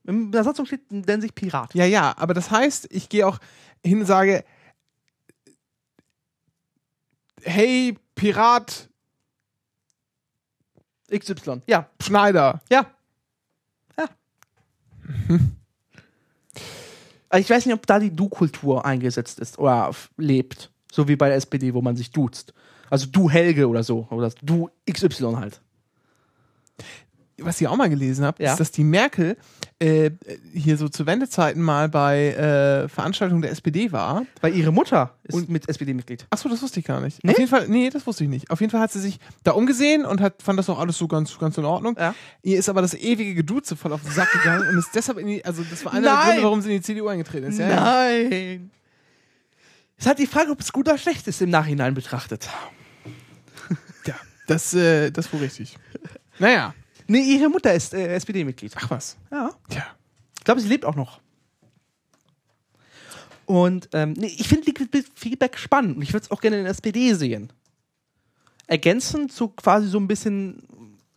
So, 0.03 0.13
der 0.31 0.43
Satzung 0.43 0.65
steht, 0.65 0.91
nennen 0.91 1.21
sich 1.21 1.33
Pirat. 1.33 1.73
ja, 1.73 1.85
ja, 1.85 2.13
aber 2.17 2.33
das 2.33 2.51
heißt, 2.51 2.87
ich 2.91 3.09
gehe 3.09 3.27
auch 3.27 3.39
hin 3.83 4.01
und 4.01 4.05
sage, 4.05 4.43
hey 7.41 7.97
Pirat 8.15 8.89
XY. 11.11 11.61
Ja, 11.67 11.89
Schneider. 12.01 12.61
ja. 12.69 12.85
Ja. 13.97 14.09
Also 17.29 17.41
ich 17.41 17.49
weiß 17.49 17.65
nicht, 17.65 17.75
ob 17.75 17.85
da 17.87 17.99
die 17.99 18.15
Du-Kultur 18.15 18.85
eingesetzt 18.85 19.39
ist 19.39 19.59
oder 19.59 19.91
lebt. 20.17 20.71
So 20.91 21.07
wie 21.07 21.15
bei 21.15 21.27
der 21.27 21.37
SPD, 21.37 21.73
wo 21.73 21.81
man 21.81 21.95
sich 21.95 22.11
duzt. 22.11 22.53
Also 22.89 23.07
du 23.07 23.29
Helge 23.29 23.67
oder 23.67 23.83
so. 23.83 24.07
Oder 24.09 24.31
du 24.41 24.69
XY 24.89 25.33
halt. 25.35 25.61
Was 27.37 27.59
ich 27.59 27.67
auch 27.67 27.75
mal 27.75 27.89
gelesen 27.89 28.23
habe, 28.25 28.41
Ja. 28.43 28.51
ist, 28.53 28.59
dass 28.59 28.71
die 28.71 28.83
Merkel 28.83 29.35
äh, 29.79 30.11
hier 30.53 30.77
so 30.77 30.87
zu 30.87 31.05
Wendezeiten 31.05 31.61
mal 31.61 31.89
bei 31.89 32.29
äh, 32.29 32.87
Veranstaltungen 32.87 33.41
der 33.41 33.51
SPD 33.51 33.91
war. 33.91 34.25
Weil 34.39 34.55
ihre 34.55 34.71
Mutter 34.71 35.15
ist 35.23 35.33
Und- 35.35 35.49
mit 35.49 35.67
SPD-Mitglied. 35.67 36.25
Achso, 36.29 36.47
das 36.47 36.61
wusste 36.61 36.79
ich 36.79 36.85
gar 36.85 37.01
nicht. 37.01 37.21
Nee? 37.25 37.31
Auf 37.33 37.37
jeden 37.39 37.49
Fall, 37.49 37.67
nee, 37.67 37.89
das 37.89 38.07
wusste 38.07 38.23
ich 38.23 38.29
nicht. 38.29 38.49
Auf 38.51 38.61
jeden 38.61 38.71
Fall 38.71 38.79
hat 38.79 38.93
sie 38.93 39.01
sich 39.01 39.19
da 39.43 39.51
umgesehen 39.51 40.05
und 40.05 40.21
hat, 40.21 40.41
fand 40.41 40.57
das 40.57 40.69
auch 40.69 40.79
alles 40.79 40.97
so 40.97 41.09
ganz, 41.09 41.37
ganz 41.37 41.57
in 41.57 41.65
Ordnung. 41.65 41.97
Ja. 41.99 42.15
Ihr 42.41 42.57
ist 42.57 42.69
aber 42.69 42.81
das 42.81 42.93
ewige 42.93 43.35
Geduze 43.35 43.75
voll 43.75 43.91
auf 43.91 44.01
den 44.01 44.11
Sack 44.11 44.31
gegangen 44.31 44.69
und 44.69 44.77
ist 44.77 44.91
deshalb 44.95 45.17
in 45.17 45.27
die, 45.27 45.43
also 45.43 45.61
das 45.69 45.83
war 45.83 45.91
einer 45.93 46.01
der 46.03 46.13
Nein! 46.13 46.25
Gründe, 46.27 46.43
warum 46.43 46.61
sie 46.61 46.69
in 46.69 46.77
die 46.77 46.81
CDU 46.83 47.07
eingetreten 47.07 47.47
ist. 47.47 47.59
Ja. 47.59 47.67
Nein. 47.75 48.71
Es 49.97 50.05
halt 50.07 50.19
die 50.19 50.27
Frage, 50.27 50.51
ob 50.51 50.59
es 50.61 50.71
gut 50.71 50.87
oder 50.87 50.97
schlecht 50.97 51.27
ist 51.27 51.41
im 51.41 51.49
Nachhinein 51.49 51.93
betrachtet. 51.93 52.47
ja 54.05 54.15
das, 54.47 54.73
äh, 54.73 55.11
das 55.11 55.31
war 55.33 55.41
richtig. 55.41 55.77
Naja. 56.39 56.73
Nee, 57.07 57.21
ihre 57.21 57.49
Mutter 57.49 57.73
ist 57.73 57.93
äh, 57.93 58.15
SPD-Mitglied. 58.15 58.73
Ach 58.75 58.89
was. 58.89 59.17
Ja. 59.31 59.51
Tja. 59.69 59.85
Ich 60.37 60.43
glaube, 60.43 60.61
sie 60.61 60.67
lebt 60.67 60.85
auch 60.85 60.95
noch. 60.95 61.19
Und 63.45 63.89
ähm, 63.93 64.13
nee, 64.13 64.33
ich 64.37 64.47
finde 64.47 64.65
Liquid 64.65 65.05
Feedback 65.13 65.57
spannend 65.57 65.97
und 65.97 66.01
ich 66.01 66.13
würde 66.13 66.23
es 66.25 66.31
auch 66.31 66.41
gerne 66.41 66.57
in 66.57 66.63
der 66.63 66.71
SPD 66.71 67.13
sehen. 67.13 67.53
Ergänzend 68.67 69.31
zu 69.31 69.49
quasi 69.49 69.87
so 69.87 69.99
ein 69.99 70.07
bisschen, 70.07 70.63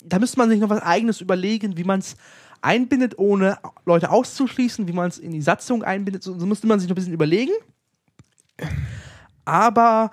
da 0.04 0.18
müsste 0.18 0.38
man 0.38 0.50
sich 0.50 0.60
noch 0.60 0.68
was 0.68 0.82
Eigenes 0.82 1.22
überlegen, 1.22 1.78
wie 1.78 1.84
man 1.84 2.00
es 2.00 2.16
einbindet, 2.60 3.18
ohne 3.18 3.58
Leute 3.86 4.10
auszuschließen, 4.10 4.86
wie 4.88 4.92
man 4.92 5.08
es 5.08 5.18
in 5.18 5.32
die 5.32 5.40
Satzung 5.40 5.82
einbindet. 5.82 6.22
So, 6.22 6.38
so 6.38 6.44
müsste 6.44 6.66
man 6.66 6.80
sich 6.80 6.88
noch 6.88 6.94
ein 6.94 6.96
bisschen 6.96 7.14
überlegen. 7.14 7.52
Aber 9.46 10.10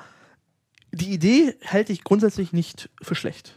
die 0.94 1.12
Idee 1.12 1.56
halte 1.66 1.92
ich 1.92 2.06
grundsätzlich 2.06 2.54
nicht 2.54 2.90
für 3.02 3.16
schlecht. 3.16 3.56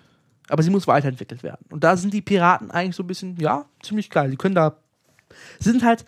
Aber 0.48 0.62
sie 0.62 0.70
muss 0.70 0.86
weiterentwickelt 0.86 1.42
werden. 1.42 1.66
Und 1.70 1.84
da 1.84 1.96
sind 1.96 2.14
die 2.14 2.22
Piraten 2.22 2.70
eigentlich 2.70 2.96
so 2.96 3.02
ein 3.02 3.06
bisschen, 3.06 3.36
ja, 3.36 3.66
ziemlich 3.82 4.10
geil. 4.10 4.30
Die 4.30 4.36
können 4.36 4.54
da, 4.54 4.76
sind 5.58 5.84
halt, 5.84 6.04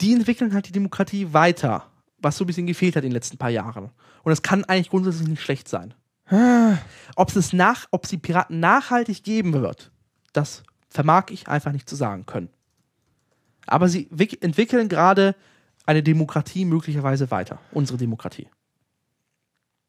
die 0.00 0.14
entwickeln 0.14 0.54
halt 0.54 0.68
die 0.68 0.72
Demokratie 0.72 1.32
weiter, 1.32 1.86
was 2.18 2.36
so 2.36 2.44
ein 2.44 2.46
bisschen 2.46 2.66
gefehlt 2.66 2.96
hat 2.96 3.04
in 3.04 3.10
den 3.10 3.14
letzten 3.14 3.36
paar 3.36 3.50
Jahren. 3.50 3.84
Und 4.22 4.30
das 4.30 4.42
kann 4.42 4.64
eigentlich 4.64 4.90
grundsätzlich 4.90 5.28
nicht 5.28 5.42
schlecht 5.42 5.68
sein. 5.68 5.94
Ob 7.16 7.34
es 7.34 7.52
nach, 7.52 7.86
ob 7.90 8.04
es 8.04 8.10
die 8.10 8.18
Piraten 8.18 8.60
nachhaltig 8.60 9.22
geben 9.22 9.52
wird, 9.52 9.90
das 10.32 10.62
vermag 10.90 11.26
ich 11.30 11.48
einfach 11.48 11.72
nicht 11.72 11.88
zu 11.88 11.96
sagen 11.96 12.26
können. 12.26 12.48
Aber 13.66 13.88
sie 13.88 14.08
wick- 14.10 14.42
entwickeln 14.42 14.88
gerade 14.88 15.34
eine 15.86 16.02
Demokratie 16.02 16.64
möglicherweise 16.64 17.30
weiter. 17.30 17.60
Unsere 17.72 17.98
Demokratie. 17.98 18.48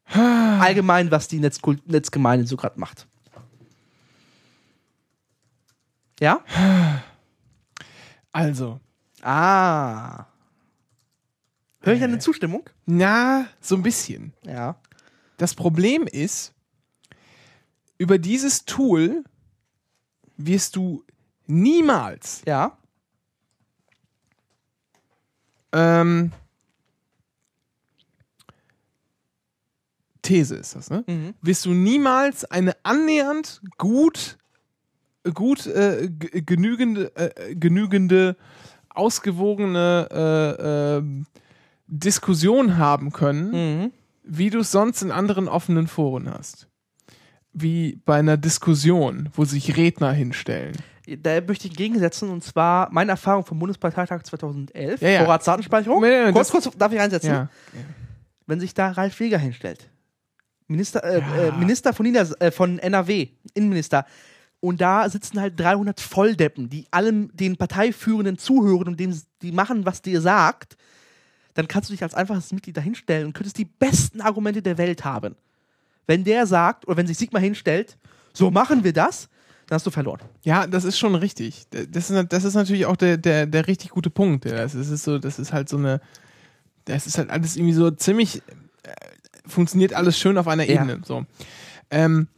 Allgemein, 0.04 1.10
was 1.10 1.28
die 1.28 1.38
Netzkult 1.40 1.86
Netzgemeinde 1.88 2.46
so 2.46 2.56
gerade 2.56 2.80
macht. 2.80 3.06
Ja? 6.20 6.44
Also. 8.32 8.78
Ah. 9.22 10.26
Höre 11.82 11.94
ich 11.94 12.02
eine 12.02 12.16
Äh. 12.16 12.20
Zustimmung? 12.20 12.68
Na, 12.86 13.46
so 13.60 13.74
ein 13.74 13.82
bisschen. 13.82 14.34
Ja. 14.44 14.76
Das 15.38 15.54
Problem 15.54 16.06
ist, 16.06 16.52
über 17.98 18.18
dieses 18.18 18.64
Tool 18.66 19.24
wirst 20.36 20.76
du 20.76 21.04
niemals 21.46 22.42
Ja. 22.46 22.76
ähm, 25.72 26.32
These 30.22 30.54
ist 30.56 30.76
das, 30.76 30.90
ne? 30.90 31.02
Mhm. 31.06 31.34
Wirst 31.40 31.64
du 31.64 31.70
niemals 31.72 32.44
eine 32.44 32.76
annähernd 32.84 33.62
gut, 33.78 34.36
gut 35.34 35.66
äh, 35.66 36.08
genügende, 36.10 37.14
äh, 37.16 37.54
genügende, 37.54 38.36
ausgewogene 38.88 40.08
äh, 40.10 40.96
ähm, 40.98 41.26
Diskussion 41.86 42.76
haben 42.78 43.12
können, 43.12 43.50
Mhm. 43.82 43.92
wie 44.24 44.50
du 44.50 44.60
es 44.60 44.70
sonst 44.70 45.02
in 45.02 45.10
anderen 45.10 45.48
offenen 45.48 45.86
Foren 45.88 46.30
hast. 46.32 46.68
Wie 47.52 47.98
bei 48.04 48.18
einer 48.18 48.36
Diskussion, 48.36 49.28
wo 49.34 49.44
sich 49.44 49.76
Redner 49.76 50.12
hinstellen. 50.12 50.76
Da 51.18 51.40
möchte 51.40 51.66
ich 51.66 51.74
gegensetzen 51.76 52.28
und 52.30 52.44
zwar 52.44 52.88
meine 52.92 53.10
Erfahrung 53.12 53.44
vom 53.44 53.58
Bundesparteitag 53.58 54.22
2011, 54.22 55.00
Ja, 55.00 55.08
ja. 55.08 55.24
Vorratsdatenspeicherung. 55.24 56.00
Nee, 56.00 56.26
nee, 56.26 56.32
kurz, 56.32 56.50
kurz, 56.50 56.70
darf 56.78 56.92
ich 56.92 57.00
einsetzen? 57.00 57.30
Ja. 57.30 57.48
Wenn 58.46 58.60
sich 58.60 58.72
da 58.74 58.92
Ralf 58.92 59.18
Weger 59.18 59.38
hinstellt, 59.38 59.88
Minister, 60.68 61.02
äh, 61.02 61.18
Ja. 61.18 61.48
äh, 61.48 61.52
Minister 61.58 61.92
von, 61.92 62.06
Nieder 62.06 62.28
äh, 62.40 62.52
von 62.52 62.78
NRW, 62.78 63.28
Innenminister, 63.54 64.06
und 64.60 64.80
da 64.80 65.08
sitzen 65.08 65.40
halt 65.40 65.58
300 65.58 66.00
Volldeppen, 66.00 66.68
die 66.68 66.86
allem 66.90 67.30
den 67.34 67.56
Parteiführenden 67.56 68.38
zuhören 68.38 68.88
und 68.88 69.00
dem, 69.00 69.18
die 69.42 69.52
machen, 69.52 69.86
was 69.86 70.02
dir 70.02 70.20
sagt, 70.20 70.76
dann 71.54 71.66
kannst 71.66 71.88
du 71.88 71.94
dich 71.94 72.02
als 72.02 72.14
einfaches 72.14 72.52
Mitglied 72.52 72.76
da 72.76 72.80
hinstellen 72.80 73.26
und 73.26 73.32
könntest 73.32 73.58
die 73.58 73.64
besten 73.64 74.20
Argumente 74.20 74.62
der 74.62 74.78
Welt 74.78 75.04
haben. 75.04 75.34
Wenn 76.06 76.24
der 76.24 76.46
sagt, 76.46 76.86
oder 76.86 76.98
wenn 76.98 77.06
sich 77.06 77.18
Sigmar 77.18 77.40
hinstellt, 77.42 77.96
so 78.32 78.50
machen 78.50 78.84
wir 78.84 78.92
das, 78.92 79.28
dann 79.66 79.76
hast 79.76 79.86
du 79.86 79.90
verloren. 79.90 80.20
Ja, 80.42 80.66
das 80.66 80.84
ist 80.84 80.98
schon 80.98 81.14
richtig. 81.14 81.64
Das 81.70 82.10
ist, 82.10 82.32
das 82.32 82.44
ist 82.44 82.54
natürlich 82.54 82.86
auch 82.86 82.96
der, 82.96 83.16
der, 83.16 83.46
der 83.46 83.66
richtig 83.66 83.90
gute 83.90 84.10
Punkt. 84.10 84.44
Ja. 84.44 84.56
Das 84.56 84.74
ist 84.74 85.04
so, 85.04 85.18
das 85.18 85.38
ist 85.38 85.52
halt 85.52 85.68
so 85.68 85.76
eine, 85.76 86.00
das 86.84 87.06
ist 87.06 87.18
halt 87.18 87.30
alles 87.30 87.56
irgendwie 87.56 87.74
so 87.74 87.90
ziemlich, 87.90 88.42
äh, 88.82 88.92
funktioniert 89.46 89.94
alles 89.94 90.18
schön 90.18 90.38
auf 90.38 90.48
einer 90.48 90.64
Ja. 90.64 90.74
Ebene. 90.82 91.00
So. 91.04 91.24
Ähm, 91.90 92.28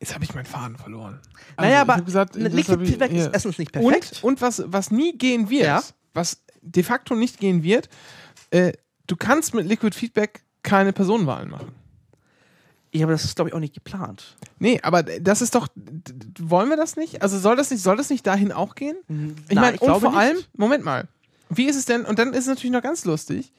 jetzt 0.00 0.14
habe 0.14 0.24
ich 0.24 0.34
meinen 0.34 0.46
Faden 0.46 0.76
verloren. 0.76 1.20
Also, 1.56 1.68
naja, 1.70 1.82
ich 1.84 1.88
aber 1.90 2.02
gesagt, 2.02 2.34
ich- 2.36 2.66
Feedback 2.66 3.12
ist 3.12 3.26
ja. 3.26 3.30
erstens 3.32 3.58
nicht 3.58 3.70
perfekt. 3.72 4.20
Und, 4.22 4.24
und 4.24 4.40
was, 4.42 4.62
was 4.66 4.90
nie 4.90 5.16
gehen 5.16 5.48
wird, 5.50 5.64
Ja. 5.66 5.82
was 6.14 6.42
de 6.62 6.82
facto 6.82 7.14
nicht 7.14 7.38
gehen 7.38 7.62
wird, 7.62 7.88
äh, 8.50 8.72
du 9.06 9.16
kannst 9.16 9.54
mit 9.54 9.66
Liquid 9.66 9.94
Feedback 9.96 10.42
keine 10.62 10.92
Personenwahlen 10.92 11.48
machen. 11.50 11.72
ja, 12.92 13.04
aber 13.04 13.12
das 13.12 13.24
ist, 13.24 13.36
glaube 13.36 13.50
ich, 13.50 13.54
auch 13.54 13.60
nicht 13.60 13.74
geplant. 13.74 14.36
Nee, 14.58 14.80
aber 14.82 15.02
das 15.04 15.40
ist 15.42 15.54
doch, 15.54 15.68
wollen 16.38 16.68
wir 16.68 16.76
das 16.76 16.96
nicht? 16.96 17.22
Also 17.22 17.38
soll 17.38 17.56
das 17.56 17.70
nicht, 17.70 17.82
soll 17.82 17.96
das 17.96 18.10
nicht 18.10 18.26
dahin 18.26 18.50
auch 18.52 18.74
gehen? 18.74 18.96
Ich 19.08 19.54
Nein, 19.54 19.64
meine, 19.64 19.72
und 19.78 19.80
glaube 19.86 20.00
vor 20.00 20.10
nicht. 20.10 20.18
allem, 20.18 20.36
Moment 20.56 20.84
mal, 20.84 21.06
wie 21.48 21.64
ist 21.66 21.76
es 21.76 21.84
denn, 21.84 22.04
und 22.04 22.18
dann 22.18 22.30
ist 22.32 22.40
es 22.40 22.46
natürlich 22.48 22.72
noch 22.72 22.82
ganz 22.82 23.04
lustig, 23.04 23.52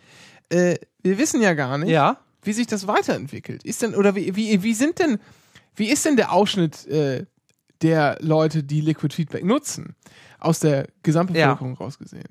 äh, 0.49 0.75
wir 1.01 1.17
wissen 1.17 1.41
ja 1.41 1.53
gar 1.53 1.77
nicht, 1.77 1.89
Ja. 1.89 2.17
wie 2.43 2.53
sich 2.53 2.67
das 2.67 2.87
weiterentwickelt. 2.87 3.63
Ist 3.63 3.81
denn, 3.81 3.95
oder 3.95 4.15
wie, 4.15 4.35
wie, 4.35 4.61
wie 4.63 4.73
sind 4.73 4.99
denn, 4.99 5.19
wie 5.75 5.89
ist 5.89 6.05
denn 6.05 6.15
der 6.15 6.31
Ausschnitt 6.31 6.85
äh, 6.87 7.25
der 7.81 8.17
Leute, 8.21 8.63
die 8.63 8.81
Liquid 8.81 9.13
Feedback 9.15 9.43
nutzen, 9.43 9.95
aus 10.39 10.59
der 10.59 10.87
Gesamtbevölkerung 11.03 11.75
rausgesehen? 11.75 12.25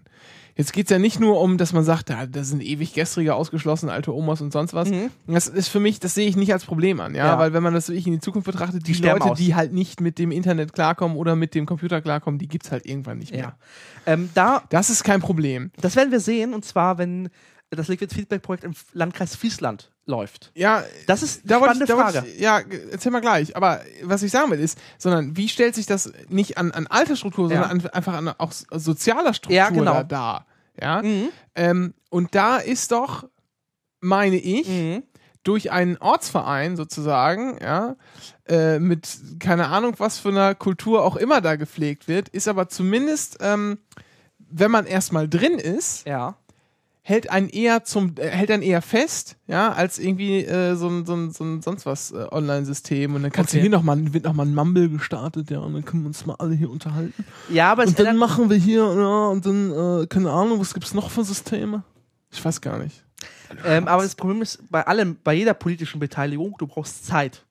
Jetzt 0.57 0.73
geht 0.75 0.87
es 0.87 0.91
ja 0.91 0.99
nicht 0.99 1.21
nur 1.21 1.41
um, 1.41 1.57
dass 1.57 1.73
man 1.73 1.85
sagt, 1.85 2.11
da, 2.11 2.27
da 2.27 2.45
sind 2.45 2.63
ewig 2.63 2.93
Gestrige 2.93 3.35
ausgeschlossen, 3.35 3.89
alte 3.89 4.15
Omas 4.15 4.43
und 4.43 4.53
sonst 4.53 4.75
was. 4.75 4.91
Mhm. 4.91 5.11
Das 5.27 5.47
ist 5.47 5.69
für 5.69 5.81
mich, 5.81 6.01
das 6.01 6.15
sehe 6.15 6.29
ich 6.29 6.37
nicht 6.37 6.53
als 6.53 6.67
Problem 6.67 7.01
an, 7.01 7.15
ja, 7.15 7.27
Ja. 7.29 7.39
weil 7.39 7.55
wenn 7.55 7.63
man 7.63 7.73
das 7.73 7.89
wirklich 7.89 8.07
in 8.07 8.13
die 8.15 8.19
Zukunft 8.21 8.47
betrachtet, 8.47 8.87
die, 8.87 8.93
Die 8.93 9.03
Leute, 9.03 9.25
aus. 9.31 9.39
die 9.39 9.55
halt 9.55 9.73
nicht 9.73 10.01
mit 10.03 10.19
dem 10.19 10.31
Internet 10.33 10.73
klarkommen 10.75 11.17
oder 11.17 11.35
mit 11.35 11.55
dem 11.55 11.65
Computer 11.67 12.03
klarkommen, 12.03 12.39
die 12.39 12.49
gibt 12.49 12.67
es 12.67 12.73
halt 12.73 12.85
irgendwann 12.85 13.19
nicht 13.19 13.33
mehr. 13.33 13.41
Ja. 13.41 14.13
Ähm, 14.13 14.29
da, 14.35 14.65
Das 14.69 14.91
ist 14.91 15.03
kein 15.03 15.21
Problem. 15.21 15.71
das 15.81 15.97
werden 15.97 16.11
wir 16.11 16.21
sehen, 16.21 16.53
und 16.53 16.65
zwar, 16.65 16.99
wenn 16.99 17.31
das 17.71 17.89
Liquid 17.89 18.13
Feedback 18.15 18.43
Projekt 18.43 18.65
im 18.65 18.73
Landkreis 18.93 19.37
Friesland 19.37 19.91
läuft. 20.11 20.51
Ja, 20.55 20.85
Das 21.07 21.23
ist 21.23 21.43
da 21.45 21.55
eine 21.57 21.61
wollte 21.63 21.75
spannende 21.77 21.85
ich, 21.85 22.15
da 22.15 22.21
Frage. 22.21 22.29
ich, 22.29 22.41
ja, 22.41 22.61
erzähl 22.93 23.13
mal 23.13 23.21
gleich. 23.21 23.57
Aber 23.57 23.81
was 24.03 24.23
ich 24.23 24.31
sagen 24.31 24.51
will 24.51 24.61
ist, 24.61 24.79
sondern 24.99 25.37
wie 25.37 25.49
stellt 25.49 25.75
sich 25.75 25.87
das 25.87 26.13
nicht 26.29 26.59
an, 26.59 26.73
an 26.73 26.87
Altersstruktur, 26.87 27.51
Ja. 27.51 27.63
sondern 27.63 27.87
an, 27.87 27.91
einfach 27.95 28.15
an 28.15 28.29
auch 28.37 28.53
sozialer 28.53 29.33
Struktur 29.33 29.57
Ja, 29.57 29.71
genau. 29.71 29.95
da 29.95 30.05
dar? 30.05 30.47
Ja. 30.81 31.03
Mhm. 31.03 31.29
Ähm, 31.55 31.95
und 32.11 32.35
da 32.35 32.59
ist 32.59 32.93
doch, 32.93 33.25
meine 34.01 34.37
ich, 34.37 34.69
Mhm. 34.69 35.03
durch 35.43 35.71
einen 35.73 35.97
Ortsverein 35.99 36.77
sozusagen, 36.77 37.59
ja, 37.63 37.97
äh, 38.47 38.79
mit 38.79 39.09
keine 39.39 39.69
Ahnung, 39.69 39.95
was 39.99 40.19
für 40.19 40.29
einer 40.29 40.55
Kultur 40.55 41.05
auch 41.05 41.17
immer 41.17 41.41
da 41.41 41.57
gepflegt 41.57 42.09
wird, 42.09 42.29
ist 42.29 42.49
aber 42.49 42.69
zumindest, 42.69 43.39
ähm, 43.41 43.79
wenn 44.39 44.71
man 44.71 44.85
erstmal 44.87 45.29
drin 45.29 45.59
ist, 45.59 46.07
Ja. 46.07 46.35
Hält 47.03 47.31
einen 47.31 47.49
eher 47.49 47.85
zum, 47.85 48.15
äh, 48.19 48.29
hält 48.29 48.51
einen 48.51 48.63
eher 48.63 48.83
fest, 48.83 49.37
ja, 49.47 49.73
als 49.73 49.99
irgendwie 49.99 50.45
äh, 50.45 50.75
so 50.77 50.89
ein, 50.89 51.07
so 51.07 51.15
ein, 51.15 51.31
so 51.33 51.45
ein 51.45 51.63
sonst 51.63 51.87
was 51.87 52.13
äh, 52.13 52.27
Online-System. 52.31 53.15
Und 53.15 53.23
dann 53.23 53.33
kannst 53.33 53.51
Okay. 53.51 53.59
du 53.59 53.63
hier 53.63 53.71
nochmal, 53.71 54.13
wird 54.13 54.25
nochmal 54.25 54.47
ein 54.47 54.55
Mumble 54.55 54.89
gestartet, 54.89 55.51
ja, 55.51 55.61
und 55.61 55.75
dann 55.75 55.85
können 55.85 56.03
wir 56.03 56.09
uns 56.09 56.25
mal 56.27 56.37
alle 56.39 56.55
hier 56.55 56.71
unterhalten. 56.71 57.25
Ja, 57.49 57.73
aber 57.73 57.85
es 57.85 57.91
Und 57.91 58.01
dann 58.01 58.17
machen 58.17 58.51
wir 58.51 58.57
hier, 58.57 58.83
ja, 58.83 59.27
und 59.29 59.47
dann, 59.47 60.03
äh, 60.03 60.07
keine 60.07 60.31
Ahnung, 60.31 60.61
was 60.61 60.75
gibt's 60.75 60.95
noch 60.95 61.11
für 61.11 61.25
Systeme? 61.25 61.83
Ich 62.31 62.45
weiß 62.45 62.61
gar 62.61 62.79
nicht. 62.79 63.05
Ähm, 63.65 63.89
aber 63.89 64.03
das 64.05 64.15
Problem 64.15 64.41
ist, 64.43 64.61
bei 64.71 64.87
allem, 64.87 65.17
bei 65.25 65.35
jeder 65.35 65.55
politischen 65.55 65.99
Beteiligung, 65.99 66.55
du 66.59 66.67
brauchst 66.69 67.05
Zeit. 67.07 67.45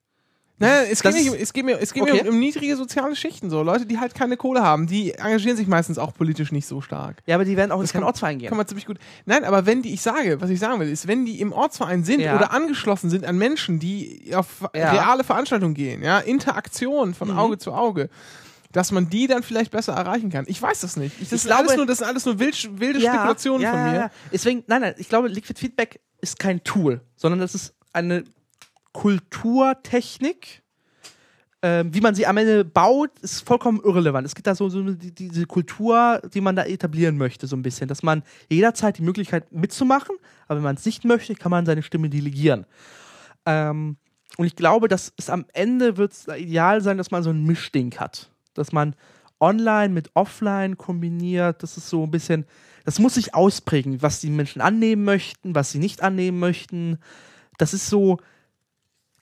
Nein, 0.59 0.87
es 0.91 1.01
geht, 1.01 1.13
nicht, 1.13 1.25
ist- 1.27 1.41
es 1.41 1.53
geht 1.53 1.65
mir, 1.65 1.79
es 1.81 1.93
geht 1.93 2.03
Okay. 2.03 2.13
mir 2.13 2.21
um, 2.23 2.27
um 2.35 2.39
niedrige 2.39 2.75
soziale 2.75 3.15
Schichten. 3.15 3.49
So 3.49 3.63
Leute, 3.63 3.85
die 3.85 3.97
halt 3.97 4.13
keine 4.13 4.35
Kohle 4.37 4.61
haben, 4.61 4.87
die 4.87 5.13
engagieren 5.13 5.55
sich 5.57 5.67
meistens 5.67 5.97
auch 5.97 6.13
politisch 6.13 6.51
nicht 6.51 6.67
so 6.67 6.81
stark. 6.81 7.17
Ja, 7.25 7.35
aber 7.35 7.45
die 7.45 7.55
werden 7.57 7.71
auch 7.71 7.77
in 7.77 7.83
Das 7.83 7.93
keinen 7.93 8.01
kann- 8.01 8.07
Ortsverein 8.07 8.39
gehen. 8.39 8.49
Kann 8.49 8.57
man 8.57 8.67
ziemlich 8.67 8.85
gut. 8.85 8.97
Nein, 9.25 9.43
aber 9.45 9.65
wenn 9.65 9.81
die, 9.81 9.93
ich 9.93 10.01
sage, 10.01 10.39
was 10.41 10.49
ich 10.49 10.59
sagen 10.59 10.79
will, 10.79 10.89
ist, 10.89 11.07
wenn 11.07 11.25
die 11.25 11.39
im 11.39 11.53
Ortsverein 11.53 12.03
sind 12.03 12.19
Ja. 12.19 12.35
oder 12.35 12.51
angeschlossen 12.51 13.09
sind 13.09 13.25
an 13.25 13.37
Menschen, 13.37 13.79
die 13.79 14.33
auf 14.35 14.61
Ja. 14.75 14.91
reale 14.91 15.23
Veranstaltungen 15.23 15.73
gehen, 15.73 16.03
ja, 16.03 16.19
Interaktion 16.19 17.13
von 17.13 17.29
Mhm. 17.29 17.37
Auge 17.39 17.57
zu 17.57 17.71
Auge, 17.73 18.09
dass 18.71 18.91
man 18.91 19.09
die 19.09 19.27
dann 19.27 19.43
vielleicht 19.43 19.71
besser 19.71 19.93
erreichen 19.93 20.29
kann. 20.29 20.45
Ich 20.47 20.61
weiß 20.61 20.81
das 20.81 20.95
nicht. 20.97 21.15
Ich, 21.21 21.29
das, 21.29 21.45
Ich 21.45 21.51
alles 21.53 21.67
glaube- 21.67 21.77
nur, 21.77 21.85
das 21.87 21.99
sind 21.99 22.07
alles 22.07 22.25
nur 22.25 22.37
wild, 22.39 22.79
wilde 22.79 22.99
Spekulationen 23.01 23.61
ja, 23.61 23.71
von 23.71 23.79
ja, 23.79 23.85
mir. 23.91 23.95
Ja. 23.97 24.11
Deswegen, 24.31 24.63
nein, 24.67 24.81
nein, 24.81 24.93
ich 24.97 25.09
glaube, 25.09 25.27
Liquid 25.27 25.57
Feedback 25.59 25.99
ist 26.21 26.37
kein 26.37 26.63
Tool, 26.63 27.01
sondern 27.15 27.39
das 27.39 27.55
ist 27.55 27.73
eine 27.93 28.25
Kulturtechnik. 28.99 30.61
Ähm, 31.61 31.93
wie 31.93 32.01
man 32.01 32.15
sie 32.15 32.27
am 32.27 32.35
Ende 32.35 32.65
baut, 32.65 33.17
ist 33.19 33.47
vollkommen 33.47 33.79
irrelevant. 33.81 34.25
Es 34.25 34.35
gibt 34.35 34.45
da 34.45 34.55
so, 34.55 34.67
so 34.67 34.81
die, 34.81 35.13
diese 35.13 35.45
Kultur, 35.45 36.21
die 36.33 36.41
man 36.41 36.57
da 36.57 36.65
etablieren 36.65 37.17
möchte, 37.17 37.47
so 37.47 37.55
ein 37.55 37.61
bisschen, 37.61 37.87
dass 37.87 38.03
man 38.03 38.23
jederzeit 38.49 38.97
die 38.97 39.01
Möglichkeit 39.01 39.53
mitzumachen, 39.53 40.17
aber 40.47 40.57
wenn 40.57 40.63
man 40.65 40.75
es 40.75 40.85
nicht 40.85 41.05
möchte, 41.05 41.35
kann 41.35 41.49
man 41.49 41.65
seine 41.65 41.81
Stimme 41.81 42.09
delegieren. 42.09 42.65
Ähm, 43.45 43.95
und 44.37 44.45
ich 44.45 44.57
glaube, 44.57 44.89
dass 44.89 45.13
es 45.15 45.29
am 45.29 45.45
Ende 45.53 45.95
wird 45.95 46.11
es 46.11 46.27
ideal 46.27 46.81
sein, 46.81 46.97
dass 46.97 47.09
man 47.09 47.23
so 47.23 47.29
ein 47.29 47.45
Mischding 47.45 47.95
hat. 47.95 48.29
Dass 48.53 48.73
man 48.73 48.95
online 49.39 49.93
mit 49.93 50.11
offline 50.13 50.77
kombiniert. 50.77 51.63
Das 51.63 51.77
ist 51.77 51.89
so 51.89 52.03
ein 52.03 52.11
bisschen, 52.11 52.45
das 52.83 52.99
muss 52.99 53.13
sich 53.13 53.33
ausprägen, 53.33 54.01
was 54.01 54.19
die 54.19 54.29
Menschen 54.29 54.61
annehmen 54.61 55.05
möchten, 55.05 55.55
was 55.55 55.71
sie 55.71 55.79
nicht 55.79 56.03
annehmen 56.03 56.39
möchten. 56.39 56.99
Das 57.57 57.73
ist 57.73 57.87
so, 57.87 58.19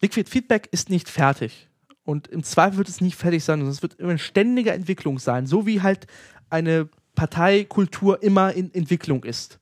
Liquid 0.02 0.30
Feedback 0.30 0.70
ist 0.72 0.90
nicht 0.90 1.10
fertig. 1.10 1.68
Und 2.04 2.28
im 2.28 2.44
Zweifel 2.44 2.78
wird 2.78 2.90
es 2.90 3.02
nicht 3.02 3.18
fertig 3.18 3.44
sein, 3.44 3.60
sondern 3.60 3.74
es 3.74 3.82
wird 3.82 3.96
immer 3.96 4.12
eine 4.12 4.20
ständige 4.20 4.72
Entwicklung 4.72 5.20
sein, 5.20 5.46
so 5.46 5.66
wie 5.66 5.82
halt 5.82 6.08
eine 6.50 6.88
Parteikultur 7.16 8.24
immer 8.24 8.54
in 8.54 8.74
Entwicklung 8.74 9.24
ist. 9.24 9.60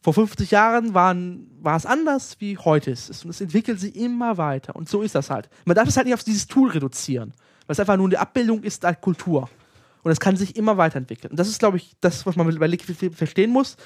Vor 0.00 0.14
50 0.14 0.52
Jahren 0.52 0.94
waren, 0.94 1.50
war 1.60 1.76
es 1.76 1.84
anders, 1.84 2.36
wie 2.38 2.56
heute 2.56 2.92
ist 2.92 3.10
es. 3.10 3.24
Und 3.24 3.30
es 3.30 3.40
entwickelt 3.40 3.80
sich 3.80 3.96
immer 3.96 4.38
weiter. 4.38 4.76
Und 4.76 4.88
so 4.88 5.02
ist 5.02 5.14
das 5.14 5.30
halt. 5.30 5.48
Man 5.64 5.74
darf 5.74 5.88
es 5.88 5.96
halt 5.96 6.06
nicht 6.06 6.14
auf 6.14 6.22
dieses 6.22 6.46
Tool 6.46 6.70
reduzieren, 6.70 7.32
weil 7.66 7.72
es 7.72 7.80
einfach 7.80 7.96
nur 7.96 8.06
eine 8.06 8.20
Abbildung 8.20 8.62
ist 8.62 8.84
der 8.84 8.94
Kultur. 8.94 9.50
Und 10.04 10.12
es 10.12 10.20
kann 10.20 10.36
sich 10.36 10.54
immer 10.56 10.76
weiterentwickeln. 10.76 11.32
Und 11.32 11.38
das 11.38 11.48
ist, 11.48 11.58
glaube 11.58 11.78
ich, 11.78 11.96
das, 12.00 12.24
was 12.24 12.36
man 12.36 12.56
bei 12.58 12.66
Liquid 12.68 12.94
Feedback 12.94 13.18
verstehen 13.18 13.50
muss, 13.50 13.76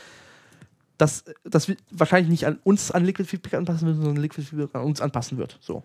dass 1.03 1.25
das 1.45 1.71
wahrscheinlich 1.91 2.31
nicht 2.31 2.47
an 2.47 2.59
uns 2.63 2.93
an 2.93 3.05
Liquid 3.05 3.29
Feedback 3.29 3.55
anpassen 3.55 3.89
wird, 3.89 3.97
sondern 3.97 4.17
Liquid 4.23 4.47
Feedback 4.47 4.73
an 4.75 4.83
uns 4.83 5.01
anpassen 5.01 5.37
wird. 5.37 5.59
So. 5.61 5.83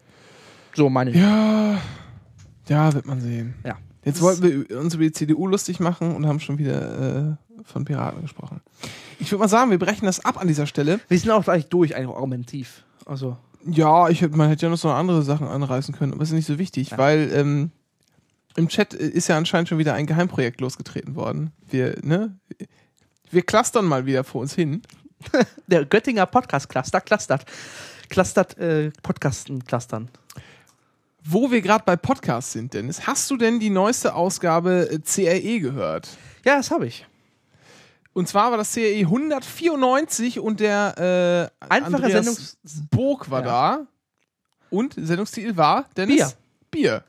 So 0.76 0.90
meine 0.90 1.10
ich. 1.10 1.16
Ja, 1.18 1.82
ja, 2.68 2.94
wird 2.94 3.08
man 3.08 3.20
sehen. 3.20 3.56
Ja. 3.66 3.78
Jetzt 4.06 4.22
wollten 4.22 4.44
wir 4.70 4.80
uns 4.80 4.94
über 4.94 5.04
die 5.04 5.12
CDU 5.12 5.48
lustig 5.48 5.80
machen 5.80 6.16
und 6.16 6.28
haben 6.28 6.40
schon 6.40 6.60
wieder 6.60 7.36
äh, 7.38 7.64
von 7.64 7.84
Piraten 7.84 8.22
gesprochen. 8.22 8.62
Ich 9.20 9.32
würde 9.32 9.40
mal 9.40 9.48
sagen, 9.50 9.72
wir 9.72 9.80
brechen 9.80 10.06
das 10.06 10.24
ab 10.24 10.40
an 10.40 10.48
dieser 10.48 10.68
Stelle. 10.68 11.00
Wir 11.10 11.18
sind 11.18 11.32
auch 11.32 11.48
eigentlich 11.48 11.66
durch, 11.70 11.96
eigentlich 11.96 12.16
argumentativ. 12.16 12.84
Also, 13.06 13.38
Ja, 13.66 14.08
ich, 14.10 14.22
man 14.30 14.50
hätte 14.50 14.68
ja 14.68 14.70
noch 14.70 14.78
so 14.78 14.90
andere 14.92 15.24
Sachen 15.24 15.48
anreißen 15.48 15.96
können, 15.96 16.14
aber 16.14 16.22
ist 16.22 16.32
nicht 16.32 16.46
so 16.46 16.60
wichtig, 16.60 16.92
Ja. 16.92 16.98
weil 17.00 17.32
ähm, 17.34 17.72
im 18.56 18.68
Chat 18.70 18.94
ist 18.94 19.28
ja 19.28 19.38
anscheinend 19.38 19.68
schon 19.70 19.78
wieder 19.80 19.94
ein 19.96 20.06
Geheimprojekt 20.06 20.62
losgetreten 20.62 21.16
worden. 21.16 21.52
Wir, 21.70 21.98
ne? 22.04 22.38
Wir 23.32 23.42
clustern 23.42 23.86
mal 23.86 24.06
wieder 24.06 24.24
vor 24.24 24.42
uns 24.42 24.54
hin. 24.54 24.84
der 25.68 25.86
Göttinger 25.86 26.26
Podcast-Cluster 26.26 27.02
clustert. 27.02 27.46
Clustert, 28.10 28.58
äh, 28.58 28.92
Podcasten 29.04 29.64
clustern. 29.66 30.10
Wo 31.24 31.52
wir 31.52 31.62
gerade 31.62 31.84
bei 31.86 31.96
Podcasts 31.98 32.54
sind, 32.54 32.74
Dennis, 32.74 33.06
hast 33.06 33.30
du 33.30 33.36
denn 33.38 33.60
die 33.60 33.70
neueste 33.70 34.14
Ausgabe 34.16 34.90
äh, 34.90 35.00
CRE 35.00 35.60
gehört? 35.60 36.08
Ja, 36.46 36.56
das 36.58 36.72
habe 36.72 36.88
ich. 36.88 37.06
Und 38.14 38.28
zwar 38.30 38.50
war 38.52 38.58
das 38.58 38.74
CRE 38.74 39.00
194 39.02 40.40
und 40.40 40.60
der 40.62 41.52
äh, 41.62 41.66
Einfache 41.70 41.96
Andreas 41.96 42.12
Sendungs... 42.26 42.58
Burg 42.90 43.30
war 43.30 43.42
Ja. 43.42 43.46
da. 43.78 43.88
Und 44.70 44.96
Sendungstitel 44.98 45.56
war, 45.58 45.86
Dennis? 45.96 46.36
Bier. 46.72 47.02
Bier. 47.02 47.04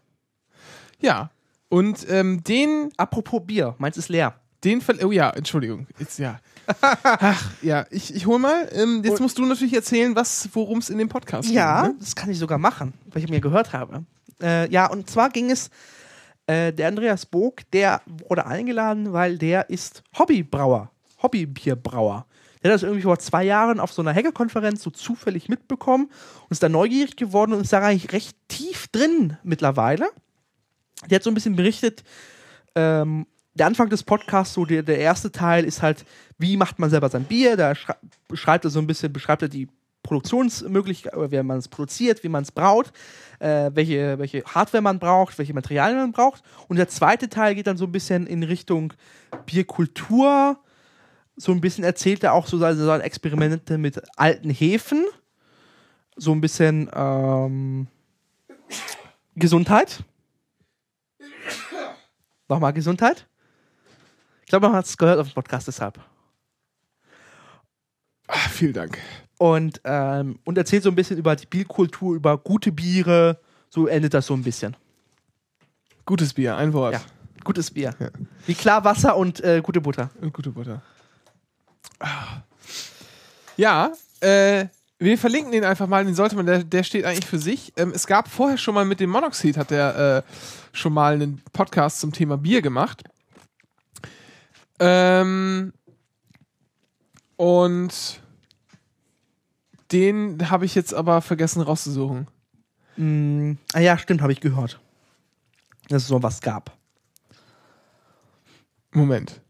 Ja. 1.01 1.31
Und 1.69 2.09
ähm, 2.11 2.43
den, 2.45 2.91
Apropos 2.97 3.43
Bier, 3.47 3.75
meins 3.79 3.97
ist 3.97 4.09
leer. 4.09 4.35
den, 4.65 4.81
ver- 4.81 5.05
oh 5.05 5.13
ja, 5.13 5.31
Entschuldigung, 5.31 5.87
jetzt 5.99 6.19
ja. 6.19 6.41
Ach, 6.83 7.51
ja, 7.62 7.87
ich, 7.91 8.14
ich 8.14 8.27
hol 8.27 8.39
mal. 8.39 8.69
Ähm, 8.73 9.03
jetzt 9.05 9.21
musst 9.21 9.39
du 9.39 9.45
natürlich 9.47 9.75
erzählen, 9.75 10.14
was, 10.14 10.49
worum 10.53 10.79
es 10.79 10.91
in 10.91 10.99
dem 10.99 11.09
Podcast 11.09 11.51
Ja, 11.51 11.83
ging. 11.83 11.93
Ne? 11.93 11.97
das 12.01 12.14
kann 12.14 12.31
ich 12.31 12.39
sogar 12.39 12.59
machen, 12.59 12.93
weil 13.11 13.23
ich 13.25 13.31
mir 13.31 13.41
gehört 13.41 13.73
habe. 13.73 14.05
Äh, 14.43 14.71
ja, 14.71 14.87
und 14.87 15.09
zwar 15.11 15.31
ging 15.31 15.51
es, 15.51 15.71
äh, 16.47 16.73
der 16.73 16.89
Andreas 16.89 17.27
Bog, 17.27 17.62
der 17.73 18.01
wurde 18.07 18.47
eingeladen, 18.47 19.12
weil 19.12 19.39
der 19.39 19.71
ist 19.71 20.03
Hobbybrauer, 20.19 20.91
Hobbybierbrauer. 21.23 22.27
Der 22.62 22.73
hat 22.73 22.77
das 22.77 22.83
irgendwie 22.83 23.03
vor 23.03 23.19
zwei 23.19 23.45
Jahren 23.45 23.79
auf 23.81 23.93
so 23.93 24.03
einer 24.03 24.14
Hackerkonferenz 24.14 24.83
so 24.83 24.91
zufällig 24.91 25.49
mitbekommen 25.49 26.07
und 26.07 26.51
ist 26.51 26.62
da 26.62 26.69
neugierig 26.69 27.16
geworden 27.16 27.53
und 27.53 27.61
ist 27.61 27.73
da 27.73 27.81
eigentlich 27.81 28.12
recht 28.12 28.37
tief 28.49 28.89
drin 28.89 29.37
mittlerweile. 29.45 30.09
Der 31.09 31.16
hat 31.16 31.23
so 31.23 31.31
ein 31.31 31.35
bisschen 31.35 31.55
berichtet, 31.55 32.03
ähm, 32.75 33.27
der 33.59 33.67
Anfang 33.67 33.89
des 33.89 34.03
Podcasts, 34.03 34.55
so 34.55 34.65
der, 34.65 34.83
der 34.83 34.99
erste 34.99 35.31
Teil 35.31 35.65
ist 35.65 35.83
halt, 35.83 36.05
wie 36.39 36.57
macht 36.57 36.79
man 36.79 36.91
selber 36.91 37.09
sein 37.09 37.25
Bier? 37.25 37.57
Da 37.57 37.75
schrei- 37.75 37.97
beschreibt 38.29 38.65
er 38.65 38.71
so 38.71 38.79
ein 38.79 38.87
bisschen, 38.87 39.13
beschreibt 39.13 39.43
er 39.43 39.49
die 39.49 39.69
Produktionsmöglichkeit, 40.03 41.17
oder 41.17 41.31
wie 41.31 41.43
man 41.43 41.59
es 41.59 41.69
produziert, 41.69 42.23
wie 42.23 42.29
man 42.29 42.43
es 42.43 42.53
braut, 42.53 42.93
äh, 43.41 43.71
welche, 43.75 44.19
welche 44.19 44.43
Hardware 44.45 44.81
man 44.81 44.99
braucht, 44.99 45.37
welche 45.39 45.53
Materialien 45.53 45.99
man 45.99 46.13
braucht. 46.13 46.43
Und 46.69 46.77
der 46.77 46.89
zweite 46.89 47.29
Teil 47.29 47.55
geht 47.55 47.67
dann 47.67 47.77
so 47.77 47.85
ein 47.85 47.93
bisschen 47.93 48.27
in 48.27 48.43
Richtung 48.43 48.95
Bierkultur. 49.45 50.59
So 51.37 51.53
ein 51.53 51.61
bisschen 51.61 51.85
erzählt 51.85 52.25
er 52.25 52.33
auch 52.33 52.47
so 52.47 52.59
seine, 52.59 52.77
seine 52.77 53.03
Experimente 53.03 53.77
mit 53.77 54.01
alten 54.17 54.51
Hefen. 54.51 55.05
So 56.17 56.33
ein 56.33 56.41
bisschen 56.41 56.89
ähm, 56.95 57.87
Gesundheit. 59.35 60.05
Nochmal 62.49 62.73
Gesundheit. 62.73 63.27
Ich 64.49 64.51
glaube, 64.51 64.66
man 64.66 64.76
hat 64.76 64.86
es 64.86 64.96
gehört 64.96 65.18
auf 65.18 65.28
dem 65.28 65.34
Podcast 65.34 65.68
deshalb. 65.68 66.01
Ah, 68.28 68.49
vielen 68.51 68.72
Dank. 68.72 68.96
Und, 69.36 69.78
ähm, 69.84 70.38
und 70.46 70.57
erzählt 70.57 70.84
so 70.84 70.88
ein 70.88 70.94
bisschen 70.94 71.18
über 71.18 71.36
die 71.36 71.44
Bierkultur, 71.44 72.16
über 72.16 72.38
gute 72.38 72.72
Biere. 72.72 73.42
So 73.68 73.88
endet 73.88 74.14
das 74.14 74.24
so 74.24 74.32
ein 74.32 74.42
bisschen. 74.42 74.74
Gutes 76.07 76.32
Bier, 76.32 76.57
ein 76.57 76.72
Wort. 76.72 76.94
Ja. 76.94 77.03
Gutes 77.44 77.70
Bier. 77.70 77.94
Ja. 77.99 78.09
Wie 78.46 78.55
klar 78.55 78.84
Wasser 78.84 79.18
und 79.18 79.38
äh, 79.44 79.61
gute 79.62 79.82
Butter. 79.82 80.09
Und 80.18 80.32
gute 80.32 80.53
Butter. 80.53 80.80
Ah. 81.99 82.40
Ja, 83.59 83.92
äh, 84.20 84.64
wir 84.99 85.18
verlinken 85.18 85.53
den 85.53 85.64
einfach 85.64 85.88
mal, 85.88 86.07
den 86.07 86.14
sollte 86.14 86.36
man, 86.36 86.46
der, 86.46 86.64
der 86.64 86.84
steht 86.84 87.05
eigentlich 87.05 87.26
für 87.26 87.38
sich. 87.38 87.74
Ähm, 87.76 87.92
es 87.94 88.07
gab 88.07 88.28
vorher 88.28 88.57
schon 88.57 88.74
mal 88.74 88.86
mit 88.86 88.99
dem 88.99 89.11
Monoxid, 89.11 89.59
hat 89.59 89.70
der 89.70 90.24
äh, 90.26 90.32
schon 90.72 90.94
mal 90.94 91.12
einen 91.12 91.42
Podcast 91.53 92.01
zum 92.01 92.14
Thema 92.14 92.38
Bier 92.38 92.62
gemacht. 92.62 93.05
Ähm, 94.81 95.72
und 97.37 98.20
den 99.93 100.51
habe 100.51 100.64
ich 100.64 100.74
jetzt 100.74 100.93
aber 100.95 101.20
vergessen 101.22 101.62
rauszusuchen. 101.62 102.29
Mm, 102.97 103.53
ah 103.72 103.81
ja, 103.81 103.97
stimmt, 103.99 104.20
habe 104.22 104.33
ich 104.33 104.41
gehört. 104.41 104.81
Dass 105.89 106.03
es 106.03 106.09
so 106.09 106.22
was 106.22 106.41
gab. 106.41 106.76
Moment. 108.93 109.41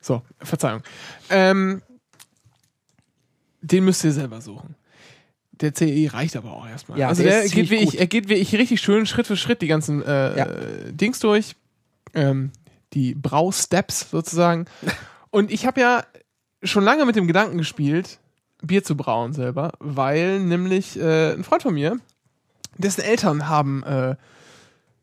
So, 0.00 0.22
Verzeihung. 0.38 0.82
Ähm, 1.30 1.82
den 3.62 3.84
müsst 3.84 4.04
ihr 4.04 4.12
selber 4.12 4.40
suchen. 4.42 4.76
Der 5.52 5.72
CE 5.74 6.12
reicht 6.12 6.36
aber 6.36 6.52
auch 6.52 6.66
erstmal. 6.66 6.98
Ja, 6.98 7.08
also 7.08 7.22
der 7.22 7.40
der 7.40 7.48
geht 7.48 7.70
wie 7.70 7.76
ich, 7.76 7.98
er 7.98 8.06
geht 8.06 8.28
wie 8.28 8.34
ich 8.34 8.54
richtig 8.54 8.80
schön 8.80 9.06
Schritt 9.06 9.26
für 9.26 9.36
Schritt 9.36 9.62
die 9.62 9.66
ganzen 9.66 10.02
äh, 10.02 10.36
Ja. 10.36 10.44
Dings 10.90 11.20
durch. 11.20 11.56
Ähm, 12.14 12.52
die 12.92 13.14
Brausteps 13.14 14.10
sozusagen. 14.10 14.66
Und 15.30 15.50
ich 15.50 15.66
habe 15.66 15.80
ja 15.80 16.04
schon 16.62 16.84
lange 16.84 17.04
mit 17.04 17.16
dem 17.16 17.26
Gedanken 17.26 17.58
gespielt, 17.58 18.18
Bier 18.62 18.84
zu 18.84 18.96
brauen 18.96 19.32
selber, 19.32 19.72
weil 19.80 20.38
nämlich 20.40 20.98
äh, 20.98 21.32
ein 21.32 21.44
Freund 21.44 21.62
von 21.62 21.74
mir, 21.74 21.98
dessen 22.78 23.02
Eltern 23.02 23.48
haben 23.48 23.82
äh, 23.82 24.16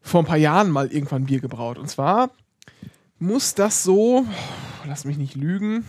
vor 0.02 0.22
ein 0.22 0.26
paar 0.26 0.38
Jahren 0.38 0.72
mal 0.72 0.88
irgendwann 0.88 1.26
Bier 1.26 1.40
gebraut. 1.40 1.78
Und 1.78 1.90
zwar 1.90 2.32
muss 3.20 3.54
das 3.54 3.84
so, 3.84 4.26
lass 4.88 5.06
mich 5.06 5.18
nicht 5.18 5.36
lügen, 5.36 5.86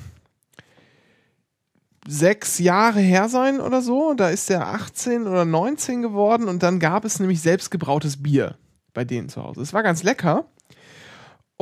sechs 2.06 2.58
Jahre 2.58 3.00
her 3.00 3.28
sein 3.28 3.60
oder 3.60 3.80
so. 3.80 4.14
Da 4.14 4.28
ist 4.28 4.50
er 4.50 4.68
18 4.68 5.26
oder 5.26 5.44
19 5.44 6.02
geworden 6.02 6.48
und 6.48 6.62
dann 6.62 6.78
gab 6.78 7.04
es 7.04 7.20
nämlich 7.20 7.40
selbstgebrautes 7.40 8.22
Bier 8.22 8.56
bei 8.92 9.04
denen 9.04 9.28
zu 9.28 9.42
Hause. 9.42 9.62
Es 9.62 9.72
war 9.72 9.82
ganz 9.82 10.02
lecker. 10.02 10.44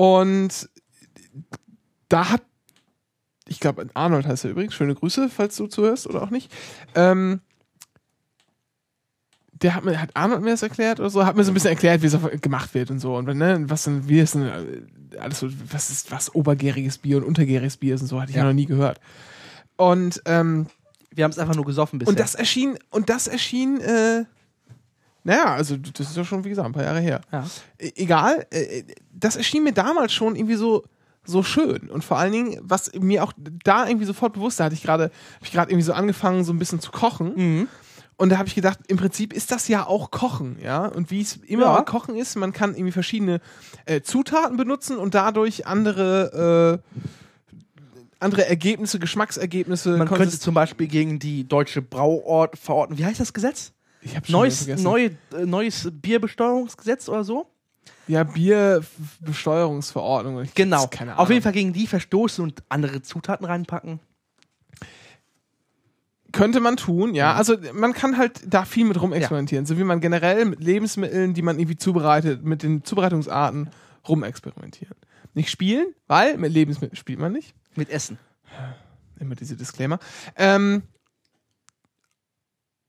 Und 0.01 0.71
da 2.09 2.31
hat, 2.31 2.43
ich 3.47 3.61
glaube, 3.61 3.87
Arnold 3.93 4.27
heißt 4.27 4.47
er 4.47 4.51
übrigens, 4.53 4.73
schöne 4.75 4.95
Grüße, 4.95 5.29
falls 5.29 5.57
du 5.57 5.67
zuhörst 5.67 6.07
oder 6.07 6.23
auch 6.23 6.31
nicht. 6.31 6.51
Ähm, 6.95 7.41
der 9.53 9.75
hat 9.75 9.85
mir, 9.85 10.01
hat 10.01 10.09
Arnold 10.15 10.41
mir 10.41 10.53
das 10.53 10.63
erklärt 10.63 11.01
oder 11.01 11.11
so, 11.11 11.27
hat 11.27 11.37
mir 11.37 11.45
so 11.45 11.51
ein 11.51 11.55
bisschen 11.55 11.69
erklärt, 11.69 12.01
wie 12.01 12.07
es 12.07 12.17
gemacht 12.41 12.73
wird 12.73 12.91
und 12.91 12.99
so. 12.99 13.15
Und 13.15 13.27
ne, 13.37 13.63
was 13.69 13.85
denn, 13.85 14.09
wie 14.09 14.21
ist 14.21 14.35
denn 14.37 14.47
äh, 14.47 15.19
alles 15.19 15.41
so, 15.41 15.49
was 15.71 15.91
ist, 15.91 16.11
was 16.11 16.35
obergäriges 16.35 16.97
Bier 16.97 17.19
und 17.19 17.25
untergäriges 17.25 17.77
Bier 17.77 17.95
ist 17.95 18.01
und 18.01 18.07
so, 18.07 18.23
hatte 18.23 18.31
ich 18.31 18.37
ja, 18.37 18.43
Ja. 18.43 18.49
noch 18.49 18.55
nie 18.55 18.65
gehört. 18.65 19.01
Und, 19.77 20.23
ähm, 20.25 20.67
Wir 21.15 21.25
haben 21.25 21.31
es 21.33 21.39
einfach 21.39 21.57
nur 21.57 21.67
gesoffen 21.67 21.99
bisher. 21.99 22.11
und 22.11 22.19
das 22.21 22.35
erschien, 22.35 22.79
und 22.89 23.11
das 23.11 23.27
erschien, 23.27 23.81
äh, 23.83 24.25
naja, 25.25 25.55
also 25.55 25.77
das 25.77 26.09
ist 26.11 26.17
ja 26.17 26.25
schon, 26.25 26.45
wie 26.45 26.49
gesagt, 26.49 26.67
ein 26.67 26.73
paar 26.73 26.85
Jahre 26.85 27.01
her. 27.01 27.21
ja. 27.33 27.45
E- 27.79 27.93
egal, 27.97 28.47
äh, 28.51 28.83
das 29.13 29.37
erschien 29.37 29.63
mir 29.65 29.73
damals 29.73 30.13
schon 30.13 30.37
irgendwie 30.37 30.57
so 30.57 30.85
so 31.27 31.43
schön 31.43 31.91
und 31.91 32.03
vor 32.03 32.19
allen 32.19 32.33
Dingen, 32.33 32.59
was 32.63 32.91
mir 32.99 33.23
auch 33.23 33.33
da 33.63 33.87
irgendwie 33.87 34.07
sofort 34.07 34.33
bewusst, 34.33 34.59
da 34.59 34.65
hatte 34.65 34.75
ich 34.75 34.83
gerade, 34.83 35.05
habe 35.05 35.45
ich 35.45 35.53
gerade 35.53 35.71
irgendwie 35.71 35.85
so 35.85 35.93
angefangen, 35.93 36.45
so 36.45 36.53
ein 36.53 36.59
bisschen 36.59 36.81
zu 36.81 36.91
kochen 36.91 37.35
Mhm. 37.37 37.69
und 38.17 38.31
da 38.31 38.39
habe 38.39 38.49
ich 38.49 38.55
gedacht, 38.55 38.79
im 38.89 38.97
Prinzip 38.97 39.35
ist 39.35 39.53
das 39.53 39.69
ja 39.69 39.87
auch 39.87 40.11
Kochen, 40.11 40.57
ja 40.63 40.87
und 40.87 41.11
wie 41.11 41.21
es 41.21 41.37
immer 41.37 41.65
Ja. 41.67 41.83
Kochen 41.83 42.17
ist, 42.17 42.37
man 42.37 42.55
kann 42.55 42.75
irgendwie 42.75 42.93
verschiedene 42.93 43.41
äh, 43.85 44.01
Zutaten 44.01 44.57
benutzen 44.57 44.97
und 44.97 45.15
dadurch 45.15 45.67
andere 45.67 46.81
äh, 46.83 46.97
andere 48.19 48.47
Ergebnisse, 48.47 48.99
Geschmacksergebnisse. 48.99 49.97
Man 49.97 50.09
könnte 50.09 50.39
zum 50.39 50.55
Beispiel 50.55 50.89
gegen 50.89 51.19
die 51.19 51.47
deutsche 51.49 51.81
Brauort 51.83 52.59
verordnen. 52.59 52.99
Wie 52.99 53.05
heißt 53.05 53.21
das 53.21 53.33
Gesetz? 53.33 53.73
Neues, 54.29 54.67
neue, 54.79 55.07
äh, 55.35 55.45
neues 55.47 55.89
Bierbesteuerungsgesetz 55.93 57.09
oder 57.09 57.25
so? 57.25 57.47
ja 58.07 58.25
Bierbesteuerungsverordnung. 58.25 60.43
Ich- 60.43 60.55
Genau. 60.55 60.87
Keine 60.89 61.13
Ahnung. 61.13 61.23
Auf 61.23 61.31
jeden 61.31 61.43
Fall 61.43 61.53
gegen 61.53 61.73
die 61.73 61.87
verstoßen 61.87 62.43
und 62.43 62.63
andere 62.69 63.03
Zutaten 63.03 63.47
reinpacken. 63.47 64.01
Könnte 66.33 66.61
man 66.61 66.77
tun, 66.77 67.15
ja. 67.15 67.35
Also 67.35 67.57
man 67.73 67.93
kann 67.93 68.17
halt 68.17 68.41
da 68.47 68.65
viel 68.65 68.85
mit 68.85 69.01
rumexperimentieren. 69.01 69.67
So 69.67 69.79
wie 69.79 69.85
man 69.85 70.01
generell 70.01 70.45
mit 70.45 70.63
Lebensmitteln, 70.63 71.35
die 71.35 71.43
man 71.43 71.59
irgendwie 71.59 71.77
zubereitet, 71.77 72.45
mit 72.45 72.63
den 72.63 72.85
Zubereitungsarten 72.85 73.71
rumexperimentieren. 74.09 74.95
Nicht 75.35 75.51
spielen, 75.51 75.87
weil 76.07 76.37
mit 76.39 76.53
Lebensmitteln 76.53 76.97
spielt 76.97 77.19
man 77.19 77.33
nicht. 77.33 77.55
Mit 77.75 77.91
Essen. 77.91 78.19
Immer 79.19 79.35
diese 79.35 79.57
Disclaimer. 79.57 79.99
Ähm, 80.37 80.83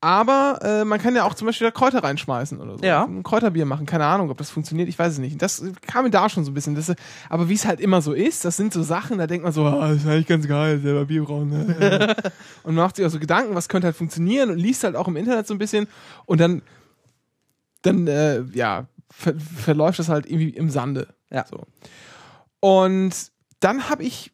aber 0.04 0.60
äh, 0.64 0.84
man 0.84 0.99
kann 0.99 1.16
ja 1.16 1.26
auch 1.26 1.36
zum 1.36 1.45
Beispiel 1.45 1.68
da 1.68 1.72
Kräuter 1.72 2.04
reinschmeißen 2.04 2.60
oder 2.60 2.80
so. 2.80 2.84
Ja. 2.84 3.06
Ein 3.06 3.22
Kräuterbier 3.22 3.68
machen, 3.68 3.86
keine 3.86 4.06
Ahnung, 4.06 4.32
ob 4.32 4.38
das 4.39 4.49
funktioniert, 4.49 4.89
ich 4.89 4.97
weiß 4.97 5.14
es 5.14 5.20
nicht. 5.20 5.39
Das 5.39 5.64
kam 5.86 6.06
mir 6.06 6.10
da 6.10 6.28
schon 6.28 6.43
so 6.43 6.49
ein 6.49 6.56
bisschen. 6.56 6.74
Das, 6.74 6.91
aber 7.30 7.49
wie 7.49 7.54
es 7.54 7.68
halt 7.68 7.80
immer 7.80 8.02
so 8.02 8.12
ist, 8.12 8.43
das 8.43 8.58
sind 8.58 8.74
so 8.74 8.82
Sachen, 8.82 9.20
da 9.20 9.28
denkt 9.28 9.43
man 9.43 9.54
so, 9.54 9.64
ah, 9.64 9.89
das 9.89 9.97
ist 9.97 10.08
eigentlich 10.08 10.26
ganz 10.26 10.47
geil, 10.47 10.80
selber 10.80 11.06
Bier 11.06 11.24
brauen. 11.24 11.49
Ne? 11.49 12.16
und 12.64 12.74
man 12.74 12.84
macht 12.84 12.95
sich 12.95 13.06
auch 13.06 13.12
so 13.12 13.20
Gedanken, 13.20 13.54
was 13.54 13.70
könnte 13.70 13.86
halt 13.86 13.95
funktionieren 13.95 14.49
und 14.49 14.58
liest 14.58 14.84
halt 14.84 14.95
auch 14.95 15.08
im 15.08 15.16
Internet 15.16 15.45
so 15.45 15.54
ein 15.54 15.60
bisschen 15.60 15.88
und 16.26 16.41
dann, 16.41 16.64
dann 17.84 18.08
äh, 18.08 18.41
ja, 18.54 18.88
ver 19.12 19.36
verläuft 19.39 19.99
das 19.99 20.10
halt 20.10 20.26
irgendwie 20.26 20.49
im 20.49 20.72
Sande. 20.72 21.10
Ja. 21.30 21.45
So. 21.45 21.68
Und 22.60 23.14
dann 23.60 23.88
habe 23.88 24.02
ich 24.02 24.32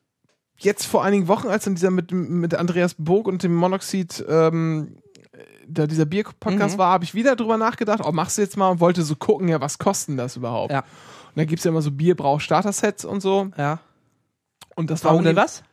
jetzt 0.59 0.85
vor 0.85 1.03
einigen 1.03 1.27
Wochen, 1.27 1.47
als 1.47 1.65
dann 1.65 1.75
dieser 1.75 1.91
mit, 1.91 2.11
mit 2.11 2.55
Andreas 2.55 2.95
Burg 2.97 3.27
und 3.27 3.43
dem 3.43 3.55
Monoxid, 3.55 4.25
ähm, 4.27 4.97
da 5.67 5.85
dieser 5.87 6.05
Bier-Podcast 6.05 6.75
Mhm. 6.75 6.79
war, 6.79 6.91
habe 6.91 7.03
ich 7.03 7.13
wieder 7.13 7.35
drüber 7.35 7.57
nachgedacht, 7.57 8.01
oh, 8.03 8.11
machst 8.11 8.37
du 8.37 8.41
jetzt 8.41 8.57
mal 8.57 8.69
und 8.69 8.79
wollte 8.79 9.03
so 9.03 9.15
gucken, 9.15 9.47
ja, 9.49 9.59
was 9.61 9.77
kosten 9.77 10.17
das 10.17 10.35
überhaupt? 10.37 10.71
Ja. 10.71 10.79
Und 10.79 11.35
da 11.35 11.45
gibt 11.45 11.59
es 11.59 11.65
ja 11.65 11.71
immer 11.71 11.81
so 11.81 11.91
Bierbrauch-Starter-Sets 11.91 13.05
und 13.05 13.21
so. 13.21 13.49
Ja. 13.57 13.79
Und 14.75 14.89
das 14.89 15.03
war 15.03 15.11
Taugen 15.13 15.25
die 15.25 15.35
was? 15.35 15.63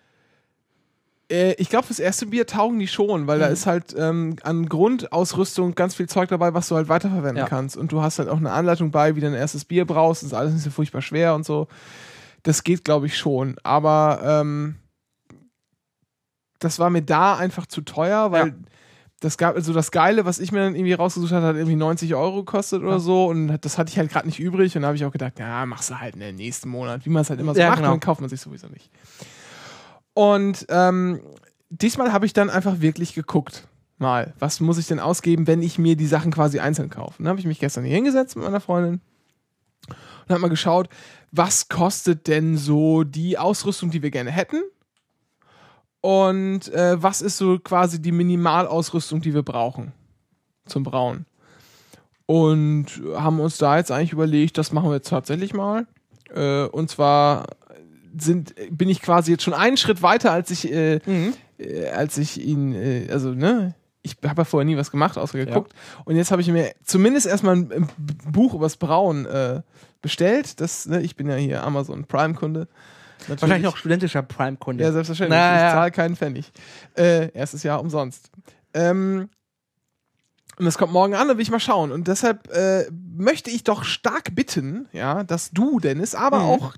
äh, 1.30 1.52
ich 1.54 1.68
glaube, 1.70 1.86
fürs 1.86 1.98
erste 2.00 2.26
Bier 2.26 2.46
taugen 2.46 2.78
die 2.78 2.88
schon, 2.88 3.26
weil 3.26 3.38
da 3.38 3.46
Mhm. 3.46 3.52
ist 3.52 3.66
halt 3.66 3.94
ähm, 3.98 4.36
an 4.42 4.68
Grundausrüstung 4.68 5.74
ganz 5.74 5.94
viel 5.94 6.08
Zeug 6.08 6.28
dabei, 6.28 6.52
was 6.54 6.68
du 6.68 6.76
halt 6.76 6.88
weiterverwenden 6.88 7.36
Ja. 7.38 7.46
kannst. 7.48 7.76
Und 7.76 7.92
du 7.92 8.02
hast 8.02 8.18
halt 8.18 8.28
auch 8.28 8.36
eine 8.36 8.50
Anleitung 8.52 8.90
bei, 8.90 9.14
wie 9.16 9.20
du 9.20 9.26
dein 9.26 9.34
erstes 9.38 9.64
Bier 9.64 9.86
brauchst. 9.86 10.22
Das 10.22 10.28
ist 10.28 10.34
alles 10.34 10.52
nicht 10.54 10.62
so 10.64 10.70
furchtbar 10.70 11.02
schwer 11.02 11.34
und 11.34 11.46
so. 11.46 11.68
Das 12.42 12.62
geht, 12.62 12.84
glaube 12.84 13.06
ich, 13.06 13.16
schon. 13.16 13.56
Aber 13.62 14.20
ähm, 14.22 14.76
das 16.58 16.78
war 16.78 16.90
mir 16.90 17.02
da 17.02 17.36
einfach 17.36 17.66
zu 17.66 17.80
teuer, 17.82 18.32
weil 18.32 18.48
Ja. 18.48 18.54
Das 19.24 19.38
gab, 19.38 19.56
also 19.56 19.72
das 19.72 19.90
Geile, 19.90 20.24
was 20.24 20.38
ich 20.38 20.52
mir 20.52 20.60
dann 20.60 20.74
irgendwie 20.74 20.92
rausgesucht 20.92 21.32
hatte, 21.32 21.46
hat 21.46 21.56
irgendwie 21.56 21.76
90 21.76 22.14
Euro 22.14 22.44
gekostet 22.44 22.82
oder 22.82 22.92
Ja. 22.92 22.98
so. 22.98 23.26
Und 23.26 23.56
das 23.62 23.78
hatte 23.78 23.90
ich 23.90 23.98
halt 23.98 24.10
gerade 24.10 24.26
nicht 24.26 24.38
übrig. 24.38 24.76
Und 24.76 24.82
da 24.82 24.88
habe 24.88 24.96
ich 24.96 25.04
auch 25.04 25.12
gedacht, 25.12 25.38
ja, 25.38 25.64
machst 25.66 25.90
du 25.90 25.98
halt 25.98 26.14
in 26.14 26.20
den 26.20 26.36
nächsten 26.36 26.68
Monat, 26.68 27.04
wie 27.06 27.10
man 27.10 27.22
es 27.22 27.30
halt 27.30 27.40
immer 27.40 27.54
so 27.54 27.60
Ja, 27.60 27.68
macht, 27.70 27.78
genau. 27.78 27.90
dann 27.90 28.00
kauft 28.00 28.20
man 28.20 28.28
sich 28.30 28.40
sowieso 28.40 28.68
nicht. 28.68 28.90
Und 30.12 30.66
ähm, 30.68 31.20
diesmal 31.70 32.12
habe 32.12 32.26
ich 32.26 32.32
dann 32.32 32.50
einfach 32.50 32.80
wirklich 32.80 33.14
geguckt. 33.14 33.66
Mal, 33.98 34.34
was 34.38 34.60
muss 34.60 34.76
ich 34.78 34.86
denn 34.88 35.00
ausgeben, 35.00 35.46
wenn 35.46 35.62
ich 35.62 35.78
mir 35.78 35.96
die 35.96 36.06
Sachen 36.06 36.32
quasi 36.32 36.58
einzeln 36.58 36.90
kaufe? 36.90 37.14
Dann 37.18 37.28
habe 37.28 37.40
ich 37.40 37.46
mich 37.46 37.60
gestern 37.60 37.84
hier 37.84 37.94
hingesetzt 37.94 38.36
mit 38.36 38.44
meiner 38.44 38.60
Freundin 38.60 39.00
und 39.88 40.30
habe 40.30 40.40
mal 40.40 40.48
geschaut, 40.48 40.88
was 41.30 41.68
kostet 41.68 42.26
denn 42.26 42.56
so 42.56 43.04
die 43.04 43.38
Ausrüstung, 43.38 43.90
die 43.90 44.02
wir 44.02 44.10
gerne 44.10 44.30
hätten? 44.30 44.62
Und 46.04 46.70
äh, 46.74 47.02
was 47.02 47.22
ist 47.22 47.38
so 47.38 47.58
quasi 47.58 47.98
die 47.98 48.12
Minimalausrüstung, 48.12 49.22
die 49.22 49.32
wir 49.32 49.42
brauchen 49.42 49.94
zum 50.66 50.82
Brauen? 50.82 51.24
Und 52.26 53.00
haben 53.14 53.40
uns 53.40 53.56
da 53.56 53.78
jetzt 53.78 53.90
eigentlich 53.90 54.12
überlegt, 54.12 54.58
das 54.58 54.70
machen 54.70 54.90
wir 54.90 54.96
jetzt 54.96 55.08
tatsächlich 55.08 55.54
mal. 55.54 55.86
Äh, 56.28 56.64
und 56.64 56.90
zwar 56.90 57.46
sind, 58.18 58.54
bin 58.70 58.90
ich 58.90 59.00
quasi 59.00 59.30
jetzt 59.30 59.44
schon 59.44 59.54
einen 59.54 59.78
Schritt 59.78 60.02
weiter, 60.02 60.30
als 60.30 60.50
ich, 60.50 60.70
äh, 60.70 61.00
äh, 61.56 61.88
als 61.88 62.18
ich 62.18 62.38
ihn, 62.38 62.74
äh, 62.74 63.08
also, 63.10 63.30
ne, 63.30 63.74
ich 64.02 64.18
habe 64.26 64.42
ja 64.42 64.44
vorher 64.44 64.66
nie 64.66 64.76
was 64.76 64.90
gemacht, 64.90 65.16
außer 65.16 65.38
geguckt. 65.38 65.72
Und 66.04 66.16
jetzt 66.16 66.30
habe 66.30 66.42
ich 66.42 66.48
mir 66.48 66.74
zumindest 66.84 67.26
erstmal 67.26 67.56
ein, 67.56 67.72
ein 67.72 67.88
Buch 68.30 68.52
übers 68.52 68.76
Brauen 68.76 69.24
äh, 69.24 69.62
bestellt. 70.02 70.60
Das, 70.60 70.84
ne, 70.84 71.00
ich 71.00 71.16
bin 71.16 71.30
ja 71.30 71.36
hier 71.36 71.64
Amazon 71.64 72.04
Prime-Kunde. 72.04 72.68
Natürlich. 73.28 73.42
Wahrscheinlich 73.42 73.66
auch 73.68 73.76
studentischer 73.76 74.22
Prime-Kunde. 74.22 74.84
Ja, 74.84 74.92
selbstverständlich. 74.92 75.38
Na, 75.38 75.66
ich 75.68 75.72
zahle 75.72 75.90
keinen 75.90 76.16
Pfennig. 76.16 76.52
Äh, 76.96 77.30
erstes 77.32 77.62
Jahr 77.62 77.80
umsonst. 77.80 78.30
Ähm, 78.74 79.28
und 80.58 80.64
das 80.64 80.78
kommt 80.78 80.92
morgen 80.92 81.14
an, 81.14 81.26
da 81.28 81.34
will 81.36 81.42
ich 81.42 81.50
mal 81.50 81.58
schauen. 81.60 81.90
Und 81.90 82.06
deshalb 82.06 82.48
äh, 82.52 82.86
möchte 82.92 83.50
ich 83.50 83.64
doch 83.64 83.82
stark 83.84 84.34
bitten, 84.36 84.88
ja, 84.92 85.24
dass 85.24 85.50
du, 85.50 85.80
Dennis, 85.80 86.14
aber 86.14 86.38
Mhm. 86.40 86.44
auch 86.44 86.74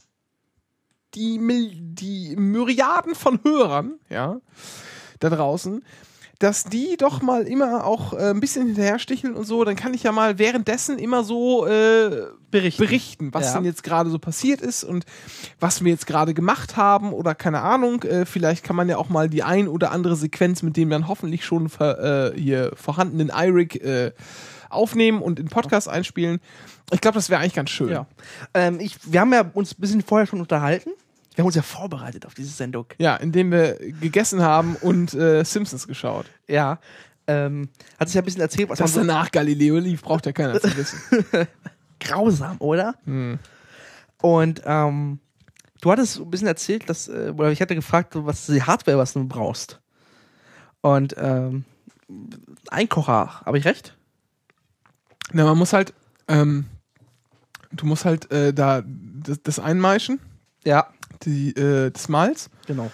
die, 1.14 1.38
Mil 1.38 1.70
die 1.74 2.36
Myriaden 2.36 3.14
von 3.14 3.40
Hörern, 3.42 3.98
ja, 4.08 4.40
da 5.18 5.30
draußen, 5.30 5.84
dass 6.38 6.64
die 6.64 6.96
doch 6.98 7.22
mal 7.22 7.44
immer 7.44 7.84
auch 7.84 8.12
äh, 8.12 8.30
ein 8.30 8.40
bisschen 8.40 8.66
hinterher 8.66 8.98
sticheln 8.98 9.34
und 9.34 9.44
so, 9.44 9.64
dann 9.64 9.74
kann 9.76 9.94
ich 9.94 10.02
ja 10.02 10.12
mal 10.12 10.38
währenddessen 10.38 10.98
immer 10.98 11.24
so 11.24 11.66
äh, 11.66 12.26
Berichten. 12.50 12.82
berichten, 12.82 13.34
was 13.34 13.46
Ja. 13.46 13.54
denn 13.54 13.64
jetzt 13.64 13.82
gerade 13.82 14.10
so 14.10 14.18
passiert 14.18 14.60
ist 14.60 14.84
und 14.84 15.06
was 15.60 15.82
wir 15.82 15.90
jetzt 15.92 16.06
gerade 16.06 16.34
gemacht 16.34 16.76
haben 16.76 17.12
oder 17.12 17.34
keine 17.34 17.60
Ahnung. 17.62 18.02
Äh, 18.02 18.26
vielleicht 18.26 18.64
kann 18.64 18.76
man 18.76 18.88
ja 18.88 18.98
auch 18.98 19.08
mal 19.08 19.28
die 19.30 19.42
ein 19.42 19.66
oder 19.68 19.92
andere 19.92 20.16
Sequenz 20.16 20.62
mit 20.62 20.76
dem 20.76 20.90
dann 20.90 21.08
hoffentlich 21.08 21.44
schon 21.44 21.68
ver, 21.70 22.32
äh, 22.34 22.38
hier 22.38 22.72
vorhandenen 22.74 23.30
IRIC 23.34 23.76
äh, 23.76 24.12
aufnehmen 24.68 25.22
und 25.22 25.38
in 25.40 25.46
Podcast 25.48 25.88
einspielen. 25.88 26.40
Ich 26.92 27.00
glaube, 27.00 27.14
das 27.14 27.30
wäre 27.30 27.40
eigentlich 27.40 27.54
ganz 27.54 27.70
schön. 27.70 27.88
Ja. 27.88 28.06
Ähm, 28.54 28.78
ich, 28.80 28.96
wir 29.10 29.20
haben 29.20 29.32
ja 29.32 29.50
uns 29.54 29.72
ein 29.72 29.80
bisschen 29.80 30.02
vorher 30.02 30.26
schon 30.26 30.40
unterhalten. 30.40 30.90
Wir 31.36 31.42
haben 31.42 31.46
uns 31.46 31.54
ja 31.54 31.62
vorbereitet 31.62 32.24
auf 32.24 32.32
diese 32.32 32.48
Sendung. 32.48 32.86
Ja, 32.96 33.14
indem 33.16 33.50
wir 33.52 33.74
gegessen 34.00 34.40
haben 34.40 34.74
und 34.76 35.12
äh, 35.12 35.44
Simpsons 35.44 35.86
geschaut. 35.86 36.24
Ja. 36.48 36.80
Ähm, 37.26 37.68
hat 38.00 38.08
sich 38.08 38.14
ja 38.14 38.22
ein 38.22 38.24
bisschen 38.24 38.40
erzählt, 38.40 38.70
was 38.70 38.80
Was 38.80 38.94
man 38.94 39.04
so 39.04 39.06
danach 39.06 39.30
Galileo 39.30 39.76
lief, 39.78 40.02
braucht 40.02 40.24
ja 40.24 40.32
keiner 40.32 40.58
zu 40.58 40.74
wissen. 40.74 40.98
grausam, 42.00 42.56
oder? 42.58 42.94
Hm. 43.04 43.38
Und 44.22 44.62
ähm, 44.64 45.20
du 45.82 45.90
hattest 45.90 46.18
ein 46.18 46.30
bisschen 46.30 46.48
erzählt, 46.48 46.88
dass, 46.88 47.08
äh, 47.08 47.34
oder 47.36 47.50
ich 47.50 47.60
hatte 47.60 47.74
gefragt, 47.74 48.14
was 48.14 48.46
die 48.46 48.62
Hardware, 48.62 48.96
was 48.96 49.12
du 49.12 49.28
brauchst. 49.28 49.80
Und 50.80 51.16
ähm, 51.18 51.64
ein 52.70 52.88
Kocher, 52.88 53.42
habe 53.44 53.58
ich 53.58 53.66
recht? 53.66 53.94
Na, 55.32 55.44
man 55.44 55.58
muss 55.58 55.74
halt, 55.74 55.92
ähm, 56.28 56.64
du 57.72 57.84
musst 57.84 58.06
halt 58.06 58.30
äh, 58.30 58.54
da 58.54 58.82
das, 58.86 59.42
das 59.42 59.58
einmeischen, 59.58 60.18
Ja, 60.64 60.88
die, 61.24 61.54
äh, 61.56 61.90
das 61.90 62.08
Malz. 62.08 62.50
genau. 62.66 62.90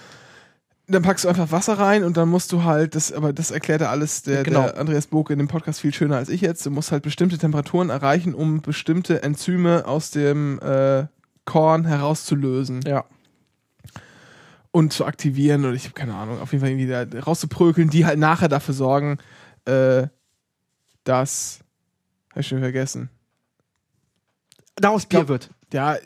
Dann 0.88 1.02
packst 1.02 1.24
du 1.24 1.28
einfach 1.28 1.52
Wasser 1.52 1.78
rein 1.78 2.02
und 2.04 2.16
dann 2.16 2.28
musst 2.28 2.52
du 2.52 2.64
halt, 2.64 2.96
das, 2.96 3.12
aber 3.12 3.32
das 3.32 3.50
erklärt 3.52 3.80
ja 3.80 3.88
alles 3.90 4.22
der, 4.24 4.42
Genau. 4.42 4.62
der 4.64 4.78
Andreas 4.78 5.06
Boke 5.06 5.32
in 5.32 5.38
dem 5.38 5.48
Podcast 5.48 5.80
viel 5.80 5.94
schöner 5.94 6.16
als 6.16 6.28
ich 6.28 6.40
jetzt. 6.40 6.66
Du 6.66 6.70
musst 6.70 6.90
halt 6.92 7.02
bestimmte 7.04 7.38
Temperaturen 7.38 7.88
erreichen, 7.88 8.34
um 8.34 8.60
bestimmte 8.60 9.22
Enzyme 9.22 9.86
aus 9.86 10.10
dem 10.10 10.58
äh, 10.60 11.06
Korn 11.46 11.86
herauszulösen 11.86 12.82
Ja. 12.86 13.04
und 14.72 14.92
zu 14.92 15.06
aktivieren 15.06 15.64
oder 15.64 15.74
ich 15.74 15.84
habe 15.84 15.94
keine 15.94 16.14
Ahnung, 16.14 16.40
auf 16.40 16.52
jeden 16.52 16.60
Fall 16.62 16.70
irgendwie 16.70 16.88
da 16.88 17.20
rauszuprökeln, 17.22 17.88
die 17.88 18.04
halt 18.04 18.18
nachher 18.18 18.48
dafür 18.48 18.74
sorgen, 18.74 19.18
äh, 19.64 20.08
dass, 21.04 21.60
hab 22.30 22.38
ich 22.40 22.48
schon 22.48 22.58
vergessen, 22.60 23.08
Daraus 24.76 25.06
Bier 25.06 25.20
glaub- 25.20 25.28
wird. 25.28 25.50
Ja, 25.72 25.96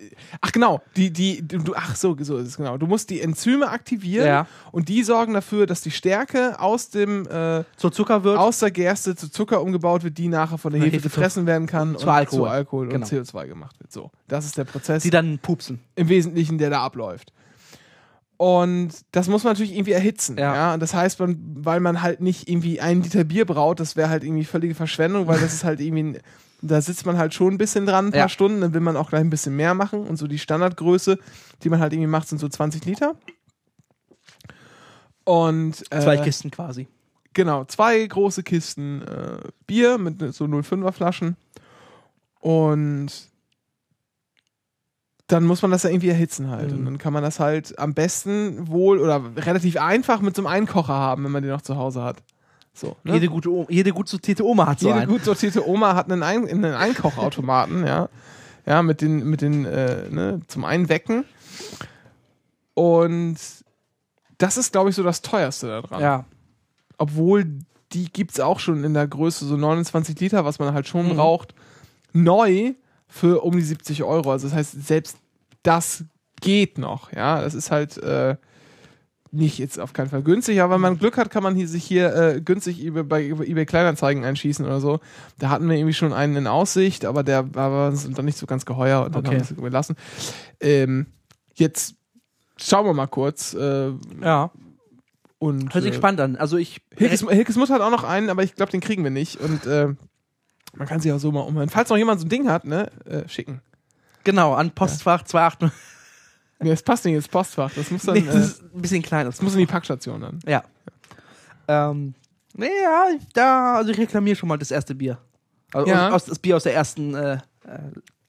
ach 0.41 0.53
genau, 0.53 0.81
die, 0.97 1.12
die, 1.12 1.47
du, 1.47 1.75
ach 1.75 1.97
so, 1.97 2.17
so 2.21 2.37
ist 2.39 2.49
es 2.49 2.57
genau. 2.57 2.79
Du 2.79 2.87
musst 2.87 3.11
die 3.11 3.21
Enzyme 3.21 3.69
aktivieren 3.69 4.27
Ja. 4.27 4.47
und 4.73 4.89
die 4.89 5.03
sorgen 5.03 5.35
dafür, 5.35 5.67
dass 5.67 5.81
die 5.81 5.91
Stärke 5.91 6.61
aus 6.61 6.91
dem 6.91 7.27
äh, 7.27 7.64
So 7.77 7.91
Zucker 7.91 8.25
wird. 8.25 8.39
aus 8.39 8.61
der 8.61 8.71
Gerste 8.71 9.17
zu 9.17 9.31
Zucker 9.31 9.61
umgebaut 9.62 10.05
wird, 10.05 10.17
die 10.19 10.29
nachher 10.29 10.59
von 10.59 10.73
der 10.73 10.81
Hefe, 10.81 10.93
Hefe 10.97 11.03
gefressen 11.05 11.47
werden 11.47 11.67
kann 11.67 11.97
zu 11.99 12.07
und 12.07 12.12
Alkohol. 12.12 12.39
zu 12.39 12.47
Alkohol 12.47 12.89
Genau. 12.89 13.05
und 13.07 13.12
CO2 13.12 13.47
gemacht 13.49 13.79
wird. 13.81 13.93
So, 13.93 14.11
das 14.29 14.45
ist 14.47 14.57
der 14.57 14.64
Prozess 14.64 15.03
die 15.03 15.11
dann 15.11 15.39
pupsen. 15.39 15.81
im 15.97 16.09
Wesentlichen, 16.09 16.59
der 16.59 16.71
da 16.71 16.83
abläuft. 16.85 17.33
Und 18.39 18.91
das 19.12 19.29
muss 19.29 19.45
man 19.45 19.55
natürlich 19.55 19.73
irgendwie 19.75 19.93
erhitzen. 19.93 20.37
Ja. 20.39 20.55
Ja. 20.55 20.75
Und 20.75 20.81
das 20.81 20.93
heißt, 20.93 21.19
man, 21.21 21.39
weil 21.57 21.81
man 21.81 22.03
halt 22.03 22.21
nicht 22.21 22.49
irgendwie 22.51 22.81
einen 22.81 23.03
Liter 23.03 23.25
Bier 23.25 23.47
braut, 23.47 23.81
das 23.81 23.97
wäre 23.97 24.11
halt 24.11 24.25
irgendwie 24.25 24.45
völlige 24.45 24.75
Verschwendung, 24.75 25.27
weil 25.27 25.41
das 25.41 25.55
ist 25.55 25.64
halt 25.64 25.81
irgendwie, 25.81 26.03
ein- 26.03 26.19
da 26.62 26.80
sitzt 26.80 27.07
man 27.07 27.18
halt 27.18 27.34
schon 27.34 27.54
ein 27.54 27.59
bisschen 27.59 27.86
dran, 27.86 28.07
ein 28.07 28.11
paar 28.12 28.20
Ja. 28.20 28.28
Stunden, 28.28 28.61
dann 28.61 28.72
will 28.74 28.80
man 28.80 28.96
auch 28.96 29.11
gleich 29.11 29.20
ein 29.20 29.30
bisschen 29.30 29.57
mehr 29.57 29.74
machen. 29.74 30.07
Und 30.07 30.16
so 30.16 30.26
die 30.26 30.38
Standardgröße, 30.38 31.18
die 31.62 31.68
man 31.68 31.80
halt 31.80 31.92
irgendwie 31.92 32.09
macht, 32.09 32.28
sind 32.28 32.38
so 32.38 32.48
20 32.48 32.84
Liter. 32.84 33.14
Und 35.24 35.82
äh, 35.90 36.00
Zwei 36.00 36.16
Kisten 36.18 36.50
quasi. 36.50 36.86
Genau, 37.34 37.64
zwei 37.64 38.07
große 38.07 38.42
Kisten 38.42 39.02
äh, 39.02 39.38
Bier 39.66 39.98
mit 39.98 40.20
so 40.34 40.44
05er 40.46 40.92
Flaschen. 40.92 41.36
Und 42.40 43.11
dann 45.26 45.44
muss 45.44 45.61
man 45.62 45.72
das 45.72 45.82
ja 45.82 45.90
irgendwie 45.90 46.09
erhitzen 46.09 46.48
halt. 46.50 46.70
Mhm. 46.70 46.78
Und 46.78 46.84
dann 46.84 46.98
kann 46.98 47.12
man 47.12 47.22
das 47.22 47.40
halt 47.40 47.78
am 47.78 47.92
besten 47.94 48.68
wohl 48.68 49.00
oder 49.00 49.20
relativ 49.36 49.76
einfach 49.76 50.20
mit 50.20 50.36
so 50.36 50.42
einem 50.42 50.46
Einkocher 50.46 50.94
haben, 50.94 51.24
wenn 51.24 51.32
man 51.32 51.42
den 51.42 51.50
noch 51.52 51.62
zu 51.62 51.76
Hause 51.76 52.02
hat. 52.02 52.22
So, 52.77 52.95
ne? 53.05 53.14
Jede 53.14 53.29
gute, 53.29 53.49
jede 53.70 53.91
gut 53.93 54.07
sortierte 54.09 54.45
Oma 54.45 54.66
hat 54.66 54.81
so 54.81 54.89
Jede 54.89 55.01
einen. 55.01 55.11
gut 55.11 55.24
sortierte 55.24 55.66
Oma 55.66 55.95
hat 55.95 56.12
einen, 56.12 56.22
Ein 56.22 56.47
einen 56.49 56.74
Einkochautomaten, 56.74 57.87
ja. 57.87 58.09
Ja, 58.66 58.83
mit 58.83 59.01
den, 59.01 59.24
mit 59.31 59.41
den, 59.41 59.64
äh, 59.64 60.09
ne, 60.11 60.41
zum 60.49 60.64
Einwecken. 60.64 61.24
Und 62.74 63.37
das 64.39 64.57
ist, 64.57 64.72
glaube 64.72 64.91
ich, 64.91 64.97
so 64.97 65.03
das 65.03 65.22
teuerste 65.22 65.68
daran 65.68 66.01
Ja. 66.01 66.24
obwohl 66.99 67.47
die 67.93 68.12
gibt 68.12 68.33
es 68.33 68.41
auch 68.41 68.59
schon 68.61 68.85
in 68.85 68.95
der 68.95 69.07
Größe 69.07 69.45
so 69.47 69.57
29 69.57 70.18
Liter, 70.20 70.45
was 70.45 70.59
man 70.59 70.74
halt 70.74 70.87
schon 70.89 71.07
Mhm. 71.09 71.14
braucht, 71.16 71.55
neu 72.12 72.74
für 73.09 73.43
um 73.45 73.53
die 73.57 73.62
70 73.62 74.03
Euro. 74.03 74.33
Also 74.33 74.49
das 74.49 74.57
heißt, 74.57 74.87
selbst 74.87 75.16
das 75.62 76.05
geht 76.41 76.77
noch. 76.79 77.12
Ja, 77.12 77.41
das 77.41 77.55
ist 77.55 77.70
halt 77.70 77.97
äh, 77.99 78.37
nicht 79.33 79.59
jetzt 79.59 79.79
auf 79.79 79.93
keinen 79.93 80.09
Fall 80.09 80.22
günstig, 80.22 80.61
aber 80.62 80.74
wenn 80.74 80.81
man 80.81 80.99
Glück 80.99 81.16
hat, 81.18 81.31
kann 81.31 81.43
man 81.43 81.55
hier 81.57 81.68
sich 81.68 81.85
hier 81.85 82.14
äh, 82.14 82.41
günstig 82.41 82.83
über, 82.83 83.05
bei 83.05 83.22
eBay 83.24 83.66
Kleinanzeigen 83.66 84.24
einschießen 84.24 84.64
oder 84.64 84.81
so. 84.81 85.01
Da 85.39 85.51
hatten 85.51 85.68
wir 85.68 85.77
irgendwie 85.77 85.95
schon 85.95 86.12
einen 86.12 86.37
in 86.37 86.47
Aussicht, 86.47 87.05
aber 87.05 87.22
der 87.22 87.55
war 87.55 87.89
uns 87.89 88.09
dann 88.11 88.24
nicht 88.24 88.39
so 88.39 88.47
ganz 88.47 88.64
geheuer 88.64 89.05
und 89.05 89.14
dann 89.14 89.27
Okay. 89.27 89.39
haben 89.41 89.49
wir 89.49 89.57
es 89.57 89.62
gelassen. 89.62 89.97
Ähm, 90.61 91.07
jetzt 91.55 91.97
schauen 92.57 92.87
wir 92.87 92.95
mal 92.95 93.07
kurz. 93.09 93.53
Äh, 93.55 93.93
Ja. 94.22 94.51
und, 95.39 95.74
Hört 95.74 95.85
sich 95.85 95.93
äh, 95.93 95.97
spannend 95.97 96.20
an. 96.20 96.37
Also 96.37 96.57
ich. 96.57 96.81
Hilkes, 96.97 97.20
Hilkes 97.29 97.57
Mutter 97.57 97.74
hat 97.74 97.83
auch 97.83 97.91
noch 97.91 98.05
einen, 98.05 98.31
aber 98.31 98.43
ich 98.43 98.55
glaube, 98.55 98.70
den 98.72 98.81
kriegen 98.81 99.03
wir 99.05 99.11
nicht. 99.11 99.41
Und 99.41 99.66
äh, 99.66 99.89
man 100.77 100.87
kann 100.87 101.01
sich 101.01 101.12
auch 101.12 101.18
so 101.18 101.33
mal 101.33 101.41
umhören. 101.41 101.68
Falls 101.68 101.91
noch 101.91 101.97
jemand 101.97 102.20
so 102.20 102.27
ein 102.27 102.31
Ding 102.31 102.49
hat, 102.49 102.64
ne, 102.64 102.91
äh, 103.07 103.29
schicken. 103.29 103.61
Genau, 104.24 104.55
an 104.55 104.70
Postfach 104.70 105.22
280. 105.24 105.70
Nee, 106.61 106.70
das 106.70 106.82
passt 106.82 107.04
nicht 107.04 107.14
ins 107.14 107.28
Postfach. 107.28 107.70
Das 107.74 107.90
muss 107.90 108.02
dann, 108.04 108.14
Nee, 108.14 108.20
äh, 108.20 108.26
das 108.26 108.34
das 108.34 108.46
ist 108.48 108.62
ein 108.74 108.80
bisschen 108.82 109.02
kleiner. 109.02 109.30
muss 109.40 109.52
in 109.52 109.59
die 109.59 109.66
Packstation 109.66 110.20
dann. 110.20 110.38
Ja. 110.46 110.64
Ähm, 111.68 112.14
naja, 112.54 113.09
da, 113.34 113.76
also 113.76 113.90
ich 113.90 113.98
reklamiere 113.98 114.36
schon 114.36 114.48
mal 114.48 114.57
das 114.57 114.70
erste 114.70 114.94
Bier. 114.94 115.18
Also 115.72 115.90
Ja. 115.90 116.11
aus, 116.11 116.24
das 116.24 116.38
Bier 116.38 116.57
aus 116.57 116.62
der 116.62 116.74
ersten. 116.74 117.14
Äh, 117.14 117.34
äh, 117.34 117.38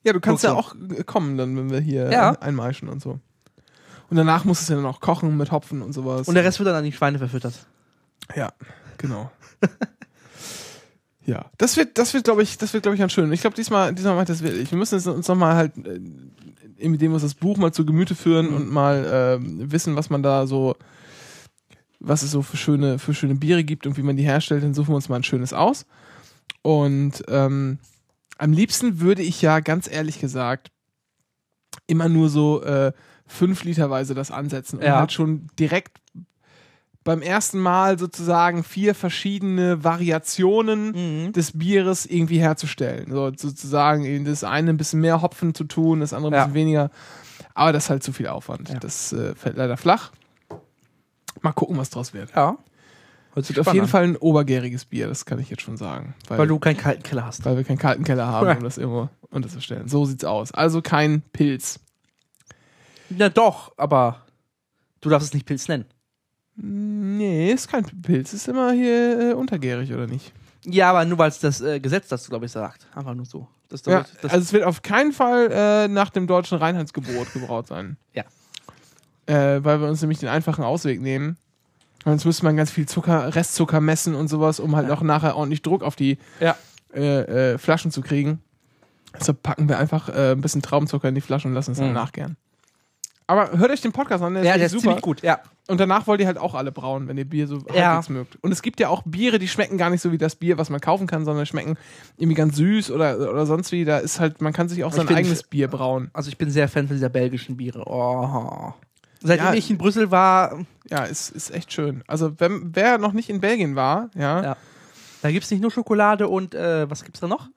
Ja, 0.03 0.13
du 0.13 0.19
kannst 0.19 0.43
ja 0.43 0.53
auch 0.53 0.69
Produktion. 0.71 0.99
äh, 0.99 1.03
kommen, 1.03 1.37
dann, 1.37 1.55
wenn 1.55 1.69
wir 1.69 1.79
hier 1.79 2.11
Ja. 2.11 2.33
äh, 2.33 2.37
einmeischen 2.39 2.89
und 2.89 3.01
so. 3.01 3.19
Und 4.09 4.15
danach 4.17 4.43
muss 4.45 4.61
es 4.61 4.67
ja 4.69 4.75
dann 4.75 4.85
auch 4.85 4.99
kochen 5.01 5.35
mit 5.37 5.51
Hopfen 5.51 5.81
und 5.81 5.93
sowas. 5.93 6.27
und 6.27 6.35
der 6.35 6.43
Rest 6.43 6.59
wird 6.59 6.67
dann 6.67 6.75
an 6.75 6.83
die 6.83 6.91
Schweine 6.93 7.19
verfüttert. 7.19 7.53
Ja, 8.35 8.51
genau. 8.97 9.31
ja, 11.25 11.45
das 11.57 11.75
wird, 11.75 11.97
das 11.97 12.13
wird, 12.13 12.23
glaube 12.23 12.41
ich, 12.43 12.57
das 12.57 12.73
wird, 12.73 12.83
glaube 12.83 12.95
ich, 12.95 12.99
ganz 12.99 13.11
schön. 13.11 13.31
Ich 13.33 13.41
glaube, 13.41 13.55
diesmal, 13.55 13.93
diesmal 13.93 14.13
mache 14.13 14.23
ich 14.23 14.27
das 14.29 14.41
wirklich. 14.41 14.71
Wir 14.71 14.77
müssen 14.77 14.95
uns 15.09 15.27
nochmal 15.27 15.55
halt, 15.55 15.77
äh, 15.85 15.99
indem 16.77 17.11
wir 17.11 17.15
uns 17.15 17.23
das 17.23 17.33
Buch 17.35 17.57
mal 17.57 17.71
zu 17.73 17.85
Gemüte 17.85 18.15
führen 18.15 18.49
Mhm. 18.49 18.55
und 18.55 18.71
mal 18.71 19.39
äh, 19.41 19.71
wissen, 19.71 19.95
was 19.95 20.09
man 20.09 20.23
da 20.23 20.47
so, 20.47 20.75
was 21.99 22.21
es 22.23 22.31
so 22.31 22.41
für 22.41 22.57
schöne, 22.57 22.99
für 22.99 23.13
schöne 23.13 23.35
Biere 23.35 23.63
gibt 23.63 23.87
und 23.87 23.97
wie 23.97 24.03
man 24.03 24.17
die 24.17 24.23
herstellt, 24.23 24.63
dann 24.63 24.73
suchen 24.73 24.89
wir 24.89 24.95
uns 24.95 25.09
mal 25.09 25.15
ein 25.17 25.23
schönes 25.23 25.53
aus. 25.53 25.85
Und 26.61 27.23
ähm, 27.27 27.79
am 28.37 28.51
liebsten 28.53 28.99
würde 28.99 29.23
ich 29.23 29.41
ja, 29.41 29.59
ganz 29.61 29.89
ehrlich 29.91 30.19
gesagt, 30.19 30.71
immer 31.87 32.09
nur 32.09 32.29
so 32.29 32.61
äh, 32.63 32.91
fünf 33.25 33.63
Literweise 33.63 34.13
das 34.13 34.31
ansetzen 34.31 34.77
und 34.77 34.85
Ja. 34.85 34.97
halt 34.99 35.11
schon 35.11 35.47
direkt 35.59 35.99
beim 37.07 37.21
ersten 37.21 37.57
Mal 37.59 37.97
sozusagen 37.97 38.63
vier 38.65 38.93
verschiedene 38.93 39.81
Variationen 39.83 41.25
Mhm. 41.27 41.31
des 41.33 41.57
Bieres 41.57 42.05
irgendwie 42.05 42.39
herzustellen. 42.39 43.09
So, 43.09 43.31
sozusagen 43.35 44.25
das 44.25 44.43
eine 44.43 44.71
ein 44.71 44.77
bisschen 44.77 44.99
mehr 44.99 45.21
Hopfen 45.21 45.55
zu 45.55 45.63
tun, 45.63 46.01
das 46.01 46.11
andere 46.13 46.31
ein 46.31 46.33
Ja. 46.35 46.43
bisschen 46.43 46.53
weniger. 46.55 46.91
Aber 47.53 47.71
das 47.71 47.85
ist 47.85 47.89
halt 47.89 48.03
zu 48.03 48.11
viel 48.11 48.27
Aufwand. 48.27 48.69
Ja. 48.69 48.79
Das 48.79 49.13
äh, 49.13 49.33
fällt 49.35 49.55
leider 49.55 49.77
flach. 49.77 50.11
Mal 51.41 51.53
gucken, 51.53 51.77
was 51.77 51.89
draus 51.89 52.13
wird. 52.13 52.35
Ja. 52.35 52.57
Sich 53.37 53.55
Wird 53.55 53.67
auf 53.67 53.73
jeden. 53.73 53.87
Fall 53.87 54.03
ein 54.03 54.15
obergäriges 54.17 54.85
Bier, 54.85 55.07
das 55.07 55.25
kann 55.25 55.37
ich 55.39 55.49
jetzt 55.49 55.61
schon 55.61 55.77
sagen. 55.77 56.15
Weil, 56.27 56.39
Weil 56.39 56.47
du 56.47 56.57
keinen 56.59 56.75
kalten 56.77 57.03
Keller 57.03 57.25
hast. 57.25 57.45
weil 57.45 57.55
wir 57.55 57.63
keinen 57.63 57.77
kalten 57.77 58.03
Keller 58.03 58.25
haben, 58.27 58.57
um 58.57 58.63
das 58.63 58.77
irgendwo 58.79 59.09
unterzustellen. 59.29 59.87
So 59.87 60.05
sieht's 60.05 60.25
aus. 60.25 60.51
Also 60.51 60.81
kein 60.81 61.21
Pilz. 61.33 61.79
Na 63.09 63.29
doch, 63.29 63.71
aber 63.77 64.25
du 65.01 65.09
darfst 65.09 65.27
es 65.29 65.33
nicht 65.35 65.45
Pilz 65.45 65.67
nennen. 65.67 65.85
Nee, 66.59 67.51
ist 67.51 67.67
kein 67.69 67.83
Pilz. 67.83 68.33
Ist 68.33 68.47
immer 68.47 68.71
hier 68.71 69.31
äh, 69.31 69.33
untergärig, 69.33 69.93
oder 69.93 70.07
nicht? 70.07 70.33
Ja, 70.65 70.89
aber 70.89 71.05
nur 71.05 71.17
weil 71.19 71.29
es 71.29 71.39
das 71.39 71.61
äh, 71.61 71.79
Gesetz 71.79 72.07
das, 72.07 72.27
glaube 72.29 72.45
ich, 72.45 72.51
sagt. 72.51 72.87
Einfach 72.95 73.13
nur 73.13 73.25
so. 73.25 73.47
Das, 73.69 73.83
Ja, 73.85 74.05
das, 74.21 74.31
also 74.31 74.43
es 74.43 74.53
wird 74.53 74.63
auf 74.63 74.81
keinen 74.81 75.11
Fall 75.13 75.49
äh, 75.51 75.87
nach 75.87 76.09
dem 76.09 76.25
deutschen 76.27 76.57
Reinheitsgebot 76.57 77.31
gebraut 77.33 77.67
sein. 77.67 77.97
Ja. 78.13 78.23
Äh, 79.27 79.63
weil 79.63 79.81
wir 79.81 79.87
uns 79.89 80.01
nämlich 80.01 80.19
den 80.19 80.29
einfachen 80.29 80.63
Ausweg 80.63 81.01
nehmen. 81.01 81.37
Sonst 82.05 82.23
müsste 82.25 82.45
man 82.45 82.55
ganz 82.55 82.71
viel 82.71 82.87
Zucker, 82.87 83.35
Restzucker 83.35 83.81
messen 83.81 84.15
und 84.15 84.29
sowas, 84.29 84.59
um 84.61 84.75
halt 84.75 84.87
Ja. 84.87 84.93
auch 84.93 85.01
nachher 85.01 85.35
ordentlich 85.35 85.61
Druck 85.61 85.83
auf 85.83 85.95
die 85.97 86.17
Ja. 86.39 86.55
äh, 86.93 87.53
äh, 87.53 87.57
Flaschen 87.57 87.91
zu 87.91 88.01
kriegen. 88.01 88.39
Deshalb 89.19 89.43
packen 89.43 89.67
wir 89.67 89.77
einfach 89.79 90.07
äh, 90.09 90.31
ein 90.31 90.41
bisschen 90.41 90.61
Traubenzucker 90.61 91.09
in 91.09 91.15
die 91.15 91.21
Flasche 91.21 91.47
und 91.47 91.53
lassen 91.53 91.71
es 91.71 91.77
dann 91.77 91.89
Mhm. 91.89 91.93
nachgären. 91.93 92.37
Aber 93.29 93.57
hört 93.57 93.71
euch 93.71 93.81
den 93.81 93.91
Podcast 93.91 94.23
an, 94.23 94.33
der 94.35 94.43
ist, 94.43 94.47
ja, 94.47 94.55
der 94.57 94.65
ist 94.67 94.71
super. 94.71 94.83
ziemlich 94.83 95.01
gut. 95.01 95.21
Ja. 95.21 95.39
Und 95.67 95.81
danach 95.81 96.07
wollt 96.07 96.21
ihr 96.21 96.27
halt 96.27 96.37
auch 96.37 96.55
alle 96.55 96.71
brauen, 96.71 97.09
wenn 97.09 97.17
ihr 97.17 97.25
Bier 97.25 97.45
so 97.45 97.57
Ja. 97.73 97.87
halbwegs 97.91 98.07
mögt. 98.09 98.37
Und 98.41 98.53
es 98.53 98.61
gibt 98.61 98.79
ja 98.79 98.87
auch 98.87 99.03
Biere, 99.05 99.37
die 99.37 99.49
schmecken 99.49 99.77
gar 99.77 99.89
nicht 99.89 100.01
so 100.01 100.13
wie 100.13 100.17
das 100.17 100.37
Bier, 100.37 100.57
was 100.57 100.69
man 100.69 100.79
kaufen 100.79 101.07
kann, 101.07 101.25
sondern 101.25 101.45
schmecken 101.45 101.77
irgendwie 102.15 102.35
ganz 102.35 102.55
süß 102.55 102.89
oder, 102.91 103.17
oder 103.29 103.45
sonst 103.45 103.73
wie. 103.73 103.83
Da 103.83 103.97
ist 103.97 104.21
halt, 104.21 104.39
man 104.41 104.53
kann 104.53 104.69
sich 104.69 104.85
auch 104.85 104.93
sein 104.93 105.09
eigenes 105.09 105.43
Bier 105.43 105.67
brauen. 105.67 106.09
Also 106.13 106.29
ich 106.29 106.37
bin 106.37 106.49
sehr 106.49 106.69
Fan 106.69 106.87
von 106.87 106.95
dieser 106.95 107.09
belgischen 107.09 107.57
Biere. 107.57 107.83
Oh. 107.85 108.73
Seitdem 109.21 109.47
Ja. 109.47 109.53
ich 109.55 109.69
in 109.69 109.77
Brüssel 109.77 110.09
war, 110.09 110.59
Ja, 110.89 111.03
ist, 111.03 111.31
ist 111.31 111.51
echt 111.53 111.73
schön. 111.73 112.03
Also, 112.07 112.39
wenn, 112.39 112.73
wer 112.73 112.97
noch 112.97 113.11
nicht 113.11 113.29
in 113.29 113.41
Belgien 113.41 113.75
war, 113.75 114.09
ja, 114.15 114.21
ja, 114.37 114.43
Ja. 114.43 114.57
da 115.21 115.31
gibt 115.31 115.43
es 115.43 115.51
nicht 115.51 115.59
nur 115.59 115.69
Schokolade 115.71 116.29
und 116.29 116.55
äh, 116.55 116.89
was 116.89 117.03
gibt's 117.03 117.19
da 117.19 117.27
noch? 117.27 117.49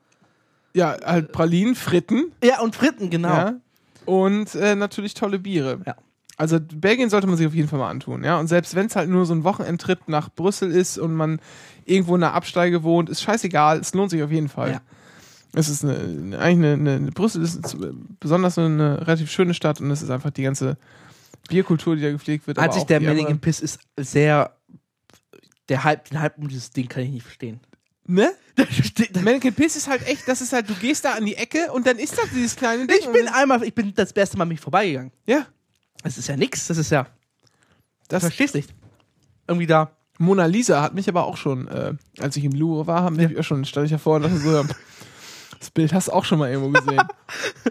halt 0.77 1.31
Pralinen, 1.33 1.75
Fritten, 1.77 2.33
Ja, 2.43 2.61
und 2.61 2.75
Fritten, 2.77 3.11
genau. 3.11 3.29
ja, 3.29 3.53
und 4.07 4.55
äh, 4.55 4.75
natürlich 4.75 5.15
tolle 5.15 5.39
Biere. 5.39 5.81
Ja. 5.87 5.97
Also, 6.37 6.59
Belgien 6.59 7.11
sollte 7.11 7.27
man 7.27 7.37
sich 7.37 7.47
auf 7.47 7.55
jeden 7.55 7.69
Fall 7.69 7.79
mal 7.79 7.91
antun, 7.91 8.25
ja. 8.25 8.41
Und 8.41 8.47
selbst 8.47 8.75
wenn 8.75 8.87
es 8.87 8.97
halt 8.97 9.11
nur 9.11 9.27
so 9.27 9.35
ein 9.35 9.45
Wochenendtrip 9.45 10.09
nach 10.09 10.31
Brüssel 10.31 10.71
ist 10.71 10.97
und 10.97 11.15
man 11.15 11.39
irgendwo 11.85 12.15
in 12.15 12.23
der 12.23 12.33
Absteige 12.33 12.83
wohnt, 12.83 13.11
ist 13.11 13.21
scheißegal, 13.21 13.79
es 13.79 13.93
lohnt 13.93 14.11
sich 14.11 14.23
auf 14.23 14.31
jeden 14.31 14.49
Fall. 14.49 14.73
Ja. 14.73 14.81
Es 15.53 15.69
ist 15.69 15.85
eine, 15.85 16.39
eigentlich 16.39 16.73
eine, 16.73 16.93
eine, 16.93 17.11
Brüssel 17.11 17.43
ist 17.43 17.77
besonders 18.21 18.57
eine 18.57 19.07
relativ 19.07 19.31
schöne 19.31 19.53
Stadt 19.53 19.81
und 19.81 19.91
es 19.91 20.01
ist 20.01 20.11
einfach 20.11 20.31
die 20.31 20.45
ganze 20.45 20.79
Bierkultur, 21.49 21.97
die 21.97 22.03
da 22.03 22.11
gepflegt 22.11 22.47
wird. 22.47 22.59
Einzig 22.59 22.83
auch 22.83 22.87
der 22.87 23.01
Manning 23.01 23.39
Piss 23.39 23.61
ist 23.61 23.81
sehr. 23.97 24.57
Der 25.69 25.85
Hype, 25.85 26.09
den 26.09 26.19
um 26.39 26.49
dieses 26.49 26.71
Ding 26.71 26.89
kann 26.89 27.03
ich 27.03 27.11
nicht 27.11 27.23
verstehen. 27.23 27.61
Ne? 28.07 28.33
Mannequin 29.23 29.55
Piss 29.55 29.77
ist 29.77 29.89
halt 29.89 30.07
echt, 30.07 30.27
das 30.27 30.41
ist 30.41 30.53
halt, 30.53 30.69
du 30.69 30.75
gehst 30.75 31.05
da 31.05 31.13
an 31.15 31.25
die 31.25 31.37
Ecke 31.37 31.71
und 31.73 31.87
dann 31.87 31.99
ist 31.99 32.19
das 32.19 32.29
dieses 32.31 32.57
kleine 32.57 32.87
Ding. 32.87 32.97
Ich 32.99 33.09
bin 33.09 33.29
einmal, 33.29 33.63
ich 33.63 33.75
bin 33.75 33.95
das 33.95 34.13
beste 34.13 34.37
Mal 34.37 34.45
mich 34.45 34.61
vorbeigegangen. 34.61 35.13
ja, 35.27 35.47
Das 36.03 36.19
ist 36.19 36.29
ja 36.29 36.37
nix, 36.37 36.67
das 36.67 36.79
ist 36.79 36.91
ja. 36.91 37.07
das 38.09 38.23
Ich 38.23 38.29
versteh's 38.29 38.55
nicht. 38.55 38.75
Irgendwie 39.47 39.67
da. 39.67 39.93
Mona 40.19 40.45
Lisa 40.45 40.83
hat 40.83 40.95
mich 40.95 41.09
aber 41.09 41.25
auch 41.25 41.37
schon, 41.39 41.67
äh, 41.69 41.95
als 42.19 42.37
ich 42.37 42.45
im 42.45 42.53
Louvre 42.53 42.87
war, 42.87 43.03
haben 43.03 43.17
mich 43.17 43.39
auch 43.39 43.43
schon, 43.45 43.65
stand 43.65 43.87
ich 43.87 43.93
davor 43.93 44.17
und 44.17 44.23
dachte 44.23 44.37
so, 44.37 44.53
ja, 44.53 44.65
das 45.59 45.71
Bild 45.71 45.93
hast 45.95 46.09
du 46.09 46.13
auch 46.13 46.25
schon 46.25 46.39
mal 46.39 46.51
irgendwo 46.51 46.71
gesehen. 46.71 47.01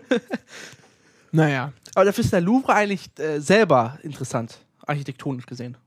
naja, 1.32 1.74
Aber 1.94 2.06
dafür 2.06 2.24
ist 2.24 2.34
der 2.34 2.42
Louvre 2.42 2.74
eigentlich 2.74 3.10
äh, 3.20 3.40
selber 3.40 4.00
interessant, 4.02 4.58
architektonisch 4.86 5.46
gesehen. 5.46 5.78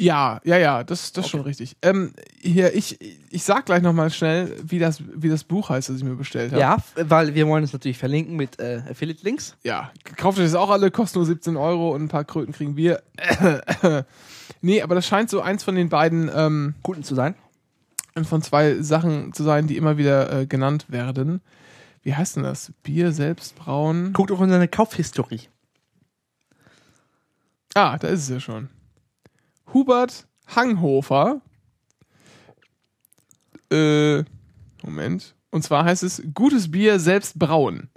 Ja, 0.00 0.40
ja, 0.44 0.56
ja, 0.56 0.84
das, 0.84 1.12
das 1.12 1.24
ist 1.24 1.30
schon 1.30 1.40
richtig. 1.40 1.76
Ähm, 1.82 2.12
hier, 2.40 2.72
ich, 2.72 3.00
ich 3.30 3.42
sag 3.42 3.66
gleich 3.66 3.82
nochmal 3.82 4.10
schnell, 4.10 4.54
wie 4.62 4.78
das, 4.78 5.02
wie 5.12 5.28
das 5.28 5.42
Buch 5.42 5.70
heißt, 5.70 5.88
das 5.88 5.96
ich 5.96 6.04
mir 6.04 6.14
bestellt 6.14 6.52
habe. 6.52 6.60
Ja, 6.60 6.76
weil 6.94 7.34
wir 7.34 7.48
wollen 7.48 7.64
es 7.64 7.72
natürlich 7.72 7.98
verlinken 7.98 8.36
mit 8.36 8.60
äh, 8.60 8.82
Affiliate-Links. 8.88 9.56
Ja, 9.64 9.90
kauft 10.16 10.38
euch 10.38 10.44
das 10.44 10.54
auch 10.54 10.70
alle, 10.70 10.92
kostet 10.92 11.16
nur 11.16 11.26
17 11.26 11.56
Euro 11.56 11.92
und 11.92 12.02
ein 12.02 12.08
paar 12.08 12.24
Kröten 12.24 12.52
kriegen 12.52 12.76
wir. 12.76 13.02
nee, 14.60 14.82
aber 14.82 14.94
das 14.94 15.04
scheint 15.04 15.30
so 15.30 15.40
eins 15.40 15.64
von 15.64 15.74
den 15.74 15.88
beiden, 15.88 16.30
ähm, 16.32 16.74
Guten 16.84 17.02
zu 17.02 17.16
sein. 17.16 17.34
von 18.22 18.40
zwei 18.40 18.80
Sachen 18.80 19.32
zu 19.32 19.42
sein, 19.42 19.66
die 19.66 19.76
immer 19.76 19.98
wieder 19.98 20.32
äh, 20.32 20.46
genannt 20.46 20.86
werden. 20.88 21.40
Wie 22.02 22.14
heißt 22.14 22.36
denn 22.36 22.44
das? 22.44 22.72
Bier 22.84 23.10
selbst 23.10 23.56
brauen. 23.56 24.12
Guckt 24.12 24.30
auch 24.30 24.40
in 24.42 24.50
seine 24.50 24.68
Kaufhistorie. 24.68 25.48
Ah, 27.74 27.98
da 27.98 28.06
ist 28.06 28.22
es 28.22 28.28
ja 28.28 28.38
schon. 28.38 28.68
Hubert 29.74 30.26
Hanghofer. 30.54 31.40
Äh, 33.70 34.24
Moment. 34.82 35.34
Und 35.50 35.62
zwar 35.62 35.84
heißt 35.84 36.02
es 36.02 36.22
gutes 36.34 36.70
Bier 36.70 36.98
selbst 37.00 37.38
brauen. 37.38 37.88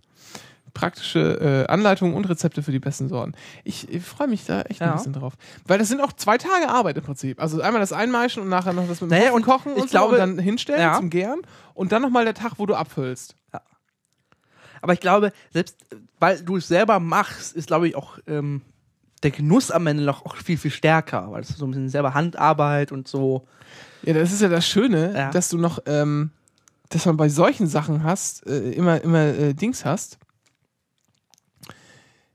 Praktische 0.74 1.66
äh, 1.68 1.72
Anleitungen 1.72 2.14
und 2.14 2.26
Rezepte 2.30 2.64
für 2.64 2.72
die 2.72 2.80
besten 2.80 3.10
Sorten. 3.10 3.34
Ich, 3.66 3.90
ich 3.90 4.04
freue 4.04 4.28
mich 4.28 4.46
da 4.46 4.62
echt 4.62 4.80
Ja. 4.80 4.92
ein 4.92 4.98
bisschen 4.98 5.12
drauf. 5.14 5.34
Weil 5.66 5.78
das 5.80 5.90
sind 5.90 6.00
auch 6.02 6.14
zwei 6.14 6.38
Tage 6.38 6.70
Arbeit 6.70 6.98
im 6.98 7.04
Prinzip. 7.04 7.42
Also 7.42 7.62
einmal 7.62 7.82
das 7.82 7.92
Einmeischen 7.92 8.42
und 8.42 8.50
nachher 8.50 8.72
noch 8.72 8.88
das 8.88 9.02
mit 9.02 9.12
dem 9.12 9.18
Naja, 9.18 9.32
und 9.34 9.44
kochen 9.44 9.74
und, 9.74 9.90
glaube- 9.90 10.16
so 10.16 10.22
und 10.24 10.36
dann 10.38 10.40
hinstellen 10.40 10.80
Ja. 10.82 10.96
zum 10.98 11.10
Gären. 11.10 11.42
Und 11.74 11.92
dann 11.92 12.02
nochmal 12.02 12.24
der 12.24 12.34
Tag, 12.34 12.54
wo 12.58 12.66
du 12.66 12.76
abfüllst. 12.76 13.36
Aber 14.82 14.94
ich 14.94 15.00
glaube, 15.02 15.32
selbst 15.52 15.78
weil 16.20 16.42
du 16.42 16.58
es 16.58 16.68
selber 16.68 17.00
machst, 17.00 17.54
ist, 17.56 17.68
glaube 17.68 17.88
ich, 17.88 17.96
auch 17.96 18.18
ähm, 18.28 18.62
der 19.24 19.32
Genuss 19.32 19.72
am 19.72 19.88
Ende 19.88 20.04
noch 20.04 20.26
auch 20.26 20.36
viel, 20.36 20.58
viel 20.58 20.72
stärker, 20.72 21.32
weil 21.32 21.42
es 21.42 21.50
so 21.50 21.66
ein 21.66 21.72
bisschen 21.72 21.90
selber 21.90 22.14
Handarbeit 22.14 22.92
und 22.92 23.08
so. 23.08 23.48
Ja, 24.04 24.14
das 24.14 24.32
ist 24.32 24.42
ja 24.42 24.50
das 24.50 24.66
Schöne, 24.68 25.14
Ja. 25.16 25.30
dass 25.32 25.50
du 25.50 25.58
noch, 25.58 25.80
ähm, 25.86 26.32
dass 26.90 27.06
man 27.06 27.18
bei 27.18 27.30
solchen 27.30 27.68
Sachen 27.68 28.04
hast, 28.04 28.46
äh, 28.48 28.72
immer, 28.72 29.02
immer 29.02 29.26
äh, 29.26 29.54
Dings 29.54 29.86
hast. 29.86 30.18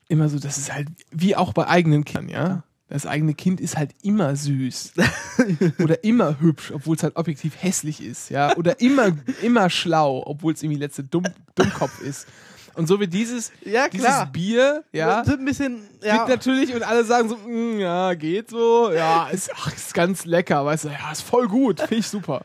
Immer 0.09 0.28
so, 0.28 0.39
das 0.39 0.57
ist 0.59 0.72
halt 0.72 0.89
wie 1.11 1.34
auch 1.34 1.53
bei 1.53 1.66
eigenen 1.66 2.05
Kindern, 2.05 2.28
ja. 2.28 2.62
Das 2.89 3.05
eigene 3.05 3.34
Kind 3.34 3.61
ist 3.61 3.76
halt 3.76 3.93
immer 4.03 4.37
süß. 4.37 4.93
Oder 5.82 6.05
immer 6.05 6.39
hübsch, 6.39 6.70
obwohl 6.72 6.95
es 6.95 7.03
halt 7.03 7.16
objektiv 7.16 7.61
hässlich 7.61 8.01
ist, 8.01 8.30
ja. 8.30 8.57
Oder 8.57 8.80
immer, 8.80 9.09
immer 9.43 9.68
schlau, 9.70 10.22
obwohl 10.24 10.53
es 10.53 10.62
irgendwie 10.62 10.78
letzte 10.78 11.03
Dumm, 11.03 11.24
Dummkopf 11.57 12.01
ist. 12.01 12.28
Und 12.77 12.87
so 12.87 13.01
wie 13.01 13.09
dieses, 13.09 13.53
Ja, 13.64 13.89
dieses 13.89 14.27
Bier, 14.33 14.85
ja. 14.93 15.24
So 15.24 15.33
ein 15.33 15.45
bisschen, 15.45 15.83
ja. 16.03 16.29
natürlich 16.29 16.74
und 16.74 16.83
alle 16.83 17.05
sagen 17.05 17.29
so, 17.29 17.37
"Mm, 17.37 17.79
ja, 17.81 18.12
geht 18.14 18.51
so, 18.51 18.93
ja, 18.93 19.29
ist, 19.29 19.51
ach, 19.57 19.74
ist 19.74 19.95
ganz 19.95 20.27
lecker, 20.27 20.64
weißt 20.64 20.85
du, 20.85 20.89
ja, 20.89 21.11
ist 21.11 21.22
voll 21.22 21.49
gut, 21.49 21.81
finde 21.81 21.97
ich 21.97 22.07
super. 22.09 22.45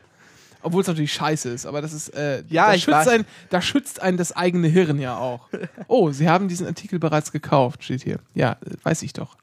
Obwohl 0.62 0.80
es 0.82 0.86
natürlich 0.86 1.12
scheiße 1.12 1.50
ist, 1.50 1.66
aber 1.66 1.82
das 1.82 1.92
ist, 1.92 2.08
äh, 2.14 2.44
Ja, 2.48 2.68
da, 2.68 2.74
ich 2.74 2.84
schützt 2.84 3.08
ein, 3.08 3.26
da 3.50 3.60
schützt 3.60 4.00
einen 4.00 4.16
das 4.16 4.32
eigene 4.34 4.68
Hirn 4.68 4.98
ja 4.98 5.16
auch. 5.18 5.48
Oh, 5.88 6.10
Sie 6.12 6.28
haben 6.28 6.48
diesen 6.48 6.66
Artikel 6.66 6.98
bereits 6.98 7.30
gekauft, 7.30 7.84
steht 7.84 8.02
hier. 8.02 8.18
Ja, 8.34 8.56
weiß 8.84 9.02
ich 9.02 9.12
doch. 9.12 9.36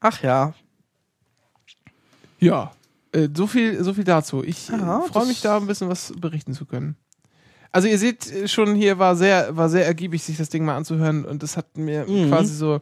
Ach 0.00 0.22
ja. 0.22 0.54
Ja, 2.38 2.72
äh, 3.12 3.28
so 3.34 3.46
viel, 3.46 3.82
so 3.82 3.94
viel 3.94 4.04
dazu. 4.04 4.44
Ich 4.44 4.68
äh, 4.70 4.78
freue 5.08 5.26
mich 5.26 5.40
da 5.40 5.56
ein 5.56 5.66
bisschen 5.66 5.88
was 5.88 6.12
berichten 6.16 6.54
zu 6.54 6.66
können. 6.66 6.96
Also 7.72 7.88
ihr 7.88 7.98
seht 7.98 8.30
äh, 8.30 8.48
schon 8.48 8.74
hier 8.74 8.98
war 8.98 9.16
sehr, 9.16 9.56
war 9.56 9.68
sehr 9.70 9.86
ergiebig, 9.86 10.22
sich 10.22 10.36
das 10.36 10.50
Ding 10.50 10.64
mal 10.64 10.76
anzuhören 10.76 11.24
und 11.24 11.42
das 11.42 11.56
hat 11.56 11.76
mir 11.76 12.06
Mhm. 12.06 12.28
quasi 12.28 12.54
so 12.54 12.80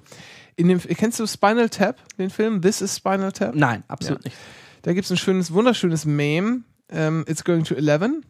in 0.56 0.68
dem, 0.68 0.78
kennst 0.80 1.18
du 1.20 1.26
Spinal 1.26 1.68
Tap, 1.70 1.96
den 2.18 2.28
Film? 2.28 2.60
This 2.60 2.82
is 2.82 2.96
Spinal 2.96 3.32
Tap? 3.32 3.54
Nein, 3.54 3.82
absolut 3.88 4.22
nicht. 4.24 4.36
Da 4.82 4.92
gibt 4.92 5.04
es 5.06 5.10
ein 5.10 5.16
schönes, 5.16 5.52
wunderschönes 5.52 6.04
Meme. 6.04 6.62
Ähm, 6.90 7.24
It's 7.28 7.44
going 7.44 7.64
to 7.64 7.74
11. 7.76 8.22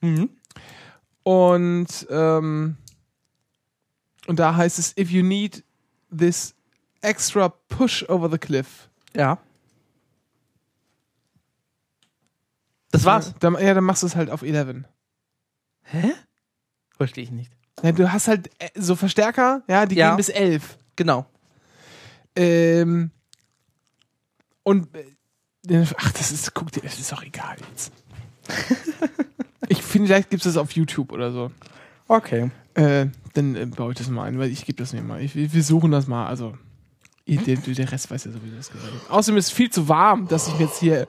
Mhm. 0.00 0.28
Und, 1.22 2.06
ähm, 2.10 2.76
und 4.26 4.38
da 4.38 4.56
heißt 4.56 4.78
es, 4.78 4.96
if 4.98 5.10
you 5.10 5.22
need 5.22 5.62
this 6.14 6.54
extra 7.00 7.48
push 7.68 8.02
over 8.08 8.28
the 8.30 8.38
cliff. 8.38 8.88
Ja. 9.14 9.38
Das 12.90 13.04
war's. 13.04 13.28
Ja, 13.28 13.34
dann, 13.40 13.54
ja, 13.54 13.74
dann 13.74 13.84
machst 13.84 14.02
du 14.02 14.06
es 14.06 14.16
halt 14.16 14.30
auf 14.30 14.42
11. 14.42 14.84
Hä? 15.90 16.12
Verstehe 16.96 17.24
ich 17.24 17.30
nicht. 17.30 17.52
Ja, 17.82 17.92
du 17.92 18.10
hast 18.12 18.28
halt 18.28 18.50
äh, 18.58 18.68
so 18.74 18.96
Verstärker, 18.96 19.62
ja, 19.68 19.86
die 19.86 19.96
Ja. 19.96 20.10
gehen 20.10 20.16
bis 20.16 20.28
11. 20.28 20.78
Genau. 20.96 21.26
Ähm, 22.36 23.10
und, 24.64 24.88
äh, 25.68 25.84
ach, 25.96 26.12
das 26.12 26.32
ist, 26.32 26.54
guck 26.54 26.72
dir, 26.72 26.80
das 26.82 26.98
ist 26.98 27.12
doch 27.12 27.22
egal 27.22 27.56
jetzt. 27.70 27.92
ich 29.68 29.82
finde, 29.82 30.08
vielleicht 30.08 30.30
gibt 30.30 30.44
es 30.44 30.52
das 30.54 30.60
auf 30.60 30.72
YouTube 30.72 31.12
oder 31.12 31.32
so. 31.32 31.50
Okay. 32.08 32.50
Äh, 32.74 33.06
dann 33.34 33.54
äh, 33.56 33.66
baue 33.66 33.92
ich 33.92 33.98
das 33.98 34.08
mal 34.08 34.24
ein, 34.24 34.38
weil 34.38 34.50
ich 34.50 34.64
gebe 34.64 34.78
das 34.78 34.92
mir 34.92 35.02
mal. 35.02 35.20
Ich, 35.22 35.34
wir 35.34 35.62
suchen 35.62 35.90
das 35.90 36.06
mal. 36.06 36.26
Also, 36.26 36.56
ihr, 37.24 37.40
der, 37.40 37.56
der 37.56 37.92
Rest 37.92 38.10
weiß 38.10 38.24
ja 38.24 38.32
sowieso 38.32 38.56
das 38.56 38.70
Gerät. 38.70 38.90
Außerdem 39.08 39.38
ist 39.38 39.46
es 39.46 39.52
viel 39.52 39.70
zu 39.70 39.88
warm, 39.88 40.26
dass 40.28 40.48
ich 40.48 40.58
jetzt 40.58 40.78
hier, 40.80 41.06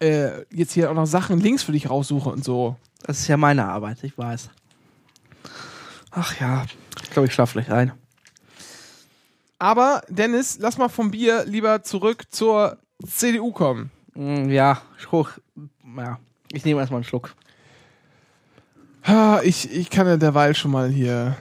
äh, 0.00 0.42
jetzt 0.50 0.72
hier 0.72 0.90
auch 0.90 0.94
noch 0.94 1.06
Sachen 1.06 1.40
links 1.40 1.62
für 1.62 1.72
dich 1.72 1.88
raussuche 1.88 2.28
und 2.28 2.44
so. 2.44 2.76
Das 3.04 3.18
ist 3.20 3.28
ja 3.28 3.36
meine 3.36 3.66
Arbeit, 3.66 4.02
ich 4.02 4.16
weiß. 4.16 4.50
Ach 6.10 6.40
ja. 6.40 6.64
Ich 7.02 7.10
glaube, 7.10 7.26
ich 7.28 7.34
schlafe 7.34 7.52
gleich 7.62 7.70
ein. 7.70 7.92
Aber, 9.58 10.02
Dennis, 10.08 10.58
lass 10.60 10.78
mal 10.78 10.88
vom 10.88 11.10
Bier 11.10 11.44
lieber 11.46 11.82
zurück 11.82 12.24
zur 12.30 12.78
CDU 13.06 13.52
kommen. 13.52 13.90
Mm, 14.14 14.48
Ja, 14.50 14.80
Schruch. 14.96 15.30
Ja. 15.96 16.18
Ich 16.52 16.64
nehme 16.64 16.80
erstmal 16.80 16.98
einen 16.98 17.04
Schluck. 17.04 17.34
Ha, 19.06 19.40
Ich, 19.42 19.70
ich 19.70 19.90
kann 19.90 20.06
ja 20.06 20.16
derweil 20.16 20.54
schon 20.54 20.70
mal 20.70 20.88
hier. 20.88 21.36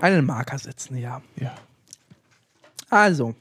Einen 0.00 0.26
Marker 0.26 0.58
setzen, 0.58 0.96
ja. 0.96 1.22
Ja. 1.36 1.54
Also, 2.90 3.34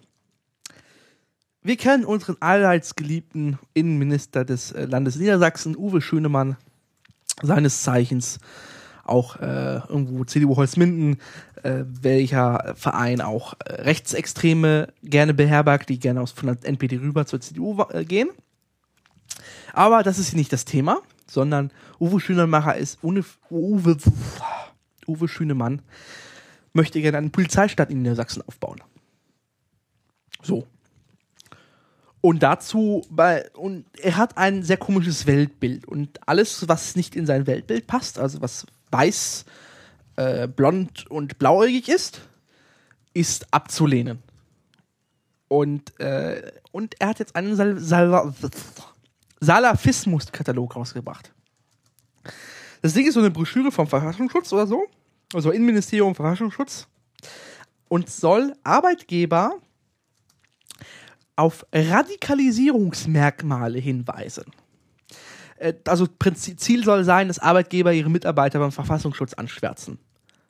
wir 1.64 1.78
kennen 1.78 2.06
unseren 2.06 2.38
allseits 2.40 2.96
geliebten 2.96 3.58
Innenminister 3.74 4.46
des 4.46 4.72
äh, 4.72 4.86
Landes 4.86 5.16
Niedersachsen, 5.16 5.76
Uwe 5.76 6.02
Schönemann, 6.02 6.58
seines 7.42 7.84
Zeichens 7.84 8.40
auch 9.04 9.38
äh, 9.38 9.80
irgendwo 9.90 10.24
CDU 10.24 10.56
Holzminden, 10.56 11.18
äh, 11.64 11.84
welcher 11.86 12.74
Verein 12.76 13.22
auch 13.22 13.54
äh, 13.66 13.82
Rechtsextreme 13.82 14.94
gerne 15.04 15.34
beherbergt, 15.34 15.90
die 15.90 16.00
gerne 16.00 16.22
aus 16.22 16.32
von 16.32 16.48
der 16.48 16.70
NPD 16.70 16.98
rüber 16.98 17.26
zur 17.26 17.42
CDU 17.42 17.84
äh, 17.90 18.06
gehen. 18.06 18.30
Aber 19.74 20.04
das 20.04 20.20
ist 20.20 20.30
hier 20.30 20.40
nicht 20.40 20.54
das 20.54 20.66
Thema, 20.66 21.02
sondern 21.30 21.72
Uwe 22.00 22.20
Schönemann 22.20 22.78
ist 22.78 23.04
Uwe, 23.04 23.26
Uwe, 23.50 23.98
Uwe 25.08 25.28
Schönemann 25.28 25.82
möchte 26.74 27.02
gerne 27.02 27.18
eine 27.18 27.30
Polizeistadt 27.30 27.90
in 27.90 28.02
Niedersachsen 28.02 28.44
aufbauen. 28.48 28.82
So. 30.42 30.68
Und 32.26 32.42
dazu, 32.42 33.06
und 33.54 33.86
er 34.02 34.16
hat 34.16 34.38
ein 34.38 34.64
sehr 34.64 34.78
komisches 34.78 35.28
Weltbild. 35.28 35.86
Und 35.86 36.26
alles, 36.26 36.70
was 36.70 36.96
nicht 36.96 37.18
in 37.18 37.26
sein 37.26 37.48
Weltbild 37.48 37.86
passt, 37.86 38.18
also 38.18 38.42
was 38.42 38.66
weiß, 38.92 39.44
äh, 40.16 40.48
blond 40.48 41.06
und 41.12 41.38
blauäugig 41.38 41.90
ist, 41.90 42.22
ist 43.14 43.54
abzulehnen. 43.54 44.24
Und, 45.50 46.00
äh, 46.00 46.54
und 46.72 46.96
er 47.00 47.10
hat 47.10 47.20
jetzt 47.20 47.36
einen 47.36 47.58
Sal 47.58 47.78
Sal 47.78 48.34
Salafismus-Katalog 49.42 50.78
rausgebracht. 50.78 51.34
Das 52.82 52.94
Ding 52.94 53.06
ist 53.06 53.16
so 53.16 53.20
eine 53.20 53.32
Broschüre 53.32 53.70
vom 53.70 53.88
Verfassungsschutz 53.88 54.54
oder 54.54 54.66
so, 54.66 54.86
also 55.34 55.52
Innenministerium 55.52 56.16
Verfassungsschutz, 56.16 56.88
und 57.90 58.10
soll 58.10 58.56
Arbeitgeber 58.64 59.58
auf 61.36 61.66
Radikalisierungsmerkmale 61.74 63.80
hinweisen. 63.80 64.46
Äh, 65.58 65.74
Also 65.88 66.08
Ziel 66.36 66.84
soll 66.84 67.04
sein, 67.04 67.28
dass 67.28 67.40
Arbeitgeber 67.40 67.94
ihre 67.94 68.10
Mitarbeiter 68.10 68.60
beim 68.60 68.72
Verfassungsschutz 68.72 69.34
anschwärzen. 69.34 70.00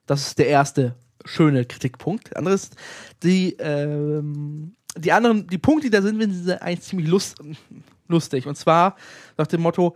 Das 0.05 0.27
ist 0.27 0.39
der 0.39 0.47
erste 0.47 0.95
schöne 1.25 1.65
Kritikpunkt. 1.65 2.31
Der 2.31 2.39
andere 2.39 2.55
ist, 2.55 2.75
die, 3.23 3.55
ähm, 3.59 4.75
die 4.97 5.11
anderen, 5.11 5.47
die 5.47 5.57
Punkte, 5.57 5.87
die 5.87 5.91
da 5.91 6.01
sind, 6.01 6.21
sind 6.21 6.61
eigentlich 6.61 6.81
ziemlich 6.81 7.07
lust, 7.07 7.37
lustig. 8.07 8.47
Und 8.47 8.57
zwar 8.57 8.95
nach 9.37 9.47
dem 9.47 9.61
Motto, 9.61 9.95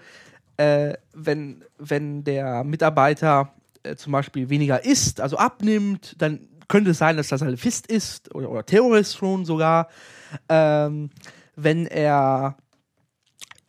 äh, 0.55 0.93
wenn, 1.13 1.63
wenn 1.77 2.23
der 2.23 2.63
Mitarbeiter 2.63 3.53
äh, 3.83 3.95
zum 3.95 4.13
Beispiel 4.13 4.49
weniger 4.49 4.85
isst, 4.85 5.21
also 5.21 5.37
abnimmt, 5.37 6.15
dann 6.17 6.47
könnte 6.67 6.91
es 6.91 6.97
sein, 6.97 7.17
dass 7.17 7.29
das 7.29 7.39
Salafist 7.39 7.87
ist 7.87 8.33
oder, 8.35 8.49
oder 8.49 8.65
Terrorist 8.65 9.17
schon 9.17 9.45
sogar. 9.45 9.87
Ähm, 10.49 11.09
wenn 11.55 11.85
er 11.87 12.57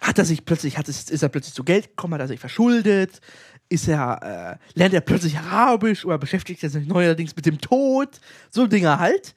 hat 0.01 0.19
er 0.19 0.25
sich 0.25 0.45
plötzlich, 0.45 0.79
hat 0.79 0.89
es, 0.89 1.11
ist 1.11 1.23
er 1.23 1.29
plötzlich 1.29 1.55
zu 1.55 1.65
Geld 1.65 1.89
gekommen, 1.89 2.15
hat 2.15 2.21
er 2.21 2.29
sich 2.29 2.41
verschuldet, 2.41 3.21
ist 3.69 3.89
er, 3.89 4.59
äh, 4.73 4.79
lernt 4.79 4.95
er 4.95 5.01
plötzlich 5.01 5.39
Arabisch 5.39 6.05
oder 6.05 6.19
beschäftigt 6.19 6.63
er 6.63 6.71
sich 6.71 6.87
neuerdings 6.87 7.35
mit 7.37 7.47
dem 7.47 7.61
Tod, 7.61 8.21
so 8.51 8.67
Dinge 8.67 8.99
halt. 8.99 9.35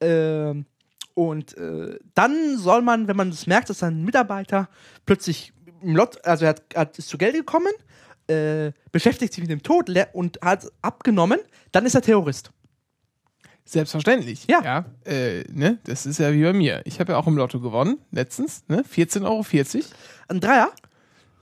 Ähm, 0.00 0.66
Und 1.14 1.56
äh, 1.58 1.98
dann 2.14 2.56
soll 2.56 2.82
man, 2.82 3.08
wenn 3.08 3.16
man 3.16 3.30
das 3.30 3.46
merkt, 3.46 3.68
dass 3.68 3.82
ein 3.82 4.04
Mitarbeiter 4.04 4.68
plötzlich 5.04 5.52
im 5.82 5.96
Lot, 5.96 6.24
also 6.24 6.44
er 6.44 6.50
hat, 6.50 6.62
hat, 6.74 6.98
ist 6.98 7.08
zu 7.08 7.18
Geld 7.18 7.34
gekommen, 7.34 7.72
äh, 8.28 8.72
beschäftigt 8.92 9.34
sich 9.34 9.42
mit 9.42 9.50
dem 9.50 9.62
Tod 9.62 9.90
und 10.12 10.38
hat 10.40 10.70
abgenommen, 10.82 11.40
dann 11.72 11.84
ist 11.84 11.94
er 11.94 12.02
Terrorist. 12.02 12.52
Selbstverständlich. 13.70 14.48
Ja. 14.48 14.62
ja 14.64 14.84
äh, 15.04 15.44
ne? 15.52 15.78
Das 15.84 16.04
ist 16.04 16.18
ja 16.18 16.32
wie 16.32 16.42
bei 16.42 16.52
mir. 16.52 16.82
Ich 16.86 16.98
habe 16.98 17.12
ja 17.12 17.18
auch 17.18 17.28
im 17.28 17.36
Lotto 17.36 17.60
gewonnen, 17.60 17.98
letztens, 18.10 18.64
ne? 18.66 18.82
14,40 18.82 19.24
Euro. 19.24 19.86
Ein 20.26 20.40
Dreier? 20.40 20.72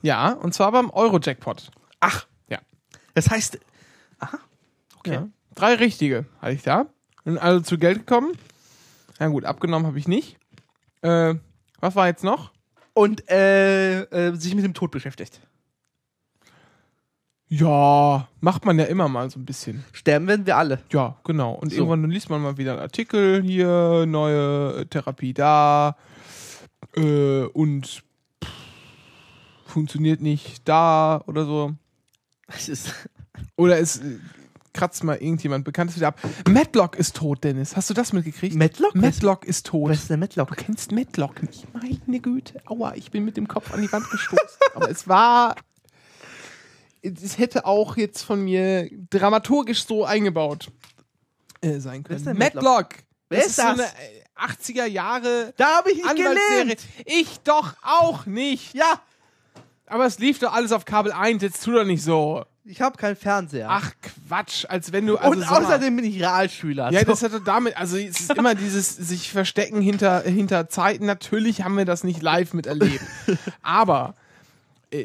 Ja, 0.03 0.33
und 0.33 0.53
zwar 0.53 0.71
beim 0.71 0.91
Euro-Jackpot. 0.91 1.71
Ach. 1.99 2.27
Ja. 2.47 2.59
Das 3.15 3.31
heißt, 3.31 3.57
aha, 4.19 4.37
okay. 4.99 5.13
Ja. 5.13 5.27
Drei 5.55 5.73
richtige 5.73 6.25
hatte 6.39 6.53
ich 6.53 6.61
da. 6.61 6.85
Und 7.25 7.39
also 7.39 7.61
zu 7.61 7.79
Geld 7.79 8.05
gekommen. 8.05 8.33
Na 9.17 9.27
gut, 9.29 9.43
abgenommen 9.43 9.87
habe 9.87 9.97
ich 9.97 10.07
nicht. 10.07 10.37
Äh, 11.01 11.33
was 11.79 11.95
war 11.95 12.05
jetzt 12.05 12.23
noch? 12.23 12.51
Und 12.93 13.27
äh, 13.31 14.01
äh, 14.01 14.35
sich 14.35 14.53
mit 14.53 14.63
dem 14.63 14.75
Tod 14.75 14.91
beschäftigt. 14.91 15.41
Ja, 17.51 18.27
macht 18.41 18.63
man 18.65 18.77
ja 18.77 18.85
immer 18.85 19.07
mal 19.09 19.29
so 19.29 19.39
ein 19.39 19.45
bisschen. 19.45 19.83
Sterben 19.91 20.27
werden 20.27 20.45
wir 20.45 20.55
alle. 20.57 20.79
Ja, 20.91 21.17
genau. 21.23 21.53
Und 21.53 21.71
So. 21.71 21.77
irgendwann 21.77 22.09
liest 22.09 22.29
man 22.29 22.41
mal 22.41 22.57
wieder 22.57 22.73
einen 22.73 22.81
Artikel 22.81 23.41
hier, 23.41 24.05
neue 24.07 24.81
äh, 24.81 24.85
Therapie 24.85 25.33
da 25.33 25.95
äh, 26.95 27.43
und 27.45 28.03
pff, 28.43 28.49
funktioniert 29.65 30.21
nicht 30.21 30.67
da 30.69 31.23
oder 31.25 31.45
so. 31.45 31.73
Das 32.47 32.69
ist, 32.69 32.93
Oder 33.55 33.79
es 33.79 33.97
äh, 33.97 34.19
kratzt 34.73 35.03
mal 35.03 35.15
irgendjemand 35.15 35.65
Bekanntes 35.65 35.95
wieder 35.95 36.09
ab. 36.09 36.19
Matlock 36.47 36.97
ist 36.97 37.15
tot, 37.15 37.43
Dennis. 37.43 37.75
Hast 37.75 37.89
du 37.89 37.95
das 37.95 38.13
mitgekriegt? 38.13 38.55
Matlock? 38.55 38.93
Matlock 38.95 39.43
ist 39.45 39.65
tot. 39.65 39.89
was 39.89 39.99
ist 40.01 40.09
der 40.11 40.17
Matlock? 40.17 40.49
Du 40.49 40.55
kennst 40.55 40.91
Matlock 40.91 41.41
nicht. 41.41 41.65
Meine 41.73 42.19
Güte. 42.19 42.61
Aua, 42.67 42.93
ich 42.95 43.09
bin 43.09 43.25
mit 43.25 43.37
dem 43.37 43.47
Kopf 43.47 43.73
an 43.73 43.81
die 43.81 43.91
Wand 43.91 44.07
gestoßen. 44.11 44.45
Aber 44.75 44.89
es 44.89 45.07
war. 45.07 45.55
Es 47.01 47.37
hätte 47.37 47.65
auch 47.65 47.97
jetzt 47.97 48.21
von 48.23 48.41
mir 48.41 48.89
dramaturgisch 49.09 49.85
so 49.85 50.05
eingebaut 50.05 50.69
äh, 51.61 51.79
sein 51.79 52.03
Wer 52.07 52.17
ist 52.17 52.25
können. 52.25 52.39
Matlock? 52.39 52.89
Wer 53.29 53.45
ist 53.45 53.55
so 53.55 53.61
das? 53.61 53.71
eine 53.79 53.83
äh, 53.83 54.23
80er 54.37 54.85
Jahre 54.85 55.53
Da 55.57 55.77
habe 55.77 55.91
ich 55.91 55.97
nicht 56.03 56.15
gelernt. 56.15 56.77
Ich 57.05 57.39
doch 57.41 57.73
auch 57.83 58.25
nicht. 58.25 58.73
Ja, 58.73 59.01
Aber 59.85 60.05
es 60.05 60.19
lief 60.19 60.39
doch 60.39 60.53
alles 60.53 60.71
auf 60.71 60.85
Kabel 60.85 61.11
1. 61.11 61.41
Jetzt 61.43 61.63
tu 61.63 61.71
doch 61.71 61.83
nicht 61.85 62.03
so. 62.03 62.43
ich 62.63 62.81
habe 62.81 62.97
keinen 62.97 63.15
Fernseher. 63.15 63.67
Ach 63.69 63.91
Quatsch, 64.27 64.65
als 64.69 64.91
wenn 64.91 65.05
du. 65.07 65.17
Also 65.17 65.31
und 65.31 65.39
mal- 65.39 65.63
außerdem 65.63 65.95
bin 65.95 66.05
ich 66.05 66.19
Realschüler. 66.19 66.91
Ja, 66.91 66.99
So. 67.01 67.05
das 67.07 67.23
hat 67.23 67.33
doch 67.33 67.43
damit, 67.43 67.75
also 67.77 67.97
es 67.97 68.19
ist 68.19 68.31
immer 68.35 68.55
dieses 68.55 68.95
sich 68.95 69.31
verstecken 69.31 69.81
hinter, 69.81 70.21
hinter 70.21 70.69
Zeiten. 70.69 71.05
Natürlich 71.05 71.63
haben 71.63 71.77
wir 71.77 71.85
das 71.85 72.03
nicht 72.03 72.21
live 72.21 72.53
miterlebt. 72.53 73.03
Aber 73.61 74.15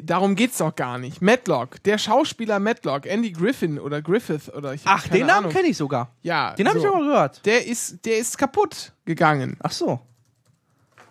darum 0.02 0.34
geht's 0.34 0.58
doch 0.58 0.74
gar 0.74 0.98
nicht. 0.98 1.20
Matlock, 1.20 1.82
der 1.82 1.98
Schauspieler 1.98 2.58
Matlock, 2.58 3.06
Andy 3.06 3.32
Griffin 3.32 3.78
oder 3.78 4.00
Griffith 4.02 4.48
oder 4.48 4.74
ich 4.74 4.82
Ach, 4.84 5.06
den 5.08 5.26
Namen 5.26 5.50
kenne 5.50 5.68
ich 5.68 5.76
sogar. 5.76 6.14
Ja, 6.22 6.54
Den 6.54 6.68
habe 6.68 6.78
so. 6.78 6.84
ich 6.84 6.90
aber 6.90 7.04
gehört. 7.04 7.46
Der 7.46 7.66
ist, 7.66 8.04
der 8.04 8.18
ist 8.18 8.38
kaputt 8.38 8.92
gegangen. 9.04 9.56
Ach 9.62 9.72
so. 9.72 10.00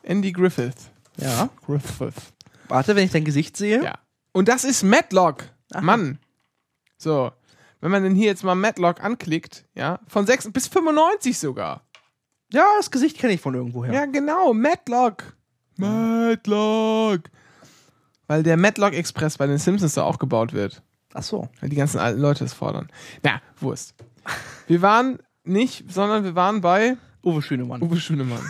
Andy 0.04 0.32
Griffith. 0.32 0.76
Ja. 1.18 1.50
Griffith. 1.66 2.16
Warte, 2.68 2.96
wenn 2.96 3.06
ich 3.06 3.12
dein 3.12 3.26
Gesicht 3.26 3.56
sehe. 3.58 3.84
Ja. 3.84 4.00
Und 4.32 4.48
das 4.48 4.64
ist 4.64 4.84
Matlock. 4.84 5.44
Aha. 5.72 5.82
Mann. 5.82 6.20
So. 6.98 7.32
Wenn 7.82 7.92
man 7.92 8.04
denn 8.04 8.16
hier 8.16 8.28
jetzt 8.28 8.44
mal 8.44 8.56
Matlock 8.56 9.04
anklickt, 9.04 9.66
ja, 9.76 10.00
von 10.08 10.26
6 10.26 10.52
bis 10.52 10.68
95 10.68 11.38
sogar. 11.38 11.86
Ja, 12.52 12.66
das 12.78 12.92
Gesicht 12.92 13.18
kenne 13.18 13.34
ich 13.34 13.42
von 13.42 13.54
irgendwoher. 13.54 13.94
Ja, 13.94 14.06
genau, 14.06 14.54
Matlock. 14.54 15.36
Matlock. 15.76 17.24
Weil 18.28 18.44
der 18.44 18.58
Matlock 18.58 18.94
Express 18.94 19.38
bei 19.38 19.48
den 19.48 19.58
Simpsons 19.58 19.96
da 19.96 20.04
auch 20.04 20.20
gebaut 20.20 20.54
wird. 20.54 20.82
Ach 21.14 21.24
so. 21.24 21.50
Weil 21.60 21.70
die 21.70 21.76
ganzen 21.76 22.00
alten 22.00 22.20
Leute 22.20 22.44
es 22.44 22.54
fordern. 22.54 22.90
Na, 23.22 23.42
Wurst. 23.60 23.96
Wir 24.68 24.82
waren 24.82 25.20
nicht, 25.44 25.92
sondern 25.92 26.24
wir 26.24 26.36
waren 26.36 26.62
bei 26.62 26.98
Uwe 27.24 27.42
Schönemann. 27.42 27.82
Uwe 27.82 27.98
Schönemann. 27.98 28.42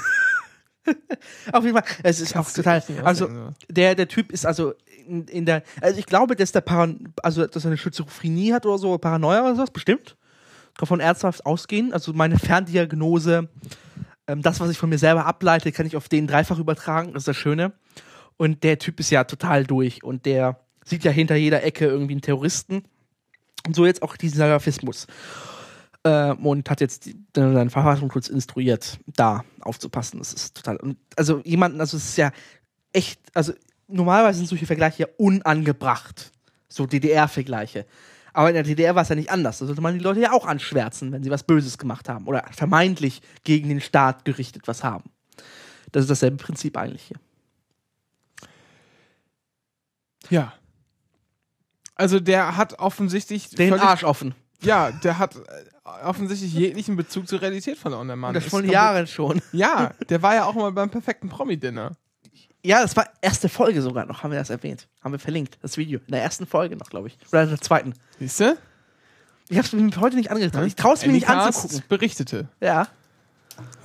Auf 1.52 1.64
jeden 1.64 1.76
Fall. 1.78 1.86
Es 2.04 2.20
ist 2.20 2.32
auch 2.32 2.44
Kannst 2.44 2.58
total. 2.58 2.84
Also, 3.04 3.30
der, 3.70 3.96
der 3.96 4.08
Typ 4.08 4.32
ist 4.32 4.46
also 4.46 4.74
in, 5.06 5.26
in 5.26 5.46
der. 5.46 5.64
Also, 5.82 6.00
ich 6.00 6.06
glaube, 6.06 6.36
dass 6.36 6.52
der 6.52 6.62
Paran 6.62 7.14
also, 7.22 7.46
dass 7.46 7.66
er 7.66 7.70
eine 7.70 7.78
Schizophrenie 7.78 8.54
hat 8.54 8.66
oder 8.66 8.78
so, 8.78 8.98
Paranoia 8.98 9.42
oder 9.42 9.56
sowas, 9.56 9.72
bestimmt. 9.72 10.18
Kann 10.78 10.88
von 10.88 11.00
ernsthaft 11.00 11.46
ausgehen. 11.46 11.94
Also, 11.94 12.14
meine 12.14 12.38
Ferndiagnose, 12.38 13.50
ähm, 14.28 14.42
das, 14.42 14.60
was 14.60 14.70
ich 14.70 14.78
von 14.78 14.90
mir 14.90 14.98
selber 14.98 15.26
ableite, 15.26 15.72
kann 15.72 15.86
ich 15.86 15.96
auf 15.96 16.10
den 16.10 16.28
dreifach 16.28 16.60
übertragen. 16.60 17.14
Das 17.14 17.22
ist 17.22 17.28
das 17.28 17.38
Schöne. 17.38 17.74
Und 18.38 18.64
der 18.64 18.80
Typ 18.80 19.00
ist 19.00 19.10
ja 19.10 19.24
total 19.24 19.66
durch. 19.66 20.04
Und 20.04 20.26
der 20.26 20.60
sieht 20.86 21.04
ja 21.04 21.12
hinter 21.12 21.36
jeder 21.36 21.64
Ecke 21.64 21.86
irgendwie 21.86 22.14
einen 22.14 22.22
Terroristen. 22.22 22.84
Und 23.66 23.76
so 23.76 23.86
jetzt 23.86 24.02
auch 24.02 24.18
diesen 24.18 24.38
Salafismus. 24.38 25.08
Ähm, 26.04 26.46
und 26.46 26.70
hat 26.70 26.82
jetzt 26.82 27.10
seinen 27.34 27.70
Verfassungsschutz 27.70 28.28
instruiert, 28.28 29.00
da 29.06 29.44
aufzupassen. 29.62 30.20
Das 30.20 30.34
ist 30.34 30.56
total. 30.56 30.78
Und 30.78 30.98
also 31.16 31.42
jemanden, 31.46 31.80
also 31.80 31.96
es 31.98 32.10
ist 32.10 32.18
ja 32.18 32.32
echt, 32.92 33.20
also 33.34 33.54
normalerweise 33.88 34.40
sind 34.40 34.48
solche 34.48 34.66
Vergleiche 34.66 35.04
ja 35.04 35.08
unangebracht. 35.18 36.32
So 36.68 36.86
DDR-Vergleiche. 36.86 37.86
Aber 38.34 38.50
in 38.50 38.56
der 38.56 38.64
DDR 38.64 38.96
war 38.96 39.04
es 39.04 39.10
ja 39.10 39.16
nicht 39.16 39.30
anders. 39.30 39.60
Da 39.60 39.66
sollte 39.68 39.82
man 39.82 39.94
die 39.94 40.04
Leute 40.04 40.20
ja 40.20 40.32
auch 40.32 40.48
anschwärzen, 40.48 41.12
wenn 41.12 41.24
sie 41.24 41.30
was 41.30 41.44
Böses 41.44 41.78
gemacht 41.78 42.10
haben 42.10 42.28
oder 42.28 42.44
vermeintlich 42.52 43.22
gegen 43.44 43.70
den 43.70 43.80
Staat 43.80 44.26
gerichtet 44.26 44.68
was 44.68 44.84
haben. 44.84 45.12
Das 45.92 46.02
ist 46.02 46.10
dasselbe 46.10 46.38
Prinzip 46.38 46.76
eigentlich 46.76 47.04
hier. 47.04 47.18
Ja. 50.34 50.54
Also 51.96 52.20
der 52.20 52.58
hat 52.58 52.80
offensichtlich 52.80 53.52
Den 53.52 53.74
Arsch 53.80 54.04
offen. 54.04 54.34
Ja, 54.62 54.92
der 54.92 55.20
hat 55.20 55.36
äh, 55.36 55.42
offensichtlich 56.06 56.54
jeglichen 56.54 56.96
Bezug 56.96 57.28
zur 57.28 57.42
Realität 57.42 57.78
verloren, 57.78 58.08
der 58.08 58.16
Mann. 58.16 58.30
Und 58.36 58.44
das 58.44 58.50
komplett- 58.50 58.72
Jahren 58.72 59.06
schon. 59.06 59.42
Ja, 59.52 59.92
der 60.10 60.22
war 60.24 60.34
ja 60.34 60.46
auch 60.46 60.56
mal 60.56 60.72
beim 60.72 60.90
perfekten 60.90 61.30
Promi-Dinner. 61.30 61.92
Ja, 62.66 62.82
das 62.82 62.96
war 62.96 63.06
erste 63.22 63.48
Folge 63.50 63.82
sogar 63.82 64.06
noch, 64.06 64.24
haben 64.24 64.32
wir 64.32 64.40
das 64.40 64.50
erwähnt. 64.50 64.88
Haben 65.04 65.12
wir 65.12 65.20
verlinkt, 65.20 65.60
das 65.62 65.78
Video. 65.78 66.00
In 66.08 66.14
der 66.14 66.24
ersten 66.24 66.48
Folge 66.48 66.78
noch, 66.78 66.90
glaube 66.90 67.10
ich. 67.10 67.18
Oder 67.32 67.44
in 67.44 67.50
der 67.50 67.62
zweiten. 67.62 67.94
Siehst 68.20 68.40
du? 68.40 68.58
Ich 69.50 69.58
habe 69.58 69.68
es 69.68 69.74
mir 69.74 69.92
heute 70.02 70.16
nicht 70.16 70.32
angetan. 70.32 70.66
Ich 70.66 70.76
traue 70.76 70.94
es 70.94 71.06
mir 71.06 71.12
nicht 71.12 71.30
anzugucken. 71.30 71.84
berichtete. 71.90 72.48
Ja. 72.62 72.88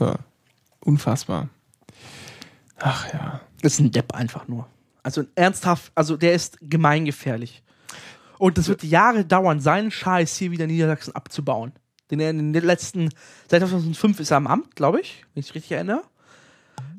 Ja. 0.01 0.15
Unfassbar. 0.81 1.49
Ach 2.79 3.13
ja. 3.13 3.41
Das 3.61 3.75
ist 3.75 3.81
ein 3.81 3.91
Depp 3.91 4.15
einfach 4.15 4.49
nur. 4.49 4.67
Also 5.09 5.25
ernsthaft, 5.37 5.91
also 5.95 6.19
der 6.19 6.35
ist 6.35 6.59
gemeingefährlich. 6.61 7.63
Und 8.37 8.59
das 8.59 8.69
wird 8.69 8.83
Jahre 8.83 9.25
dauern, 9.25 9.59
seinen 9.59 9.91
Scheiß 9.91 10.37
hier 10.37 10.51
wieder 10.51 10.65
in 10.65 10.71
Niedersachsen 10.71 11.17
abzubauen. 11.17 11.73
Den 12.11 12.21
er 12.21 12.29
in 12.29 12.53
den 12.53 12.63
letzten, 12.63 13.09
seit 13.51 13.61
2005 13.61 14.21
ist 14.21 14.31
er 14.33 14.37
am 14.37 14.47
Amt, 14.47 14.77
glaube 14.77 15.01
ich, 15.01 15.25
wenn 15.33 15.41
ich 15.41 15.47
mich 15.47 15.55
richtig 15.55 15.73
erinnere. 15.73 16.03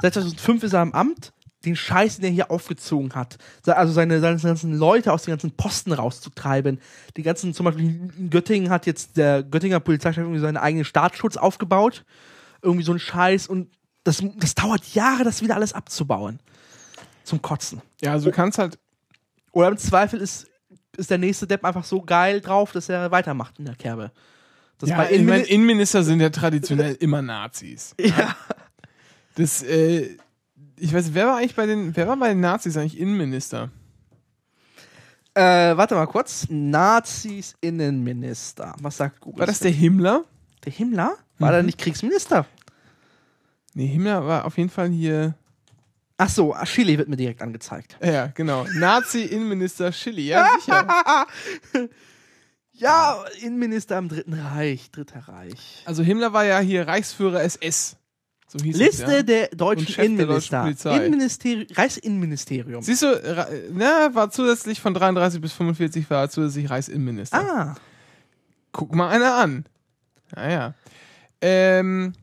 Seit 0.01 0.15
2005 0.15 0.63
ist 0.63 0.73
er 0.73 0.79
am 0.79 0.93
Amt. 0.93 1.33
Den 1.65 1.75
Scheiß, 1.75 2.15
den 2.15 2.25
er 2.25 2.31
hier 2.31 2.49
aufgezogen 2.49 3.13
hat. 3.13 3.37
Also 3.67 3.93
seine, 3.93 4.19
seine 4.21 4.39
ganzen 4.39 4.75
Leute 4.75 5.13
aus 5.13 5.23
den 5.23 5.33
ganzen 5.33 5.51
Posten 5.51 5.91
rauszutreiben. 5.91 6.79
Die 7.15 7.21
ganzen, 7.21 7.53
zum 7.53 7.65
Beispiel 7.65 7.85
in 8.17 8.29
Göttingen 8.31 8.71
hat 8.71 8.87
jetzt 8.87 9.17
der 9.17 9.43
Göttinger 9.43 9.79
Polizeichef 9.79 10.23
irgendwie 10.23 10.39
seinen 10.39 10.57
eigenen 10.57 10.85
Staatsschutz 10.85 11.37
aufgebaut. 11.37 12.05
Irgendwie 12.63 12.85
so 12.85 12.91
ein 12.91 12.99
Scheiß. 12.99 13.47
Und 13.47 13.69
das, 14.03 14.23
das 14.37 14.55
dauert 14.55 14.95
Jahre, 14.95 15.23
das 15.23 15.43
wieder 15.43 15.55
alles 15.55 15.73
abzubauen. 15.73 16.39
Zum 17.23 17.41
Kotzen. 17.41 17.81
Ja, 18.01 18.11
also 18.13 18.29
du 18.29 18.35
kannst 18.35 18.57
halt. 18.57 18.77
Oder 19.51 19.69
im 19.69 19.77
Zweifel 19.77 20.21
ist, 20.21 20.47
ist 20.97 21.09
der 21.09 21.17
nächste 21.17 21.47
Depp 21.47 21.63
einfach 21.65 21.83
so 21.83 22.01
geil 22.01 22.41
drauf, 22.41 22.71
dass 22.71 22.89
er 22.89 23.11
weitermacht 23.11 23.59
in 23.59 23.65
der 23.65 23.75
Kerbe. 23.75 24.11
Das 24.77 24.89
Ja, 24.89 24.97
bei 24.97 25.11
ich 25.11 25.21
meine, 25.23 25.43
Innenmini- 25.43 25.47
Innenminister 25.49 26.03
sind 26.03 26.19
ja 26.21 26.29
traditionell 26.29 26.95
immer 26.99 27.21
Nazis. 27.21 27.95
ja. 27.99 28.35
Das, 29.35 29.63
äh, 29.63 30.17
ich 30.77 30.93
weiß, 30.93 31.13
wer 31.13 31.27
war 31.27 31.37
eigentlich 31.37 31.55
bei 31.55 31.65
den, 31.65 31.95
wer 31.95 32.07
war 32.07 32.17
bei 32.17 32.29
den 32.29 32.39
Nazis 32.41 32.75
eigentlich 32.77 32.99
Innenminister? 32.99 33.69
Äh, 35.33 35.77
warte 35.77 35.95
mal 35.95 36.07
kurz. 36.07 36.47
Nazis 36.49 37.55
Innenminister. 37.61 38.75
Was 38.81 38.97
sagt 38.97 39.21
Google? 39.21 39.39
War 39.41 39.47
das 39.47 39.59
der 39.59 39.71
Himmler? 39.71 40.25
der 40.65 40.73
Himmler? 40.73 41.15
War 41.37 41.51
der 41.53 41.63
nicht 41.63 41.77
Kriegsminister? 41.77 42.45
Nee, 43.73 43.87
Himmler 43.87 44.25
war 44.25 44.45
auf 44.45 44.57
jeden 44.57 44.69
Fall 44.69 44.89
hier. 44.89 45.35
Ach 46.21 46.29
so, 46.29 46.53
ah, 46.53 46.65
Chile 46.65 46.97
wird 46.97 47.07
mir 47.07 47.15
direkt 47.15 47.41
angezeigt. 47.41 47.97
Ja, 48.03 48.27
genau. 48.27 48.65
Nazi-Innenminister 48.75 49.91
Chili, 49.91 50.27
ja, 50.27 50.47
sicher. 50.59 51.25
Ja, 52.73 53.25
Innenminister 53.41 53.97
im 53.97 54.07
Dritten 54.07 54.33
Reich. 54.35 54.89
Dritter 54.91 55.27
Reich. 55.27 55.83
Also 55.83 56.01
Himmler 56.01 56.31
war 56.31 56.45
ja 56.45 56.59
hier 56.59 56.87
Reichsführer 56.87 57.43
SS. 57.43 57.97
So 58.47 58.57
hieß 58.57 58.77
Liste 58.77 59.03
es, 59.03 59.11
ja. 59.11 59.21
der 59.21 59.47
deutschen 59.49 59.87
Chef 59.87 59.95
der 59.97 60.05
Innenminister. 60.05 60.63
deutschen 60.63 61.67
Reichsinnenministerium. 61.75 62.81
Siehst 62.81 63.01
du, 63.01 63.47
na, 63.73 64.15
war 64.15 64.31
zusätzlich 64.31 64.79
von 64.79 64.93
33 64.93 65.41
bis 65.41 65.51
45 65.51 66.09
war 66.09 66.29
zusätzlich 66.29 66.69
Reichsinnenminister. 66.69 67.37
ah. 67.37 67.75
Guck 68.71 68.95
mal 68.95 69.09
einer 69.09 69.35
an. 69.35 69.65
Naja. 70.33 70.73
Ähm, 71.41 72.13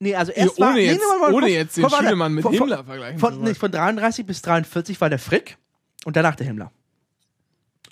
Nee, 0.00 0.14
also 0.14 0.30
erst 0.32 0.60
war, 0.60 0.68
ohne 0.68 0.76
nee, 0.78 0.86
jetzt, 0.86 0.96
nee, 0.98 1.02
warte, 1.20 1.34
ohne 1.34 1.46
von- 1.46 1.52
jetzt 1.54 1.76
den 1.76 1.90
Schünemann 1.90 2.34
mit 2.34 2.42
von, 2.42 2.52
Himmler 2.52 2.84
vergleichen 2.84 3.18
Von, 3.18 3.40
nee, 3.42 3.54
von 3.54 3.70
33 3.72 4.24
bis 4.26 4.42
43 4.42 5.00
war 5.00 5.10
der 5.10 5.18
Frick 5.18 5.58
und 6.04 6.14
danach 6.16 6.36
der 6.36 6.46
Himmler. 6.46 6.70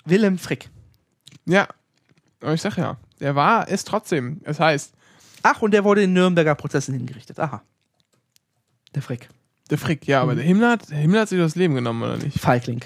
Wilhelm 0.05 0.37
Frick. 0.37 0.69
Ja, 1.45 1.67
aber 2.41 2.53
ich 2.53 2.61
sag 2.61 2.77
ja, 2.77 2.97
der 3.19 3.35
war 3.35 3.67
es 3.69 3.83
trotzdem. 3.83 4.39
Es 4.43 4.59
heißt, 4.59 4.93
Ach, 5.43 5.61
und 5.61 5.71
der 5.71 5.83
wurde 5.83 6.03
in 6.03 6.13
Nürnberger 6.13 6.55
Prozessen 6.55 6.93
hingerichtet. 6.95 7.39
Aha. 7.39 7.61
Der 8.95 9.01
Frick. 9.01 9.27
der 9.69 9.77
Frick, 9.77 10.07
ja, 10.07 10.21
aber 10.21 10.33
der 10.35 10.43
Himmler, 10.45 10.71
hat, 10.71 10.89
der 10.89 10.97
Himmler 10.97 11.21
hat 11.21 11.29
sich 11.29 11.37
das 11.39 11.55
Leben 11.55 11.75
genommen, 11.75 12.03
oder 12.03 12.17
nicht? 12.17 12.39
Feigling. 12.39 12.81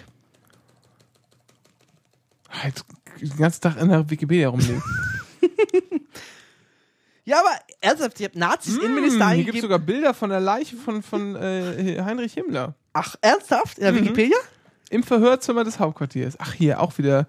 Halt 2.50 2.84
den 3.22 3.38
ganzen 3.38 3.62
Tag 3.62 3.78
in 3.78 3.90
der 3.90 4.10
Wikipedia 4.10 4.50
rumlegen. 4.50 4.82
Ja, 7.24 7.40
aber 7.40 7.52
ernsthaft, 7.82 8.20
ihr 8.20 8.26
habt 8.28 8.36
Nazis 8.36 8.78
Innenminister 8.78 9.26
Hm, 9.30 9.36
hier 9.36 9.44
gibt 9.44 9.56
es 9.58 9.62
eingegeben. 9.62 9.62
sogar 9.62 9.80
Bilder 9.80 10.14
von 10.14 10.30
der 10.30 10.40
Leiche 10.40 10.76
von, 10.78 11.04
von 11.04 11.36
äh, 11.36 12.02
Heinrich 12.04 12.34
Himmler. 12.34 12.76
Ach, 12.94 13.16
ernsthaft? 13.22 13.78
In 13.80 13.84
der 13.84 13.94
Mhm. 13.94 13.98
Wikipedia? 14.02 14.38
Im 14.90 15.04
Verhörzimmer 15.04 15.64
des 15.64 15.80
Hauptquartiers. 15.80 16.36
Ach, 16.40 16.54
hier 16.54 16.80
auch 16.82 16.98
wieder 16.98 17.28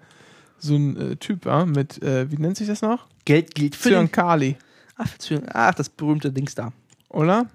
so 0.59 0.75
ein 0.75 0.97
äh, 1.11 1.15
Typ, 1.17 1.45
ja, 1.45 1.65
mit, 1.65 2.01
äh, 2.03 2.29
wie 2.31 2.37
nennt 2.37 2.57
sich 2.57 2.67
das 2.67 2.81
noch? 2.81 3.07
Geld 3.25 3.53
gilt 3.55 3.75
für 3.75 3.89
den, 3.89 3.95
Zyankali, 4.09 4.57
ach, 4.97 5.07
für 5.19 5.41
ach, 5.53 5.73
das 5.75 5.89
berühmte 5.89 6.31
Dings 6.31 6.55
da. 6.55 6.71
oder? 7.09 7.47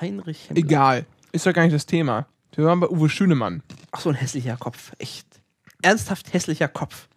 Heinrich 0.00 0.44
Himmler. 0.46 0.58
Egal. 0.64 1.06
Ist 1.32 1.46
doch 1.46 1.52
gar 1.52 1.62
nicht 1.62 1.74
das 1.74 1.86
Thema. 1.86 2.26
Wir 2.54 2.64
waren 2.64 2.80
bei 2.80 2.88
Uwe 2.88 3.08
Schünemann. 3.08 3.62
Ach, 3.92 4.00
so 4.00 4.08
ein 4.08 4.14
hässlicher 4.16 4.56
Kopf. 4.56 4.92
Echt. 4.98 5.26
Ernsthaft 5.82 6.32
hässlicher 6.32 6.68
Kopf. 6.68 7.08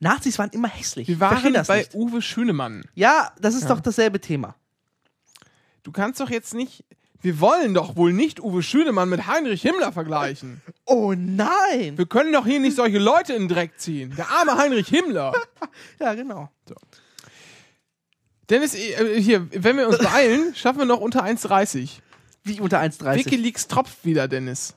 Nazis 0.00 0.38
waren 0.38 0.50
immer 0.50 0.68
hässlich. 0.68 1.06
Wir 1.08 1.20
waren 1.20 1.52
das 1.52 1.68
bei 1.68 1.78
nicht. 1.78 1.94
Uwe 1.94 2.22
Schünemann. 2.22 2.82
Ja, 2.94 3.32
das 3.40 3.54
ist 3.54 3.64
Ja. 3.64 3.68
doch 3.68 3.80
dasselbe 3.80 4.20
Thema. 4.20 4.56
Du 5.82 5.92
kannst 5.92 6.20
doch 6.20 6.30
jetzt 6.30 6.54
nicht. 6.54 6.84
Wir 7.22 7.38
wollen 7.38 7.74
doch 7.74 7.96
wohl 7.96 8.14
nicht 8.14 8.40
Uwe 8.40 8.62
Schünemann 8.62 9.10
mit 9.10 9.26
Heinrich 9.26 9.62
Himmler 9.62 9.92
vergleichen. 9.92 10.60
Oh 10.86 11.14
nein! 11.16 11.96
Wir 11.96 12.06
können 12.06 12.32
doch 12.32 12.44
hier 12.44 12.58
nicht 12.58 12.74
solche 12.74 12.98
Leute 12.98 13.32
in 13.34 13.42
den 13.42 13.48
Dreck 13.48 13.78
ziehen. 13.78 14.12
Der 14.16 14.28
arme 14.28 14.56
Heinrich 14.56 14.88
Himmler. 14.88 15.32
Ja, 16.00 16.14
genau. 16.14 16.50
Dennis, 18.48 18.74
äh, 18.74 19.20
hier, 19.20 19.46
wenn 19.52 19.76
wir 19.76 19.86
uns 19.88 19.98
beeilen, 20.02 20.52
schaffen 20.56 20.78
wir 20.80 20.86
noch 20.86 21.00
unter 21.00 21.22
1,30. 21.24 22.00
Wie 22.42 22.58
unter 22.60 22.80
1,30. 22.80 23.16
Wikileaks 23.18 23.68
tropft 23.68 24.04
wieder, 24.04 24.26
Dennis. 24.26 24.74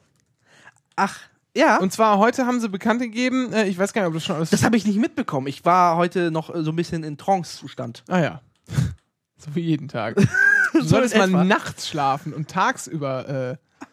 Ach, 0.95 1.19
ja. 1.55 1.77
Und 1.77 1.93
zwar 1.93 2.17
heute 2.17 2.45
haben 2.45 2.59
sie 2.59 2.69
bekannt 2.69 3.01
gegeben, 3.01 3.53
äh, 3.53 3.65
ich 3.67 3.77
weiß 3.77 3.93
gar 3.93 4.01
nicht, 4.01 4.07
ob 4.07 4.13
das 4.15 4.25
schon 4.25 4.35
alles. 4.35 4.49
das 4.49 4.63
habe 4.63 4.75
ich 4.77 4.85
nicht 4.85 4.97
mitbekommen. 4.99 5.47
Ich 5.47 5.63
war 5.65 5.97
heute 5.97 6.31
noch 6.31 6.53
äh, 6.53 6.63
so 6.63 6.71
ein 6.71 6.75
bisschen 6.75 7.03
in 7.03 7.17
Trance-Zustand. 7.17 8.03
ah 8.09 8.19
ja. 8.19 8.41
so 9.37 9.53
wie 9.55 9.61
jeden 9.61 9.87
Tag. 9.87 10.15
Du 10.73 10.81
solltest 10.81 11.13
in 11.13 11.29
mal 11.29 11.45
nachts 11.45 11.87
schlafen 11.87 12.33
und 12.33 12.49
tagsüber. 12.49 13.29
Äh, 13.29 13.83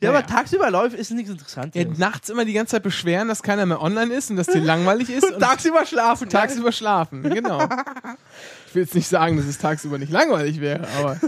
Ja, 0.00 0.10
Ja, 0.10 0.10
aber 0.10 0.26
tagsüber 0.26 0.68
läuft, 0.68 0.96
ist 0.96 1.12
nichts 1.12 1.30
interessant. 1.30 1.76
ja, 1.76 1.84
nachts 1.96 2.28
immer 2.28 2.44
die 2.44 2.54
ganze 2.54 2.72
Zeit 2.72 2.82
beschweren, 2.82 3.28
dass 3.28 3.40
keiner 3.40 3.66
mehr 3.66 3.80
online 3.80 4.12
ist 4.12 4.28
und 4.28 4.34
dass 4.34 4.48
dir 4.48 4.60
langweilig 4.60 5.10
ist. 5.10 5.22
Und 5.32 5.38
tagsüber 5.38 5.86
schlafen. 5.86 6.28
tagsüber 6.28 6.72
schlafen, 6.72 7.22
genau. 7.22 7.62
Ich 8.66 8.74
will 8.74 8.82
jetzt 8.82 8.96
nicht 8.96 9.06
sagen, 9.06 9.36
dass 9.36 9.46
es 9.46 9.58
tagsüber 9.58 9.96
nicht 9.98 10.10
langweilig 10.10 10.60
wäre, 10.60 10.88
aber 10.98 11.20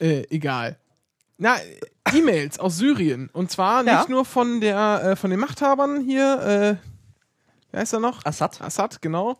äh, 0.00 0.22
egal. 0.30 0.78
Na, 1.42 1.56
E-Mails 2.12 2.58
aus 2.60 2.76
Syrien. 2.76 3.30
Und 3.32 3.50
zwar 3.50 3.82
Ja. 3.84 3.98
nicht 3.98 4.10
nur 4.10 4.24
von 4.26 4.60
der 4.60 5.02
äh, 5.02 5.16
von 5.16 5.30
den 5.30 5.40
Machthabern 5.40 6.02
hier, 6.02 6.78
äh, 6.80 7.72
wie 7.72 7.78
heißt 7.78 7.94
er 7.94 8.00
noch? 8.00 8.24
Assad. 8.26 8.60
Assad, 8.60 9.00
genau. 9.00 9.38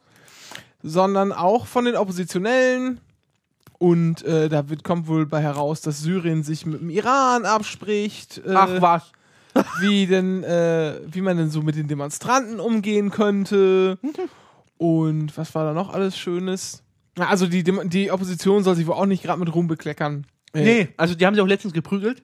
Sondern 0.82 1.31
auch 1.32 1.66
von 1.66 1.85
den 1.85 1.97
Oppositionellen. 1.97 3.01
Und 3.78 4.22
äh, 4.24 4.48
da 4.48 4.68
wird, 4.70 4.82
kommt 4.85 5.09
wohl 5.09 5.27
bei 5.27 5.40
heraus, 5.43 5.81
dass 5.82 6.01
Syrien 6.01 6.43
sich 6.43 6.64
mit 6.66 6.81
dem 6.81 6.89
Iran 6.90 7.44
abspricht. 7.44 8.39
Äh, 8.47 8.55
Ach 8.55 8.68
was. 8.81 9.12
wie 9.81 10.06
denn, 10.06 10.43
äh, 10.44 11.01
wie 11.06 11.20
man 11.20 11.36
denn 11.36 11.51
so 11.51 11.60
mit 11.60 11.74
den 11.77 11.89
Demonstranten 11.89 12.60
umgehen 12.60 13.10
könnte. 13.10 13.98
Und 14.78 15.36
was 15.36 15.55
war 15.55 15.64
da 15.64 15.72
noch 15.74 15.93
alles 15.93 16.16
Schönes? 16.16 16.82
Na, 17.18 17.28
Also 17.28 17.47
die, 17.47 17.62
die 17.64 18.10
Opposition 18.10 18.62
soll 18.64 18.77
sich 18.77 18.86
wohl 18.86 18.94
auch 18.94 19.06
nicht 19.06 19.22
gerade 19.24 19.40
mit 19.40 19.52
Ruhm 19.55 19.66
bekleckern. 19.66 20.27
Äh, 20.55 20.62
Nee, 20.64 20.89
also 20.97 21.14
die 21.14 21.24
haben 21.27 21.35
sich 21.35 21.43
auch 21.43 21.47
letztens 21.48 21.72
geprügelt. 21.72 22.22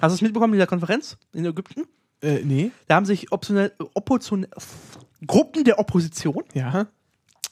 Hast 0.00 0.12
du 0.12 0.14
es 0.16 0.22
mitbekommen 0.22 0.54
in 0.54 0.58
der 0.58 0.66
Konferenz 0.66 1.16
in 1.32 1.44
Ägypten? 1.44 1.84
Äh, 2.22 2.40
nee. 2.44 2.70
Da 2.88 2.96
haben 2.96 3.06
sich 3.06 3.30
Opposition, 3.32 4.46
Gruppen 5.26 5.64
der 5.64 5.78
Opposition 5.78 6.44
Ja. 6.54 6.86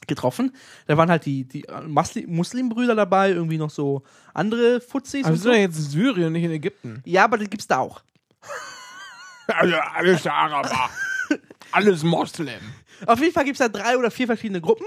getroffen. 0.07 0.53
Da 0.87 0.97
waren 0.97 1.09
halt 1.09 1.25
die, 1.25 1.45
die 1.47 1.65
Musli 1.87 2.25
Muslimbrüder 2.27 2.95
dabei, 2.95 3.29
irgendwie 3.31 3.57
noch 3.57 3.69
so 3.69 4.03
andere 4.33 4.81
Fuzis. 4.81 5.23
Aber 5.25 5.29
wir 5.29 5.33
und 5.33 5.41
sind 5.41 5.51
so. 5.51 5.55
ja 5.55 5.61
jetzt 5.61 5.77
in 5.77 5.83
Syrien 5.85 6.27
und 6.27 6.33
nicht 6.33 6.43
in 6.43 6.51
Ägypten. 6.51 7.01
Ja, 7.05 7.23
aber 7.25 7.37
das 7.37 7.49
gibt's 7.49 7.67
da 7.67 7.77
auch. 7.79 8.01
Also 9.47 9.75
alles 9.75 10.27
Araber. 10.27 10.89
alles 11.71 12.03
Moslem. 12.03 12.59
Auf 13.05 13.19
jeden 13.19 13.33
Fall 13.33 13.45
gibt's 13.45 13.59
da 13.59 13.69
drei 13.69 13.97
oder 13.97 14.11
vier 14.11 14.27
verschiedene 14.27 14.61
Gruppen. 14.61 14.85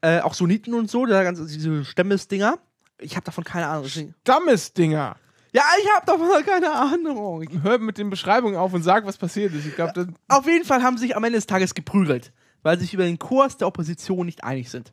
Äh, 0.00 0.20
auch 0.20 0.34
Sunniten 0.34 0.74
und 0.74 0.90
so, 0.90 1.04
da 1.06 1.22
ganz, 1.24 1.38
diese 1.50 1.84
Stämmesdinger. 1.84 2.58
Ich 3.00 3.16
habe 3.16 3.24
davon 3.24 3.44
keine 3.44 3.66
Ahnung. 3.68 3.88
Stammesdinger. 3.88 5.16
Ja, 5.52 5.62
ich 5.80 5.88
habe 5.94 6.06
davon 6.06 6.44
keine 6.46 6.72
Ahnung. 6.72 7.46
Hör 7.62 7.78
mit 7.78 7.98
den 7.98 8.10
Beschreibungen 8.10 8.56
auf 8.56 8.72
und 8.72 8.82
sag, 8.82 9.06
was 9.06 9.16
passiert 9.16 9.54
ist. 9.54 9.66
Ich 9.66 9.74
glaube, 9.74 9.92
das. 9.94 10.06
Auf 10.28 10.46
jeden 10.46 10.64
Fall 10.64 10.82
haben 10.82 10.98
sie 10.98 11.06
sich 11.06 11.16
am 11.16 11.24
Ende 11.24 11.38
des 11.38 11.46
Tages 11.46 11.74
geprügelt, 11.74 12.32
weil 12.62 12.78
sie 12.78 12.84
sich 12.84 12.94
über 12.94 13.04
den 13.04 13.18
Kurs 13.18 13.56
der 13.56 13.68
Opposition 13.68 14.26
nicht 14.26 14.44
einig 14.44 14.70
sind. 14.70 14.92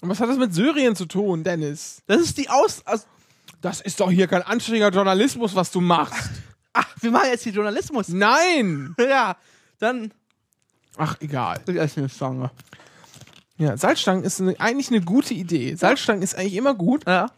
Und 0.00 0.10
was 0.10 0.20
hat 0.20 0.28
das 0.28 0.36
mit 0.36 0.54
Syrien 0.54 0.94
zu 0.94 1.06
tun, 1.06 1.42
Dennis? 1.42 2.02
Das 2.06 2.20
ist 2.20 2.36
die 2.38 2.48
Aus... 2.50 2.86
Aus 2.86 3.06
Das 3.60 3.80
ist 3.80 3.98
doch 4.00 4.10
hier 4.10 4.26
kein 4.26 4.42
anständiger 4.42 4.90
Journalismus, 4.90 5.54
was 5.54 5.70
du 5.70 5.80
machst. 5.80 6.30
Ach, 6.72 6.86
wir 7.00 7.10
machen 7.10 7.28
jetzt 7.30 7.44
hier 7.44 7.52
Journalismus. 7.52 8.08
Nein! 8.08 8.94
Ja, 9.00 9.36
dann... 9.78 10.12
Ach, 10.98 11.16
egal. 11.20 11.62
Ich 11.66 11.76
esse 11.76 12.00
eine 12.00 12.08
Stange. 12.08 12.50
Ja, 13.58 13.76
Salzstangen 13.76 14.24
ist 14.24 14.40
eine, 14.40 14.58
eigentlich 14.60 14.88
eine 14.88 15.00
gute 15.00 15.34
Idee. 15.34 15.74
Salzstangen 15.74 16.22
ist 16.22 16.36
eigentlich 16.36 16.56
immer 16.56 16.74
gut, 16.74 17.06
Ja, 17.06 17.30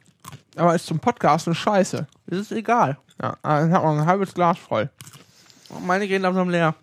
aber 0.56 0.74
ist 0.74 0.86
zum 0.86 0.98
Podcast 0.98 1.46
eine 1.46 1.54
Scheiße. 1.54 2.06
das 2.26 2.38
ist 2.40 2.52
egal. 2.52 2.98
Ja, 3.22 3.36
dann 3.42 3.72
hat 3.72 3.82
man 3.82 4.00
ein 4.00 4.06
halbes 4.06 4.34
Glas 4.34 4.58
voll. 4.58 4.90
Meine 5.84 6.08
gehen 6.08 6.22
langsam 6.22 6.50
leer. 6.50 6.74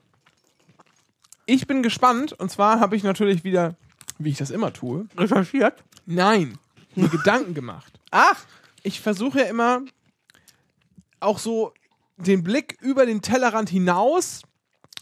Ich 1.45 1.67
bin 1.67 1.83
gespannt 1.83 2.33
und 2.33 2.49
zwar 2.49 2.79
habe 2.79 2.95
ich 2.95 3.03
natürlich 3.03 3.43
wieder, 3.43 3.75
wie 4.17 4.29
ich 4.29 4.37
das 4.37 4.49
immer 4.51 4.71
tue, 4.73 5.07
Recherchiert? 5.17 5.83
nein, 6.05 6.57
mir 6.95 7.09
Gedanken 7.17 7.53
gemacht. 7.53 7.99
Ach, 8.11 8.45
Ich 8.83 9.01
versuche 9.01 9.39
ja 9.39 9.45
immer 9.45 9.81
auch 11.19 11.39
so 11.39 11.73
den 12.17 12.43
Blick 12.43 12.77
über 12.81 13.05
den 13.05 13.21
Tellerrand 13.21 13.69
hinaus. 13.69 14.41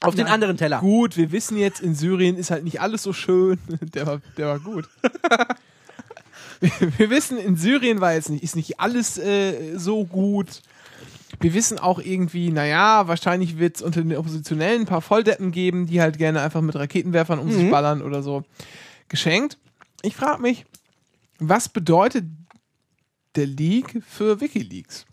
Auf 0.03 0.15
den 0.15 0.27
anderen 0.27 0.57
Teller. 0.57 0.79
Gut, 0.79 1.17
wir 1.17 1.31
wissen 1.31 1.57
jetzt, 1.57 1.81
in 1.81 1.95
Syrien 1.95 2.37
ist 2.37 2.51
halt 2.51 2.63
nicht 2.63 2.81
alles 2.81 3.03
so 3.03 3.13
schön. 3.13 3.57
Der 3.93 4.07
war, 4.07 4.21
der 4.37 4.47
war 4.47 4.59
gut. 4.59 4.87
wir, 6.59 6.97
wir 6.97 7.09
wissen, 7.09 7.37
in 7.37 7.55
Syrien 7.55 8.01
war 8.01 8.13
jetzt 8.13 8.29
nicht, 8.29 8.43
ist 8.43 8.55
nicht 8.55 8.79
alles 8.79 9.17
äh, 9.17 9.77
so 9.77 10.05
gut. 10.05 10.61
Wir 11.39 11.53
wissen 11.53 11.79
auch 11.79 11.99
irgendwie, 11.99 12.51
naja, 12.51 13.07
wahrscheinlich 13.07 13.57
wird 13.57 13.77
es 13.77 13.81
unter 13.81 14.01
den 14.01 14.15
Oppositionellen 14.15 14.81
ein 14.81 14.87
paar 14.87 15.01
Volldeppen 15.01 15.51
geben, 15.51 15.87
die 15.87 16.01
halt 16.01 16.17
gerne 16.17 16.41
einfach 16.41 16.61
mit 16.61 16.75
Raketenwerfern 16.75 17.39
um 17.39 17.51
sich 17.51 17.69
ballern 17.69 18.01
oder 18.01 18.23
so. 18.23 18.43
Geschenkt. 19.09 19.57
Ich 20.03 20.15
frage 20.15 20.41
mich, 20.41 20.65
was 21.39 21.69
bedeutet 21.69 22.25
der 23.35 23.47
Leak 23.47 24.01
für 24.07 24.39
Wikileaks? 24.39 25.05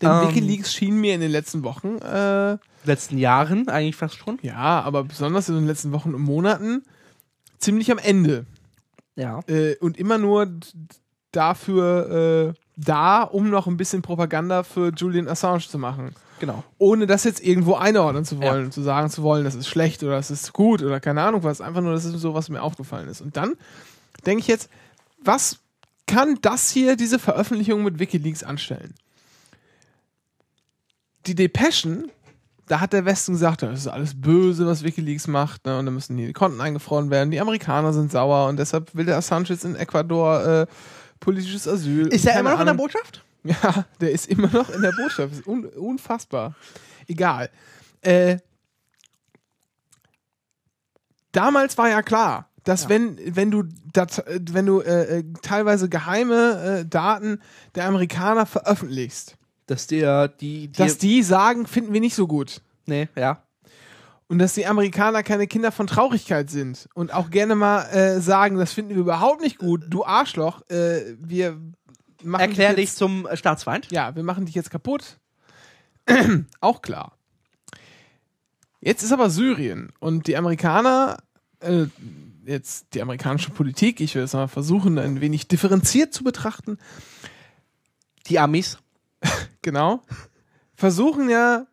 Denn 0.00 0.10
Ähm. 0.10 0.28
Wikileaks 0.28 0.72
schien 0.72 0.96
mir 1.00 1.14
in 1.14 1.20
den 1.20 1.30
letzten 1.30 1.62
Wochen 1.62 1.98
äh, 1.98 2.58
letzten 2.84 3.18
Jahren 3.18 3.68
eigentlich 3.68 3.96
fast 3.96 4.16
schon. 4.16 4.38
ja, 4.42 4.80
aber 4.80 5.04
besonders 5.04 5.48
in 5.48 5.56
den 5.56 5.66
letzten 5.66 5.92
Wochen 5.92 6.14
und 6.14 6.22
Monaten 6.22 6.82
ziemlich 7.58 7.90
am 7.90 7.98
Ende. 7.98 8.46
Ja. 9.16 9.40
Äh, 9.48 9.76
und 9.80 9.98
immer 9.98 10.18
nur 10.18 10.48
dafür 11.32 12.54
äh, 12.54 12.60
da, 12.76 13.22
um 13.22 13.50
noch 13.50 13.66
ein 13.66 13.76
bisschen 13.76 14.02
Propaganda 14.02 14.62
für 14.62 14.92
Julian 14.96 15.28
Assange 15.28 15.66
zu 15.68 15.78
machen. 15.78 16.14
Genau. 16.40 16.62
Ohne 16.78 17.06
das 17.08 17.24
jetzt 17.24 17.42
irgendwo 17.44 17.74
einordnen 17.74 18.24
zu 18.24 18.40
wollen, 18.40 18.66
Ja. 18.66 18.70
zu 18.70 18.80
sagen 18.82 19.10
zu 19.10 19.24
wollen, 19.24 19.42
das 19.44 19.56
ist 19.56 19.66
schlecht 19.66 20.04
oder 20.04 20.12
das 20.12 20.30
ist 20.30 20.52
gut 20.52 20.82
oder 20.82 21.00
keine 21.00 21.22
Ahnung 21.22 21.42
was. 21.42 21.60
Einfach 21.60 21.80
nur, 21.80 21.92
das 21.92 22.04
ist 22.04 22.14
so, 22.20 22.32
was 22.34 22.48
mir 22.48 22.62
aufgefallen 22.62 23.08
ist. 23.08 23.20
Und 23.20 23.36
dann 23.36 23.56
denke 24.24 24.40
ich 24.42 24.46
jetzt, 24.46 24.70
was 25.20 25.58
kann 26.06 26.38
das 26.40 26.70
hier, 26.70 26.94
diese 26.96 27.18
Veröffentlichung 27.18 27.82
mit 27.82 27.98
Wikileaks 27.98 28.44
anstellen? 28.44 28.94
Die 31.26 31.34
Depeschen, 31.34 32.10
da 32.68 32.80
hat 32.80 32.92
der 32.92 33.04
Westen 33.04 33.32
gesagt, 33.32 33.62
das 33.62 33.80
ist 33.80 33.86
alles 33.88 34.20
böse, 34.20 34.66
was 34.66 34.82
Wikileaks 34.84 35.26
macht, 35.26 35.64
ne? 35.66 35.78
und 35.78 35.86
da 35.86 35.90
müssen 35.90 36.16
die 36.16 36.32
Konten 36.32 36.60
eingefroren 36.60 37.10
werden. 37.10 37.30
Die 37.30 37.40
Amerikaner 37.40 37.92
sind 37.92 38.12
sauer 38.12 38.48
und 38.48 38.58
deshalb 38.58 38.94
will 38.94 39.06
der 39.06 39.16
Assange 39.16 39.48
jetzt 39.48 39.64
in 39.64 39.74
Ecuador 39.74 40.44
äh, 40.44 40.66
politisches 41.20 41.66
Asyl. 41.66 42.08
Ist 42.08 42.26
er 42.26 42.38
immer 42.38 42.50
noch 42.52 42.60
in 42.60 42.66
der 42.66 42.74
Ahnung. 42.74 42.86
Botschaft? 42.86 43.24
Ja, 43.44 43.84
der 44.00 44.10
ist 44.10 44.26
immer 44.26 44.48
noch 44.48 44.68
in 44.68 44.82
der 44.82 44.92
Botschaft. 44.92 45.32
Ist 45.32 45.46
un 45.46 45.64
unfassbar. 45.64 46.54
Egal. 47.06 47.48
Äh, 48.02 48.38
damals 51.32 51.78
war 51.78 51.88
ja 51.88 52.02
klar, 52.02 52.50
dass 52.64 52.82
Ja. 52.84 52.88
wenn, 52.90 53.18
wenn 53.36 53.50
du, 53.50 53.62
dat, 53.92 54.22
wenn 54.26 54.66
du 54.66 54.80
äh, 54.80 55.18
äh, 55.20 55.24
teilweise 55.40 55.88
geheime 55.88 56.80
äh, 56.80 56.86
Daten 56.86 57.40
der 57.74 57.86
Amerikaner 57.86 58.44
veröffentlichst, 58.44 59.36
Dass 59.68 59.86
der, 59.86 60.28
die, 60.28 60.68
die 60.68 60.72
dass 60.72 60.98
die 60.98 61.22
sagen, 61.22 61.66
finden 61.66 61.92
wir 61.92 62.00
nicht 62.00 62.14
so 62.16 62.26
gut. 62.26 62.60
nee, 62.86 63.08
ja. 63.16 63.42
Und 64.30 64.40
dass 64.40 64.52
die 64.52 64.66
Amerikaner 64.66 65.22
keine 65.22 65.46
Kinder 65.46 65.72
von 65.72 65.86
Traurigkeit 65.86 66.50
sind 66.50 66.86
und 66.92 67.14
auch 67.14 67.30
gerne 67.30 67.54
mal 67.54 67.84
äh, 67.84 68.20
sagen, 68.20 68.58
das 68.58 68.74
finden 68.74 68.90
wir 68.90 69.00
überhaupt 69.00 69.40
nicht 69.40 69.56
gut, 69.56 69.84
du 69.88 70.04
Arschloch, 70.04 70.60
äh, 70.68 71.16
wir 71.18 71.58
machen 72.22 72.40
Erklär 72.40 72.70
dich 72.70 72.76
dich 72.76 72.88
jetzt, 72.90 72.98
zum 72.98 73.26
äh, 73.26 73.36
Staatsfeind. 73.38 73.90
ja, 73.90 74.14
wir 74.14 74.22
machen 74.22 74.44
dich 74.44 74.54
jetzt 74.54 74.70
kaputt. 74.70 75.18
auch 76.60 76.82
klar. 76.82 77.16
Jetzt 78.80 79.02
ist 79.02 79.12
aber 79.12 79.30
Syrien 79.30 79.92
und 79.98 80.26
die 80.26 80.36
Amerikaner, 80.36 81.18
äh, 81.60 81.86
jetzt 82.44 82.94
die 82.94 83.02
amerikanische 83.02 83.50
Politik, 83.50 84.00
ich 84.00 84.14
will 84.14 84.22
es 84.22 84.32
mal 84.34 84.48
versuchen, 84.48 84.98
ein 84.98 85.20
wenig 85.20 85.48
differenziert 85.48 86.12
zu 86.12 86.22
betrachten, 86.24 86.78
Die 88.26 88.38
Amis. 88.38 88.78
genau, 89.68 90.02
versuchen 90.74 91.28
ja, 91.28 91.66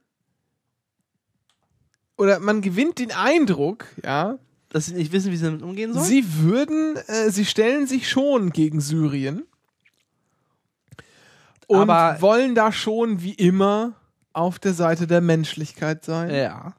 oder 2.17 2.39
man 2.39 2.61
gewinnt 2.61 2.99
den 2.99 3.11
Eindruck, 3.11 3.85
ja, 4.03 4.37
Dass 4.69 4.87
sie 4.87 4.93
nicht 4.95 5.11
wissen, 5.11 5.31
wie 5.31 5.37
sie 5.37 5.45
damit 5.45 5.61
umgehen 5.61 5.93
sollen. 5.93 6.05
Sie 6.05 6.23
würden, 6.39 6.97
äh, 7.07 7.29
sie 7.31 7.45
stellen 7.45 7.87
sich 7.87 8.09
schon 8.09 8.49
gegen 8.51 8.81
Syrien 8.81 9.43
und 11.67 11.89
Aber- 11.89 12.21
wollen 12.21 12.55
da 12.55 12.71
schon 12.71 13.21
wie 13.21 13.33
immer 13.33 13.93
auf 14.33 14.59
der 14.59 14.73
Seite 14.73 15.07
der 15.07 15.21
Menschlichkeit 15.21 16.03
sein. 16.05 16.33
ja. 16.33 16.75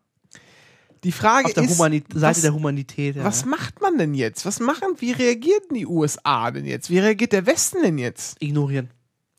Die 1.05 1.12
Frage 1.12 1.47
Auf 1.47 1.52
der 1.55 1.62
ist, 1.62 1.76
Humani 1.78 2.02
Seite 2.12 2.20
was, 2.20 2.40
der 2.40 2.52
Humanität. 2.52 3.14
Ja. 3.16 3.22
was 3.22 3.44
macht 3.44 3.80
man 3.80 3.97
denn 3.97 4.12
jetzt? 4.14 4.44
Was 4.44 4.59
machen, 4.59 4.88
wie 4.98 5.12
reagieren 5.12 5.62
die 5.72 5.86
USA 5.86 6.51
denn 6.51 6.64
jetzt? 6.64 6.90
Wie 6.90 6.98
reagiert 6.98 7.32
der 7.32 7.47
Westen 7.47 7.80
denn 7.82 7.97
jetzt? 7.97 8.43
Ignorieren. 8.43 8.90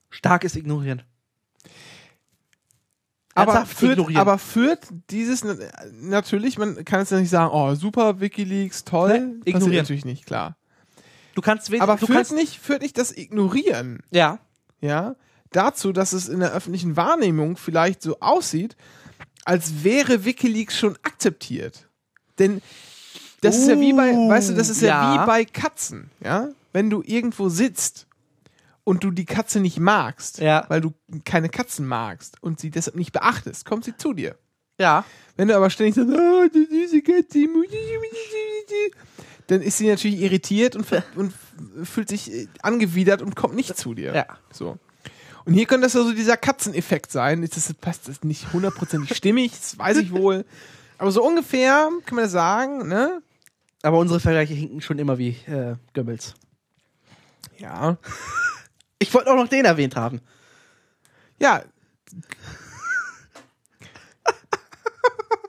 Starkes 0.10 0.56
Ignorieren. 0.56 1.02
Aber 3.38 3.65
führt, 3.65 4.15
aber 4.15 4.38
führt 4.38 4.80
dieses 5.09 5.43
na- 5.43 5.55
natürlich, 6.01 6.57
man 6.57 6.84
kann 6.85 7.01
jetzt 7.01 7.11
ja 7.11 7.19
nicht 7.19 7.30
sagen, 7.30 7.51
oh 7.53 7.76
super, 7.76 8.19
WikiLeaks, 8.19 8.84
toll. 8.84 9.19
Nee, 9.19 9.51
ignorieren. 9.51 9.84
natürlich 9.84 10.05
nicht, 10.05 10.26
klar. 10.26 10.55
du 11.35 11.41
kannst 11.41 11.72
Aber 11.80 11.95
du 11.95 12.05
führt 12.07 12.18
kannst 12.18 12.34
nicht, 12.34 12.59
führt 12.59 12.81
nicht 12.81 12.97
das 12.97 13.15
Ignorieren 13.15 13.99
Ja. 14.11 14.39
ja, 14.81 15.15
dazu, 15.51 15.91
dass 15.91 16.14
es 16.14 16.27
in 16.30 16.39
der 16.39 16.51
öffentlichen 16.51 16.95
Wahrnehmung 16.97 17.57
vielleicht 17.57 18.01
so 18.01 18.19
aussieht, 18.19 18.76
als 19.45 19.84
wäre 19.84 20.26
WikiLeaks 20.26 20.77
schon 20.77 20.97
akzeptiert. 21.03 21.88
Denn 22.39 22.61
das 23.41 23.57
ist 23.57 23.68
ja 23.68 23.80
wie 23.80 23.93
bei, 23.93 24.14
Uh, 24.14 24.30
weißt 24.30 24.49
du, 24.49 24.53
das 24.55 24.69
ist 24.69 24.81
ja, 24.81 25.15
ja. 25.15 25.22
wie 25.23 25.26
bei 25.27 25.45
Katzen, 25.45 26.09
ja? 26.23 26.49
Wenn 26.73 26.89
du 26.89 27.03
irgendwo 27.05 27.49
sitzt 27.49 28.07
und 28.88 29.03
du 29.03 29.11
die 29.11 29.26
Katze 29.26 29.59
nicht 29.59 29.81
magst, 29.81 30.38
Ja. 30.38 30.64
weil 30.69 30.80
du 30.80 30.93
keine 31.26 31.49
Katzen 31.49 31.85
magst 31.85 32.41
und 32.41 32.57
sie 32.61 32.69
deshalb 32.69 32.95
nicht 32.95 33.11
beachtest, 33.11 33.65
kommt 33.65 33.84
sie 33.84 33.97
zu 33.97 34.14
dir. 34.14 34.38
Ja. 34.80 35.03
Wenn 35.35 35.49
du 35.49 35.57
aber 35.57 35.69
ständig 35.69 35.95
sagst, 35.95 36.09
oh, 36.09 36.47
die 36.47 36.65
süße 36.72 37.01
Katze, 37.01 37.49
dann 39.47 39.61
ist 39.61 39.77
sie 39.77 39.89
natürlich 39.89 40.22
irritiert 40.22 40.77
und, 40.77 40.88
und 41.18 41.34
fühlt 41.84 42.07
sich 42.07 42.31
äh, 42.31 42.47
angewidert 42.61 43.22
und 43.22 43.35
kommt 43.35 43.55
nicht 43.55 43.76
zu 43.77 43.93
dir. 43.93 44.15
Ja. 44.15 44.26
So. 44.53 44.77
Und 45.43 45.53
hier 45.53 45.65
könnte 45.65 45.88
das 45.88 45.95
also 45.97 46.14
dieser 46.14 46.38
Katzeneffekt 46.38 47.11
sein. 47.11 47.41
Jetzt 47.43 47.57
ist, 47.57 47.68
das 47.69 47.76
passt 47.76 48.07
das 48.07 48.23
nicht 48.23 48.53
hundertprozentig 48.53 49.18
stimmig, 49.18 49.51
das 49.51 49.77
weiß 49.77 49.97
ich 49.97 50.14
wohl. 50.14 50.45
Aber 50.97 51.11
so 51.11 51.26
ungefähr 51.26 51.89
kann 52.05 52.15
man 52.15 52.23
das 52.23 52.31
sagen, 52.31 52.88
ne? 52.88 53.22
Aber 53.84 53.97
unsere 53.99 54.22
Vergleiche 54.22 54.53
hinken 54.53 54.80
schon 54.80 54.97
immer 54.97 55.18
wie 55.18 55.35
äh, 55.47 55.76
Goebbels. 55.93 56.35
Ja. 57.57 57.97
Ich 58.99 59.14
wollte 59.14 59.32
auch 59.32 59.36
noch 59.36 59.48
den 59.48 59.65
erwähnt 59.65 59.95
haben. 59.95 60.22
Ja, 61.40 61.64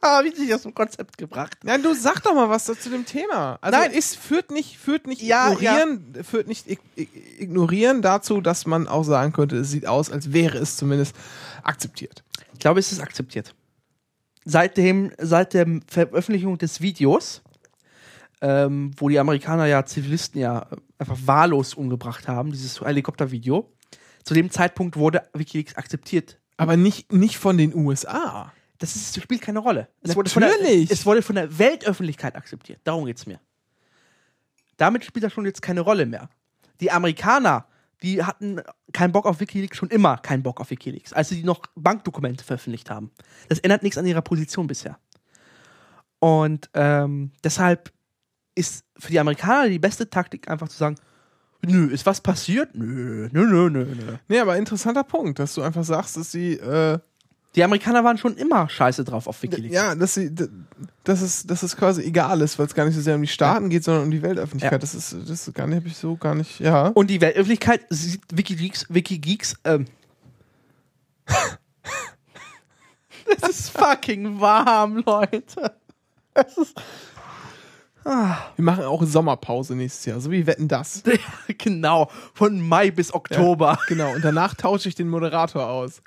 Ah, 0.00 0.22
wie 0.22 0.34
sich 0.34 0.48
das 0.48 0.62
zum 0.62 0.74
Konzept 0.74 1.18
gebracht. 1.18 1.56
ja, 1.64 1.76
du 1.76 1.92
sag 1.92 2.22
doch 2.22 2.32
mal 2.32 2.48
was 2.48 2.66
zu 2.66 2.88
dem 2.88 3.04
Thema. 3.04 3.58
Also 3.60 3.78
Nein. 3.78 3.90
ist 3.90 4.16
führt 4.16 4.52
nicht 4.52 4.78
führt 4.78 5.08
nicht 5.08 5.20
Ja, 5.22 5.50
ignorieren 5.52 6.14
führt 6.24 6.46
nicht 6.46 6.68
ig 6.70 6.78
ig 6.94 7.08
ignorieren 7.40 8.00
dazu, 8.00 8.40
dass 8.40 8.64
man 8.64 8.86
auch 8.86 9.02
sagen 9.02 9.32
könnte, 9.32 9.56
es 9.56 9.70
sieht 9.72 9.86
aus, 9.86 10.10
als 10.10 10.32
wäre 10.32 10.56
es 10.58 10.76
zumindest 10.76 11.16
akzeptiert. 11.64 12.22
Ich 12.52 12.60
glaube, 12.60 12.78
es 12.78 12.92
ist 12.92 13.00
akzeptiert. 13.00 13.54
Seit, 14.44 14.76
dem, 14.76 15.12
seit 15.18 15.52
der 15.52 15.66
Veröffentlichung 15.88 16.58
des 16.58 16.80
Videos, 16.80 17.42
ähm, 18.40 18.92
wo 18.96 19.08
die 19.08 19.18
Amerikaner 19.18 19.66
ja 19.66 19.84
Zivilisten 19.84 20.40
ja 20.40 20.68
einfach 20.98 21.18
wahllos 21.24 21.74
umgebracht 21.74 22.28
haben, 22.28 22.50
dieses 22.50 22.80
Helikoptervideo, 22.80 23.72
zu 24.24 24.34
dem 24.34 24.50
Zeitpunkt 24.50 24.96
wurde 24.96 25.22
Wikileaks 25.32 25.76
akzeptiert. 25.76 26.38
Aber 26.56 26.76
nicht 26.76 27.12
nicht 27.12 27.38
von 27.38 27.56
den 27.56 27.74
USA. 27.74 28.52
Das 28.78 28.94
ist, 28.94 29.20
spielt 29.20 29.40
keine 29.40 29.58
Rolle. 29.58 29.88
Es 30.02 30.14
Natürlich. 30.14 30.16
Wurde 30.16 30.30
von 30.30 30.42
der, 30.42 30.90
es 30.90 31.06
wurde 31.06 31.22
von 31.22 31.34
der 31.36 31.58
Weltöffentlichkeit 31.58 32.36
akzeptiert. 32.36 32.80
Darum 32.84 33.06
geht's 33.06 33.26
mir. 33.26 33.40
Damit 34.76 35.04
spielt 35.04 35.24
das 35.24 35.32
schon 35.32 35.46
jetzt 35.46 35.62
keine 35.62 35.80
Rolle 35.80 36.06
mehr. 36.06 36.28
Die 36.80 36.90
Amerikaner, 36.90 37.66
die 38.02 38.22
hatten 38.22 38.60
keinen 38.92 39.12
Bock 39.12 39.26
auf 39.26 39.40
Wikileaks, 39.40 39.76
schon 39.76 39.90
immer 39.90 40.18
keinen 40.18 40.42
Bock 40.42 40.60
auf 40.60 40.70
Wikileaks, 40.70 41.12
als 41.12 41.30
sie 41.30 41.42
noch 41.42 41.62
Bankdokumente 41.74 42.44
veröffentlicht 42.44 42.90
haben. 42.90 43.10
Das 43.48 43.58
ändert 43.58 43.82
nichts 43.82 43.98
an 43.98 44.06
ihrer 44.06 44.22
Position 44.22 44.68
bisher. 44.68 44.98
Und 46.20 46.70
ähm, 46.74 47.32
deshalb 47.42 47.92
ist 48.58 48.84
für 48.98 49.12
die 49.12 49.20
Amerikaner 49.20 49.68
die 49.68 49.78
beste 49.78 50.10
Taktik 50.10 50.50
einfach 50.50 50.68
zu 50.68 50.76
sagen, 50.76 50.96
nö, 51.64 51.86
ist 51.86 52.06
was 52.06 52.20
passiert? 52.20 52.74
Nö, 52.74 53.28
nö, 53.32 53.46
nö, 53.46 53.70
nö, 53.70 53.84
nö. 53.84 54.16
Nee, 54.28 54.40
aber 54.40 54.56
interessanter 54.56 55.04
Punkt, 55.04 55.38
dass 55.38 55.54
du 55.54 55.62
einfach 55.62 55.84
sagst, 55.84 56.16
dass 56.16 56.32
sie 56.32 56.54
äh, 56.54 56.98
Die 57.54 57.64
Amerikaner 57.64 58.04
waren 58.04 58.18
schon 58.18 58.36
immer 58.36 58.68
scheiße 58.68 59.04
drauf 59.04 59.26
auf 59.26 59.42
Wikileaks. 59.42 59.74
ja, 59.74 59.94
dass 59.94 60.14
sie 60.14 60.34
dass 61.04 61.22
es 61.22 61.46
dass 61.46 61.62
es 61.62 61.76
quasi 61.76 62.02
egal 62.02 62.40
ist, 62.42 62.58
weil 62.58 62.66
es 62.66 62.74
gar 62.74 62.84
nicht 62.84 62.94
so 62.94 63.00
sehr 63.00 63.14
um 63.14 63.22
die 63.22 63.28
Staaten 63.28 63.70
geht, 63.70 63.84
sondern 63.84 64.04
um 64.04 64.10
die 64.10 64.22
Weltöffentlichkeit. 64.22 64.72
Ja. 64.72 64.78
Das 64.78 64.94
ist 64.94 65.16
das 65.26 65.48
ist 65.48 65.54
gar 65.54 65.66
nicht 65.66 65.76
habe 65.76 65.88
ich 65.88 65.96
so 65.96 66.16
gar 66.16 66.34
nicht, 66.34 66.60
ja. 66.60 66.88
Und 66.88 67.08
die 67.08 67.20
Weltöffentlichkeit 67.20 67.82
sieht 67.90 68.22
Wikileaks, 68.32 68.86
Wikigeeks, 68.88 69.56
ähm. 69.64 69.86
Es 73.42 73.48
ist 73.48 73.70
fucking 73.70 74.40
warm, 74.40 75.02
Leute. 75.04 75.72
Es 76.34 76.56
ist. 76.56 76.80
Wir 78.08 78.64
machen 78.64 78.84
auch 78.84 79.02
Sommerpause 79.04 79.74
nächstes 79.76 80.06
Jahr, 80.06 80.20
so 80.20 80.30
wie 80.30 80.46
wetten 80.46 80.66
das. 80.68 81.02
genau, 81.58 82.10
von 82.32 82.66
Mai 82.66 82.90
bis 82.90 83.12
Oktober. 83.12 83.78
Genau, 83.88 84.14
und 84.14 84.24
danach 84.24 84.54
tausche 84.54 84.88
ich 84.88 84.94
den 84.94 85.08
Moderator 85.08 85.66
aus. 85.68 86.02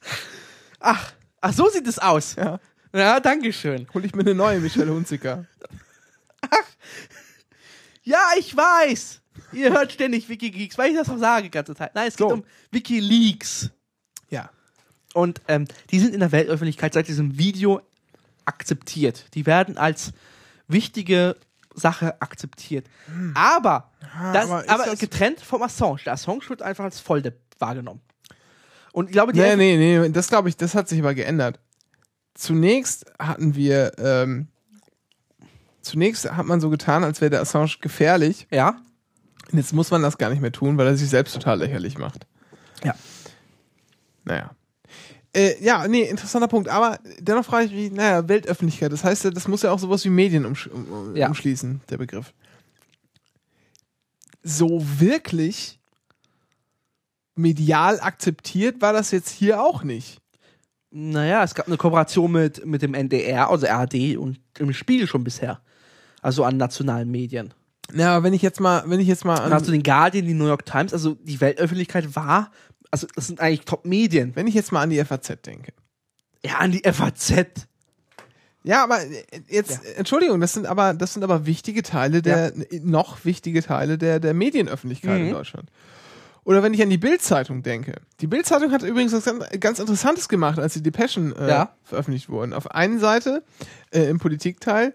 Ach, 0.80 1.12
ach, 1.40 1.52
so 1.52 1.68
sieht 1.68 1.86
es 1.88 1.98
aus. 1.98 2.36
Ja. 2.36 2.60
Ja, 2.94 3.18
danke 3.18 3.52
schön. 3.52 3.88
Hol 3.92 4.04
ich 4.04 4.14
mir 4.14 4.20
eine 4.20 4.34
neue 4.34 4.60
Michelle 4.60 4.92
Hunziker. 4.92 5.46
Ja, 8.04 8.20
ich 8.38 8.56
weiß. 8.56 9.20
Ihr 9.52 9.72
hört 9.72 9.90
ständig 9.92 10.28
Wikigeeks, 10.28 10.78
weil 10.78 10.90
ich 10.92 10.96
das 10.96 11.08
auch 11.10 11.18
sage 11.18 11.44
die 11.44 11.50
ganze 11.50 11.74
Zeit. 11.74 11.94
Nein, 11.94 12.06
es 12.08 12.16
geht 12.16 12.28
So. 12.28 12.34
um 12.34 12.44
Wikileaks. 12.70 13.70
Ja. 14.30 14.50
Und 15.12 15.40
ähm, 15.48 15.66
die 15.90 15.98
sind 15.98 16.14
in 16.14 16.20
der 16.20 16.30
Weltöffentlichkeit 16.30 16.94
seit 16.94 17.08
diesem 17.08 17.36
Video 17.36 17.80
akzeptiert. 18.44 19.34
Die 19.34 19.44
werden 19.44 19.76
als 19.76 20.12
wichtige 20.68 21.36
Sache 21.74 22.20
akzeptiert. 22.22 22.86
Aber, 23.34 23.90
das, 24.32 24.50
aber 24.50 24.64
aber, 24.68 24.84
das- 24.86 24.98
getrennt 24.98 25.40
vom 25.40 25.62
Assange. 25.62 26.00
Der 26.06 26.14
Assange 26.14 26.40
wird 26.48 26.62
einfach 26.62 26.84
als 26.84 27.00
Volldepp 27.00 27.38
wahrgenommen. 27.58 28.00
Und 28.92 29.06
ich 29.06 29.12
glaube, 29.12 29.32
die 29.32 29.40
Nee, 29.40 29.56
nee, 29.56 29.76
nee, 29.76 30.08
das 30.08 30.28
glaube 30.28 30.48
ich, 30.48 30.56
das 30.56 30.74
hat 30.74 30.88
sich 30.88 31.00
aber 31.00 31.14
geändert. 31.14 31.60
Zunächst 32.34 33.06
hatten 33.18 33.54
wir, 33.54 33.92
ähm, 33.98 34.48
zunächst 35.82 36.30
hat 36.30 36.46
man 36.46 36.60
so 36.60 36.70
getan, 36.70 37.04
als 37.04 37.20
wäre 37.20 37.30
der 37.30 37.40
Assange 37.42 37.72
gefährlich. 37.80 38.46
Ja, 38.50 38.80
Und 39.52 39.58
jetzt 39.58 39.72
muss 39.74 39.90
man 39.90 40.02
das 40.02 40.18
gar 40.18 40.30
nicht 40.30 40.40
mehr 40.42 40.52
tun, 40.52 40.76
weil 40.78 40.86
er 40.86 40.96
sich 40.96 41.08
selbst 41.10 41.34
total 41.34 41.58
lächerlich 41.58 41.98
macht. 41.98 42.26
Ja. 42.84 42.94
Naja. 44.24 44.50
Äh, 45.36 45.62
ja, 45.62 45.86
nee, 45.86 46.02
interessanter 46.04 46.48
Punkt. 46.48 46.68
Aber 46.70 46.98
dennoch 47.18 47.44
frage 47.44 47.66
ich 47.66 47.72
mich, 47.72 47.92
naja, 47.92 48.26
Weltöffentlichkeit, 48.26 48.90
das 48.90 49.04
heißt 49.04 49.24
ja, 49.24 49.30
das 49.30 49.46
muss 49.48 49.60
ja 49.62 49.70
auch 49.70 49.78
sowas 49.78 50.02
wie 50.06 50.08
Medien 50.08 50.46
umsch 50.46 50.66
um, 50.68 51.14
Ja. 51.14 51.28
umschließen, 51.28 51.82
der 51.90 51.98
Begriff. 51.98 52.32
So 54.42 54.80
wirklich 54.98 55.78
medial 57.34 58.00
akzeptiert 58.00 58.80
war 58.80 58.92
das 58.92 59.10
jetzt 59.10 59.30
hier 59.30 59.60
auch 59.62 59.82
nicht. 59.82 60.18
naja, 60.90 61.42
es 61.42 61.54
gab 61.54 61.66
eine 61.66 61.76
Kooperation 61.76 62.32
mit, 62.32 62.64
mit 62.64 62.80
dem 62.80 62.94
NDR, 62.94 63.50
also 63.50 63.66
RAD 63.66 64.16
und 64.16 64.40
im 64.58 64.72
Spiegel 64.72 65.06
schon 65.06 65.24
bisher. 65.24 65.60
Also 66.22 66.44
an 66.44 66.56
nationalen 66.56 67.10
Medien. 67.10 67.52
Ja, 67.94 68.16
aber 68.16 68.24
wenn 68.24 68.32
ich 68.32 68.40
jetzt 68.40 68.60
mal, 68.60 68.82
wenn 68.86 69.00
ich 69.00 69.06
jetzt 69.06 69.24
mal 69.26 69.36
Dann 69.36 69.52
hast 69.52 69.66
du 69.68 69.72
den 69.72 69.82
Guardian, 69.82 70.24
die 70.24 70.32
New 70.34 70.46
York 70.46 70.64
Times, 70.64 70.94
also 70.94 71.14
die 71.22 71.40
Weltöffentlichkeit 71.40 72.16
war, 72.16 72.50
also 72.90 73.06
das 73.14 73.26
sind 73.26 73.40
eigentlich 73.40 73.62
Top-Medien. 73.64 74.34
wenn 74.34 74.46
ich 74.46 74.54
jetzt 74.54 74.72
mal 74.72 74.82
an 74.82 74.90
die 74.90 75.02
FAZ 75.04 75.32
denke. 75.44 75.72
Ja, 76.44 76.56
an 76.58 76.70
die 76.72 76.82
FAZ. 76.84 77.44
Ja, 78.64 78.82
aber 78.82 79.00
äh, 79.02 79.24
jetzt, 79.48 79.70
Ja. 79.84 79.90
Entschuldigung, 79.96 80.40
das 80.40 80.52
sind 80.52 80.66
aber, 80.66 80.94
das 80.94 81.12
sind 81.14 81.22
aber 81.22 81.46
wichtige 81.46 81.82
Teile 81.82 82.22
der, 82.22 82.52
noch 82.82 83.24
wichtige 83.24 83.62
Teile 83.62 83.96
der, 83.98 84.18
der 84.20 84.34
Medienöffentlichkeit 84.34 85.20
in 85.20 85.26
Mhm. 85.28 85.32
Deutschland. 85.32 85.70
Oder 86.44 86.62
wenn 86.62 86.72
ich 86.74 86.82
an 86.82 86.90
die 86.90 86.98
Bild-Zeitung 86.98 87.62
denke. 87.64 87.94
Die 88.20 88.28
Bild-Zeitung 88.28 88.70
hat 88.70 88.82
übrigens 88.82 89.12
was 89.12 89.24
ganz, 89.24 89.44
ganz 89.58 89.78
Interessantes 89.80 90.28
gemacht, 90.28 90.60
als 90.60 90.74
die 90.74 90.82
Depeschen 90.82 91.34
äh, 91.34 91.48
Ja. 91.48 91.74
veröffentlicht 91.82 92.28
wurden. 92.28 92.52
Auf 92.52 92.70
einen 92.70 93.00
Seite, 93.00 93.42
äh, 93.90 94.04
im 94.08 94.18
Politikteil, 94.20 94.94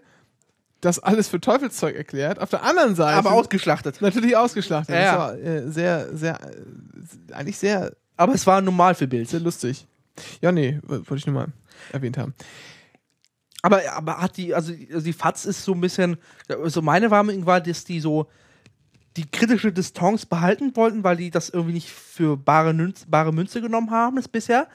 das 0.80 0.98
alles 0.98 1.28
für 1.28 1.40
Teufelszeug 1.40 1.94
erklärt. 1.94 2.40
Auf 2.40 2.48
der 2.50 2.62
anderen 2.64 2.94
Seite. 2.94 3.16
Aber 3.18 3.32
ausgeschlachtet. 3.32 4.00
Natürlich 4.00 4.36
ausgeschlachtet. 4.36 4.94
Ja, 4.94 5.00
Das 5.02 5.12
ja. 5.12 5.18
war 5.18 5.38
äh, 5.38 5.70
sehr, 5.70 6.16
sehr, 6.16 6.34
äh, 6.42 6.56
eigentlich 7.32 7.58
sehr, 7.58 7.94
Aber 8.16 8.34
es 8.34 8.46
war 8.46 8.60
normal 8.60 8.94
für 8.94 9.06
Bild. 9.06 9.28
sehr 9.28 9.40
lustig. 9.40 9.86
Ja, 10.40 10.52
nee, 10.52 10.78
wollte 10.82 11.16
ich 11.16 11.26
nur 11.26 11.34
mal 11.34 11.48
erwähnt 11.92 12.18
haben. 12.18 12.34
Aber, 13.62 13.80
aber 13.92 14.18
hat 14.20 14.36
die, 14.36 14.54
also 14.54 14.72
die- 14.72 14.92
also 14.92 15.04
die 15.04 15.12
FATS 15.12 15.44
ist 15.46 15.64
so 15.64 15.72
ein 15.72 15.80
bisschen, 15.80 16.16
also 16.48 16.82
meine 16.82 17.10
Wahrnehmung 17.10 17.46
war, 17.46 17.60
dass 17.60 17.84
die 17.84 18.00
so 18.00 18.28
die 19.16 19.30
kritische 19.30 19.72
Distanz 19.72 20.26
behalten 20.26 20.74
wollten, 20.74 21.04
weil 21.04 21.16
die 21.16 21.30
das 21.30 21.48
irgendwie 21.50 21.74
nicht 21.74 21.90
für 21.90 22.36
bare, 22.36 22.72
Münze, 22.72 23.06
bare 23.08 23.32
Münze 23.32 23.60
genommen 23.60 23.90
haben, 23.90 24.16
das 24.16 24.26
bisher. 24.26 24.68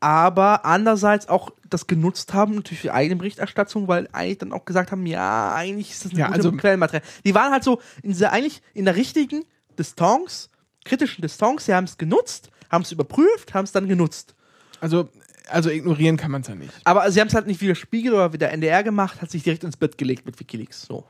Aber 0.00 0.64
andererseits 0.64 1.28
auch 1.28 1.50
das 1.68 1.86
genutzt 1.86 2.32
haben, 2.34 2.54
natürlich 2.56 2.80
für 2.80 2.94
eigene 2.94 3.16
Berichterstattung, 3.16 3.86
weil 3.86 4.08
eigentlich 4.12 4.38
dann 4.38 4.52
auch 4.52 4.64
gesagt 4.64 4.90
haben, 4.92 5.04
ja, 5.06 5.54
eigentlich 5.54 5.90
ist 5.92 6.04
das 6.04 6.12
ein 6.12 6.18
Ja, 6.18 6.26
gutes 6.28 6.46
also- 6.46 6.56
Quellenmaterial. 6.56 7.06
Die 7.24 7.34
waren 7.34 7.52
halt 7.52 7.62
so 7.64 7.80
in 8.02 8.10
dieser, 8.10 8.32
eigentlich 8.32 8.62
in 8.74 8.84
der 8.84 8.96
richtigen 8.96 9.44
Distanz, 9.78 10.48
kritischen 10.84 11.22
Distanz, 11.22 11.66
sie 11.66 11.74
haben 11.74 11.84
es 11.84 11.98
genutzt, 11.98 12.50
haben 12.70 12.82
es 12.82 12.92
überprüft, 12.92 13.54
haben 13.54 13.64
es 13.64 13.72
dann 13.72 13.88
genutzt. 13.88 14.34
Also, 14.80 15.08
also 15.48 15.70
ignorieren 15.70 16.16
kann 16.16 16.30
man 16.30 16.42
es 16.42 16.48
ja 16.48 16.54
nicht. 16.54 16.72
Aber 16.84 17.10
sie 17.10 17.20
haben 17.20 17.28
es 17.28 17.34
halt 17.34 17.46
nicht 17.46 17.60
wie 17.60 17.66
der 17.66 17.74
Spiegel 17.74 18.14
oder 18.14 18.32
wie 18.32 18.38
der 18.38 18.52
NDR 18.52 18.82
gemacht, 18.82 19.22
hat 19.22 19.30
sich 19.30 19.42
direkt 19.42 19.64
ins 19.64 19.76
Bett 19.76 19.98
gelegt 19.98 20.26
mit 20.26 20.38
Wikileaks. 20.40 20.82
So. 20.82 21.06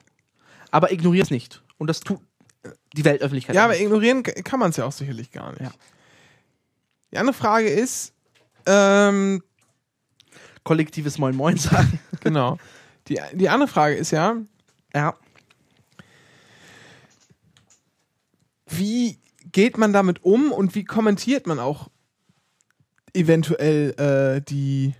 Aber 0.71 0.93
ignoriert 0.93 1.25
es 1.25 1.31
nicht. 1.31 1.63
Und 1.79 1.87
das 1.87 2.01
tut 2.01 2.21
äh, 2.63 2.71
die 2.95 3.05
Weltöffentlichkeit. 3.05 3.57
Ja, 3.57 3.65
aber 3.65 3.75
nicht. 3.75 3.83
ignorieren 3.83 4.23
kann 4.23 4.61
man 4.61 4.71
es 4.71 4.77
ja 4.77 4.85
auch 4.85 4.93
sicherlich 4.93 5.31
gar 5.31 5.51
nicht. 5.53 5.63
Ja. 5.63 5.73
Die 7.13 7.19
andere 7.19 7.35
Frage 7.35 7.69
ist, 7.69 8.15
ähm, 8.67 9.43
kollektives 10.65 11.19
Moin 11.19 11.37
Moin 11.37 11.57
sagen. 11.57 11.99
genau. 12.21 12.59
Die, 13.09 13.21
die 13.35 13.49
andere 13.49 13.69
Frage 13.69 13.97
ist 13.97 14.13
ja, 14.13 14.37
ja. 14.95 15.15
wie 18.79 19.19
geht 19.53 19.79
man 19.79 19.93
damit 19.93 20.25
um 20.25 20.51
und 20.53 20.75
wie 20.75 20.85
kommentiert 20.85 21.47
man 21.47 21.59
auch 21.59 21.89
eventuell 23.15 23.91
äh, 23.99 24.41
die, 24.41 24.95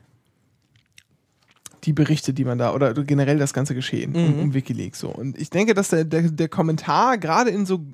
die 1.85 1.93
Berichte, 1.93 2.35
die 2.35 2.45
man 2.45 2.59
da 2.59 2.75
oder 2.75 2.93
generell 2.95 3.39
das 3.39 3.53
ganze 3.55 3.75
Geschehen 3.75 4.15
um, 4.15 4.35
Mhm. 4.35 4.39
um 4.41 4.55
Wikileaks 4.55 5.01
so. 5.01 5.09
Und 5.09 5.39
ich 5.41 5.51
denke, 5.51 5.75
dass 5.75 5.89
der, 5.89 6.05
der, 6.05 6.23
der 6.31 6.49
Kommentar 6.49 7.19
gerade 7.19 7.51
in 7.51 7.67
so 7.67 7.85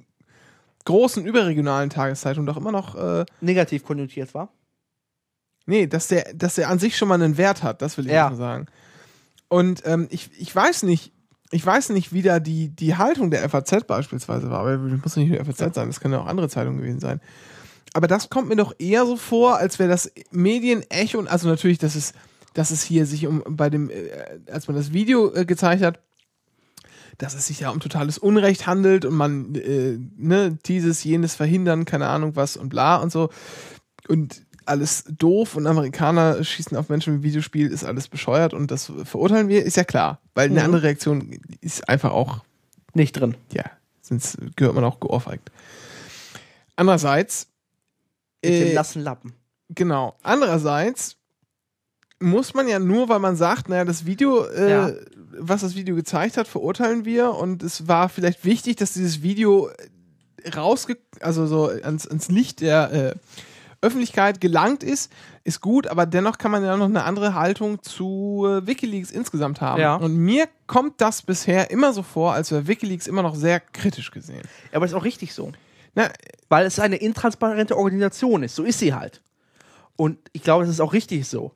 großen 0.85 1.24
überregionalen 1.24 1.90
Tageszeitungen 1.90 2.47
doch 2.47 2.56
immer 2.56 2.72
noch 2.72 2.94
äh, 2.97 3.24
Negativ 3.40 3.85
konnotiert 3.85 4.35
war. 4.35 4.52
Nee, 5.66 5.86
dass 5.86 6.09
der, 6.09 6.32
dass 6.35 6.55
der 6.55 6.70
an 6.70 6.78
sich 6.78 6.97
schon 6.97 7.09
mal 7.09 7.14
einen 7.20 7.36
Wert 7.36 7.62
hat, 7.62 7.82
das 7.82 7.98
will 7.98 8.06
ich 8.06 8.12
Ja. 8.12 8.30
mal 8.30 8.36
sagen. 8.36 8.66
Und 9.48 9.82
ähm, 9.86 10.09
ich, 10.10 10.30
ich 10.39 10.55
weiß 10.55 10.82
nicht, 10.85 11.12
ich 11.51 11.65
weiß 11.65 11.91
nicht, 11.91 12.12
wie 12.12 12.23
da 12.23 12.41
die, 12.41 12.69
die 12.69 12.97
Haltung 12.97 13.31
der 13.31 13.49
FAZ 13.49 13.85
beispielsweise 13.87 14.51
war, 14.51 14.61
aber 14.61 14.77
das 14.77 15.01
muss 15.03 15.16
nicht 15.16 15.31
nur 15.31 15.45
FAZ 15.45 15.75
sein, 15.75 15.89
das 15.89 16.01
können 16.01 16.15
ja 16.15 16.20
auch 16.20 16.27
andere 16.27 16.49
Zeitungen 16.49 16.79
gewesen 16.79 17.01
sein. 17.01 17.20
Aber 17.95 18.07
das 18.07 18.29
kommt 18.29 18.49
mir 18.49 18.57
doch 18.57 18.75
eher 18.79 19.07
so 19.07 19.16
vor, 19.16 19.57
als 19.57 19.79
wäre 19.79 19.89
das 19.89 20.12
Medienecho, 20.31 21.19
und 21.19 21.29
also 21.29 21.49
natürlich, 21.49 21.79
dass 21.79 21.95
es, 21.95 22.12
dass 22.53 22.70
es 22.70 22.83
hier 22.83 23.07
sich 23.07 23.27
um 23.27 23.43
bei 23.49 23.70
dem, 23.70 23.89
äh, 23.89 24.11
als 24.51 24.69
man 24.69 24.77
das 24.77 24.93
Video 24.93 25.33
äh, 25.35 25.47
gezeigt 25.47 25.83
hat, 25.83 26.01
dass 27.16 27.35
es 27.35 27.47
sich 27.47 27.61
ja 27.61 27.70
um 27.70 27.81
totales 27.81 28.19
Unrecht 28.19 28.66
handelt 28.66 29.05
und 29.05 29.15
man 29.15 29.55
äh, 29.55 29.99
ne, 30.16 30.57
dieses, 30.66 31.03
jenes 31.03 31.35
verhindern, 31.35 31.85
keine 31.85 32.09
Ahnung 32.09 32.37
was 32.37 32.57
und 32.57 32.69
bla 32.69 32.97
und 32.97 33.11
so. 33.11 33.31
Und 34.07 34.43
alles 34.69 35.05
doof 35.09 35.57
und 35.57 35.66
Amerikaner 35.66 36.43
schießen 36.45 36.77
auf 36.77 36.89
Menschen 36.89 37.15
im 37.16 37.23
Videospiel, 37.23 37.70
ist 37.73 37.85
alles 37.85 38.09
bescheuert 38.09 38.55
und 38.55 38.70
das 38.70 38.93
verurteilen 39.05 39.49
wir, 39.49 39.65
ist 39.65 39.77
ja 39.77 39.85
klar. 39.85 40.20
Weil 40.35 40.47
eine 40.51 40.61
Mhm. 40.61 40.65
andere 40.66 40.82
Reaktion 40.85 41.39
ist 41.61 41.89
einfach 41.89 42.12
auch, 42.12 42.45
Nicht 42.95 43.12
drin. 43.19 43.35
ja, 43.53 43.65
sonst 44.03 44.39
gehört 44.57 44.74
man 44.74 44.85
auch 44.85 45.01
geohrfeigt. 45.01 45.51
Andererseits, 46.77 47.49
Mit 48.45 48.55
dem 48.55 48.69
äh, 48.69 48.74
nassen 48.74 49.03
Lappen. 49.03 49.32
genau, 49.69 50.16
andererseits 50.23 51.16
muss 52.20 52.55
man 52.55 52.66
ja 52.69 52.78
nur, 52.78 53.09
weil 53.09 53.20
man 53.20 53.36
sagt, 53.36 53.69
naja, 53.69 53.85
das 53.85 54.05
Video, 54.07 54.45
äh, 54.45 54.70
Ja. 54.70 54.93
was 55.40 55.61
das 55.61 55.74
Video 55.77 55.95
gezeigt 55.95 56.36
hat, 56.36 56.49
verurteilen 56.49 57.05
wir 57.05 57.32
und 57.35 57.62
es 57.62 57.86
war 57.86 58.09
vielleicht 58.09 58.45
wichtig, 58.45 58.77
dass 58.77 58.93
dieses 58.95 59.23
Video 59.23 59.70
rausge 60.55 60.99
also 61.20 61.47
so 61.47 61.66
ans, 61.69 62.07
ans 62.09 62.28
Licht 62.28 62.61
der 62.61 62.93
äh, 62.93 63.15
Öffentlichkeit 63.80 64.40
gelangt 64.40 64.82
ist, 64.82 65.12
ist 65.44 65.60
gut, 65.60 65.86
aber 65.86 66.05
dennoch 66.06 66.38
kann 66.38 66.50
man 66.50 66.64
ja 66.64 66.76
noch 66.76 66.86
eine 66.86 67.05
andere 67.05 67.34
Haltung 67.34 67.82
zu 67.82 68.44
äh, 68.46 68.66
WikiLeaks 68.66 69.10
insgesamt 69.10 69.60
haben. 69.60 69.80
Ja. 69.80 69.94
Und 69.96 70.16
mir 70.16 70.48
kommt 70.66 71.00
das 71.00 71.22
bisher 71.22 71.70
immer 71.70 71.92
so 71.92 72.02
vor, 72.02 72.32
als 72.32 72.50
wäre 72.50 72.66
WikiLeaks 72.66 73.06
immer 73.06 73.22
noch 73.22 73.36
sehr 73.36 73.60
kritisch 73.60 74.10
gesehen. 74.10 74.42
Aber 74.72 74.84
ist 74.84 74.94
auch 74.94 75.05
richtig 75.05 75.32
so. 75.32 75.52
Na, 75.94 76.10
Weil 76.48 76.66
es 76.66 76.78
eine 76.80 76.96
intransparente 76.96 77.76
Organisation 77.76 78.42
ist. 78.42 78.56
So 78.56 78.64
ist 78.64 78.80
sie 78.80 78.94
halt. 78.94 79.22
Und 79.96 80.18
ich 80.32 80.42
glaube, 80.42 80.64
es 80.64 80.70
ist 80.70 80.80
auch 80.80 80.92
richtig 80.92 81.26
so. 81.26 81.52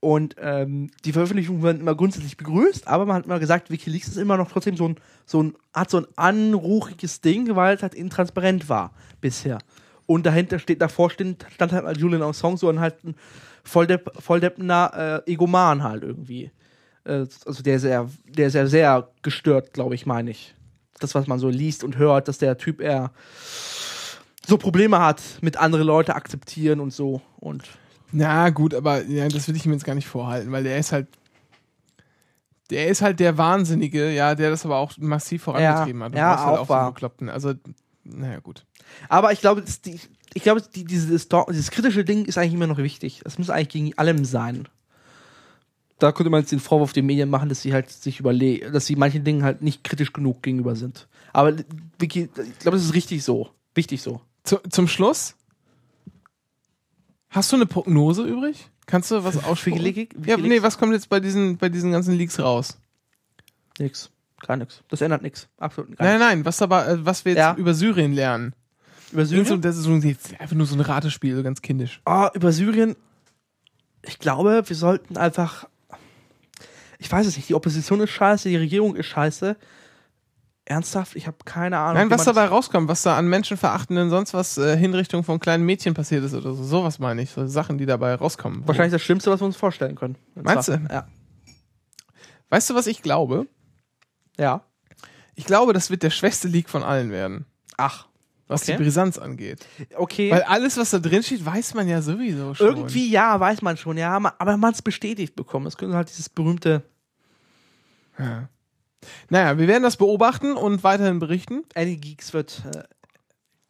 Und 0.00 0.34
ähm, 0.40 0.90
die 1.04 1.12
Veröffentlichungen 1.12 1.62
werden 1.62 1.80
immer 1.80 1.94
grundsätzlich 1.94 2.36
begrüßt, 2.36 2.88
aber 2.88 3.06
man 3.06 3.14
hat 3.14 3.26
immer 3.26 3.38
gesagt, 3.38 3.70
Wikileaks 3.70 4.08
ist 4.08 4.16
immer 4.16 4.36
noch 4.36 4.50
trotzdem 4.50 4.76
so 4.76 4.88
ein, 4.88 4.96
so 5.26 5.40
ein, 5.40 5.54
hat 5.72 5.90
so 5.90 5.98
ein 5.98 6.06
anruchiges 6.16 7.20
Ding, 7.20 7.54
weil 7.54 7.76
es 7.76 7.82
halt 7.82 7.94
intransparent 7.94 8.68
war 8.68 8.92
bisher. 9.20 9.58
Und 10.12 10.26
dahinter 10.26 10.58
steht, 10.58 10.82
davor 10.82 11.10
stand, 11.10 11.46
stand 11.54 11.72
halt 11.72 11.96
Julian 11.96 12.22
Assange, 12.22 12.58
so 12.58 12.68
ein 12.68 12.80
halt 12.80 13.02
ein 13.04 13.14
volldepp, 13.64 14.12
volldeppender 14.20 15.22
äh, 15.26 15.32
Egoman 15.32 15.82
halt 15.82 16.02
irgendwie. 16.02 16.50
Äh, 17.04 17.26
also 17.46 17.62
der 17.62 17.78
sehr, 17.78 18.08
der 18.26 18.50
sehr, 18.50 18.66
sehr 18.66 19.08
gestört, 19.22 19.72
glaube 19.72 19.94
ich, 19.94 20.04
meine 20.04 20.30
ich. 20.30 20.54
Das, 21.00 21.14
was 21.14 21.26
man 21.26 21.38
so 21.38 21.48
liest 21.48 21.82
und 21.82 21.96
hört, 21.96 22.28
dass 22.28 22.38
der 22.38 22.58
Typ 22.58 22.80
eher 22.80 23.10
so 24.46 24.58
Probleme 24.58 24.98
hat 25.00 25.22
mit 25.40 25.56
andere 25.56 25.82
Leute 25.82 26.14
akzeptieren 26.14 26.80
und 26.80 26.92
so. 26.92 27.22
Und 27.40 27.64
Na 28.12 28.50
gut, 28.50 28.74
aber 28.74 29.02
ja, 29.04 29.26
das 29.28 29.48
will 29.48 29.56
ich 29.56 29.64
ihm 29.64 29.72
jetzt 29.72 29.84
gar 29.84 29.94
nicht 29.94 30.08
vorhalten, 30.08 30.52
weil 30.52 30.64
der 30.64 30.78
ist 30.78 30.92
halt. 30.92 31.08
Der 32.70 32.88
ist 32.88 33.02
halt 33.02 33.20
der 33.20 33.36
Wahnsinnige, 33.36 34.10
ja, 34.12 34.34
der 34.34 34.50
das 34.50 34.64
aber 34.64 34.78
auch 34.78 34.92
massiv 34.96 35.42
vorangetrieben 35.42 36.00
Ja, 36.00 36.06
hat. 36.06 36.12
Du 36.14 36.18
ja, 36.18 36.34
brauchst 36.34 36.46
halt 36.46 36.58
auch 36.58 36.68
wahr. 36.68 36.92
Bekloppten. 36.92 37.28
Also, 37.28 37.52
naja, 38.04 38.38
gut. 38.40 38.64
Aber 39.08 39.32
ich 39.32 39.40
glaube, 39.40 39.62
die, 39.84 40.00
ich 40.34 40.42
glaube, 40.42 40.62
die, 40.62 40.84
dieses, 40.84 41.28
dieses 41.28 41.70
kritische 41.70 42.04
Ding 42.04 42.24
ist 42.24 42.38
eigentlich 42.38 42.54
immer 42.54 42.66
noch 42.66 42.78
wichtig. 42.78 43.20
Das 43.24 43.38
muss 43.38 43.50
eigentlich 43.50 43.68
gegen 43.68 43.98
allem 43.98 44.24
sein. 44.24 44.68
Da 45.98 46.10
könnte 46.12 46.30
man 46.30 46.40
jetzt 46.40 46.50
den 46.52 46.60
Vorwurf 46.60 46.92
den 46.92 47.06
Medien 47.06 47.30
machen, 47.30 47.48
dass 47.48 47.62
sie 47.62 47.72
halt 47.72 47.90
sich 47.90 48.18
überlegen, 48.18 48.72
dass 48.72 48.86
sie 48.86 48.96
manchen 48.96 49.22
Dingen 49.24 49.44
halt 49.44 49.62
nicht 49.62 49.84
kritisch 49.84 50.12
genug 50.12 50.42
gegenüber 50.42 50.74
sind. 50.74 51.06
Aber 51.32 51.54
Wiki, 51.98 52.22
ich 52.24 52.58
glaube, 52.58 52.76
das 52.76 52.84
ist 52.84 52.94
richtig 52.94 53.22
so. 53.22 53.50
Wichtig 53.74 54.02
so. 54.02 54.20
Zu, 54.42 54.58
zum 54.68 54.88
Schluss. 54.88 55.36
Hast 57.30 57.50
du 57.52 57.56
eine 57.56 57.66
Prognose 57.66 58.24
übrig? 58.24 58.68
Kannst 58.86 59.10
du 59.10 59.24
was 59.24 59.42
aussprechen? 59.44 60.08
Ja, 60.26 60.36
nee, 60.36 60.60
was 60.62 60.76
kommt 60.76 60.92
jetzt 60.92 61.08
bei 61.08 61.20
diesen, 61.20 61.56
bei 61.56 61.68
diesen 61.68 61.92
ganzen 61.92 62.14
Leaks 62.14 62.38
raus? 62.38 62.76
Nix. 63.78 64.10
Gar 64.46 64.56
nichts. 64.56 64.82
Das 64.88 65.00
ändert 65.00 65.22
nichts. 65.22 65.48
Absolut 65.56 65.96
gar 65.96 66.04
Nein, 66.06 66.18
nein, 66.18 66.44
was 66.44 66.60
aber, 66.60 66.88
äh, 66.88 67.06
was 67.06 67.24
wir 67.24 67.32
jetzt 67.32 67.38
Ja. 67.38 67.54
über 67.54 67.74
Syrien 67.74 68.12
lernen. 68.12 68.54
Über 69.12 69.26
Syrien? 69.26 69.44
Syrien? 69.44 69.60
Das 69.62 69.76
ist 69.76 69.84
so, 69.84 69.92
einfach 69.92 70.56
nur 70.56 70.66
so 70.66 70.74
ein 70.74 70.80
Ratespiel, 70.80 71.36
so 71.36 71.42
ganz 71.42 71.62
kindisch. 71.62 72.00
Ah, 72.04 72.30
über 72.34 72.52
Syrien. 72.52 72.96
Ich 74.02 74.18
glaube, 74.18 74.62
wir 74.66 74.76
sollten 74.76 75.16
einfach. 75.16 75.68
Ich 76.98 77.10
weiß 77.10 77.26
es 77.26 77.36
nicht. 77.36 77.48
Die 77.48 77.54
Opposition 77.54 78.00
ist 78.00 78.10
scheiße, 78.10 78.48
die 78.48 78.56
Regierung 78.56 78.96
ist 78.96 79.06
scheiße. 79.06 79.56
Ernsthaft? 80.64 81.16
Ich 81.16 81.26
habe 81.26 81.38
keine 81.44 81.78
Ahnung. 81.78 81.94
Nein, 81.94 82.10
was 82.10 82.24
dabei 82.24 82.46
rauskommt, 82.46 82.88
was 82.88 83.02
da 83.02 83.18
an 83.18 83.26
menschenverachtenden 83.26 84.10
sonst 84.10 84.32
was 84.32 84.58
äh, 84.58 84.76
Hinrichtung 84.76 85.24
von 85.24 85.40
kleinen 85.40 85.64
Mädchen 85.64 85.94
passiert 85.94 86.24
ist 86.24 86.34
oder 86.34 86.54
so, 86.54 86.62
sowas 86.62 87.00
meine 87.00 87.22
ich, 87.22 87.30
so 87.30 87.46
Sachen, 87.46 87.78
die 87.78 87.86
dabei 87.86 88.14
rauskommen. 88.14 88.66
Wahrscheinlich 88.66 88.92
das 88.92 89.02
Schlimmste, 89.02 89.30
was 89.30 89.40
wir 89.40 89.46
uns 89.46 89.56
vorstellen 89.56 89.96
können. 89.96 90.16
Und 90.36 90.44
Meinst 90.44 90.68
du? 90.68 90.80
Ja. 90.90 91.08
Weißt 92.48 92.70
du, 92.70 92.74
was 92.74 92.86
ich 92.86 93.02
glaube? 93.02 93.48
Ja. 94.38 94.62
Ich 95.34 95.46
glaube, 95.46 95.72
das 95.72 95.90
wird 95.90 96.02
der 96.04 96.10
schwächste 96.10 96.46
Leak 96.46 96.68
von 96.68 96.82
allen 96.82 97.10
werden, 97.10 97.46
Ach. 97.76 98.06
Was 98.52 98.62
Okay. 98.62 98.76
die 98.76 98.82
Brisanz 98.84 99.18
angeht. 99.18 99.66
Okay. 99.96 100.30
Weil 100.30 100.42
alles, 100.42 100.76
was 100.76 100.90
da 100.90 100.98
drin 100.98 101.22
steht, 101.22 101.44
weiß 101.44 101.74
man 101.74 101.88
ja 101.88 102.00
sowieso 102.02 102.54
schon. 102.54 102.66
Irgendwie 102.68 103.10
ja, 103.10 103.38
weiß 103.40 103.62
man 103.62 103.76
schon, 103.76 103.96
ja, 103.98 104.14
aber 104.14 104.56
man 104.56 104.68
hat 104.68 104.74
es 104.76 104.82
bestätigt 104.82 105.34
bekommen. 105.34 105.66
Es 105.66 105.76
könnte 105.76 105.96
halt 105.96 106.08
dieses 106.10 106.28
berühmte 106.28 106.82
Ja. 108.18 108.48
Naja, 109.30 109.58
wir 109.58 109.66
werden 109.66 109.82
das 109.82 109.96
beobachten 109.96 110.52
und 110.52 110.84
weiterhin 110.84 111.18
berichten. 111.18 111.64
Any 111.74 111.96
Geeks 111.96 112.32
wird 112.32 112.62
äh, 112.72 112.82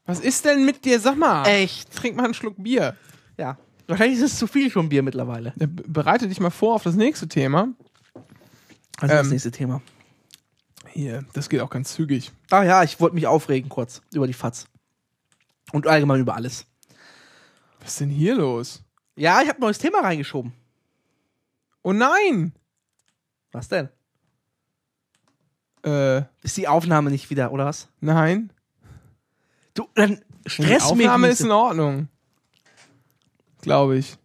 Was 0.05 0.21
ist 0.21 0.45
denn 0.45 0.67
mit 0.67 0.85
dir? 0.85 1.01
Sag 1.01 1.17
mal. 1.17 1.47
echt. 1.47 1.91
Trink 1.95 2.17
mal 2.17 2.25
einen 2.25 2.35
Schluck 2.35 2.57
Bier. 2.63 2.97
Ja. 3.39 3.57
Wahrscheinlich 3.87 4.19
ist 4.19 4.33
es 4.33 4.39
zu 4.39 4.47
viel 4.47 4.71
schon 4.71 4.89
Bier 4.91 5.03
mittlerweile. 5.03 5.55
Ja, 5.59 5.67
be- 5.67 5.85
Bereite 5.87 6.29
dich 6.29 6.39
mal 6.41 6.51
vor 6.51 6.75
auf 6.75 6.83
das 6.83 6.97
nächste 6.97 7.29
Thema. 7.29 7.69
Also 9.01 9.15
das 9.15 9.27
Ähm. 9.27 9.31
nächste 9.33 9.51
Thema. 9.51 9.81
Hier, 10.91 11.25
das 11.33 11.49
geht 11.49 11.61
auch 11.63 11.71
ganz 11.71 11.95
zügig. 11.95 12.31
Ah 12.51 12.63
ja, 12.65 12.83
ich 12.83 13.01
wollte 13.01 13.15
mich 13.15 13.27
aufregen 13.27 13.71
kurz 13.71 14.03
über 14.13 14.27
die 14.27 14.35
FATS. 14.35 14.67
Und 15.73 15.87
allgemein 15.87 16.21
über 16.21 16.35
alles. 16.35 16.67
Was 17.81 17.91
ist 17.93 18.01
denn 18.01 18.11
hier 18.11 18.35
los? 18.37 18.83
Ja, 19.17 19.41
ich 19.43 19.49
habe 19.49 19.59
ein 19.59 19.63
neues 19.63 19.79
Thema 19.79 20.01
reingeschoben. 20.01 20.53
Oh 21.83 21.93
nein! 21.93 22.55
Was 23.51 23.69
denn? 23.69 23.89
Äh, 25.85 26.23
Ist 26.43 26.57
die 26.57 26.69
Aufnahme 26.69 27.11
nicht 27.11 27.29
wieder, 27.31 27.51
oder 27.53 27.67
was? 27.67 27.89
nein. 28.01 28.53
Du, 29.75 29.89
dann 29.95 30.23
Die 30.45 30.51
stress 30.51 30.69
mich 30.95 31.07
Aufnahme 31.09 31.27
nicht. 31.29 31.41
ist 31.41 31.47
in 31.47 31.51
Ordnung. 31.51 32.09
Glaube 33.63 33.97
ich. 33.97 34.17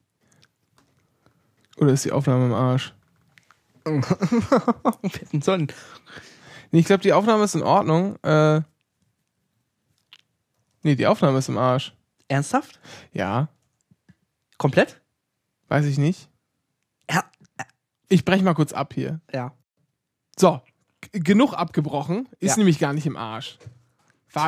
Oder 1.77 1.93
ist 1.93 2.03
die 2.05 2.11
Aufnahme 2.11 2.47
im 2.47 2.53
Arsch? 2.53 2.93
Wir 3.85 4.01
hätten 5.03 5.41
sollen. 5.41 5.67
Nee, 6.71 6.79
ich 6.79 6.85
glaube, 6.85 7.01
die 7.03 7.13
Aufnahme 7.13 7.45
ist 7.45 7.55
in 7.55 7.63
Ordnung. 7.63 8.17
Äh, 8.23 8.61
nee, 10.88 10.95
die 10.95 11.05
Aufnahme 11.07 11.38
ist 11.39 11.49
im 11.49 11.57
Arsch. 11.57 11.93
Ernsthaft? 12.30 12.80
Ja, 13.14 13.49
Komplett? 14.57 15.01
weiß 15.68 15.85
ich 15.85 15.97
nicht. 15.97 16.30
Ja. 17.11 17.23
Ich 18.09 18.23
brech 18.26 18.41
mal 18.41 18.53
kurz 18.53 18.72
ab 18.73 18.93
hier. 18.93 19.19
Ja. 19.34 19.51
So, 20.39 20.61
genug 21.11 21.53
abgebrochen. 21.53 22.27
Ist 22.39 22.51
Ja. 22.51 22.57
nämlich 22.57 22.80
gar 22.80 22.93
nicht 22.93 23.05
im 23.05 23.18
Arsch. 23.18 23.57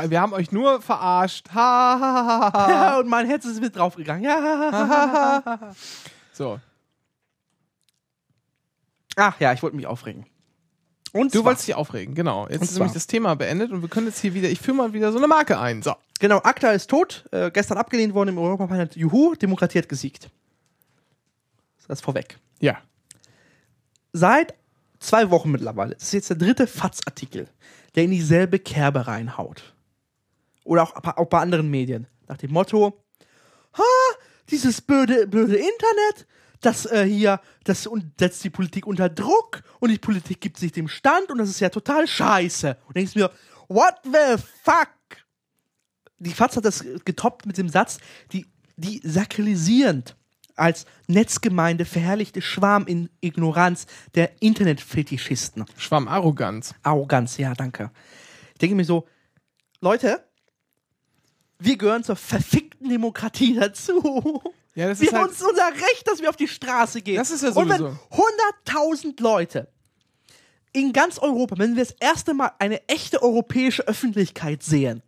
Wir 0.07 0.22
haben 0.22 0.34
euch 0.34 0.52
nur 0.52 0.82
verarscht. 0.82 1.49
Ha, 1.49 1.56
ha, 1.56 1.99
ha, 1.99 2.53
ha, 2.53 2.53
ha. 2.53 2.70
Ja, 2.72 2.99
und 2.99 3.07
mein 3.10 3.26
Herz 3.28 3.44
ist 3.45 3.60
mit 3.60 3.76
draufgegangen. 3.76 4.24
Ja. 4.24 5.74
So, 6.32 6.60
Ach 9.16 9.38
ja, 9.41 9.52
ich 9.52 9.61
wollte 9.64 9.76
mich 9.76 9.88
aufregen. 9.88 10.26
Und 11.11 11.34
du 11.34 11.40
zwar- 11.40 11.45
wolltest 11.45 11.68
dich 11.68 11.76
aufregen, 11.76 12.14
genau. 12.15 12.48
Jetzt 12.49 12.64
ist 12.64 12.73
nämlich 12.76 12.94
das 12.94 13.07
Thema 13.07 13.36
beendet 13.36 13.72
und 13.72 13.81
wir 13.81 13.90
können 13.90 14.07
jetzt 14.07 14.19
hier 14.19 14.34
wieder, 14.34 14.49
ich 14.49 14.60
führe 14.60 14.77
mal 14.77 14.94
wieder 14.94 15.11
so 15.11 15.18
eine 15.18 15.27
Marke 15.27 15.60
ein. 15.60 15.81
So. 15.81 15.95
Genau, 16.19 16.38
ACTA 16.44 16.72
ist 16.72 16.90
tot. 16.90 17.26
Äh, 17.31 17.49
gestern 17.52 17.77
abgelehnt 17.77 18.14
worden 18.14 18.30
im 18.30 18.38
Europaparlament. 18.38 18.95
Juhu, 18.95 19.36
Demokratie 19.36 19.80
hat 19.80 19.90
gesiegt. 19.90 20.30
Das 21.88 21.99
ist 21.99 22.03
vorweg. 22.06 22.38
Ja. 22.60 22.77
Seit 24.14 24.53
zwei 24.99 25.30
Wochen 25.31 25.52
mittlerweile, 25.52 25.95
das 25.95 26.03
ist 26.03 26.14
jetzt 26.14 26.30
der 26.30 26.38
dritte 26.38 26.68
FATS-Artikel, 26.68 27.48
der 27.95 28.03
in 28.03 28.11
dieselbe 28.11 28.60
Kerbe 28.60 29.07
reinhaut. 29.07 29.73
Oder 30.64 30.84
auch, 30.84 30.94
auch 30.95 31.26
bei 31.27 31.40
anderen 31.40 31.69
Medien. 31.72 32.06
Nach 32.27 32.38
dem 32.38 32.52
Motto, 32.52 33.02
ha, 33.77 33.84
dieses 34.49 34.81
blöde, 34.81 35.26
blöde 35.26 35.56
Internet, 35.56 36.27
das 36.61 36.86
äh, 36.86 37.06
hier, 37.06 37.40
das 37.64 37.88
un- 37.88 38.11
setzt 38.19 38.44
die 38.44 38.49
Politik 38.49 38.86
unter 38.86 39.10
Druck 39.10 39.64
und 39.80 39.90
die 39.90 39.98
Politik 39.98 40.41
gibt 40.41 40.57
sich 40.57 40.72
dem 40.72 40.88
Stand 40.88 41.31
und 41.31 41.38
das 41.38 41.49
ist 41.49 41.60
ja 41.60 41.69
total 41.69 42.07
scheiße. 42.07 42.77
Und 42.88 42.98
denkst 42.98 43.15
mir, 43.15 43.31
what 43.68 43.95
the 44.03 44.41
fuck? 44.64 44.90
Die 46.18 46.31
FATS 46.31 46.57
hat 46.57 46.65
das 46.65 46.84
getoppt 47.06 47.45
mit 47.45 47.57
dem 47.57 47.69
Satz, 47.69 47.98
die, 48.34 48.45
die 48.76 48.99
sakrilisierend 49.03 50.18
als 50.56 50.86
Netzgemeinde 51.07 51.86
verherrlichte 51.86 52.41
Schwarm 52.41 52.86
in 52.88 53.10
Ignoranz 53.22 53.86
der 54.15 54.41
Internetfetischisten. 54.41 55.64
Schwarmarroganz. 55.77 56.76
Arroganz, 56.84 57.38
ja, 57.38 57.53
danke. 57.53 57.91
Ich 58.53 58.60
denke 58.60 58.76
mir 58.76 58.84
so, 58.84 59.07
Leute, 59.80 60.26
wir 61.60 61.77
gehören 61.77 62.03
zur 62.03 62.18
verfickten 62.18 62.90
Demokratie 62.90 63.56
dazu. 63.56 64.41
Ja, 64.80 64.88
das 64.88 65.01
Wir 65.01 65.07
ist 65.07 65.14
haben 65.14 65.23
halt, 65.23 65.31
uns 65.31 65.41
unser 65.41 65.68
Recht, 65.73 66.07
dass 66.07 66.22
wir 66.22 66.30
auf 66.30 66.38
die 66.38 66.47
Straße 66.47 67.01
gehen. 67.01 67.18
Das 67.18 67.31
ist 67.31 67.43
ja 67.43 67.49
Und 67.49 67.68
wenn 67.68 67.80
sowieso. 67.80 67.99
100.000 68.65 69.22
Leute 69.22 69.68
in 70.72 70.93
ganz 70.93 71.19
Europa, 71.19 71.57
wenn 71.57 71.76
wir 71.76 71.84
das 71.84 71.93
erste 71.99 72.34
Mal 72.34 72.53
eine 72.60 72.88
echte 72.88 73.22
europäische 73.22 73.85
Öffentlichkeit 73.85 74.64
sehen 74.64 75.03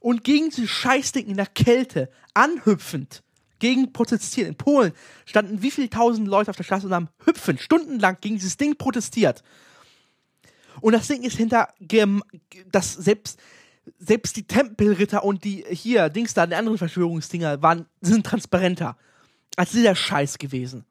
und 0.00 0.24
gegen 0.24 0.48
dieses 0.48 0.70
Scheißding 0.70 1.26
in 1.26 1.36
der 1.36 1.44
Kälte 1.44 2.08
anhüpfend 2.32 3.22
gegen 3.58 3.92
protestieren. 3.92 4.52
In 4.52 4.56
Polen 4.56 4.92
standen 5.26 5.60
wie 5.60 5.70
viele 5.70 5.90
tausend 5.90 6.26
Leute 6.26 6.48
auf 6.48 6.56
der 6.56 6.64
Straße 6.64 6.86
und 6.86 6.94
haben 6.94 7.10
hüpfend 7.26 7.60
stundenlang 7.60 8.16
gegen 8.22 8.36
dieses 8.36 8.56
Ding 8.56 8.76
protestiert. 8.78 9.42
Und 10.80 10.94
das 10.94 11.06
Ding 11.06 11.22
ist 11.22 11.36
hinter 11.36 11.68
das 12.72 12.94
selbst 12.94 13.38
selbst 13.98 14.36
die 14.36 14.46
Tempelritter 14.46 15.24
und 15.24 15.44
die 15.44 15.64
hier 15.70 16.08
Dings 16.08 16.34
da, 16.34 16.46
die 16.46 16.54
anderen 16.54 16.78
Verschwörungsdinger 16.78 17.62
waren 17.62 17.86
sind 18.00 18.26
transparenter 18.26 18.96
als 19.56 19.72
dieser 19.72 19.94
Scheiß 19.94 20.38
gewesen. 20.38 20.84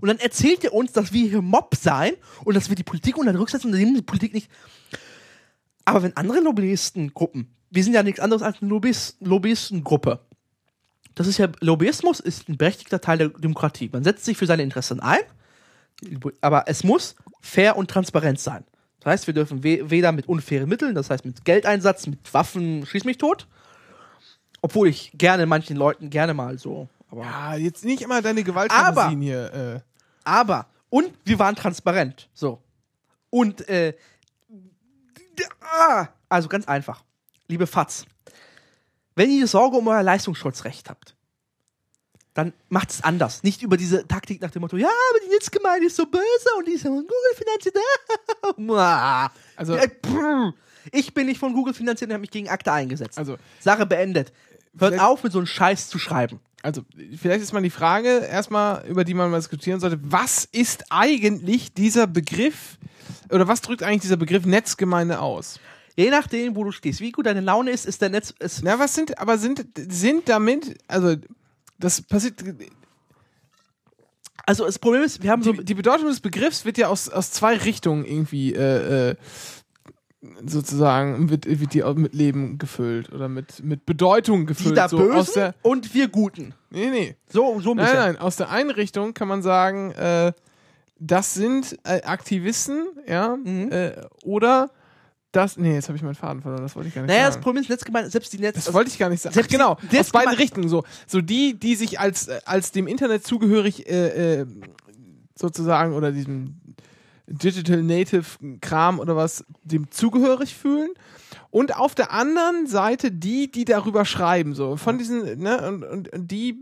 Und 0.00 0.08
dann 0.08 0.18
erzählt 0.18 0.62
ihr 0.62 0.72
uns, 0.72 0.92
dass 0.92 1.12
wir 1.12 1.28
hier 1.28 1.42
Mob 1.42 1.74
sein 1.74 2.12
und 2.44 2.54
dass 2.54 2.68
wir 2.68 2.76
die 2.76 2.84
Politik 2.84 3.16
unter 3.16 3.32
Druck 3.32 3.50
setzen 3.50 3.72
und 3.72 3.78
nehmen 3.78 3.94
die 3.94 4.02
Politik 4.02 4.32
nicht. 4.32 4.50
Aber 5.84 6.02
wenn 6.02 6.16
andere 6.16 6.40
Lobbyistengruppen, 6.40 7.54
wir 7.70 7.84
sind 7.84 7.94
ja 7.94 8.02
nichts 8.02 8.20
anderes 8.20 8.42
als 8.42 8.60
eine 8.60 8.70
Lobbyist 8.70 9.16
Lobbyistengruppe. 9.20 10.20
Das 11.14 11.26
ist 11.26 11.38
ja, 11.38 11.48
Lobbyismus 11.60 12.20
ist 12.20 12.48
ein 12.48 12.56
berechtigter 12.56 13.00
Teil 13.00 13.18
der 13.18 13.28
Demokratie. 13.30 13.90
Man 13.92 14.04
setzt 14.04 14.24
sich 14.24 14.36
für 14.36 14.46
seine 14.46 14.62
Interessen 14.62 15.00
ein, 15.00 15.18
aber 16.40 16.68
es 16.68 16.84
muss 16.84 17.16
fair 17.40 17.76
und 17.76 17.90
transparent 17.90 18.38
sein. 18.38 18.64
Das 19.00 19.12
heißt, 19.12 19.26
wir 19.26 19.34
dürfen 19.34 19.62
we 19.62 19.88
weder 19.90 20.12
mit 20.12 20.28
unfairen 20.28 20.68
Mitteln, 20.68 20.94
das 20.94 21.10
heißt 21.10 21.24
mit 21.24 21.44
Geldeinsatz, 21.44 22.06
mit 22.06 22.32
Waffen, 22.34 22.84
schieß 22.84 23.04
mich 23.04 23.18
tot. 23.18 23.46
Obwohl 24.60 24.88
ich 24.88 25.12
gerne 25.14 25.46
manchen 25.46 25.76
Leuten 25.76 26.10
gerne 26.10 26.34
mal 26.34 26.58
so. 26.58 26.88
Aber, 27.10 27.22
ja, 27.22 27.54
jetzt 27.54 27.84
nicht 27.84 28.02
immer 28.02 28.20
deine 28.22 28.42
Gewaltfantasien 28.42 28.96
Aber- 28.98 29.22
hier. 29.22 29.54
Äh. 29.54 29.80
aber, 30.24 30.66
und 30.90 31.12
wir 31.24 31.38
waren 31.38 31.54
transparent. 31.54 32.28
So. 32.34 32.60
Und, 33.30 33.68
äh, 33.68 33.94
ah, 35.60 36.08
also 36.28 36.48
ganz 36.48 36.66
einfach. 36.66 37.04
Liebe 37.46 37.66
Fatz, 37.66 38.04
wenn 39.14 39.30
ihr 39.30 39.46
Sorge 39.46 39.76
um 39.76 39.86
euer 39.86 40.02
Leistungsschutzrecht 40.02 40.90
habt, 40.90 41.14
dann 42.38 42.52
macht 42.68 42.90
es 42.90 43.02
anders. 43.02 43.42
Nicht 43.42 43.62
über 43.62 43.76
diese 43.76 44.06
Taktik 44.06 44.40
nach 44.40 44.52
dem 44.52 44.62
Motto, 44.62 44.76
ja, 44.76 44.86
aber 44.86 45.18
die 45.26 45.30
Netzgemeinde 45.30 45.88
ist 45.88 45.96
so 45.96 46.06
böse 46.06 46.22
und 46.56 46.68
die 46.68 46.72
ist 46.72 46.82
von 46.82 46.92
Google 46.92 47.34
finanziert. 47.34 47.76
Also- 49.56 49.76
ich 50.92 51.12
bin 51.12 51.26
nicht 51.26 51.40
von 51.40 51.52
Google 51.52 51.74
finanziert 51.74 52.08
und 52.08 52.14
habe 52.14 52.20
mich 52.20 52.30
gegen 52.30 52.48
Akte 52.48 52.72
eingesetzt. 52.72 53.18
Also, 53.18 53.38
Sache 53.58 53.86
beendet. 53.86 54.32
Hört 54.78 55.00
auf, 55.00 55.24
mit 55.24 55.32
so 55.32 55.38
einem 55.38 55.48
Scheiß 55.48 55.88
zu 55.88 55.98
schreiben. 55.98 56.38
also, 56.62 56.82
vielleicht 57.16 57.42
ist 57.42 57.52
mal 57.52 57.60
die 57.60 57.70
Frage, 57.70 58.08
erstmal, 58.18 58.86
über 58.86 59.02
die 59.02 59.14
man 59.14 59.32
mal 59.32 59.38
diskutieren 59.38 59.80
sollte, 59.80 59.98
was 60.00 60.44
ist 60.44 60.84
eigentlich 60.90 61.74
dieser 61.74 62.06
Begriff, 62.06 62.78
oder 63.30 63.48
was 63.48 63.62
drückt 63.62 63.82
eigentlich 63.82 64.02
dieser 64.02 64.16
Begriff 64.16 64.46
Netzgemeinde 64.46 65.20
aus? 65.20 65.58
Je 65.96 66.10
nachdem, 66.10 66.54
wo 66.54 66.62
du 66.62 66.70
stehst, 66.70 67.00
wie 67.00 67.10
gut 67.10 67.26
deine 67.26 67.40
Laune 67.40 67.72
ist, 67.72 67.84
ist 67.84 68.00
der 68.00 68.10
Netz. 68.10 68.32
Ist 68.38 68.60
Na, 68.62 68.78
was 68.78 68.94
sind, 68.94 69.18
aber 69.18 69.38
sind, 69.38 69.64
sind 69.76 70.28
damit, 70.28 70.78
also, 70.86 71.16
das 71.78 72.02
passiert, 72.02 72.42
also 74.46 74.64
das 74.64 74.78
Problem 74.78 75.02
ist, 75.02 75.22
wir 75.22 75.30
haben 75.30 75.42
so 75.42 75.52
die, 75.52 75.64
die 75.64 75.74
Bedeutung 75.74 76.06
des 76.08 76.20
Begriffs 76.20 76.64
wird 76.64 76.78
ja 76.78 76.88
aus, 76.88 77.08
aus 77.08 77.30
zwei 77.32 77.56
Richtungen 77.56 78.04
irgendwie, 78.04 78.54
äh, 78.54 79.10
äh, 79.10 79.14
sozusagen, 80.44 81.30
wird, 81.30 81.46
wird 81.46 81.74
die 81.74 81.82
mit 81.94 82.14
Leben 82.14 82.58
gefüllt 82.58 83.12
oder 83.12 83.28
mit, 83.28 83.62
mit 83.62 83.86
Bedeutung 83.86 84.40
die 84.40 84.46
gefüllt. 84.46 84.76
da 84.76 84.88
so 84.88 84.98
aus 85.12 85.26
Bösen 85.26 85.34
der, 85.34 85.54
und 85.62 85.94
wir 85.94 86.08
Guten. 86.08 86.54
nee, 86.70 86.90
nee. 86.90 87.16
So, 87.28 87.60
so 87.60 87.70
ein 87.70 87.76
Nein, 87.76 87.84
bisschen. 87.86 87.98
nein, 88.00 88.16
aus 88.18 88.36
der 88.36 88.50
einen 88.50 88.70
Richtung 88.70 89.14
kann 89.14 89.28
man 89.28 89.42
sagen, 89.42 89.92
äh, 89.92 90.32
das 90.98 91.34
sind 91.34 91.78
äh, 91.84 92.02
Aktivisten, 92.02 92.86
ja, 93.06 93.36
Mhm. 93.36 93.70
äh, 93.70 93.92
oder 94.24 94.70
das, 95.32 95.56
nee, 95.58 95.74
jetzt 95.74 95.88
habe 95.88 95.96
ich 95.96 96.02
meinen 96.02 96.14
Faden 96.14 96.40
verloren, 96.42 96.62
das 96.62 96.74
wollte 96.74 96.88
ich 96.88 96.94
gar 96.94 97.02
nicht 97.02 97.08
Naja, 97.10 97.26
das 97.26 97.34
sagen. 97.34 97.44
Problem 97.44 97.62
ist, 97.62 97.68
Netzgemeinde, 97.68 98.10
selbst 98.10 98.32
die 98.32 98.38
Netz. 98.38 98.54
Das 98.64 98.72
wollte 98.72 98.90
ich 98.90 98.98
gar 98.98 99.10
nicht 99.10 99.20
sagen. 99.20 99.32
Ach, 99.32 99.34
Selbst 99.34 99.50
die- 99.50 99.56
genau, 99.56 99.76
das 99.90 100.06
aus 100.06 100.12
beiden 100.12 100.34
Richtungen 100.34 100.68
so. 100.68 100.84
So 101.06 101.20
die, 101.20 101.58
die 101.58 101.74
sich 101.76 102.00
als, 102.00 102.28
äh, 102.28 102.40
als 102.46 102.72
dem 102.72 102.86
Internet 102.86 103.26
zugehörig 103.26 103.86
äh, 103.88 104.40
äh, 104.40 104.46
sozusagen 105.34 105.92
oder 105.94 106.12
diesem 106.12 106.60
Digital 107.26 107.82
Native 107.82 108.24
Kram 108.62 108.98
oder 109.00 109.14
was, 109.16 109.44
dem 109.62 109.90
zugehörig 109.90 110.54
fühlen. 110.54 110.88
Und 111.50 111.76
auf 111.76 111.94
der 111.94 112.10
anderen 112.12 112.66
Seite 112.66 113.10
die, 113.12 113.50
die 113.50 113.66
darüber 113.66 114.04
schreiben, 114.06 114.54
so. 114.54 114.76
Von 114.76 114.96
diesen, 114.96 115.38
ne, 115.40 115.68
und, 115.68 115.84
und, 115.84 116.08
und 116.10 116.30
die 116.30 116.58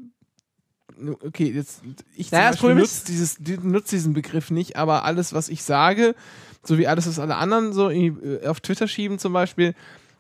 okay, 1.23 1.53
jetzt 1.53 1.83
ich 2.17 2.31
Naja, 2.33 2.51
das 2.53 2.63
nutze 2.63 3.05
dieses, 3.07 3.37
die- 3.37 3.59
nutze 3.59 3.95
diesen 3.97 4.13
Begriff 4.13 4.51
nicht, 4.51 4.77
aber 4.77 5.05
alles, 5.05 5.33
was 5.35 5.49
ich 5.49 5.63
sage, 5.63 6.15
so 6.67 6.79
wie 6.79 6.87
alles, 6.87 7.07
was 7.07 7.19
alle 7.19 7.37
anderen 7.37 7.73
so 7.73 7.91
äh, 7.91 8.47
auf 8.47 8.61
Twitter 8.61 8.89
schieben 8.89 9.19
zum 9.19 9.33
Beispiel, 9.33 9.75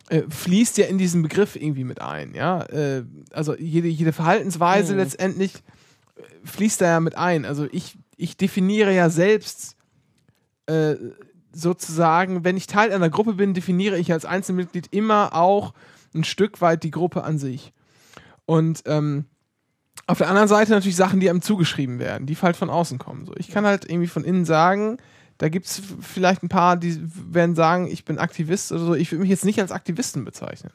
äh, 0.08 0.22
fließt 0.28 0.78
ja 0.78 0.86
in 0.86 0.98
diesen 0.98 1.22
Begriff 1.22 1.56
irgendwie 1.56 1.84
mit 1.84 2.00
ein, 2.00 2.34
ja. 2.34 2.62
Äh, 2.64 3.04
also 3.32 3.56
jede, 3.56 3.88
jede 3.88 4.12
Verhaltensweise 4.12 4.92
Hm. 4.92 4.98
letztendlich 4.98 5.52
fließt 6.44 6.80
da 6.80 6.86
ja 6.86 7.00
mit 7.00 7.16
ein. 7.16 7.44
Also 7.44 7.66
ich, 7.70 7.98
ich 8.16 8.36
definiere 8.36 8.94
ja 8.94 9.10
selbst 9.10 9.76
äh, 10.66 10.94
sozusagen, 11.52 12.44
wenn 12.44 12.56
ich 12.56 12.66
Teil 12.66 12.92
einer 12.92 13.10
Gruppe 13.10 13.34
bin, 13.34 13.54
definiere 13.54 13.98
ich 13.98 14.12
als 14.12 14.24
Einzelmitglied 14.24 14.88
immer 14.90 15.34
auch 15.34 15.72
ein 16.14 16.24
Stück 16.24 16.60
weit 16.60 16.82
die 16.82 16.90
Gruppe 16.90 17.24
an 17.24 17.38
sich. 17.38 17.72
Und 18.44 18.82
ähm, 18.86 19.24
auf 20.06 20.18
der 20.18 20.28
anderen 20.28 20.48
Seite 20.48 20.72
natürlich 20.72 20.96
Sachen, 20.96 21.20
die 21.20 21.28
einem 21.28 21.42
zugeschrieben 21.42 21.98
werden, 21.98 22.26
die 22.26 22.36
halt 22.36 22.56
von 22.56 22.70
außen 22.70 22.98
kommen. 22.98 23.26
So, 23.26 23.32
ich 23.36 23.50
kann 23.50 23.66
halt 23.66 23.90
irgendwie 23.90 24.06
von 24.06 24.24
innen 24.24 24.44
sagen, 24.44 24.98
Da 25.38 25.48
gibt 25.48 25.66
es 25.66 25.82
vielleicht 26.00 26.42
ein 26.42 26.48
paar, 26.48 26.76
die 26.76 26.98
werden 27.32 27.54
sagen, 27.54 27.88
ich 27.88 28.04
bin 28.04 28.18
Aktivist 28.18 28.72
oder 28.72 28.84
so. 28.84 28.94
Ich 28.94 29.12
würde 29.12 29.20
mich 29.22 29.30
jetzt 29.30 29.44
nicht 29.44 29.60
als 29.60 29.70
Aktivisten 29.72 30.24
bezeichnen. 30.24 30.72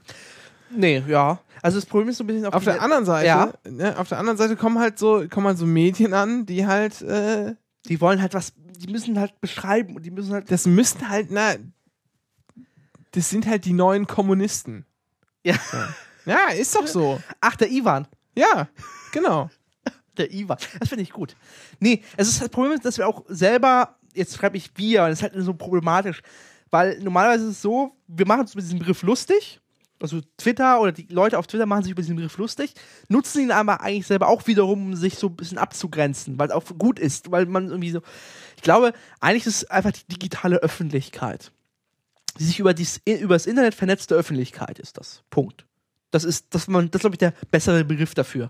Nee, 0.69 1.03
ja. 1.07 1.39
Also 1.61 1.77
das 1.79 1.85
Problem 1.85 2.09
ist 2.09 2.17
so 2.17 2.23
ein 2.23 2.27
bisschen 2.27 2.45
Auf 2.45 2.63
der 2.63 2.81
anderen 2.81 3.05
Seite, 3.05 3.27
Ja. 3.27 3.53
ne, 3.69 3.97
auf 3.97 4.07
der 4.09 4.19
anderen 4.19 4.37
Seite 4.37 4.55
kommen 4.55 4.79
halt 4.79 4.97
so, 4.99 5.25
kommen 5.29 5.47
halt 5.47 5.57
so 5.57 5.65
Medien 5.65 6.13
an, 6.13 6.45
die 6.45 6.65
halt, 6.67 7.01
äh, 7.01 7.55
Die 7.87 7.99
wollen 8.01 8.21
halt 8.21 8.33
was, 8.33 8.53
die 8.77 8.87
müssen 8.91 9.19
halt 9.19 9.39
beschreiben 9.41 9.95
und 9.95 10.03
die 10.05 10.11
müssen 10.11 10.33
halt. 10.33 10.49
das 10.51 10.65
müssten 10.67 11.09
halt, 11.09 11.27
na, 11.29 11.55
das 13.11 13.29
sind 13.29 13.47
halt 13.47 13.65
die 13.65 13.73
neuen 13.73 14.07
Kommunisten. 14.07 14.85
Ja. 15.43 15.55
Ja, 16.25 16.49
ist 16.55 16.75
doch 16.75 16.85
so. 16.87 17.19
Ach, 17.41 17.55
der 17.55 17.69
Ivan. 17.71 18.07
Ja, 18.37 18.69
genau. 19.11 19.49
Der 20.17 20.31
Ivan. 20.31 20.57
Das 20.79 20.89
finde 20.89 21.03
ich 21.03 21.11
gut. 21.11 21.35
Nee, 21.79 22.03
es 22.17 22.27
ist 22.27 22.41
das 22.41 22.49
Problem, 22.49 22.77
dass 22.81 22.97
wir 22.97 23.07
auch 23.07 23.23
selber, 23.29 23.97
jetzt 24.15 24.35
schreibe 24.35 24.57
ich 24.57 24.71
wir, 24.75 25.03
und 25.03 25.09
das 25.09 25.19
ist 25.19 25.23
halt 25.23 25.33
so 25.37 25.53
problematisch. 25.53 26.21
Weil 26.69 26.99
normalerweise 26.99 27.45
ist 27.45 27.51
es 27.51 27.61
so, 27.61 27.95
wir 28.07 28.25
machen 28.25 28.41
uns 28.41 28.55
mit 28.55 28.63
diesem 28.63 28.79
Begriff 28.79 29.03
lustig. 29.03 29.59
Also 30.01 30.21
Twitter 30.37 30.81
oder 30.81 30.91
die 30.91 31.05
Leute 31.09 31.37
auf 31.37 31.47
Twitter 31.47 31.65
machen 31.65 31.83
sich 31.83 31.91
über 31.91 32.01
diesen 32.01 32.15
Begriff 32.15 32.37
lustig, 32.37 32.73
nutzen 33.07 33.43
ihn 33.43 33.51
aber 33.51 33.81
eigentlich 33.81 34.07
selber 34.07 34.29
auch 34.29 34.47
wiederum, 34.47 34.87
um 34.87 34.95
sich 34.95 35.15
so 35.15 35.27
ein 35.27 35.35
bisschen 35.35 35.57
abzugrenzen, 35.57 36.39
weil 36.39 36.47
es 36.47 36.53
auch 36.53 36.63
gut 36.77 36.97
ist, 36.97 37.29
weil 37.29 37.45
man 37.45 37.67
irgendwie 37.67 37.91
so. 37.91 38.01
Ich 38.55 38.63
glaube, 38.63 38.93
eigentlich 39.19 39.45
ist 39.45 39.63
es 39.63 39.69
einfach 39.69 39.91
die 39.91 40.07
digitale 40.07 40.57
Öffentlichkeit. 40.57 41.51
Die 42.39 42.45
sich 42.45 42.59
über, 42.59 42.73
dies, 42.73 43.01
über 43.05 43.35
das 43.35 43.45
Internet 43.45 43.75
vernetzte 43.75 44.15
Öffentlichkeit 44.15 44.79
ist 44.79 44.97
das. 44.97 45.23
Punkt. 45.29 45.65
Das 46.11 46.23
ist, 46.23 46.47
das, 46.55 46.67
man, 46.67 46.89
das 46.89 46.99
ist, 46.99 47.01
glaube 47.01 47.15
ich, 47.15 47.19
der 47.19 47.33
bessere 47.51 47.83
Begriff 47.83 48.13
dafür. 48.13 48.49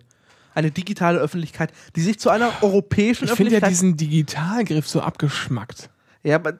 Eine 0.54 0.72
digitale 0.72 1.20
Öffentlichkeit, 1.20 1.72
die 1.96 2.02
sich 2.02 2.20
zu 2.20 2.30
einer 2.30 2.52
europäischen 2.62 3.26
Ich 3.26 3.32
finde 3.32 3.52
ja 3.54 3.58
Öffentlichkeit. 3.60 3.70
diesen 3.72 3.98
Digitalgriff 3.98 4.88
so 4.88 5.02
abgeschmackt. 5.02 5.90
ja, 6.24 6.36
aber, 6.36 6.54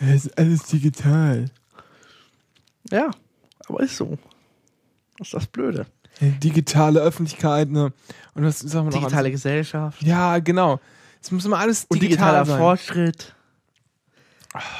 Es 0.00 0.24
ist 0.26 0.38
alles 0.38 0.62
digital. 0.64 1.46
ja, 2.90 3.10
aber 3.66 3.80
ist 3.80 3.96
so. 3.96 4.18
Das 5.18 5.28
ist 5.28 5.34
das 5.34 5.46
Blöde. 5.46 5.86
Digitale 6.20 7.00
Öffentlichkeit, 7.00 7.70
ne? 7.70 7.92
Und 8.34 8.44
was 8.44 8.60
sagen 8.60 8.86
wir 8.86 8.92
noch? 8.92 9.00
Digitale 9.00 9.30
Gesellschaft. 9.30 10.02
Ja, 10.02 10.38
genau. 10.38 10.80
Es 11.20 11.30
muss 11.30 11.44
immer 11.44 11.58
alles 11.58 11.86
Und 11.88 12.00
digital 12.02 12.44
digitaler 12.44 12.46
sein. 12.46 12.58
Fortschritt. 12.58 13.34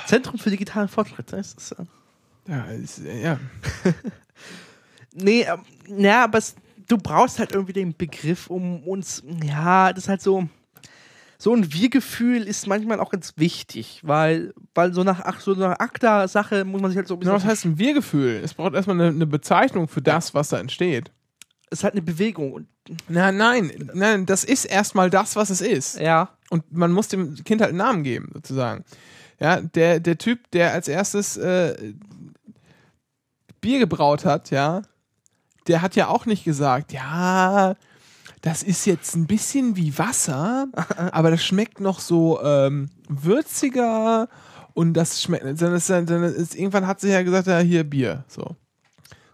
Zentrum 0.07 0.39
für 0.39 0.51
digitalen 0.51 0.89
Fortschritt. 0.89 1.33
Das 1.33 1.55
ist, 1.55 1.73
äh, 1.73 1.85
Ja, 2.49 2.65
ist, 2.67 3.01
ja. 3.01 3.39
nee, 5.13 5.43
ähm, 5.43 5.63
ja, 6.03 6.25
aber 6.25 6.39
es, 6.39 6.55
du 6.89 6.99
brauchst 6.99 7.39
halt 7.39 7.53
irgendwie 7.53 7.73
den 7.73 7.97
Begriff, 7.97 8.49
um 8.49 8.83
uns, 8.85 9.23
ja, 9.43 9.93
das 9.93 10.05
ist 10.05 10.09
halt 10.09 10.23
so, 10.23 10.49
so 11.39 11.55
ein 11.55 11.73
Wir-Gefühl 11.73 12.45
ist 12.45 12.67
manchmal 12.67 13.01
auch 13.01 13.11
ganz 13.11 13.35
wichtig, 13.37 14.01
weil, 14.03 14.55
weil 14.75 14.93
so 14.95 15.03
nach, 15.05 15.21
ach, 15.25 15.41
so 15.41 15.53
nach 15.55 15.79
ACTA-Sache 15.79 16.65
muss 16.65 16.81
man 16.81 16.91
sich 16.91 16.97
halt 16.99 17.09
so 17.09 17.15
ein 17.15 17.21
bisschen, 17.21 17.35
was 17.35 17.45
heißt 17.45 17.65
ein 17.65 17.79
Wir-Gefühl? 17.79 18.41
Es 18.43 18.55
braucht 18.55 18.75
erstmal 18.75 19.01
eine, 19.01 19.09
eine 19.09 19.27
Bezeichnung 19.27 19.89
für 19.89 20.01
das, 20.03 20.35
was 20.35 20.49
da 20.51 20.59
entsteht. 20.59 21.11
es 21.71 21.81
ist 21.81 21.85
halt 21.85 21.95
eine 21.95 22.03
Bewegung 22.03 22.53
und, 22.53 22.69
Na, 23.09 23.33
nein, 23.33 23.91
nein, 23.95 24.27
das 24.27 24.45
ist 24.45 24.65
erstmal 24.65 25.11
das, 25.11 25.37
was 25.37 25.51
es 25.51 25.61
ist. 25.61 25.99
ja, 25.99 26.31
Und 26.51 26.73
man 26.73 26.93
muss 26.93 27.09
dem 27.09 27.35
Kind 27.45 27.61
halt 27.61 27.71
einen 27.71 27.79
Namen 27.79 28.05
geben, 28.05 28.31
sozusagen. 28.33 28.85
Ja, 29.41 29.61
der, 29.61 30.01
der 30.01 30.17
Typ, 30.17 30.51
der 30.53 30.73
als 30.73 30.87
erstes 30.87 31.37
äh, 31.37 31.95
Bier 33.61 33.81
gebraut 33.81 34.25
hat, 34.25 34.51
ja, 34.51 34.83
der 35.67 35.83
hat 35.83 35.97
ja 35.97 36.09
auch 36.09 36.27
nicht 36.27 36.45
gesagt, 36.45 36.93
ja, 36.93 37.75
das 38.43 38.63
ist 38.63 38.85
jetzt 38.85 39.15
ein 39.15 39.27
bisschen 39.27 39.77
wie 39.77 39.97
Wasser, 39.99 40.69
aber 41.13 41.31
das 41.31 41.45
schmeckt 41.45 41.81
noch 41.81 42.01
so 42.01 42.43
ähm, 42.43 42.91
würziger 43.09 44.29
und 44.75 44.95
das 44.95 45.23
schmeckt, 45.23 45.45
sondern 45.59 45.77
es, 45.77 45.87
sondern 45.87 46.25
es, 46.25 46.55
irgendwann 46.55 46.87
hat 46.87 47.01
sie 47.01 47.11
ja 47.11 47.23
gesagt, 47.23 47.47
ja, 47.47 47.59
hier 47.61 47.85
Bier, 47.85 48.25
so. 48.29 48.57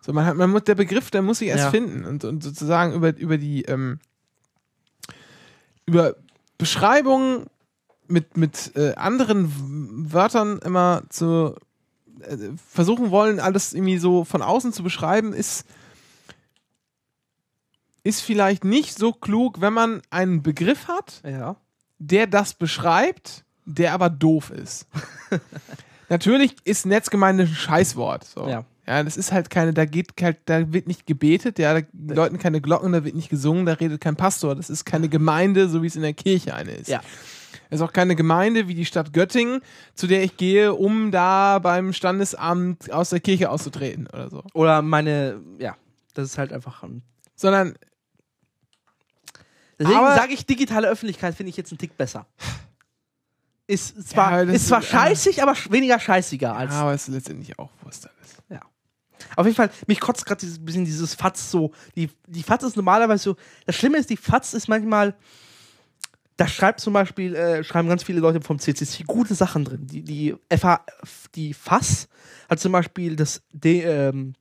So, 0.03 0.13
man 0.15 0.25
hat, 0.25 0.37
man 0.37 0.51
muss, 0.51 0.65
der 0.65 0.77
Begriff, 0.77 1.11
der 1.11 1.23
muss 1.23 1.39
sich 1.39 1.49
erst 1.49 1.65
Ja. 1.65 1.71
finden 1.71 2.07
und, 2.07 2.25
und 2.25 2.43
sozusagen 2.43 2.95
über, 2.95 3.15
über 3.17 3.37
die, 3.37 3.63
ähm, 3.63 3.99
über 5.85 6.15
Beschreibungen 6.57 7.47
mit, 8.07 8.37
mit 8.37 8.73
äh, 8.77 8.95
anderen 8.95 10.13
Wörtern 10.13 10.59
immer 10.65 11.03
zu 11.11 11.55
äh, 12.21 12.37
versuchen 12.57 13.11
wollen, 13.11 13.41
alles 13.41 13.73
irgendwie 13.73 13.99
so 13.99 14.25
von 14.25 14.43
außen 14.43 14.73
zu 14.73 14.83
beschreiben, 14.83 15.33
ist, 15.33 15.65
ist 18.03 18.23
vielleicht 18.23 18.65
nicht 18.65 18.97
so 18.97 19.13
klug, 19.13 19.61
wenn 19.61 19.73
man 19.73 20.03
einen 20.11 20.43
Begriff 20.43 20.89
hat, 20.89 21.23
ja, 21.25 21.57
der 21.99 22.27
das 22.27 22.55
beschreibt, 22.55 23.45
der 23.65 23.93
aber 23.93 24.11
doof 24.11 24.51
ist. 24.51 24.87
Natürlich 26.09 26.57
ist 26.65 26.87
Netzgemeinde 26.87 27.45
ein 27.45 27.49
Scheißwort. 27.49 28.25
So. 28.25 28.49
Ja. 28.49 28.65
ja, 28.87 29.05
das 29.05 29.17
ist 29.17 29.31
halt 29.31 29.49
keine, 29.49 29.73
da 29.73 29.85
geht 29.85 30.13
halt, 30.21 30.39
da 30.47 30.73
wird 30.73 30.89
nicht 30.89 31.07
gebetet, 31.07 31.59
ja, 31.59 31.81
da 31.81 31.87
läuten 31.93 32.39
keine 32.39 32.61
Glocken, 32.61 32.93
da 32.93 33.05
wird 33.05 33.15
nicht 33.15 33.29
gesungen, 33.29 33.65
da 33.65 33.75
redet 33.75 34.01
kein 34.01 34.17
Pastor. 34.17 34.57
Das 34.57 34.71
ist 34.71 34.85
keine 34.85 35.09
Gemeinde, 35.09 35.69
so 35.69 35.83
wie 35.83 35.87
es 35.87 35.95
in 35.95 36.03
der 36.03 36.15
Kirche 36.15 36.55
eine 36.55 36.73
ist. 36.73 36.89
ja. 36.89 37.01
Es 37.71 37.77
ist 37.77 37.83
auch 37.87 37.93
keine 37.93 38.17
Gemeinde 38.17 38.67
wie 38.67 38.75
die 38.75 38.85
Stadt 38.85 39.13
Göttingen, 39.13 39.61
zu 39.95 40.09
der 40.09 40.25
ich 40.25 40.37
gehe, 40.37 40.75
um 40.75 41.13
da 41.13 41.61
beim 41.61 41.93
Standesamt 41.93 42.93
aus 42.93 43.11
der 43.11 43.21
Kirche 43.21 43.49
auszutreten 43.49 44.09
oder 44.09 44.29
so. 44.29 44.43
Oder 44.55 44.83
meine, 44.83 45.41
ja, 45.59 45.77
das 46.15 46.31
ist 46.31 46.39
halt 46.39 46.53
einfach 46.53 46.83
ein 46.83 47.03
Sondern 47.37 47.75
Deswegen 49.81 49.99
sage 49.99 50.33
ich, 50.35 50.45
digitale 50.47 50.89
Öffentlichkeit 50.89 51.35
finde 51.35 51.51
ich 51.51 51.57
jetzt 51.57 51.73
einen 51.73 51.79
Tick 51.79 51.97
besser. 51.97 52.27
Ist 53.67 54.09
zwar, 54.09 54.43
Ja, 54.45 54.53
ist 54.53 54.67
zwar 54.69 54.81
ist- 54.81 54.89
scheißig, 54.89 55.43
aber 55.43 55.55
weniger 55.71 55.99
scheißiger 56.01 56.57
als. 56.57 56.73
ja, 56.73 56.81
aber 56.81 56.93
es 56.95 57.09
ist 57.09 57.15
letztendlich 57.15 57.59
auch 57.59 57.71
Wurst 57.83 58.07
alles. 58.07 58.37
Ja. 58.49 58.61
Auf 59.37 59.47
jeden 59.47 59.57
Fall, 59.57 59.71
mich 59.87 60.01
kotzt 60.01 60.27
gerade 60.27 60.41
dieses 60.41 60.65
bisschen 60.65 60.85
dieses 60.85 61.15
Fatz 61.15 61.51
so. 61.51 61.73
Die, 61.95 62.11
die 62.27 62.43
Fatz 62.43 62.65
ist 62.65 62.77
normalerweise 62.77 63.23
so. 63.23 63.37
Das 63.67 63.77
Schlimme 63.77 63.99
ist, 63.99 64.11
die 64.11 64.17
Fatz 64.17 64.55
ist 64.55 64.69
manchmal. 64.69 65.15
Da 66.37 66.49
schreibt 66.49 66.81
zum 66.81 66.95
Beispiel, 66.95 67.35
äh, 67.37 67.63
schreiben 67.63 67.89
ganz 67.89 68.03
viele 68.03 68.19
Leute 68.21 68.41
vom 68.41 68.59
CCC 68.59 69.05
gute 69.05 69.35
Sachen 69.35 69.65
drin. 69.65 69.87
Die, 69.87 70.03
die 70.03 70.35
FH, 70.49 70.85
die 71.35 71.53
FAS 71.55 72.09
hat 72.49 72.59
zum 72.61 72.73
Beispiel 72.73 73.15
das, 73.15 73.43
de, 73.53 73.83
ähm, 73.83 74.35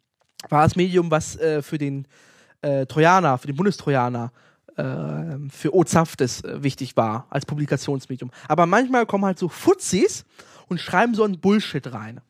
war 0.47 0.63
das 0.63 0.75
Medium, 0.77 1.11
was 1.11 1.35
äh, 1.35 1.61
für 1.61 1.77
den 1.77 2.07
äh, 2.61 2.85
Trojaner, 2.85 3.37
für 3.37 3.47
den 3.47 3.57
Bundestrojaner, 3.57 4.31
äh, 4.31 4.48
für 5.49 5.73
Ozaftes 5.73 6.43
äh, 6.43 6.63
wichtig 6.63 6.95
war 6.97 7.27
als 7.29 7.45
Publikationsmedium. 7.45 8.31
Aber 8.47 8.65
manchmal 8.65 9.05
kommen 9.05 9.25
halt 9.25 9.39
so 9.39 9.49
Fuzis 9.49 10.25
und 10.67 10.79
schreiben 10.79 11.15
so 11.15 11.23
einen 11.23 11.39
Bullshit 11.39 11.91
rein. 11.91 12.21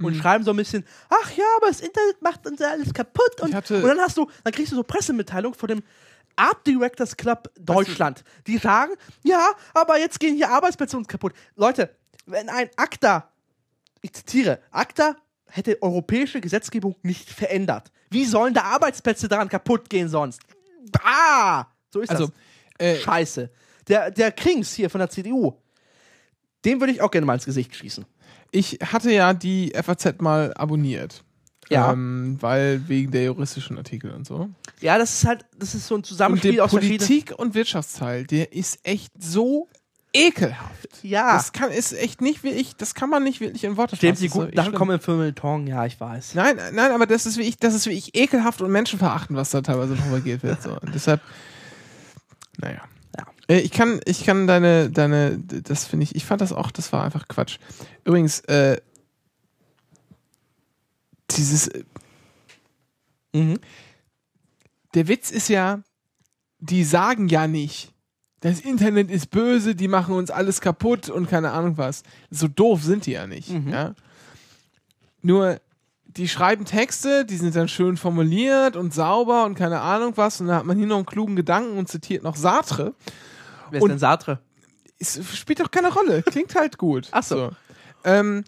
Und 0.00 0.16
schreiben 0.16 0.42
so 0.42 0.50
ein 0.50 0.56
bisschen, 0.56 0.84
ach 1.08 1.30
ja, 1.32 1.44
aber 1.58 1.68
das 1.68 1.80
Internet 1.80 2.20
macht 2.22 2.44
uns 2.46 2.58
ja 2.58 2.70
alles 2.70 2.92
kaputt. 2.92 3.40
Und, 3.40 3.54
und 3.54 3.70
dann 3.70 4.00
hast 4.00 4.16
du, 4.16 4.28
dann 4.42 4.52
kriegst 4.52 4.72
du 4.72 4.76
so 4.76 4.82
Pressemitteilungen 4.82 5.56
von 5.56 5.68
dem 5.68 5.82
Art 6.34 6.66
Directors 6.66 7.16
Club 7.16 7.50
Deutschland. 7.60 8.24
Die 8.46 8.58
sagen, 8.58 8.92
ja, 9.22 9.52
aber 9.74 9.98
jetzt 9.98 10.18
gehen 10.18 10.34
hier 10.34 10.50
Arbeitsplätze 10.50 10.96
uns 10.96 11.06
kaputt. 11.06 11.34
Leute, 11.54 11.94
wenn 12.26 12.48
ein 12.48 12.68
ACTA, 12.76 13.28
ich 14.00 14.12
zitiere, 14.12 14.60
ACTA 14.70 15.14
hätte 15.46 15.80
europäische 15.82 16.40
Gesetzgebung 16.40 16.96
nicht 17.02 17.30
verändert. 17.30 17.92
Wie 18.10 18.24
sollen 18.24 18.54
da 18.54 18.62
Arbeitsplätze 18.62 19.28
daran 19.28 19.48
kaputt 19.48 19.88
gehen 19.88 20.08
sonst? 20.08 20.40
Ah! 21.02 21.66
So 21.92 22.00
ist 22.00 22.10
Also, 22.10 22.26
das. 22.78 22.86
äh, 22.86 22.96
Scheiße. 23.00 23.50
Der, 23.88 24.10
der 24.10 24.32
Krings 24.32 24.72
hier 24.74 24.88
von 24.90 24.98
der 25.00 25.10
CDU, 25.10 25.54
dem 26.64 26.80
würde 26.80 26.92
ich 26.92 27.00
auch 27.02 27.10
gerne 27.10 27.26
mal 27.26 27.34
ins 27.34 27.44
Gesicht 27.44 27.74
schießen. 27.74 28.04
ich 28.52 28.78
hatte 28.84 29.10
ja 29.12 29.34
die 29.34 29.72
FAZ 29.74 30.20
mal 30.20 30.52
abonniert. 30.54 31.24
Ja. 31.68 31.92
Ähm, 31.92 32.36
weil 32.40 32.86
wegen 32.88 33.10
der 33.12 33.24
juristischen 33.24 33.78
Artikel 33.78 34.10
und 34.12 34.26
so. 34.26 34.50
Ja, 34.80 34.98
das 34.98 35.14
ist 35.14 35.24
halt, 35.26 35.44
das 35.58 35.74
ist 35.74 35.86
so 35.86 35.94
ein 35.94 35.98
Und 35.98 36.06
Zusammenspiel 36.06 36.54
der 36.56 36.64
aus. 36.64 36.70
Politik- 36.70 37.32
und 37.38 37.54
Wirtschaftsteil, 37.54 38.24
der 38.26 38.52
ist 38.52 38.80
echt 38.82 39.10
so 39.18 39.68
ekelhaft. 40.12 40.88
Ja. 41.02 41.34
Das 41.36 41.52
kann, 41.52 41.70
ist 41.70 41.92
echt 41.94 42.20
nicht 42.20 42.42
wirklich, 42.44 42.76
das 42.76 42.94
kann 42.94 43.08
man 43.08 43.22
nicht 43.24 43.40
wirklich 43.40 43.64
in 43.64 43.76
Worte 43.76 43.96
fassen. 43.96 44.28
guten 44.30 44.48
echt 44.48 44.56
Sachen 44.56 44.66
schlimm. 44.66 44.78
kommen 44.78 44.90
im 44.96 45.00
Feuilleton, 45.00 45.66
ja, 45.66 45.86
ich 45.86 45.98
weiß. 45.98 46.34
Nein, 46.34 46.58
nein, 46.72 46.92
aber 46.92 47.06
das 47.06 47.24
ist 47.26 47.38
wirklich, 47.38 47.56
das 47.56 47.74
ist 47.74 47.86
wirklich 47.86 48.14
ekelhaft 48.14 48.60
und 48.60 48.70
menschenverachtend, 48.70 49.38
was 49.38 49.50
da 49.50 49.62
teilweise 49.62 49.94
propagiert 49.94 50.42
wird. 50.42 50.62
So. 50.62 50.70
Und 50.72 50.94
deshalb, 50.94 51.20
naja. 52.58 52.82
Ja. 53.18 53.26
Äh, 53.48 53.60
Ich 53.60 53.70
kann, 53.72 54.00
ich 54.04 54.24
kann 54.24 54.46
deine, 54.46 54.90
deine, 54.90 55.38
das 55.38 55.84
finde 55.84 56.04
ich, 56.04 56.14
ich 56.14 56.24
fand 56.24 56.40
das 56.40 56.52
auch, 56.52 56.70
das 56.70 56.92
war 56.92 57.04
einfach 57.04 57.28
Quatsch. 57.28 57.58
Übrigens, 58.04 58.40
äh, 58.40 58.80
dieses, 61.30 61.68
äh, 61.68 61.84
Mhm. 63.34 63.58
der 64.94 65.08
Witz 65.08 65.30
ist 65.30 65.48
ja, 65.48 65.82
die 66.58 66.84
sagen 66.84 67.28
ja 67.28 67.46
nicht, 67.46 67.92
das 68.40 68.60
Internet 68.60 69.10
ist 69.10 69.30
böse, 69.30 69.74
die 69.74 69.88
machen 69.88 70.14
uns 70.14 70.30
alles 70.30 70.60
kaputt 70.60 71.08
und 71.08 71.30
keine 71.30 71.52
Ahnung 71.52 71.78
was. 71.78 72.02
So 72.30 72.48
doof 72.48 72.82
sind 72.82 73.06
die 73.06 73.12
ja 73.12 73.26
nicht. 73.26 73.48
Mhm. 73.50 73.68
Ja? 73.68 73.94
Nur, 75.22 75.60
die 76.16 76.28
schreiben 76.28 76.64
Texte, 76.64 77.24
die 77.24 77.36
sind 77.36 77.54
dann 77.56 77.68
schön 77.68 77.96
formuliert 77.96 78.76
und 78.76 78.92
sauber 78.92 79.44
und 79.44 79.54
keine 79.54 79.80
Ahnung 79.80 80.12
was. 80.16 80.40
Und 80.40 80.48
da 80.48 80.56
hat 80.56 80.66
man 80.66 80.76
hier 80.76 80.86
noch 80.86 80.96
einen 80.96 81.06
klugen 81.06 81.36
Gedanken 81.36 81.78
und 81.78 81.88
zitiert 81.88 82.22
noch 82.22 82.36
Sartre. 82.36 82.94
Wer 83.70 83.78
ist 83.78 83.82
Und- 83.82 83.90
denn 83.90 83.98
Sartre? 83.98 84.38
Es 84.98 85.18
spielt 85.36 85.58
doch 85.60 85.70
keine 85.70 85.92
Rolle. 85.92 86.22
Klingt 86.22 86.54
halt 86.54 86.78
gut. 86.78 87.08
Ach 87.10 87.24
so. 87.24 87.50
Ähm, 88.04 88.44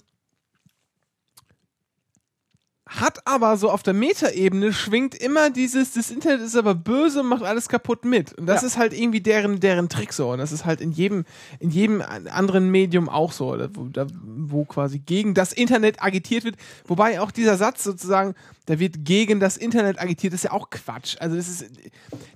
hat 3.01 3.27
aber 3.27 3.57
so 3.57 3.71
auf 3.71 3.83
der 3.83 3.95
Metaebene 3.95 4.73
schwingt 4.73 5.15
immer 5.15 5.51
dieses, 5.51 5.93
das 5.93 6.11
Internet 6.11 6.41
ist 6.43 6.57
aber 6.57 6.75
böse 6.75 7.21
und 7.21 7.27
macht 7.29 7.43
alles 7.43 7.69
kaputt 7.69 8.05
mit. 8.05 8.33
Und 8.35 8.47
das 8.47 8.63
Ja. 8.63 8.69
ist 8.69 8.77
halt 8.79 8.93
irgendwie 8.93 9.21
deren, 9.21 9.61
deren 9.61 9.89
Trick 9.89 10.13
so. 10.13 10.31
Und 10.31 10.39
das 10.39 10.53
ist 10.53 10.65
halt 10.65 10.81
in 10.81 10.93
jedem, 10.93 11.25
in 11.61 11.71
jedem 11.71 12.03
anderen 12.03 12.71
Medium 12.71 13.09
auch 13.09 13.33
so, 13.33 13.57
wo, 13.75 13.85
da, 13.87 14.07
wo 14.25 14.65
quasi 14.65 14.99
gegen 15.01 15.35
das 15.35 15.53
Internet 15.53 16.03
agitiert 16.03 16.45
wird. 16.45 16.57
Wobei 16.87 17.21
auch 17.21 17.31
dieser 17.31 17.57
Satz 17.57 17.83
sozusagen, 17.85 18.35
da 18.67 18.79
wird 18.79 19.05
gegen 19.05 19.41
das 19.41 19.57
Internet 19.57 19.99
agitiert, 20.01 20.33
das 20.33 20.41
ist 20.41 20.45
ja 20.45 20.53
auch 20.53 20.71
Quatsch. 20.71 21.17
Also 21.21 21.37
das 21.37 21.49
ist, 21.49 21.67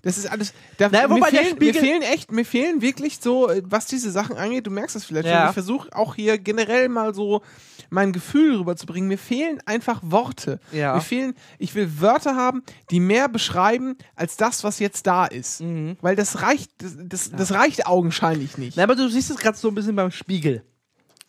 das 0.02 0.18
ist 0.18 0.30
alles, 0.30 0.52
da, 0.76 0.88
Naja, 0.88 1.08
mir, 1.08 1.24
fehlen, 1.24 1.58
mir 1.58 1.74
fehlen 1.74 2.02
echt, 2.02 2.32
mir 2.32 2.44
fehlen 2.44 2.82
wirklich 2.82 3.18
so, 3.20 3.50
was 3.64 3.86
diese 3.86 4.10
Sachen 4.10 4.36
angeht, 4.36 4.66
du 4.66 4.70
merkst 4.70 4.96
das 4.96 5.04
vielleicht 5.04 5.26
Ja. 5.28 5.40
schon, 5.40 5.48
ich 5.48 5.54
versuche 5.54 5.88
auch 5.96 6.14
hier 6.14 6.38
generell 6.38 6.88
mal 6.88 7.14
so 7.14 7.42
mein 7.90 8.12
Gefühl 8.12 8.56
rüberzubringen. 8.58 9.08
Mir 9.08 9.16
fehlen 9.18 9.60
einfach 9.64 10.00
Worte. 10.02 10.47
Ja. 10.72 10.94
Mir 10.94 11.00
fehlen, 11.00 11.34
ich 11.58 11.74
will 11.74 12.00
Wörter 12.00 12.36
haben, 12.36 12.62
die 12.90 13.00
mehr 13.00 13.28
beschreiben 13.28 13.96
als 14.14 14.36
das, 14.36 14.64
was 14.64 14.78
jetzt 14.78 15.06
da 15.06 15.26
ist. 15.26 15.60
Mhm. 15.60 15.96
Weil 16.00 16.16
das 16.16 16.42
reicht, 16.42 16.70
das, 16.78 16.96
das, 16.98 17.30
das 17.30 17.52
reicht 17.52 17.86
augenscheinlich 17.86 18.58
nicht. 18.58 18.76
Na, 18.76 18.84
aber 18.84 18.96
du 18.96 19.08
siehst 19.08 19.30
es 19.30 19.36
gerade 19.36 19.56
so 19.56 19.68
ein 19.68 19.74
bisschen 19.74 19.96
beim 19.96 20.10
Spiegel. 20.10 20.62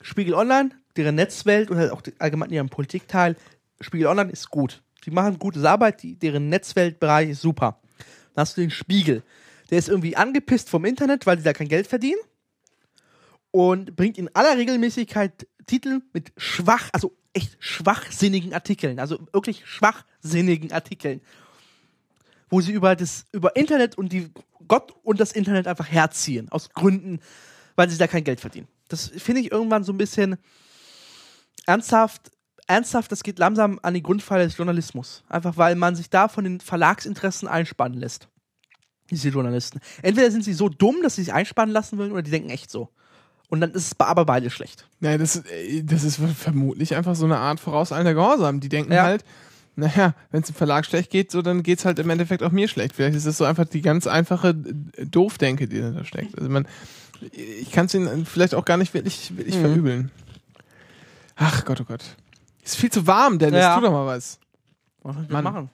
Spiegel 0.02 0.34
Online, 0.34 0.70
deren 0.96 1.16
Netzwelt 1.16 1.70
und 1.70 1.78
halt 1.78 1.92
auch 1.92 2.02
allgemein 2.20 2.50
ihren 2.52 2.70
Politikteil. 2.70 3.36
Spiegel 3.82 4.08
Online 4.08 4.32
ist 4.32 4.50
gut. 4.50 4.82
Die 5.06 5.12
machen 5.12 5.40
gute 5.40 5.68
Arbeit, 5.70 6.04
die, 6.04 6.16
deren 6.16 6.50
Netzweltbereich 6.50 7.30
ist 7.30 7.42
super. 7.42 7.80
Dann 8.34 8.42
hast 8.44 8.58
du 8.58 8.62
den 8.62 8.72
Spiegel. 8.72 9.24
Der 9.70 9.78
ist 9.80 9.90
irgendwie 9.90 10.16
angepisst 10.16 10.70
vom 10.70 10.86
Internet, 10.86 11.26
weil 11.26 11.38
die 11.38 11.44
da 11.44 11.54
kein 11.54 11.68
Geld 11.68 11.88
verdienen. 11.88 12.20
Und 13.52 13.96
bringt 13.96 14.18
in 14.18 14.30
aller 14.36 14.58
Regelmäßigkeit 14.58 15.48
Titel 15.70 16.02
mit 16.14 16.34
schwach, 16.36 16.90
also 16.92 17.16
echt 17.34 17.56
schwachsinnigen 17.60 18.54
Artikeln. 18.54 19.00
Also 19.00 19.20
wirklich 19.32 19.66
schwachsinnigen 19.66 20.72
Artikeln. 20.72 21.22
Wo 22.50 22.62
sie 22.62 22.72
über 22.72 22.96
das, 22.96 23.26
über 23.32 23.56
Internet 23.56 23.98
und 23.98 24.12
die 24.12 24.32
Gott 24.68 24.94
und 25.04 25.20
das 25.20 25.32
Internet 25.32 25.68
einfach 25.68 25.90
herziehen. 25.90 26.50
Aus 26.50 26.70
Gründen, 26.70 27.20
weil 27.76 27.90
sie 27.90 27.98
da 27.98 28.08
kein 28.08 28.24
Geld 28.24 28.40
verdienen. 28.40 28.68
Das 28.88 29.08
finde 29.08 29.42
ich 29.42 29.52
irgendwann 29.52 29.84
so 29.84 29.94
ein 29.94 29.98
bisschen 29.98 30.38
ernsthaft, 31.68 32.32
ernsthaft, 32.66 33.12
das 33.12 33.22
geht 33.22 33.38
langsam 33.38 33.80
an 33.84 33.94
die 33.94 34.02
Grundpfeiler 34.02 34.46
des 34.46 34.58
Journalismus. 34.58 35.24
Einfach 35.30 35.58
weil 35.58 35.76
man 35.76 35.96
sich 35.96 36.10
da 36.10 36.28
von 36.28 36.44
den 36.44 36.60
Verlagsinteressen 36.60 37.48
einspannen 37.48 38.00
lässt. 38.00 38.28
Diese 39.12 39.30
Journalisten. 39.30 39.80
Entweder 40.02 40.32
sind 40.32 40.44
sie 40.44 40.54
so 40.54 40.70
dumm, 40.70 41.02
dass 41.04 41.16
sie 41.16 41.24
sich 41.24 41.34
einspannen 41.34 41.74
lassen 41.74 41.98
wollen, 41.98 42.12
oder 42.12 42.22
die 42.24 42.32
denken 42.32 42.50
echt 42.50 42.72
so. 42.72 42.90
Und 43.50 43.62
dann 43.62 43.72
ist 43.72 43.86
es 43.94 44.00
aber 44.00 44.26
beide 44.26 44.50
schlecht. 44.50 44.86
Ja, 45.02 45.18
das, 45.18 45.38
äh, 45.38 45.84
das 45.84 46.04
ist 46.04 46.20
vermutlich 46.38 46.96
einfach 46.96 47.16
so 47.16 47.26
eine 47.26 47.38
Art 47.38 47.60
vorauseilender 47.60 48.14
Gehorsam. 48.14 48.60
Die 48.60 48.70
denken 48.70 48.92
Ja. 48.94 49.04
halt, 49.04 49.26
naja, 49.76 50.14
wenn 50.32 50.42
es 50.42 50.48
dem 50.48 50.56
Verlag 50.56 50.86
schlecht 50.86 51.10
geht, 51.10 51.32
so 51.32 51.42
dann 51.42 51.64
geht's 51.64 51.86
halt 51.86 52.00
im 52.00 52.10
Endeffekt 52.10 52.44
auch 52.44 52.52
mir 52.52 52.68
schlecht. 52.68 52.96
Vielleicht 52.96 53.16
ist 53.16 53.26
das 53.26 53.38
so 53.38 53.46
einfach 53.46 53.66
die 53.66 53.82
ganz 53.82 54.06
einfache 54.08 54.50
äh, 54.98 55.06
Doofdenke, 55.06 55.68
die 55.68 55.80
dahinter 55.80 56.06
steckt. 56.06 56.38
Also 56.38 56.50
man, 56.50 56.68
ich 57.32 57.72
kann 57.72 57.88
es 57.88 57.94
ihnen 57.96 58.26
vielleicht 58.26 58.54
auch 58.56 58.66
gar 58.66 58.78
nicht 58.78 58.94
wirklich, 58.94 59.36
wirklich 59.36 59.56
Mhm. 59.56 59.62
verübeln. 59.62 60.12
Ach 61.36 61.66
Gott, 61.66 61.82
oh 61.82 61.86
Gott. 61.86 62.04
Ist 62.64 62.76
viel 62.76 62.92
zu 62.92 63.08
warm, 63.08 63.40
Dennis. 63.40 63.62
Ja. 63.62 63.76
Tu 63.76 63.82
doch 63.82 63.92
mal 63.92 64.06
was. 64.06 64.40
Was 65.02 65.16
soll 65.16 65.24
ich 65.26 65.30
machen? 65.32 65.70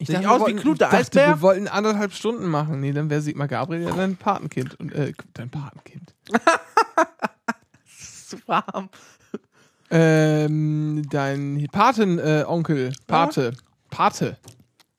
Ich 0.00 0.06
Sehe 0.06 0.16
ich 0.16 0.22
wir 0.22 0.30
aus 0.30 0.38
wie 0.38 0.42
wollten- 0.44 0.58
Knut, 0.60 0.80
der 0.80 0.86
dachte, 0.88 0.98
Eisbär? 1.00 1.26
Wir 1.28 1.40
wollten 1.42 1.68
anderthalb 1.68 2.14
Stunden 2.14 2.46
machen. 2.46 2.80
Nee, 2.80 2.92
dann 2.92 3.10
wäre 3.10 3.20
Sigmar 3.20 3.48
Gabriel 3.48 3.82
ja 3.82 3.92
dein 3.92 4.16
Patenkind. 4.16 4.80
Und, 4.80 4.92
äh, 4.92 5.12
dein 5.34 5.50
Patenkind. 5.50 6.14
Zu 8.26 8.38
warm. 8.46 8.88
Ähm, 9.90 11.02
dein 11.10 11.66
Patenonkel. 11.70 12.40
Äh, 12.40 12.44
Onkel. 12.44 12.92
Pate. 13.06 13.52
Pate. 13.90 14.38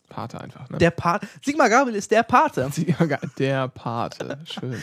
Pate 0.09 0.39
einfach, 0.41 0.69
ne? 0.69 0.77
Der 0.77 0.91
Pate. 0.91 1.27
Sigmar 1.43 1.69
Gabriel 1.69 1.95
ist 1.95 2.11
der 2.11 2.23
Pate. 2.23 2.69
Der 3.39 3.67
Pate. 3.69 4.37
Schön. 4.45 4.77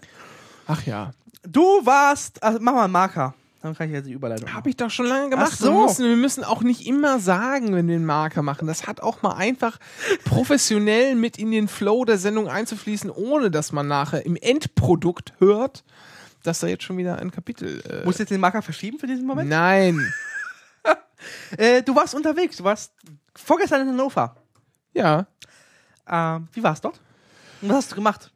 Ach 0.66 0.82
ja. 0.84 1.12
Du 1.48 1.62
warst. 1.86 2.42
Also 2.42 2.58
mach 2.60 2.74
mal 2.74 2.84
einen 2.84 2.92
Marker. 2.92 3.34
Dann 3.62 3.74
kann 3.74 3.88
ich 3.88 3.94
jetzt 3.94 4.06
die 4.06 4.12
Überleitung 4.12 4.52
Habe 4.52 4.68
ich 4.68 4.76
doch 4.76 4.90
schon 4.90 5.06
lange 5.06 5.30
gemacht. 5.30 5.52
Ach 5.52 5.56
so. 5.56 5.72
wir, 5.72 5.82
müssen, 5.86 6.04
wir 6.08 6.16
müssen 6.16 6.44
auch 6.44 6.62
nicht 6.62 6.86
immer 6.86 7.18
sagen, 7.18 7.74
wenn 7.74 7.88
wir 7.88 7.96
einen 7.96 8.04
Marker 8.04 8.42
machen. 8.42 8.66
Das 8.66 8.86
hat 8.86 9.00
auch 9.00 9.22
mal 9.22 9.34
einfach 9.34 9.78
professionell 10.24 11.14
mit 11.14 11.38
in 11.38 11.50
den 11.50 11.66
Flow 11.66 12.04
der 12.04 12.18
Sendung 12.18 12.48
einzufließen, 12.48 13.10
ohne 13.10 13.50
dass 13.50 13.72
man 13.72 13.88
nachher 13.88 14.24
im 14.26 14.36
Endprodukt 14.36 15.32
hört, 15.38 15.84
dass 16.42 16.60
da 16.60 16.66
jetzt 16.66 16.84
schon 16.84 16.98
wieder 16.98 17.18
ein 17.18 17.30
Kapitel. 17.30 17.80
Äh, 17.88 18.04
Musst 18.04 18.18
du 18.18 18.22
jetzt 18.22 18.30
den 18.30 18.40
Marker 18.40 18.62
verschieben 18.62 18.98
für 18.98 19.06
diesen 19.06 19.26
Moment? 19.26 19.48
Nein. 19.48 20.12
Äh, 21.56 21.82
du 21.82 21.96
warst 21.96 22.14
unterwegs. 22.14 22.58
Du 22.58 22.64
warst 22.64 22.92
vorgestern 23.34 23.80
in 23.80 23.88
Hannover. 23.88 24.36
Ja. 24.92 25.26
Ähm, 26.06 26.46
wie 26.52 26.62
war's 26.62 26.80
dort? 26.80 27.00
Und 27.62 27.70
was 27.70 27.76
hast 27.78 27.92
du 27.92 27.96
gemacht? 27.96 28.30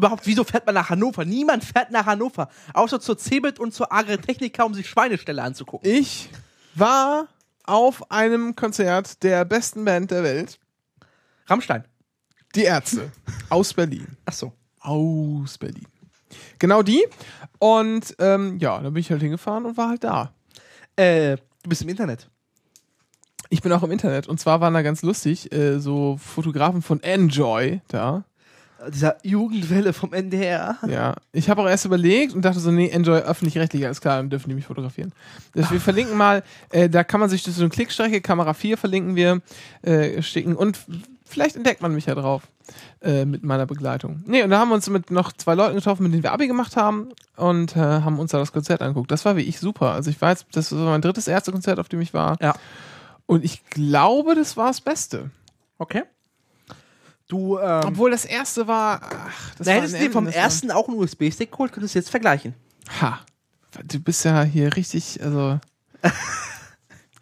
Überhaupt, 0.00 0.26
wieso 0.26 0.44
fährt 0.44 0.64
man 0.64 0.74
nach 0.74 0.88
Hannover? 0.88 1.26
Niemand 1.26 1.62
fährt 1.62 1.90
nach 1.90 2.06
Hannover. 2.06 2.48
Außer 2.72 3.00
zur 3.02 3.18
Cebit 3.18 3.60
und 3.60 3.74
zur 3.74 3.92
Agritechnica, 3.92 4.62
um 4.64 4.72
sich 4.72 4.88
Schweineställe 4.88 5.42
anzugucken. 5.42 5.90
Ich 5.90 6.30
war 6.74 7.28
auf 7.64 8.10
einem 8.10 8.56
Konzert 8.56 9.22
der 9.22 9.44
besten 9.44 9.84
Band 9.84 10.10
der 10.10 10.24
Welt, 10.24 10.58
Rammstein. 11.48 11.84
die 12.54 12.62
Ärzte 12.62 13.12
aus 13.50 13.74
Berlin. 13.74 14.06
Ach 14.24 14.32
so. 14.32 14.54
Aus 14.80 15.58
Berlin. 15.58 15.86
Genau 16.58 16.82
die. 16.82 17.04
Und 17.58 18.16
ähm, 18.20 18.56
ja, 18.58 18.78
da 18.80 18.88
bin 18.88 19.00
ich 19.02 19.10
halt 19.10 19.20
hingefahren 19.20 19.66
und 19.66 19.76
war 19.76 19.90
halt 19.90 20.02
da. 20.02 20.32
Äh, 20.96 21.36
du 21.62 21.68
bist 21.68 21.82
im 21.82 21.90
Internet. 21.90 22.30
Ich 23.50 23.60
bin 23.60 23.70
auch 23.70 23.82
im 23.82 23.90
Internet 23.90 24.28
und 24.28 24.40
zwar 24.40 24.62
waren 24.62 24.72
da 24.72 24.80
ganz 24.80 25.02
lustig 25.02 25.52
äh, 25.52 25.78
so 25.78 26.16
Fotografen 26.16 26.80
von 26.80 27.02
Enjoy 27.02 27.82
da. 27.88 28.24
Dieser 28.88 29.16
Jugendwelle 29.22 29.92
vom 29.92 30.12
NDR. 30.12 30.78
Ja, 30.88 31.14
ich 31.32 31.50
habe 31.50 31.62
auch 31.62 31.68
erst 31.68 31.84
überlegt 31.84 32.34
und 32.34 32.42
dachte 32.44 32.60
so, 32.60 32.70
nee, 32.70 32.88
Enjoy 32.88 33.18
öffentlich-rechtlich, 33.20 33.84
alles 33.84 34.00
klar, 34.00 34.16
dann 34.16 34.30
dürfen 34.30 34.48
die 34.48 34.54
mich 34.54 34.66
fotografieren. 34.66 35.12
Das, 35.54 35.70
wir 35.70 35.80
verlinken 35.80 36.16
mal, 36.16 36.42
äh, 36.70 36.88
da 36.88 37.04
kann 37.04 37.20
man 37.20 37.28
sich 37.28 37.42
durch 37.42 37.56
so 37.56 37.62
eine 37.62 37.70
Klickstrecke, 37.70 38.20
Kamera 38.20 38.54
4 38.54 38.78
verlinken 38.78 39.16
wir, 39.16 39.42
äh, 39.82 40.22
schicken 40.22 40.56
und 40.56 40.78
vielleicht 41.26 41.56
entdeckt 41.56 41.82
man 41.82 41.94
mich 41.94 42.06
ja 42.06 42.14
drauf 42.14 42.42
äh, 43.02 43.24
mit 43.24 43.42
meiner 43.42 43.66
Begleitung. 43.66 44.22
Nee, 44.26 44.42
und 44.42 44.50
da 44.50 44.58
haben 44.58 44.68
wir 44.68 44.74
uns 44.74 44.88
mit 44.90 45.10
noch 45.10 45.32
zwei 45.32 45.54
Leuten 45.54 45.76
getroffen, 45.76 46.02
mit 46.04 46.12
denen 46.12 46.22
wir 46.22 46.32
Abi 46.32 46.46
gemacht 46.46 46.76
haben 46.76 47.08
und 47.36 47.76
äh, 47.76 47.80
haben 47.80 48.18
uns 48.18 48.32
da 48.32 48.38
das 48.38 48.52
Konzert 48.52 48.82
angeguckt. 48.82 49.10
Das 49.10 49.24
war 49.24 49.36
wie 49.36 49.42
ich 49.42 49.58
super. 49.58 49.92
Also 49.92 50.10
ich 50.10 50.20
war 50.20 50.30
jetzt, 50.30 50.46
das 50.52 50.72
war 50.72 50.90
mein 50.90 51.02
drittes 51.02 51.28
erste 51.28 51.52
Konzert, 51.52 51.78
auf 51.78 51.88
dem 51.88 52.00
ich 52.00 52.14
war. 52.14 52.36
Ja. 52.40 52.54
Und 53.26 53.44
ich 53.44 53.64
glaube, 53.66 54.34
das 54.34 54.56
war 54.56 54.68
das 54.68 54.80
Beste. 54.80 55.30
Okay. 55.78 56.02
Du, 57.30 57.58
ähm, 57.58 57.82
Obwohl 57.86 58.10
das 58.10 58.24
erste 58.24 58.66
war. 58.66 59.00
Ach, 59.02 59.54
das 59.54 59.66
da 59.66 59.72
hättest 59.72 59.94
du 59.94 59.98
dir 60.00 60.10
vom 60.10 60.26
ersten 60.26 60.72
auch 60.72 60.88
einen 60.88 60.98
USB-Stick 60.98 61.52
geholt, 61.52 61.72
könntest 61.72 61.94
du 61.94 62.00
jetzt 62.00 62.10
vergleichen. 62.10 62.54
Ha. 63.00 63.20
Du 63.84 64.00
bist 64.00 64.24
ja 64.24 64.42
hier 64.42 64.76
richtig, 64.76 65.22
also. 65.22 65.60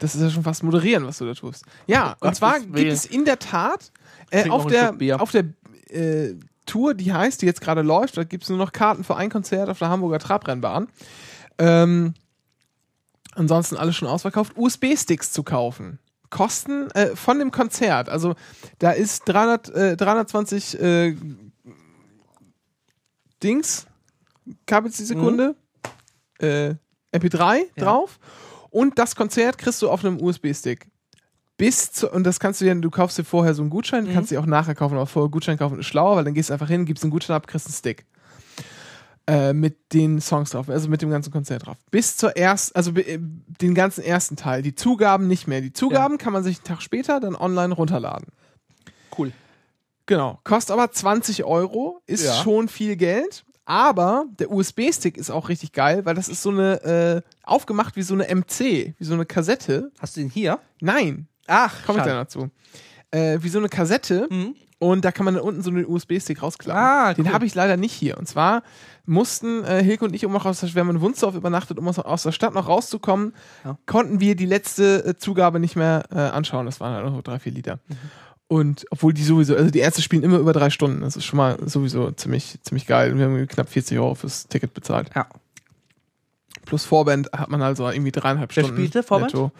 Das 0.00 0.14
ist 0.14 0.22
ja 0.22 0.30
schon 0.30 0.44
fast 0.44 0.62
moderieren, 0.62 1.04
was 1.04 1.18
du 1.18 1.26
da 1.26 1.34
tust. 1.34 1.64
Ja, 1.88 2.12
und 2.12 2.20
Gottes 2.20 2.38
zwar 2.38 2.60
gibt 2.60 2.92
es 2.92 3.04
in 3.04 3.24
der 3.24 3.40
Tat 3.40 3.90
äh, 4.30 4.48
auf, 4.48 4.66
der, 4.66 4.94
auf 5.20 5.32
der 5.32 5.46
äh, 5.90 6.36
Tour, 6.66 6.94
die 6.94 7.12
heißt, 7.12 7.42
die 7.42 7.46
jetzt 7.46 7.60
gerade 7.60 7.82
läuft, 7.82 8.16
da 8.16 8.22
gibt 8.22 8.44
es 8.44 8.48
nur 8.48 8.58
noch 8.58 8.70
Karten 8.70 9.02
für 9.02 9.16
ein 9.16 9.28
Konzert 9.28 9.68
auf 9.68 9.80
der 9.80 9.88
Hamburger 9.88 10.20
Trabrennbahn. 10.20 10.86
Ähm, 11.58 12.14
ansonsten 13.34 13.76
alles 13.76 13.96
schon 13.96 14.06
ausverkauft. 14.06 14.52
USB-Sticks 14.56 15.32
zu 15.32 15.42
kaufen. 15.42 15.98
Kosten 16.30 16.90
äh, 16.92 17.14
von 17.16 17.38
dem 17.38 17.50
Konzert. 17.50 18.08
Also 18.08 18.34
da 18.78 18.90
ist 18.92 19.22
300, 19.28 19.68
äh, 19.70 19.96
320 19.96 20.80
äh, 20.80 21.16
Dings, 23.42 23.86
Kabels 24.66 24.96
die 24.96 25.04
Sekunde, 25.04 25.54
äh, 26.40 26.74
MP3 27.12 27.58
Ja. 27.76 27.84
drauf 27.84 28.18
und 28.70 28.98
das 28.98 29.14
Konzert 29.16 29.58
kriegst 29.58 29.80
du 29.82 29.90
auf 29.90 30.04
einem 30.04 30.20
USB-Stick. 30.20 30.86
Bis 31.56 31.90
zu, 31.90 32.08
und 32.10 32.24
das 32.24 32.38
kannst 32.38 32.60
du 32.60 32.64
dir, 32.64 32.74
du 32.76 32.90
kaufst 32.90 33.18
dir 33.18 33.24
vorher 33.24 33.52
so 33.54 33.62
einen 33.62 33.70
Gutschein, 33.70 34.04
Mhm. 34.04 34.12
kannst 34.12 34.30
dir 34.30 34.40
auch 34.40 34.46
nachher 34.46 34.74
kaufen, 34.74 34.94
aber 34.94 35.06
vorher 35.06 35.28
Gutschein 35.30 35.58
kaufen 35.58 35.80
ist 35.80 35.86
schlauer, 35.86 36.16
weil 36.16 36.24
dann 36.24 36.34
gehst 36.34 36.50
du 36.50 36.52
einfach 36.52 36.68
hin, 36.68 36.84
gibst 36.84 37.02
einen 37.04 37.10
Gutschein 37.10 37.34
ab, 37.36 37.46
kriegst 37.46 37.66
einen 37.66 37.74
Stick. 37.74 38.06
Äh, 39.28 39.52
mit 39.52 39.92
den 39.92 40.22
Songs 40.22 40.50
drauf, 40.52 40.70
also 40.70 40.88
mit 40.88 41.02
dem 41.02 41.10
ganzen 41.10 41.30
Konzert 41.30 41.66
drauf. 41.66 41.76
Bis 41.90 42.16
zur 42.16 42.34
ersten, 42.34 42.74
also 42.74 42.92
äh, 42.92 43.18
den 43.20 43.74
ganzen 43.74 44.02
ersten 44.02 44.36
Teil. 44.36 44.62
Die 44.62 44.74
Zugaben 44.74 45.26
nicht 45.28 45.46
mehr. 45.46 45.60
Die 45.60 45.74
Zugaben 45.74 46.16
kann 46.16 46.32
man 46.32 46.42
sich 46.42 46.56
einen 46.56 46.64
Tag 46.64 46.80
später 46.80 47.20
dann 47.20 47.36
online 47.36 47.74
runterladen. 47.74 48.28
Cool. 49.18 49.32
Genau. 50.06 50.38
Kostet 50.44 50.72
aber 50.72 50.90
20 50.90 51.44
Euro, 51.44 52.00
ist 52.06 52.24
Ja. 52.24 52.32
schon 52.42 52.68
viel 52.68 52.96
Geld. 52.96 53.44
Aber 53.66 54.24
der 54.38 54.50
USB-Stick 54.50 55.18
ist 55.18 55.28
auch 55.30 55.50
richtig 55.50 55.72
geil, 55.72 56.06
weil 56.06 56.14
das 56.14 56.30
ist 56.30 56.40
so 56.42 56.48
eine, 56.48 56.82
äh, 56.82 57.28
aufgemacht 57.42 57.96
wie 57.96 58.02
so 58.02 58.14
eine 58.14 58.28
MC, 58.34 58.94
wie 58.98 59.04
so 59.04 59.12
eine 59.12 59.26
Kassette. 59.26 59.92
Hast 60.00 60.16
du 60.16 60.20
den 60.20 60.30
hier? 60.30 60.58
Nein, 60.80 61.28
Ach, 61.46 61.84
komme 61.84 61.98
ich 61.98 62.04
gleich 62.04 62.14
dazu. 62.16 62.48
Äh, 63.10 63.38
wie 63.42 63.50
so 63.50 63.58
eine 63.58 63.68
Kassette. 63.68 64.26
Mhm. 64.30 64.54
Und 64.80 65.04
da 65.04 65.10
kann 65.10 65.24
man 65.24 65.34
dann 65.34 65.42
unten 65.42 65.60
so 65.62 65.70
einen 65.70 65.84
USB-Stick 65.86 66.40
rausklappen. 66.40 66.80
Ah, 66.80 67.12
Den 67.14 67.26
cool. 67.26 67.32
habe 67.32 67.44
ich 67.46 67.54
leider 67.54 67.76
nicht 67.76 67.92
hier. 67.92 68.16
Und 68.16 68.28
zwar 68.28 68.62
mussten 69.06 69.64
äh, 69.64 69.82
Hilke 69.82 70.04
und 70.04 70.14
ich, 70.14 70.24
um 70.24 70.36
auch 70.36 70.44
aus 70.44 70.60
der, 70.60 70.72
wir 70.74 70.80
haben 70.80 70.90
in 70.90 71.00
Wunsdorf 71.00 71.34
übernachtet, 71.34 71.78
um 71.78 71.88
aus, 71.88 72.22
der 72.22 72.30
Stadt 72.32 72.54
noch 72.54 72.68
rauszukommen, 72.68 73.34
Ja. 73.64 73.76
konnten 73.86 74.20
wir 74.20 74.36
die 74.36 74.46
letzte 74.46 75.04
äh, 75.04 75.16
Zugabe 75.18 75.58
nicht 75.58 75.74
mehr 75.74 76.04
äh, 76.12 76.18
anschauen. 76.18 76.66
Das 76.66 76.78
waren 76.78 76.94
halt 76.94 77.04
noch 77.06 77.14
so 77.16 77.22
drei, 77.22 77.40
vier 77.40 77.50
Liter. 77.52 77.80
Mhm. 77.88 77.96
Und 78.46 78.86
obwohl 78.90 79.12
die 79.12 79.24
sowieso, 79.24 79.56
also 79.56 79.70
die 79.70 79.80
Ärzte 79.80 80.00
spielen 80.00 80.22
immer 80.22 80.38
über 80.38 80.52
drei 80.52 80.70
Stunden. 80.70 81.00
Das 81.00 81.16
ist 81.16 81.24
schon 81.24 81.36
mal 81.38 81.58
sowieso 81.68 82.12
ziemlich, 82.12 82.58
ziemlich 82.62 82.86
geil. 82.86 83.10
Und 83.12 83.18
wir 83.18 83.26
haben 83.26 83.46
knapp 83.48 83.68
40 83.68 83.98
Euro 83.98 84.14
fürs 84.14 84.46
Ticket 84.46 84.72
bezahlt. 84.74 85.10
Ja. 85.14 85.26
Plus 86.64 86.84
Vorband 86.84 87.30
hat 87.32 87.48
man 87.50 87.62
also 87.62 87.88
irgendwie 87.90 88.12
dreieinhalb 88.12 88.54
Wer 88.54 88.62
Stunden. 88.62 88.78
spielte 88.78 89.02
Vorband? 89.02 89.32
netto. 89.32 89.52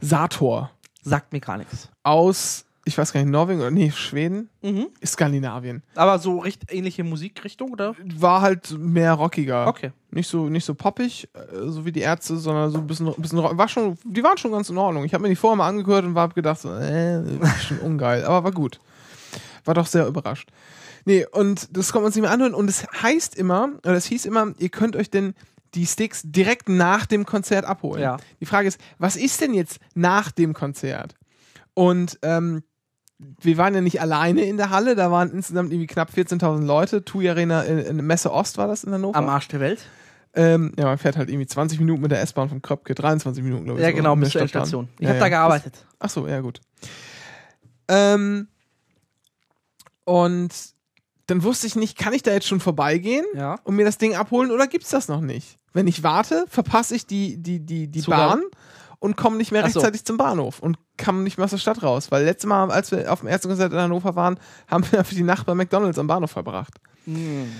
Sator. 0.00 0.70
Sagt 1.02 1.32
mir 1.32 1.40
gar 1.40 1.56
nichts. 1.58 1.88
Aus, 2.02 2.64
ich 2.86 2.96
weiß 2.96 3.12
gar 3.12 3.20
nicht, 3.20 3.30
Norwegen 3.30 3.60
oder 3.60 3.72
nee, 3.72 3.90
Schweden? 3.90 4.48
Mhm. 4.62 4.86
Skandinavien. 5.04 5.82
Aber 5.96 6.20
so 6.20 6.38
recht 6.38 6.72
ähnliche 6.72 7.02
Musikrichtung, 7.02 7.72
oder? 7.72 7.96
War 8.16 8.42
halt 8.42 8.78
mehr 8.78 9.12
rockiger. 9.14 9.66
Okay. 9.66 9.90
Nicht 10.12 10.28
so, 10.28 10.48
nicht 10.48 10.64
so 10.64 10.74
poppig, 10.74 11.28
äh, 11.34 11.66
so 11.66 11.84
wie 11.84 11.90
die 11.90 12.00
Ärzte, 12.00 12.36
sondern 12.36 12.70
so 12.70 12.78
ein 12.78 12.86
bisschen, 12.86 13.08
ein 13.08 13.20
bisschen 13.20 13.42
war 13.42 13.68
schon, 13.68 13.98
die 14.04 14.22
waren 14.22 14.38
schon 14.38 14.52
ganz 14.52 14.70
in 14.70 14.78
Ordnung. 14.78 15.04
Ich 15.04 15.12
habe 15.14 15.22
mir 15.22 15.28
die 15.28 15.36
vorher 15.36 15.56
mal 15.56 15.68
angehört 15.68 16.04
und 16.04 16.14
war 16.14 16.28
gedacht, 16.28 16.60
so, 16.60 16.70
äh, 16.70 17.20
ist 17.22 17.64
schon 17.64 17.80
ungeil, 17.80 18.24
aber 18.24 18.44
war 18.44 18.52
gut. 18.52 18.78
War 19.64 19.74
doch 19.74 19.86
sehr 19.86 20.06
überrascht. 20.06 20.48
Nee, 21.04 21.26
und 21.32 21.76
das 21.76 21.92
kommt 21.92 22.04
man 22.04 22.12
sich 22.12 22.22
mal 22.22 22.30
anhören 22.30 22.54
und 22.54 22.68
es 22.68 22.86
heißt 23.02 23.34
immer, 23.34 23.70
oder 23.78 23.94
es 23.94 24.06
hieß 24.06 24.26
immer, 24.26 24.54
ihr 24.58 24.68
könnt 24.68 24.94
euch 24.94 25.10
denn 25.10 25.34
die 25.74 25.86
Sticks 25.86 26.22
direkt 26.24 26.68
nach 26.68 27.04
dem 27.04 27.26
Konzert 27.26 27.64
abholen. 27.64 28.00
Ja. 28.00 28.16
Die 28.40 28.46
Frage 28.46 28.68
ist, 28.68 28.80
was 28.98 29.16
ist 29.16 29.40
denn 29.40 29.54
jetzt 29.54 29.80
nach 29.94 30.30
dem 30.30 30.54
Konzert? 30.54 31.16
Und 31.74 32.18
ähm, 32.22 32.62
wir 33.18 33.56
waren 33.56 33.74
ja 33.74 33.80
nicht 33.80 34.00
alleine 34.00 34.42
in 34.42 34.56
der 34.56 34.70
Halle, 34.70 34.94
da 34.94 35.10
waren 35.10 35.30
insgesamt 35.30 35.72
irgendwie 35.72 35.86
knapp 35.86 36.10
14.000 36.10 36.64
Leute. 36.64 37.04
TUI 37.04 37.30
Arena 37.30 37.62
in, 37.62 37.78
in 37.78 37.96
Messe 38.06 38.30
Ost 38.32 38.58
war 38.58 38.66
das 38.68 38.84
in 38.84 38.92
Hannover. 38.92 39.16
Am 39.16 39.28
Arsch 39.28 39.48
der 39.48 39.60
Welt. 39.60 39.80
Ähm, 40.34 40.72
ja, 40.78 40.84
man 40.84 40.98
fährt 40.98 41.16
halt 41.16 41.30
irgendwie 41.30 41.46
20 41.46 41.78
Minuten 41.80 42.02
mit 42.02 42.10
der 42.10 42.20
S-Bahn 42.20 42.50
von 42.50 42.60
Kröpke, 42.60 42.94
23 42.94 43.42
Minuten, 43.42 43.64
glaube 43.64 43.80
ich. 43.80 43.86
Ja, 43.86 43.92
genau, 43.92 44.14
bis 44.16 44.30
zur. 44.30 44.42
Endstation. 44.42 44.88
Ich 44.98 45.04
Ja, 45.04 45.08
habe 45.08 45.18
ja. 45.18 45.24
da 45.24 45.28
gearbeitet. 45.30 45.86
Ach 45.98 46.10
so, 46.10 46.26
ja, 46.28 46.40
gut. 46.40 46.60
Ähm, 47.88 48.48
und 50.04 50.50
dann 51.26 51.42
wusste 51.42 51.66
ich 51.66 51.74
nicht, 51.74 51.96
kann 51.96 52.12
ich 52.12 52.22
da 52.22 52.32
jetzt 52.32 52.46
schon 52.46 52.60
vorbeigehen 52.60 53.24
Ja. 53.34 53.58
und 53.64 53.76
mir 53.76 53.84
das 53.84 53.98
Ding 53.98 54.14
abholen 54.14 54.50
oder 54.50 54.66
gibt's 54.66 54.90
das 54.90 55.08
noch 55.08 55.20
nicht? 55.22 55.58
Wenn 55.72 55.86
ich 55.86 56.02
warte, 56.02 56.44
verpasse 56.48 56.94
ich 56.94 57.06
die, 57.06 57.38
die, 57.38 57.60
die, 57.60 57.88
die. 57.88 58.02
Bahn 58.02 58.42
und 58.98 59.16
komme 59.16 59.36
nicht 59.36 59.52
mehr 59.52 59.62
Ach 59.64 59.68
so. 59.70 59.80
rechtzeitig 59.80 60.04
zum 60.04 60.16
Bahnhof 60.16 60.60
und 60.60 60.78
kam 60.96 61.22
nicht 61.22 61.36
mehr 61.38 61.44
aus 61.44 61.50
der 61.50 61.58
Stadt 61.58 61.82
raus. 61.82 62.10
Weil 62.10 62.24
letztes 62.24 62.48
Mal, 62.48 62.70
als 62.70 62.90
wir 62.90 63.12
auf 63.12 63.20
dem 63.20 63.28
ersten 63.28 63.48
Konzert 63.48 63.72
in 63.72 63.78
Hannover 63.78 64.14
waren, 64.16 64.38
haben 64.68 64.84
wir 64.90 65.04
für 65.04 65.14
die 65.14 65.22
Nacht 65.22 65.46
bei 65.46 65.54
McDonalds 65.54 65.98
am 65.98 66.06
Bahnhof 66.06 66.30
verbracht. 66.30 66.74
Hm. 67.04 67.50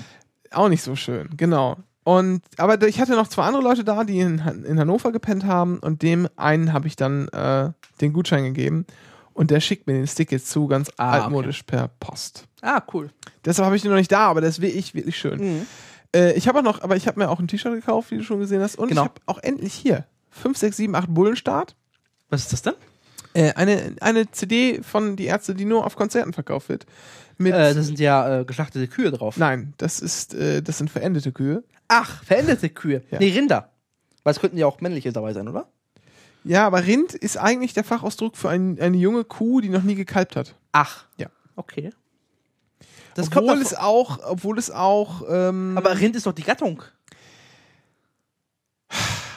Auch 0.51 0.69
nicht 0.69 0.83
so 0.83 0.97
schön, 0.97 1.29
genau. 1.37 1.77
Und 2.05 2.43
aber 2.57 2.81
ich 2.87 3.01
hatte 3.01 3.13
noch 3.17 3.27
zwei 3.27 3.43
andere 3.45 3.63
Leute 3.63 3.83
da, 3.83 4.05
die 4.05 4.21
in, 4.21 4.39
in 4.65 4.79
Hannover 4.79 5.11
gepennt 5.11 5.45
haben 5.45 5.79
und 5.81 6.03
dem 6.03 6.29
einen 6.37 6.73
habe 6.73 6.87
ich 6.87 6.95
dann 6.95 7.27
äh, 7.29 7.71
den 8.01 8.13
Gutschein 8.13 8.45
gegeben 8.45 8.87
und 9.33 9.51
der 9.51 9.59
schickt 9.61 9.89
mir 9.89 9.95
den 9.95 10.07
Stick 10.07 10.31
jetzt 10.31 10.49
zu, 10.49 10.69
ganz 10.69 10.89
Ah, 10.99 11.23
altmodisch 11.23 11.65
per 11.65 11.89
Post. 11.99 12.47
Ah, 12.63 12.81
cool. 12.95 13.11
Deshalb 13.45 13.67
habe 13.67 13.75
ich 13.77 13.83
den 13.83 13.91
noch 13.91 13.99
nicht 13.99 14.13
da, 14.13 14.29
aber 14.29 14.41
das 14.41 14.61
will 14.61 14.71
ich 14.71 14.95
wirklich 14.95 15.19
schön. 15.19 15.41
Mhm. 15.59 15.67
Äh, 16.15 16.33
ich 16.35 16.47
habe 16.47 16.61
auch 16.61 16.63
noch, 16.63 16.83
aber 16.83 16.95
ich 16.97 17.09
habe 17.09 17.19
mir 17.19 17.29
auch 17.29 17.41
ein 17.41 17.49
T-Shirt 17.49 17.75
gekauft, 17.75 18.13
wie 18.13 18.19
du 18.19 18.23
schon 18.23 18.39
gesehen 18.39 18.63
hast, 18.63 18.79
und 18.79 18.89
Genau. 18.89 19.03
ich 19.03 19.09
habe 19.09 19.21
auch 19.27 19.39
endlich 19.43 19.75
hier 19.75 20.07
5, 20.41 20.57
6, 20.59 20.77
7, 20.77 20.95
8 20.95 21.07
Bullenstart. 21.13 21.77
Was 22.31 22.43
ist 22.43 22.53
das 22.53 22.63
denn? 22.63 22.75
Äh, 23.35 23.53
eine, 23.55 23.97
eine 24.01 24.31
CD 24.31 24.83
von 24.83 25.17
die 25.17 25.27
Ärzte, 25.27 25.55
die 25.55 25.65
nur 25.65 25.85
auf 25.85 25.97
Konzerten 25.97 26.33
verkauft 26.33 26.69
wird. 26.69 26.87
Mit, 27.39 27.53
Äh, 27.55 27.75
das 27.75 27.87
sind 27.87 27.99
ja 28.01 28.41
äh, 28.41 28.45
geschlachtete 28.45 28.89
Kühe 28.89 29.11
drauf. 29.11 29.37
nein, 29.37 29.75
das 29.77 30.01
ist, 30.01 30.35
äh, 30.35 30.63
das 30.63 30.79
sind 30.79 30.91
verendete 30.91 31.33
Kühe. 31.33 31.63
Ach, 31.89 32.23
veränderte 32.25 32.69
Kühe. 32.71 33.03
Ja. 33.11 33.19
Nee, 33.19 33.31
Rinder. 33.33 33.71
Weil 34.25 34.33
es 34.33 34.41
könnten 34.41 34.57
ja 34.59 34.67
auch 34.67 34.81
männliche 34.81 35.13
dabei 35.13 35.33
sein, 35.33 35.47
oder? 35.49 35.69
Ja, 36.45 36.67
aber 36.67 36.85
Rind 36.87 37.15
ist 37.15 37.37
eigentlich 37.37 37.75
der 37.75 37.85
Fachausdruck 37.85 38.37
für 38.37 38.49
ein, 38.49 38.81
eine 38.81 38.97
junge 38.97 39.25
Kuh, 39.25 39.61
die 39.61 39.69
noch 39.69 39.83
nie 39.83 39.95
gekalbt 39.97 40.35
hat. 40.37 40.55
Ach. 40.73 41.05
Ja. 41.19 41.27
Okay. 41.57 41.93
Das 43.15 43.29
obwohl 43.29 43.61
es 43.61 43.75
auch, 43.75 44.19
obwohl 44.25 44.59
es 44.59 44.71
auch, 44.71 45.23
ähm, 45.29 45.77
Aber 45.77 45.99
Rind 45.99 46.17
ist 46.17 46.27
doch 46.27 46.33
die 46.33 46.43
Gattung. 46.43 46.83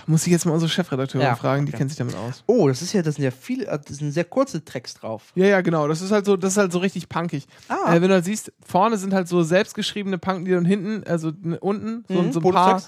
Muss 0.10 0.26
ich 0.26 0.32
jetzt 0.32 0.46
mal 0.46 0.52
unsere 0.54 0.70
Chefredakteurin 0.70 1.28
Ja, 1.28 1.36
fragen, 1.36 1.66
die 1.66 1.72
okay. 1.72 1.78
kennt 1.80 1.92
sich 1.92 1.98
damit 2.00 2.16
aus. 2.16 2.44
Oh, 2.48 2.68
das 2.68 2.82
ist 2.82 2.94
ja, 2.94 3.02
das 3.02 3.16
sind 3.16 3.24
ja 3.24 3.32
viele, 3.32 3.68
äh, 3.68 3.80
das 3.86 3.98
sind 3.98 4.12
sehr 4.12 4.26
kurze 4.26 4.64
Tracks 4.66 4.94
drauf. 4.96 5.32
Ja, 5.36 5.46
ja, 5.46 5.62
genau. 5.62 5.88
Das 5.88 6.02
ist 6.02 6.12
halt 6.12 6.26
so, 6.26 6.36
das 6.36 6.54
ist 6.54 6.58
halt 6.58 6.72
so 6.72 6.80
richtig 6.80 7.10
punkig. 7.10 7.48
Ah. 7.68 7.94
Äh, 7.96 8.02
wenn 8.02 8.10
du 8.10 8.16
halt 8.16 8.26
siehst, 8.26 8.52
vorne 8.66 8.98
sind 8.98 9.14
halt 9.14 9.28
so 9.28 9.44
selbstgeschriebene 9.44 10.18
Punklieder 10.18 10.58
und 10.58 10.66
hinten, 10.66 11.04
also 11.08 11.32
unten, 11.62 12.04
so, 12.08 12.14
Mhm, 12.22 12.32
so 12.34 12.40
ein 12.42 12.52
paar 12.52 12.82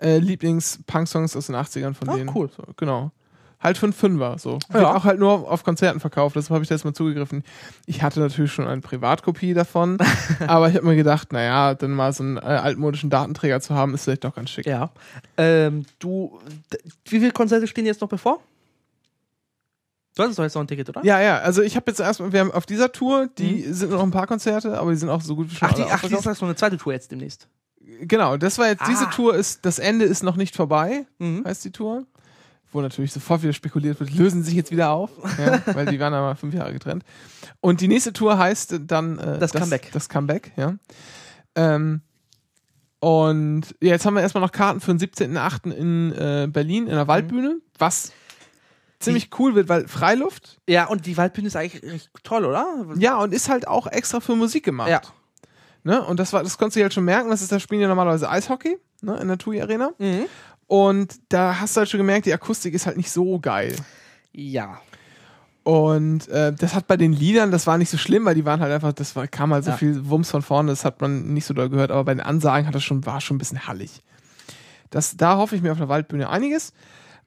äh, 0.00 0.18
Lieblings-Punk-Songs 0.18 1.36
aus 1.36 1.46
den 1.46 1.56
80ern 1.56 1.94
von 1.94 2.08
Ah, 2.08 2.16
denen. 2.16 2.30
cool. 2.34 2.50
So, 2.56 2.62
genau. 2.76 3.10
Halt 3.60 3.76
für 3.76 3.86
einen 3.86 3.92
Fünfer, 3.92 4.38
so. 4.38 4.58
Wird 4.68 4.84
Ja. 4.84 4.94
auch 4.94 5.02
halt 5.04 5.18
nur 5.18 5.50
auf 5.50 5.64
Konzerten 5.64 5.98
verkauft, 5.98 6.36
deshalb 6.36 6.50
habe 6.54 6.62
ich 6.62 6.68
da 6.68 6.76
jetzt 6.76 6.84
mal 6.84 6.94
zugegriffen. 6.94 7.42
Ich 7.86 8.02
hatte 8.02 8.20
natürlich 8.20 8.52
schon 8.52 8.68
eine 8.68 8.80
Privatkopie 8.80 9.52
davon, 9.52 9.98
aber 10.46 10.68
ich 10.68 10.76
habe 10.76 10.86
mir 10.86 10.94
gedacht, 10.94 11.32
naja, 11.32 11.74
dann 11.74 11.90
mal 11.90 12.12
so 12.12 12.22
einen 12.22 12.36
äh, 12.36 12.40
altmodischen 12.40 13.10
Datenträger 13.10 13.60
zu 13.60 13.74
haben, 13.74 13.94
ist 13.94 14.04
vielleicht 14.04 14.22
doch 14.22 14.34
ganz 14.36 14.50
schick. 14.50 14.66
Ja. 14.66 14.90
Ähm, 15.36 15.86
du, 15.98 16.38
wie 17.06 17.18
viele 17.18 17.32
Konzerte 17.32 17.66
stehen 17.66 17.84
jetzt 17.86 18.00
noch 18.00 18.08
bevor? 18.08 18.40
Du 20.14 20.22
hattest 20.24 20.38
doch 20.38 20.44
jetzt 20.44 20.54
noch 20.54 20.62
ein 20.62 20.68
Ticket, 20.68 20.88
oder? 20.88 21.04
Ja, 21.04 21.20
ja, 21.20 21.38
also 21.38 21.62
ich 21.62 21.76
habe 21.76 21.90
jetzt 21.90 22.00
erstmal, 22.00 22.32
wir 22.32 22.40
haben 22.40 22.50
auf 22.52 22.66
dieser 22.66 22.90
Tour, 22.90 23.28
die 23.38 23.62
sind 23.72 23.90
noch 23.92 24.02
ein 24.02 24.10
paar 24.10 24.26
Konzerte, 24.26 24.78
aber 24.78 24.90
die 24.90 24.96
sind 24.96 25.08
auch 25.10 25.20
so 25.20 25.36
gut 25.36 25.50
wie 25.50 25.54
schon 25.54 25.68
Mhm. 25.68 25.74
Ach, 25.74 25.76
die, 25.76 25.92
ach, 25.92 26.00
die 26.08 26.14
ist 26.14 26.24
noch 26.40 26.42
eine 26.48 26.56
zweite 26.56 26.76
Tour 26.76 26.92
jetzt 26.92 27.10
demnächst. 27.12 27.46
Genau, 28.02 28.36
das 28.36 28.58
war 28.58 28.66
jetzt, 28.68 28.82
diese 28.88 29.06
Ah. 29.06 29.10
Tour 29.10 29.34
ist, 29.34 29.64
das 29.64 29.78
Ende 29.78 30.04
ist 30.04 30.22
noch 30.22 30.36
nicht 30.36 30.54
vorbei, 30.56 31.06
Mhm. 31.18 31.44
heißt 31.44 31.64
die 31.64 31.70
Tour. 31.72 32.04
Wo 32.70 32.80
natürlich 32.82 33.12
sofort 33.12 33.42
wieder 33.42 33.52
spekuliert 33.54 33.98
wird, 33.98 34.12
lösen 34.12 34.42
sich 34.42 34.54
jetzt 34.54 34.70
wieder 34.70 34.90
auf, 34.90 35.10
ja, 35.38 35.62
weil 35.74 35.86
die 35.86 35.98
waren 35.98 36.12
ja 36.12 36.20
mal 36.20 36.34
fünf 36.34 36.54
Jahre 36.54 36.72
getrennt. 36.72 37.02
Und 37.60 37.80
die 37.80 37.88
nächste 37.88 38.12
Tour 38.12 38.36
heißt 38.38 38.80
dann 38.86 39.18
äh, 39.18 39.38
Das 39.38 39.52
Comeback. 39.52 39.90
Das 39.92 40.08
Comeback, 40.08 40.52
ja. 40.56 40.74
Ähm, 41.54 42.02
und 43.00 43.74
ja, 43.80 43.90
jetzt 43.90 44.04
haben 44.04 44.14
wir 44.14 44.22
erstmal 44.22 44.42
noch 44.42 44.52
Karten 44.52 44.80
für 44.80 44.94
den 44.94 44.98
17.8. 44.98 45.70
in 45.70 46.12
äh, 46.12 46.48
Berlin 46.50 46.86
in 46.86 46.94
der 46.94 47.06
Waldbühne, 47.08 47.58
was 47.78 48.12
ziemlich 48.98 49.30
cool 49.38 49.54
wird, 49.54 49.68
weil 49.68 49.86
Freiluft, 49.86 50.60
Ja, 50.68 50.86
und 50.86 51.06
die 51.06 51.16
Waldbühne 51.16 51.46
ist 51.46 51.56
eigentlich 51.56 52.10
toll, 52.24 52.44
oder? 52.44 52.66
ja, 52.96 53.16
und 53.18 53.32
ist 53.32 53.48
halt 53.48 53.68
auch 53.68 53.86
extra 53.86 54.20
für 54.20 54.34
Musik 54.34 54.64
gemacht. 54.64 54.90
Ja. 54.90 55.00
Ne? 55.84 56.04
Und 56.04 56.18
das 56.18 56.32
war, 56.32 56.42
das 56.42 56.58
konntest 56.58 56.76
du 56.76 56.82
halt 56.82 56.92
schon 56.92 57.04
merken, 57.04 57.30
das 57.30 57.40
ist, 57.40 57.52
da 57.52 57.60
spielen 57.60 57.80
ja 57.80 57.88
normalerweise 57.88 58.28
Eishockey, 58.28 58.76
ne, 59.00 59.16
in 59.20 59.28
der 59.28 59.38
TUI 59.38 59.62
Arena. 59.62 59.92
Mhm. 59.98 60.26
Und 60.68 61.16
da 61.30 61.58
hast 61.60 61.74
du 61.76 61.80
halt 61.80 61.88
schon 61.90 61.98
gemerkt, 61.98 62.26
die 62.26 62.32
Akustik 62.32 62.74
ist 62.74 62.86
halt 62.86 62.96
nicht 62.96 63.10
so 63.10 63.38
geil. 63.40 63.74
Ja. 64.32 64.80
Und 65.64 66.28
äh, 66.28 66.52
das 66.52 66.74
hat 66.74 66.86
bei 66.86 66.96
den 66.96 67.12
Liedern, 67.12 67.50
das 67.50 67.66
war 67.66 67.76
nicht 67.78 67.90
so 67.90 67.98
schlimm, 67.98 68.24
weil 68.24 68.34
die 68.34 68.44
waren 68.44 68.60
halt 68.60 68.72
einfach, 68.72 68.92
das 68.92 69.16
war, 69.16 69.26
kam 69.26 69.52
halt 69.52 69.64
so 69.64 69.70
Ja. 69.72 69.76
viel 69.76 70.08
Wumms 70.08 70.30
von 70.30 70.42
vorne, 70.42 70.70
das 70.70 70.84
hat 70.84 71.00
man 71.00 71.32
nicht 71.34 71.44
so 71.46 71.52
doll 71.52 71.68
gehört, 71.68 71.90
aber 71.90 72.04
bei 72.04 72.14
den 72.14 72.20
Ansagen 72.22 72.66
hat 72.66 72.74
das 72.74 72.84
schon, 72.84 73.04
war 73.04 73.20
schon 73.20 73.36
ein 73.36 73.38
bisschen 73.38 73.66
hallig. 73.66 74.02
Das, 74.90 75.16
da 75.16 75.36
hoffe 75.36 75.56
ich 75.56 75.62
mir 75.62 75.72
auf 75.72 75.78
der 75.78 75.88
Waldbühne 75.88 76.28
einiges. 76.30 76.72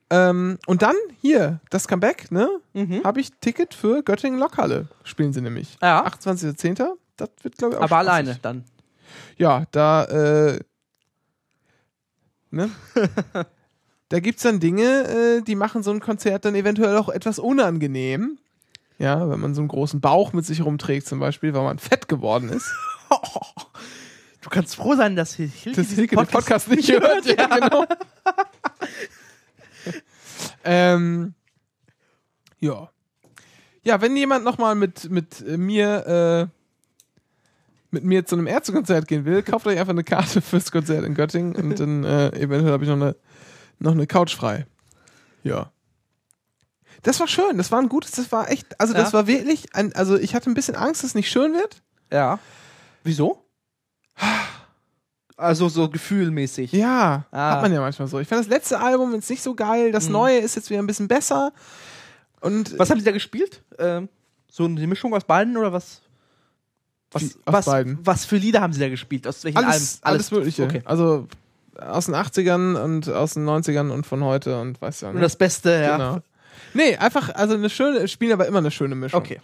Ähm, 0.10 0.58
und 0.66 0.82
dann 0.82 0.96
hier, 1.22 1.60
das 1.70 1.88
Comeback, 1.88 2.32
ne? 2.32 2.50
Mhm. 2.74 3.04
Habe 3.04 3.22
ich 3.22 3.32
Ticket 3.42 3.74
für 3.74 4.02
Göttingen 4.04 4.40
Lokhalle. 4.40 4.88
Spielen 5.04 5.34
sie 5.34 5.42
nämlich. 5.42 5.78
Ja. 5.82 6.06
28.10. 6.06 6.84
Das 7.18 7.30
wird, 7.44 7.58
glaube 7.58 7.74
ich, 7.76 7.78
auch 7.80 7.84
Aber 7.84 7.96
spaßig. 8.02 8.10
alleine 8.10 8.40
dann. 8.42 8.64
Ja, 9.38 9.66
da, 9.72 10.06
äh, 10.06 10.60
ne? 12.52 12.69
da 14.10 14.19
gibt's 14.19 14.44
dann 14.44 14.60
Dinge, 14.60 15.07
äh, 15.07 15.41
die 15.41 15.56
machen 15.56 15.84
so 15.84 15.91
ein 15.91 15.99
Konzert 15.99 16.45
dann 16.45 16.56
eventuell 16.56 16.95
auch 16.98 17.10
etwas 17.10 17.40
unangenehm. 17.40 18.38
Ja, 18.98 19.30
wenn 19.30 19.40
man 19.40 19.56
so 19.56 19.61
einen 19.61 19.68
großen 19.68 19.99
Bauch 19.99 20.32
mit 20.32 20.45
sich 20.45 20.64
rumträgt 20.64 21.07
zum 21.07 21.19
Beispiel, 21.19 21.53
weil 21.53 21.64
man 21.64 21.80
fett 21.80 22.07
geworden 22.07 22.49
ist. 22.49 22.72
Du 24.41 24.49
kannst 24.49 24.76
froh 24.76 24.95
sein, 24.95 25.15
dass 25.15 25.36
Hilke 25.36 25.69
Das 25.69 25.76
diesen 25.76 25.95
Hilke 25.98 26.15
den 26.15 26.26
Podcast 26.26 26.68
nicht 26.68 26.91
hört. 26.91 27.26
Ja, 27.28 27.60
genau. 27.60 27.86
ähm, 30.64 31.36
ja. 32.60 32.90
Ja, 33.84 34.02
wenn 34.02 34.18
jemand 34.18 34.44
nochmal 34.44 34.73
mit, 34.73 35.11
mit 35.11 35.41
äh, 35.41 35.57
mir, 35.57 36.49
äh, 36.49 36.61
mit 37.92 38.04
mir 38.04 38.26
zu 38.26 38.36
einem 38.36 38.48
Ärztekonzert 38.48 39.08
gehen 39.08 39.26
will, 39.26 39.44
kauft 39.44 39.68
euch 39.68 39.78
einfach 39.78 39.92
eine 39.92 40.04
Karte 40.04 40.42
fürs 40.42 40.72
Konzert 40.72 41.04
in 41.06 41.14
Göttingen 41.14 41.56
und 41.56 41.80
dann 41.80 42.04
äh, 42.04 42.30
eventuell 42.30 42.72
habe 42.72 42.84
ich 42.84 42.90
noch 42.90 42.96
eine, 42.96 43.16
noch 43.80 43.92
eine 43.92 44.08
Couch 44.08 44.36
frei. 44.36 44.66
Ja. 45.44 45.72
Das 47.04 47.20
war 47.20 47.28
schön, 47.28 47.58
das 47.58 47.72
war 47.72 47.80
ein 47.80 47.90
gutes, 47.90 48.12
das 48.12 48.32
war 48.32 48.50
echt, 48.52 48.80
also 48.80 48.94
das 48.94 49.10
Ja. 49.12 49.14
war 49.14 49.28
wirklich, 49.28 49.76
ein, 49.76 49.94
also 49.96 50.18
ich 50.18 50.36
hatte 50.36 50.50
ein 50.50 50.54
bisschen 50.54 50.76
Angst, 50.76 51.02
dass 51.04 51.10
es 51.12 51.16
nicht 51.16 51.30
schön 51.32 51.54
wird. 51.54 51.82
Ja. 52.12 52.40
Wieso? 53.04 53.44
Also 55.38 55.70
so 55.70 55.90
gefühlmäßig. 55.90 56.72
Ja, 56.74 57.26
Ah. 57.32 57.52
hat 57.54 57.62
man 57.64 57.74
ja 57.74 57.80
manchmal 57.82 58.08
so. 58.08 58.20
Ich 58.20 58.28
fand 58.28 58.42
das 58.42 58.48
letzte 58.48 58.80
Album 58.80 59.14
jetzt 59.16 59.30
nicht 59.30 59.42
so 59.42 59.56
geil, 59.56 59.92
das 59.92 60.06
Mhm. 60.06 60.12
neue 60.14 60.38
ist 60.38 60.56
jetzt 60.56 60.70
wieder 60.70 60.80
ein 60.82 60.88
bisschen 60.88 61.08
besser. 61.08 61.52
Und 62.42 62.78
Was 62.78 62.90
haben 62.92 63.00
die 63.00 63.04
da 63.04 63.12
gespielt? 63.12 63.64
Ähm, 63.80 64.08
so 64.52 64.66
eine 64.66 64.86
Mischung 64.86 65.14
aus 65.16 65.24
beiden 65.24 65.58
oder 65.58 65.74
was? 65.74 66.02
Was, 67.12 67.38
was, 67.46 67.66
beiden. 67.66 68.00
was 68.04 68.26
für 68.26 68.38
Lieder 68.38 68.62
haben 68.62 68.72
sie 68.74 68.80
da 68.80 68.90
gespielt? 68.90 69.28
Aus 69.28 69.44
welchen 69.44 69.58
Alles, 69.58 70.00
Alben? 70.02 70.16
alles, 70.16 70.32
Mögliche. 70.32 70.64
Okay. 70.64 70.82
Also 70.86 71.28
aus 71.78 72.06
den 72.06 72.16
80ern 72.16 72.82
und 72.82 73.10
aus 73.10 73.34
den 73.34 73.46
90ern 73.48 73.90
und 73.92 74.06
von 74.06 74.24
heute 74.24 74.60
und 74.60 74.82
weiß 74.82 75.02
ja 75.02 75.10
Und 75.10 75.16
nicht. 75.16 75.26
das 75.26 75.36
Beste, 75.36 75.72
ja. 75.72 75.98
Genau. 75.98 76.20
Nee, 76.74 76.96
einfach, 76.98 77.34
also 77.36 77.56
eine 77.56 77.70
schöne, 77.70 78.08
spielen 78.08 78.32
aber 78.32 78.48
immer 78.48 78.60
eine 78.60 78.72
schöne 78.72 78.96
Mischung. 78.96 79.20
Okay. 79.20 79.42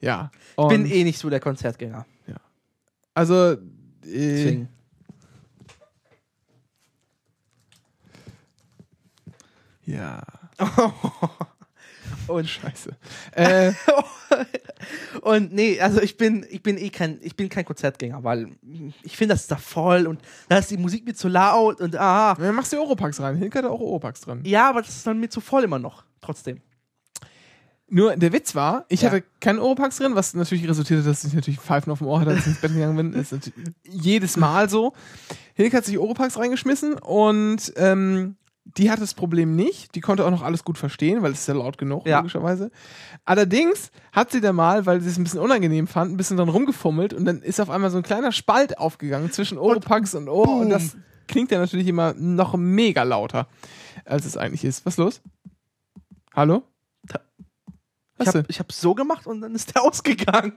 Ja. 0.00 0.30
Ich 0.52 0.58
Und, 0.58 0.68
bin 0.68 0.86
eh 0.86 1.04
nicht 1.04 1.18
so 1.18 1.30
der 1.30 1.40
Konzertgänger. 1.40 2.06
also, 3.14 3.52
äh, 3.52 3.58
Deswegen. 4.04 4.68
ja, 9.84 10.22
Und, 12.26 12.48
scheiße. 12.48 12.90
äh, 13.32 13.72
und 15.22 15.52
nee, 15.52 15.80
also 15.80 16.00
ich 16.00 16.16
bin, 16.16 16.44
ich 16.50 16.62
bin 16.62 16.78
eh 16.78 16.90
kein, 16.90 17.18
ich 17.22 17.36
bin 17.36 17.48
kein 17.48 17.64
Konzertgänger, 17.64 18.22
weil 18.24 18.48
ich 19.02 19.16
finde, 19.16 19.34
das 19.34 19.42
ist 19.42 19.50
da 19.50 19.56
voll 19.56 20.06
und 20.06 20.20
da 20.48 20.58
ist 20.58 20.70
die 20.70 20.76
Musik 20.76 21.04
mir 21.04 21.14
zu 21.14 21.28
laut 21.28 21.80
und 21.80 21.96
ah. 21.96 22.34
dann 22.34 22.54
machst 22.54 22.72
du 22.72 22.80
Oropax 22.80 23.20
rein. 23.20 23.36
Hilke 23.36 23.58
hat 23.58 23.66
auch 23.66 23.80
Oropax 23.80 24.22
dran. 24.22 24.40
Ja, 24.44 24.68
aber 24.70 24.82
das 24.82 24.90
ist 24.96 25.06
dann 25.06 25.20
mir 25.20 25.28
zu 25.28 25.40
voll 25.40 25.64
immer 25.64 25.78
noch. 25.78 26.04
Trotzdem. 26.20 26.60
Nur 27.88 28.16
der 28.16 28.32
Witz 28.32 28.54
war, 28.54 28.86
ich 28.88 29.02
Ja. 29.02 29.10
hatte 29.10 29.22
keinen 29.40 29.58
Oropax 29.58 29.98
drin, 29.98 30.14
was 30.14 30.34
natürlich 30.34 30.66
resultierte, 30.66 31.04
dass 31.04 31.22
ich 31.24 31.34
natürlich 31.34 31.60
Pfeifen 31.60 31.92
auf 31.92 31.98
dem 31.98 32.06
Ohr 32.08 32.20
hatte, 32.20 32.30
als 32.30 32.40
ich 32.40 32.46
ins 32.46 32.60
Bett 32.60 32.72
gegangen 32.72 32.96
bin. 32.96 33.12
Das 33.12 33.30
ist 33.30 33.52
jedes 33.84 34.36
Mal 34.36 34.68
so. 34.70 34.94
Hilke 35.54 35.76
hat 35.76 35.84
sich 35.84 35.98
Oropax 35.98 36.38
reingeschmissen 36.38 36.94
und 36.94 37.72
ähm, 37.76 38.36
die 38.64 38.90
hat 38.90 39.00
das 39.00 39.14
Problem 39.14 39.54
nicht. 39.56 39.94
Die 39.94 40.00
konnte 40.00 40.24
auch 40.24 40.30
noch 40.30 40.42
alles 40.42 40.64
gut 40.64 40.78
verstehen, 40.78 41.22
weil 41.22 41.32
es 41.32 41.40
ist 41.40 41.48
ja 41.48 41.54
laut 41.54 41.76
genug, 41.78 42.06
Ja. 42.06 42.18
logischerweise. 42.18 42.70
Allerdings 43.24 43.90
hat 44.12 44.30
sie 44.30 44.40
da 44.40 44.52
mal, 44.52 44.86
weil 44.86 45.00
sie 45.00 45.10
es 45.10 45.18
ein 45.18 45.24
bisschen 45.24 45.40
unangenehm 45.40 45.86
fand, 45.86 46.12
ein 46.12 46.16
bisschen 46.16 46.36
dran 46.38 46.48
rumgefummelt 46.48 47.12
und 47.12 47.24
dann 47.26 47.42
ist 47.42 47.60
auf 47.60 47.68
einmal 47.70 47.90
so 47.90 47.98
ein 47.98 48.02
kleiner 48.02 48.32
Spalt 48.32 48.78
aufgegangen 48.78 49.30
zwischen 49.32 49.58
Oropax 49.58 50.14
und 50.14 50.28
Ohr 50.28 50.48
und 50.56 50.70
das 50.70 50.96
klingt 51.28 51.50
ja 51.50 51.58
natürlich 51.58 51.86
immer 51.86 52.14
noch 52.14 52.56
mega 52.56 53.02
lauter, 53.02 53.48
als 54.04 54.24
es 54.24 54.36
eigentlich 54.36 54.64
ist. 54.64 54.84
Was 54.86 54.94
ist 54.94 54.98
los? 54.98 55.22
Hallo? 56.34 56.64
Was 58.16 58.28
Ich 58.28 58.34
habe 58.34 58.44
ich 58.48 58.58
hab 58.60 58.72
so 58.72 58.94
gemacht 58.94 59.26
und 59.26 59.40
dann 59.40 59.54
ist 59.54 59.74
der 59.74 59.82
ausgegangen. 59.84 60.52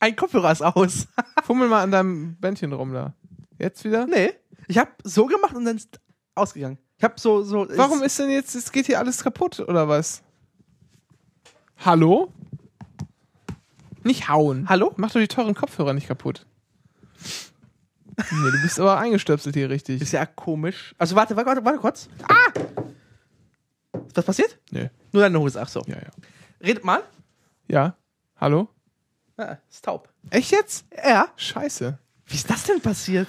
Ein 0.00 0.16
Kopfhörer 0.16 0.52
ist 0.52 0.62
aus. 0.62 1.08
Fummel 1.44 1.68
mal 1.68 1.82
an 1.82 1.90
deinem 1.90 2.36
Bändchen 2.36 2.72
rum 2.72 2.92
da. 2.92 3.14
Jetzt 3.58 3.84
wieder? 3.84 4.06
nee. 4.06 4.32
Ich 4.68 4.78
habe 4.78 4.90
so 5.02 5.26
gemacht 5.26 5.56
und 5.56 5.64
dann 5.64 5.76
ist 5.76 6.00
ausgegangen. 6.34 6.78
Ich 7.02 7.04
habe 7.04 7.18
so, 7.18 7.42
so. 7.42 7.66
Warum 7.70 8.00
ist 8.04 8.16
denn 8.20 8.30
jetzt, 8.30 8.54
es 8.54 8.70
geht 8.70 8.86
hier 8.86 9.00
alles 9.00 9.24
kaputt 9.24 9.58
oder 9.58 9.88
was? 9.88 10.22
Hallo? 11.84 12.32
Nicht 14.04 14.28
hauen. 14.28 14.68
Hallo? 14.68 14.92
Mach 14.94 15.10
doch 15.10 15.18
die 15.18 15.26
teuren 15.26 15.56
Kopfhörer 15.56 15.94
nicht 15.94 16.06
kaputt. 16.06 16.46
Nee, 18.30 18.50
du 18.52 18.62
bist 18.62 18.78
aber 18.78 18.98
eingestöpselt 18.98 19.56
hier 19.56 19.68
richtig. 19.68 20.00
Ist 20.00 20.12
ja 20.12 20.24
komisch. 20.26 20.94
Also 20.96 21.16
warte, 21.16 21.34
warte, 21.34 21.48
warte, 21.48 21.64
warte 21.64 21.78
kurz. 21.80 22.08
Ah! 22.22 22.52
Ist 24.06 24.16
was 24.16 24.24
passiert? 24.24 24.60
Nö. 24.70 24.86
Nur 25.10 25.24
deine 25.24 25.40
Hose, 25.40 25.60
ach 25.60 25.68
so. 25.68 25.82
Ja, 25.88 25.96
ja. 25.96 26.10
Redet 26.60 26.84
mal. 26.84 27.02
Ja? 27.66 27.96
Hallo? 28.36 28.68
Ah, 29.36 29.56
ist 29.68 29.84
taub. 29.84 30.08
Echt 30.30 30.52
jetzt? 30.52 30.86
Ja. 31.04 31.30
Scheiße. 31.34 31.98
Wie 32.26 32.34
ist 32.36 32.48
das 32.48 32.62
denn 32.62 32.80
passiert? 32.80 33.26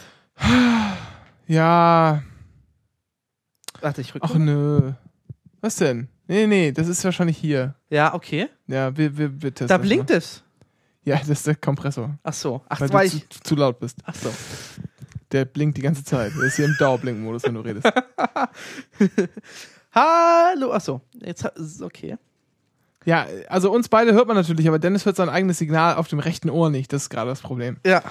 Ja. 1.47 2.21
Warte, 3.83 4.01
ich 4.01 4.15
rück. 4.15 4.23
Ach 4.25 4.35
nö. 4.35 4.93
Was 5.61 5.75
denn? 5.75 6.07
Nee, 6.27 6.47
nee, 6.47 6.71
das 6.71 6.87
ist 6.87 7.03
wahrscheinlich 7.03 7.37
hier. 7.37 7.75
Ja, 7.89 8.13
okay. 8.13 8.47
Ja, 8.67 8.95
wir, 8.95 9.17
wir, 9.17 9.41
wir 9.41 9.53
testen 9.53 9.67
Da 9.67 9.77
das 9.77 9.85
blinkt 9.85 10.09
mal. 10.09 10.17
es. 10.17 10.43
Ja, 11.03 11.17
das 11.17 11.29
ist 11.29 11.47
der 11.47 11.55
Kompressor. 11.55 12.17
Ach 12.23 12.33
so. 12.33 12.61
Ach, 12.69 12.79
Weil 12.79 12.93
war 12.93 13.01
du 13.01 13.07
ich. 13.07 13.29
zu, 13.29 13.41
zu 13.41 13.55
laut 13.55 13.79
bist. 13.79 13.97
Ach 14.05 14.15
so. 14.15 14.33
Der 15.33 15.43
blinkt 15.45 15.77
die 15.77 15.81
ganze 15.81 16.03
Zeit. 16.05 16.31
Der 16.35 16.43
ist 16.43 16.55
hier 16.55 16.65
im 16.65 16.75
Dauerblinkmodus, 16.79 17.43
wenn 17.43 17.55
du 17.55 17.61
redest. 17.61 17.85
Hallo. 19.93 20.71
Ach 20.73 20.81
so. 20.81 21.01
Jetzt 21.21 21.43
ist 21.45 21.81
okay. 21.81 22.17
Ja, 23.05 23.27
also 23.49 23.69
uns 23.71 23.89
beide 23.89 24.13
hört 24.13 24.27
man 24.27 24.37
natürlich, 24.37 24.65
aber 24.67 24.79
Dennis 24.79 25.05
hört 25.05 25.17
sein 25.17 25.27
eigenes 25.27 25.57
Signal 25.57 25.95
auf 25.95 26.07
dem 26.07 26.19
rechten 26.19 26.49
Ohr 26.49 26.69
nicht. 26.69 26.93
Das 26.93 27.03
ist 27.03 27.09
gerade 27.09 27.29
das 27.29 27.41
Problem. 27.41 27.77
Ja. 27.85 28.01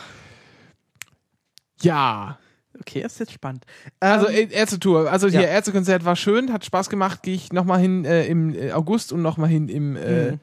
Ja. 1.81 2.39
Okay, 2.82 3.02
ist 3.02 3.20
jetzt 3.20 3.32
spannend. 3.32 3.64
Also 4.00 4.28
Ähm, 4.28 4.50
äh, 4.50 4.54
Ärzte-Tour. 4.54 5.09
Also 5.10 5.28
hier 5.28 5.42
ja. 5.42 5.48
Ärztekonzert 5.48 6.04
war 6.04 6.16
schön, 6.16 6.52
hat 6.52 6.64
Spaß 6.64 6.90
gemacht. 6.90 7.22
Gehe 7.22 7.34
ich 7.34 7.52
nochmal 7.52 7.80
hin 7.80 8.04
äh, 8.04 8.26
im 8.26 8.54
äh, 8.54 8.72
August 8.72 9.12
und 9.12 9.22
nochmal 9.22 9.48
hin 9.48 9.68
im 9.68 9.96
äh, 9.96 10.32
Mhm. 10.32 10.40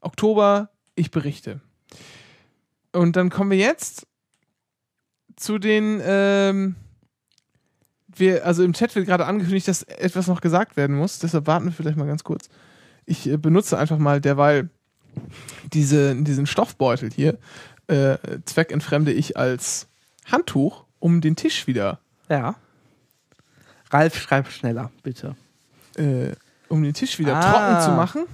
Oktober. 0.00 0.70
Ich 0.96 1.10
berichte. 1.12 1.60
Und 2.92 3.14
dann 3.16 3.30
kommen 3.30 3.50
wir 3.50 3.58
jetzt 3.58 4.06
zu 5.36 5.58
den. 5.58 6.00
Ähm, 6.04 6.74
wir, 8.08 8.46
also 8.46 8.64
im 8.64 8.72
Chat 8.72 8.94
wird 8.96 9.06
gerade 9.06 9.26
angekündigt, 9.26 9.68
dass 9.68 9.82
etwas 9.82 10.26
noch 10.26 10.40
gesagt 10.40 10.76
werden 10.76 10.96
muss. 10.96 11.18
Deshalb 11.18 11.46
warten 11.46 11.66
wir 11.66 11.72
vielleicht 11.72 11.98
mal 11.98 12.06
ganz 12.06 12.24
kurz. 12.24 12.48
Ich 13.04 13.28
äh, 13.28 13.36
benutze 13.36 13.78
einfach 13.78 13.98
mal 13.98 14.20
derweil 14.20 14.70
diese, 15.72 16.16
diesen 16.16 16.46
Stoffbeutel 16.46 17.10
hier. 17.14 17.38
Äh, 17.88 18.16
zweckentfremde 18.46 19.12
ich 19.12 19.36
als 19.36 19.86
Handtuch, 20.24 20.85
um 21.00 21.20
den 21.20 21.36
Tisch 21.36 21.66
wieder 21.66 21.98
ja. 22.28 22.56
Ralf, 23.90 24.18
schreib 24.20 24.48
schneller, 24.50 24.90
bitte. 25.02 25.36
äh, 25.96 26.32
um 26.68 26.82
den 26.82 26.92
Tisch 26.94 27.18
wieder 27.18 27.36
Ah. 27.36 27.52
trocken 27.52 27.84
zu 27.84 27.90
machen. 27.96 28.24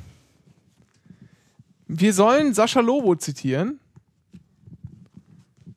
Wir 1.88 2.14
sollen 2.14 2.54
Sascha 2.54 2.80
Lobo 2.80 3.14
zitieren. 3.16 3.78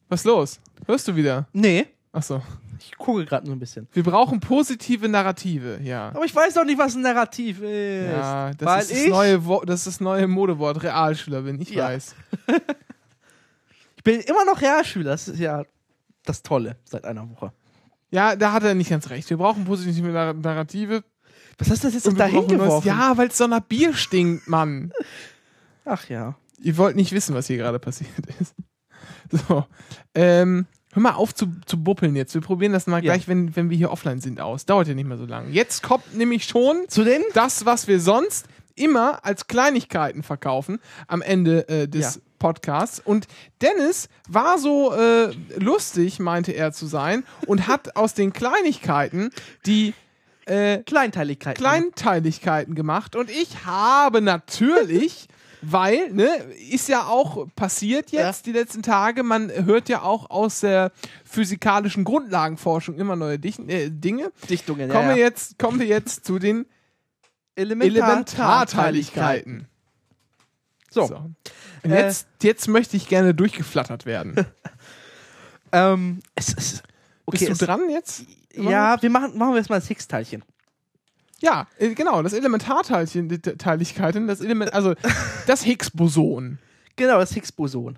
Was 0.08 0.22
ist 0.22 0.26
los? 0.26 0.60
Hörst 0.86 1.08
du 1.08 1.16
wieder? 1.16 1.48
Nee, 1.52 1.88
Achso. 2.14 2.42
ich 2.80 2.96
gucke 2.98 3.26
gerade 3.26 3.46
nur 3.48 3.56
ein 3.56 3.60
bisschen. 3.60 3.88
Wir 3.92 4.04
brauchen 4.04 4.40
positive 4.40 5.10
Narrative, 5.10 5.80
ja. 5.84 6.10
Aber 6.10 6.24
ich 6.24 6.34
weiß 6.34 6.54
doch 6.54 6.64
nicht, 6.64 6.78
was 6.78 6.96
ein 6.96 7.02
Narrativ 7.02 7.62
ist. 7.62 8.12
Ja, 8.12 8.54
das 8.54 8.66
weil 8.68 8.82
ist 8.84 8.92
das 8.92 8.98
ich, 9.00 9.10
neue, 9.10 9.46
Wo 9.46 9.62
das 9.66 9.80
ist 9.82 9.88
das 9.88 10.00
neue 10.00 10.28
Modewort. 10.28 10.82
Realschüler 10.84 11.42
bin, 11.42 11.60
ich 11.60 11.72
Ja. 11.72 11.86
weiß. 11.86 12.16
ich 13.98 14.04
bin 14.04 14.22
immer 14.22 14.46
noch 14.46 14.62
Realschüler. 14.62 15.12
Das 15.12 15.28
ist 15.28 15.40
ja 15.40 15.64
das 16.26 16.44
Tolle 16.44 16.78
seit 16.84 17.06
einer 17.06 17.30
Woche. 17.30 17.52
Ja, 18.12 18.36
da 18.36 18.52
hat 18.52 18.64
er 18.64 18.76
nicht 18.76 18.90
ganz 18.90 19.10
recht. 19.10 19.30
Wir 19.30 19.38
brauchen 19.38 19.66
positive 19.66 20.08
Nar 20.10 20.34
Narrative. 20.34 21.04
Was 21.58 21.70
hast 21.70 21.84
du 21.84 21.88
das 21.88 21.96
jetzt 21.96 22.08
Und 22.08 22.16
wir 22.16 22.20
dahin 22.20 22.36
brauchen 22.42 22.58
neues- 22.58 22.68
geworfen? 22.68 22.88
Ja, 22.88 23.18
weil 23.18 23.28
es 23.30 23.38
so 23.38 23.48
nach 23.48 23.62
Bier 23.62 23.94
stinkt, 23.94 24.48
Mann. 24.48 24.92
Ach 25.86 26.08
ja. 26.10 26.36
Ihr 26.60 26.78
wollt 26.78 26.96
nicht 26.96 27.12
wissen, 27.12 27.36
was 27.36 27.48
hier 27.48 27.58
gerade 27.58 27.80
passiert 27.80 28.12
ist. 28.40 28.56
So. 29.32 29.66
Ähm, 30.14 30.68
hör 30.94 31.02
mal 31.02 31.14
auf 31.14 31.34
zu, 31.34 31.48
zu 31.66 31.84
buppeln 31.84 32.16
jetzt. 32.16 32.34
Wir 32.34 32.42
probieren 32.42 32.72
das 32.74 32.88
mal 32.88 32.98
Ja. 33.04 33.14
gleich, 33.14 33.28
wenn, 33.28 33.56
wenn 33.56 33.70
wir 33.70 33.78
hier 33.78 33.92
offline 33.92 34.22
sind, 34.22 34.40
aus. 34.40 34.66
Dauert 34.66 34.88
ja 34.88 34.94
nicht 34.94 35.08
mehr 35.08 35.18
so 35.18 35.26
lange. 35.26 35.50
Jetzt 35.50 35.84
kommt 35.84 36.16
nämlich 36.16 36.46
schon 36.46 36.86
Zu 36.88 37.04
den? 37.04 37.22
das, 37.34 37.66
was 37.66 37.88
wir 37.88 38.00
sonst 38.00 38.46
immer 38.76 39.24
als 39.26 39.48
Kleinigkeiten 39.48 40.22
verkaufen 40.24 40.80
am 41.08 41.22
Ende 41.22 41.68
äh, 41.70 41.88
des 41.88 42.16
Ja. 42.16 42.22
Podcasts. 42.46 43.02
Und 43.04 43.26
Dennis 43.64 44.08
war 44.30 44.60
so 44.60 44.94
äh, 44.94 45.32
lustig, 45.58 46.20
meinte 46.20 46.52
er 46.52 46.72
zu 46.72 46.86
sein, 46.86 47.24
und 47.48 47.68
hat 47.68 47.96
aus 47.96 48.14
den 48.14 48.34
Kleinigkeiten 48.34 49.32
die 49.66 49.96
äh, 50.46 50.78
Kleinteiligkeit. 50.84 51.58
Kleinteiligkeiten 51.58 52.76
gemacht 52.76 53.16
und 53.16 53.32
ich 53.32 53.66
habe 53.66 54.22
natürlich, 54.22 55.28
weil, 55.64 56.12
ne, 56.12 56.28
ist 56.70 56.88
ja 56.88 57.06
auch 57.06 57.48
passiert 57.56 58.12
jetzt 58.12 58.46
die 58.46 58.52
letzten 58.52 58.84
Tage, 58.84 59.24
man 59.24 59.50
hört 59.50 59.90
ja 59.90 60.04
auch 60.04 60.30
aus 60.30 60.60
der 60.60 60.92
physikalischen 61.24 62.04
Grundlagenforschung 62.04 63.00
immer 63.00 63.16
neue 63.16 63.40
Dich 63.40 63.58
äh, 63.58 63.90
Dinge. 63.90 64.32
Dichtungen. 64.52 64.92
Kommen, 64.92 65.10
ja, 65.10 65.16
wir 65.16 65.22
ja. 65.22 65.26
jetzt, 65.26 65.58
kommen 65.58 65.80
wir 65.80 65.88
jetzt 65.88 66.26
zu 66.26 66.38
den 66.38 66.68
Elementarteiligkeiten. 67.56 69.56
Elementarteiligkeiten. 69.56 69.68
So. 70.92 71.08
So. 71.08 71.32
Und 71.86 71.92
jetzt, 71.92 72.28
jetzt 72.42 72.68
möchte 72.68 72.98
ich 72.98 73.08
gerne 73.08 73.34
durchgeflattert 73.34 74.06
werden. 74.06 74.46
Ähm, 75.72 76.22
es 76.36 76.54
ist. 76.54 76.84
Okay, 77.26 77.40
Bist 77.40 77.52
es, 77.52 77.58
du 77.58 77.66
dran 77.66 77.90
jetzt? 77.90 78.24
Ja, 78.54 79.02
wir 79.02 79.10
machen, 79.10 79.38
machen 79.38 79.54
wir 79.54 79.58
jetzt 79.58 79.70
mal 79.70 79.80
das 79.80 79.88
Higgs-Teilchen. 79.88 80.44
Ja, 81.42 81.68
äh, 81.78 81.94
genau, 81.94 82.24
das 82.24 82.32
Elementarteilchen, 82.32 83.28
die 83.28 83.40
Teiligkeiten, 83.40 84.28
das 84.28 84.40
Element, 84.40 84.74
also 84.74 84.94
das 85.48 85.64
Higgs-Boson. 85.64 86.60
Genau, 86.96 87.20
das 87.20 87.34
Higgs-Boson. 87.34 87.98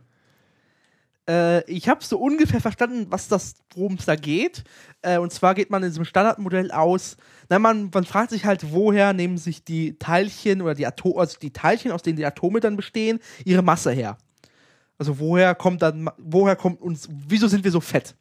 Äh, 1.27 1.69
ich 1.69 1.89
habe 1.89 2.03
so 2.03 2.17
ungefähr 2.17 2.61
verstanden, 2.61 3.07
was 3.09 3.27
das, 3.27 3.55
worum 3.75 3.95
es 3.95 4.05
da 4.05 4.15
geht. 4.15 4.63
Äh, 5.01 5.17
und 5.17 5.31
zwar 5.31 5.55
geht 5.55 5.69
man 5.69 5.83
in 5.83 5.89
diesem 5.89 6.05
Standardmodell 6.05 6.71
aus. 6.71 7.17
Na, 7.49 7.59
man, 7.59 7.89
man 7.93 8.05
fragt 8.05 8.31
sich 8.31 8.45
halt, 8.45 8.71
woher 8.71 9.13
nehmen 9.13 9.37
sich 9.37 9.63
die 9.63 9.97
Teilchen 9.97 10.61
oder 10.61 10.73
die 10.73 10.87
Atome, 10.87 11.19
also 11.19 11.37
die 11.39 11.51
Teilchen, 11.51 11.91
aus 11.91 12.01
denen 12.01 12.17
die 12.17 12.25
Atome 12.25 12.59
dann 12.59 12.75
bestehen, 12.75 13.19
ihre 13.45 13.61
Masse 13.61 13.91
her. 13.91 14.17
Also 14.97 15.19
woher 15.19 15.53
kommt 15.53 15.81
dann, 15.81 16.09
woher 16.17 16.55
kommt 16.55 16.81
uns, 16.81 17.07
wieso 17.11 17.47
sind 17.47 17.63
wir 17.63 17.71
so 17.71 17.81
fett? 17.81 18.15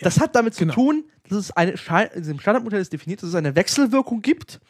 Das 0.00 0.18
hat 0.18 0.34
damit 0.34 0.54
zu 0.54 0.60
genau. 0.60 0.74
tun, 0.74 1.04
dass 1.28 1.38
es 1.38 1.50
eine, 1.52 1.74
diesem 2.16 2.40
Standardmodell 2.40 2.80
ist 2.80 2.92
definiert, 2.92 3.22
dass 3.22 3.28
es 3.28 3.34
eine 3.34 3.54
Wechselwirkung 3.54 4.22
gibt 4.22 4.60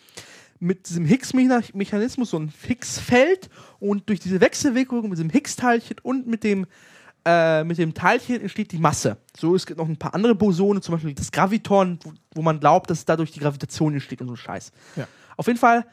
mit 0.61 0.89
diesem 0.89 1.05
Higgs-Mechanismus, 1.05 2.31
so 2.31 2.39
ein 2.39 2.53
Higgs-Feld 2.67 3.49
und 3.81 4.09
durch 4.09 4.21
diese 4.21 4.41
Wechselwirkung 4.41 5.03
mit 5.03 5.13
diesem 5.13 5.31
Higgs-Teilchen 5.31 5.97
und 6.03 6.27
mit 6.27 6.45
dem, 6.45 6.67
äh, 7.25 7.65
mit 7.65 7.79
dem 7.79 7.95
Teilchen 7.95 8.41
entsteht 8.41 8.73
die 8.73 8.79
Masse. 8.79 9.17
So, 9.37 9.55
es 9.55 9.67
gibt 9.67 9.79
noch 9.79 9.89
ein 9.89 9.97
paar 9.97 10.15
andere 10.15 10.35
Bosone, 10.35 10.81
zum 10.81 10.95
Beispiel 10.95 11.15
das 11.15 11.33
Graviton, 11.33 11.99
wo, 12.03 12.13
wo 12.35 12.43
man 12.43 12.61
glaubt, 12.61 12.91
dass 12.91 13.05
dadurch 13.05 13.33
die 13.33 13.41
Gravitation 13.41 13.95
entsteht 13.95 14.21
und 14.21 14.29
so 14.29 14.37
Scheiß. 14.37 14.73
Ja. 14.97 15.07
Auf 15.37 15.47
jeden 15.47 15.59
Fall 15.59 15.87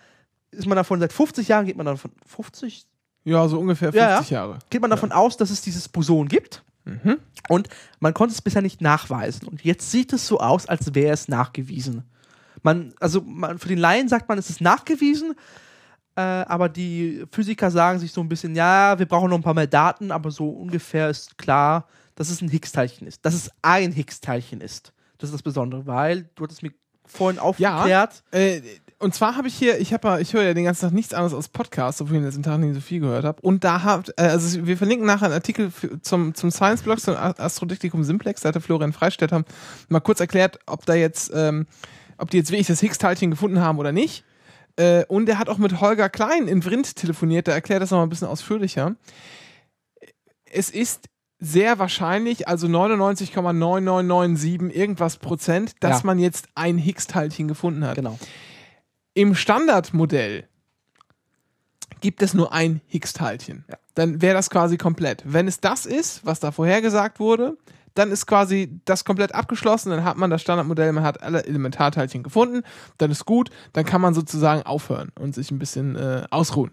ist 0.51 0.67
man 0.67 0.75
davon, 0.75 0.99
seit 0.99 1.13
50 1.13 1.47
Jahren 1.47 1.65
geht 1.65 1.77
man 1.77 1.85
davon, 1.85 2.11
50, 2.25 2.85
Ja, 3.23 3.47
so 3.47 3.59
ungefähr 3.59 3.93
50 3.93 4.01
Ja, 4.01 4.21
ja. 4.21 4.27
Jahre. 4.29 4.59
geht 4.69 4.81
man 4.81 4.89
davon 4.89 5.11
aus, 5.11 5.37
dass 5.37 5.49
es 5.49 5.61
dieses 5.61 5.87
Boson 5.87 6.27
gibt. 6.27 6.63
Mhm. 6.83 7.19
Und 7.47 7.69
man 7.99 8.13
konnte 8.13 8.33
es 8.33 8.41
bisher 8.41 8.61
nicht 8.61 8.81
nachweisen. 8.81 9.47
Und 9.47 9.63
jetzt 9.63 9.91
sieht 9.91 10.13
es 10.13 10.27
so 10.27 10.39
aus, 10.39 10.65
als 10.65 10.93
wäre 10.95 11.13
es 11.13 11.27
nachgewiesen. 11.27 12.03
Man, 12.63 12.93
also 12.99 13.21
man, 13.21 13.59
für 13.59 13.67
den 13.69 13.77
Laien 13.77 14.09
sagt 14.09 14.27
man, 14.29 14.37
es 14.37 14.49
ist 14.49 14.61
nachgewiesen, 14.61 15.35
äh, 16.15 16.21
aber 16.21 16.69
die 16.69 17.25
Physiker 17.31 17.71
sagen 17.71 17.99
sich 17.99 18.11
so 18.11 18.21
ein 18.21 18.29
bisschen, 18.29 18.55
ja, 18.55 18.97
wir 18.99 19.05
brauchen 19.05 19.29
noch 19.29 19.37
ein 19.37 19.43
paar 19.43 19.53
mehr 19.53 19.67
Daten, 19.67 20.11
aber 20.11 20.31
so 20.31 20.49
ungefähr 20.49 21.09
ist 21.09 21.37
klar, 21.37 21.87
dass 22.15 22.29
es 22.29 22.41
ein 22.41 22.49
Higgs-Teilchen 22.49 23.07
ist. 23.07 23.25
Dass 23.25 23.33
es 23.33 23.49
ein 23.61 23.91
Higgs-Teilchen 23.91 24.61
ist. 24.61 24.93
Das 25.17 25.29
ist 25.29 25.33
das 25.33 25.43
Besondere, 25.43 25.85
weil 25.87 26.29
du 26.35 26.43
hattest 26.43 26.63
mir 26.63 26.71
vorhin 27.05 27.39
aufgeklärt. 27.39 28.23
Äh, 28.31 28.61
und 28.99 29.15
zwar 29.15 29.35
habe 29.35 29.47
ich 29.47 29.55
hier, 29.55 29.79
ich 29.79 29.93
habe 29.93 30.07
ja, 30.07 30.19
ich 30.19 30.33
höre 30.33 30.43
ja 30.43 30.53
den 30.53 30.63
ganzen 30.65 30.81
Tag 30.81 30.93
nichts 30.93 31.13
anderes 31.13 31.33
als 31.33 31.49
Podcasts, 31.49 32.01
obwohl 32.01 32.15
ich 32.15 32.17
in 32.17 32.23
den 32.23 32.27
letzten 32.29 32.43
Tagen 32.43 32.63
nicht 32.63 32.75
so 32.75 32.81
viel 32.81 32.99
gehört 32.99 33.25
habe. 33.25 33.41
Und 33.41 33.63
da 33.63 33.83
habt, 33.83 34.09
äh, 34.17 34.23
also 34.23 34.65
wir 34.67 34.77
verlinken 34.77 35.07
nachher 35.07 35.25
einen 35.25 35.33
Artikel 35.33 35.71
für, 35.71 36.01
zum, 36.01 36.35
zum 36.35 36.51
Science-Blog, 36.51 36.99
zum 36.99 37.15
A- 37.15 37.33
Astrodiktikum 37.37 38.03
Simplex, 38.03 38.41
da 38.41 38.49
hat 38.49 38.55
der 38.55 38.61
Florian 38.61 38.93
Freistetter 38.93 39.43
mal 39.89 40.01
kurz 40.01 40.19
erklärt, 40.19 40.59
ob 40.67 40.85
da 40.85 40.93
jetzt, 40.93 41.31
ähm, 41.33 41.65
ob 42.17 42.29
die 42.29 42.37
jetzt 42.37 42.51
wirklich 42.51 42.67
das 42.67 42.81
Higgs-Teilchen 42.81 43.31
gefunden 43.31 43.59
haben 43.59 43.79
oder 43.79 43.91
nicht. 43.91 44.23
Äh, 44.77 45.05
und 45.05 45.27
er 45.29 45.37
hat 45.39 45.49
auch 45.49 45.57
mit 45.57 45.81
Holger 45.81 46.09
Klein 46.09 46.47
in 46.47 46.61
Vrindt 46.61 46.95
telefoniert, 46.95 47.47
der 47.47 47.55
erklärt 47.55 47.81
das 47.81 47.91
nochmal 47.91 48.07
ein 48.07 48.09
bisschen 48.09 48.27
ausführlicher. 48.27 48.95
Es 50.45 50.69
ist 50.69 51.09
sehr 51.39 51.79
wahrscheinlich, 51.79 52.47
also 52.47 52.67
99,9997 52.67 54.69
irgendwas 54.71 55.17
Prozent, 55.17 55.73
dass 55.79 56.01
Ja. 56.01 56.05
man 56.05 56.19
jetzt 56.19 56.47
ein 56.55 56.77
Higgs-Teilchen 56.77 57.47
gefunden 57.47 57.85
hat. 57.85 57.95
Genau. 57.95 58.19
Im 59.13 59.35
Standardmodell 59.35 60.47
gibt 61.99 62.21
es 62.21 62.33
nur 62.33 62.53
ein 62.53 62.81
Higgs-Teilchen. 62.87 63.65
Ja. 63.69 63.77
Dann 63.95 64.21
wäre 64.21 64.35
das 64.35 64.49
quasi 64.49 64.77
komplett. 64.77 65.23
Wenn 65.25 65.47
es 65.47 65.59
das 65.59 65.85
ist, 65.85 66.25
was 66.25 66.39
da 66.39 66.51
vorhergesagt 66.51 67.19
wurde, 67.19 67.57
dann 67.93 68.11
ist 68.11 68.25
quasi 68.25 68.79
das 68.85 69.05
komplett 69.05 69.35
abgeschlossen. 69.35 69.89
Dann 69.89 70.03
hat 70.03 70.17
man 70.17 70.29
das 70.29 70.41
Standardmodell, 70.41 70.91
man 70.93 71.03
hat 71.03 71.21
alle 71.23 71.45
Elementarteilchen 71.45 72.23
gefunden, 72.23 72.63
dann 72.97 73.11
ist 73.11 73.25
gut, 73.25 73.49
dann 73.73 73.85
kann 73.85 74.01
man 74.01 74.13
sozusagen 74.13 74.63
aufhören 74.63 75.11
und 75.19 75.35
sich 75.35 75.51
ein 75.51 75.59
bisschen 75.59 75.95
äh, 75.95 76.23
ausruhen. 76.29 76.71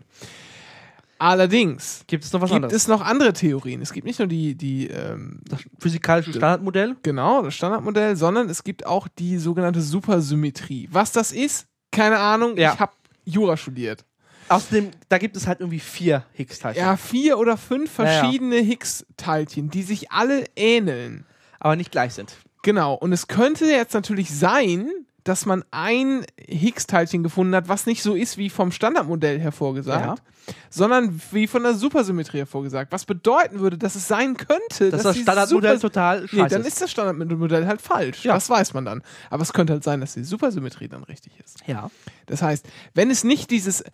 Allerdings 1.20 2.04
Gibt 2.06 2.24
es 2.24 2.32
noch 2.32 2.40
was 2.40 2.50
gibt 2.50 2.64
anderes? 2.64 2.82
es 2.82 2.88
noch 2.88 3.00
andere 3.00 3.32
Theorien. 3.32 3.82
Es 3.82 3.92
gibt 3.92 4.06
nicht 4.06 4.20
nur 4.20 4.28
die, 4.28 4.54
die 4.54 4.86
ähm, 4.86 5.40
das 5.46 5.60
physikalische 5.78 6.30
Standardmodell? 6.30 6.96
Genau, 7.02 7.42
das 7.42 7.54
Standardmodell, 7.54 8.16
sondern 8.16 8.48
es 8.48 8.62
gibt 8.62 8.86
auch 8.86 9.08
die 9.08 9.38
sogenannte 9.38 9.80
Supersymmetrie. 9.80 10.88
Was 10.92 11.10
das 11.10 11.32
ist, 11.32 11.66
keine 11.90 12.18
Ahnung. 12.18 12.56
Ja. 12.56 12.74
Ich 12.74 12.80
habe 12.80 12.92
Jura 13.24 13.56
studiert. 13.56 14.04
Außerdem, 14.48 14.90
da 15.08 15.18
gibt 15.18 15.36
es 15.36 15.46
halt 15.46 15.60
irgendwie 15.60 15.80
vier 15.80 16.24
Higgs-Teilchen. 16.34 16.82
Ja, 16.82 16.96
vier 16.96 17.38
oder 17.38 17.56
fünf 17.56 17.98
Ja, 17.98 18.04
ja. 18.04 18.20
verschiedene 18.20 18.56
Higgs-Teilchen, 18.56 19.70
die 19.70 19.82
sich 19.82 20.10
alle 20.10 20.44
ähneln. 20.56 21.24
Aber 21.60 21.76
nicht 21.76 21.90
gleich 21.90 22.14
sind. 22.14 22.36
Genau. 22.62 22.94
Und 22.94 23.12
es 23.12 23.26
könnte 23.28 23.66
jetzt 23.66 23.94
natürlich 23.94 24.30
sein, 24.34 24.88
dass 25.24 25.44
man 25.44 25.64
ein 25.70 26.24
Higgs-Teilchen 26.40 27.22
gefunden 27.22 27.54
hat, 27.54 27.68
was 27.68 27.84
nicht 27.86 28.02
so 28.02 28.14
ist 28.14 28.38
wie 28.38 28.48
vom 28.48 28.72
Standardmodell 28.72 29.38
hervorgesagt, 29.38 30.22
sondern 30.70 31.20
wie 31.32 31.46
von 31.46 31.62
der 31.64 31.74
Supersymmetrie 31.74 32.38
hervorgesagt. 32.38 32.90
Was 32.92 33.04
bedeuten 33.04 33.58
würde, 33.58 33.76
dass 33.76 33.94
es 33.94 34.08
sein 34.08 34.36
könnte, 34.38 34.90
Dass 34.90 35.02
dass 35.02 35.14
das 35.14 35.18
Standardmodell 35.18 35.74
Super- 35.76 35.88
total 35.92 36.20
Nee, 36.22 36.28
scheiße 36.28 36.54
dann 36.56 36.64
ist 36.64 36.80
das 36.80 36.90
Standardmodell 36.90 37.66
halt 37.66 37.82
falsch. 37.82 38.24
Ja. 38.24 38.34
Das 38.34 38.48
weiß 38.48 38.72
man 38.72 38.86
dann. 38.86 39.02
Aber 39.28 39.42
es 39.42 39.52
könnte 39.52 39.74
halt 39.74 39.84
sein, 39.84 40.00
dass 40.00 40.14
die 40.14 40.24
Supersymmetrie 40.24 40.88
dann 40.88 41.04
richtig 41.04 41.32
ist. 41.44 41.58
Ja. 41.66 41.90
Das 42.26 42.40
heißt, 42.40 42.64
wenn 42.94 43.10
es 43.10 43.22
nicht 43.22 43.50
dieses 43.50 43.84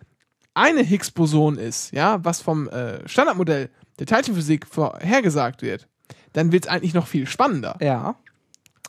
eine 0.55 0.81
Higgs-Boson 0.81 1.57
ist, 1.57 1.91
ja, 1.91 2.23
was 2.25 2.41
vom 2.41 2.67
äh, 2.69 3.07
Standardmodell 3.07 3.69
der 3.99 4.07
Teilchenphysik 4.07 4.65
vorhergesagt 4.65 5.61
wird, 5.61 5.87
dann 6.33 6.51
wird 6.51 6.65
es 6.65 6.69
eigentlich 6.71 6.93
noch 6.93 7.07
viel 7.07 7.27
spannender. 7.27 7.77
Ja. 7.81 8.15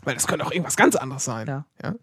Weil 0.05 0.15
das 0.15 0.27
könnte 0.29 0.47
auch 0.47 0.53
irgendwas 0.53 0.77
ganz 0.77 0.95
anderes 0.95 1.25
sein. 1.25 1.47
Ja. 1.83 1.95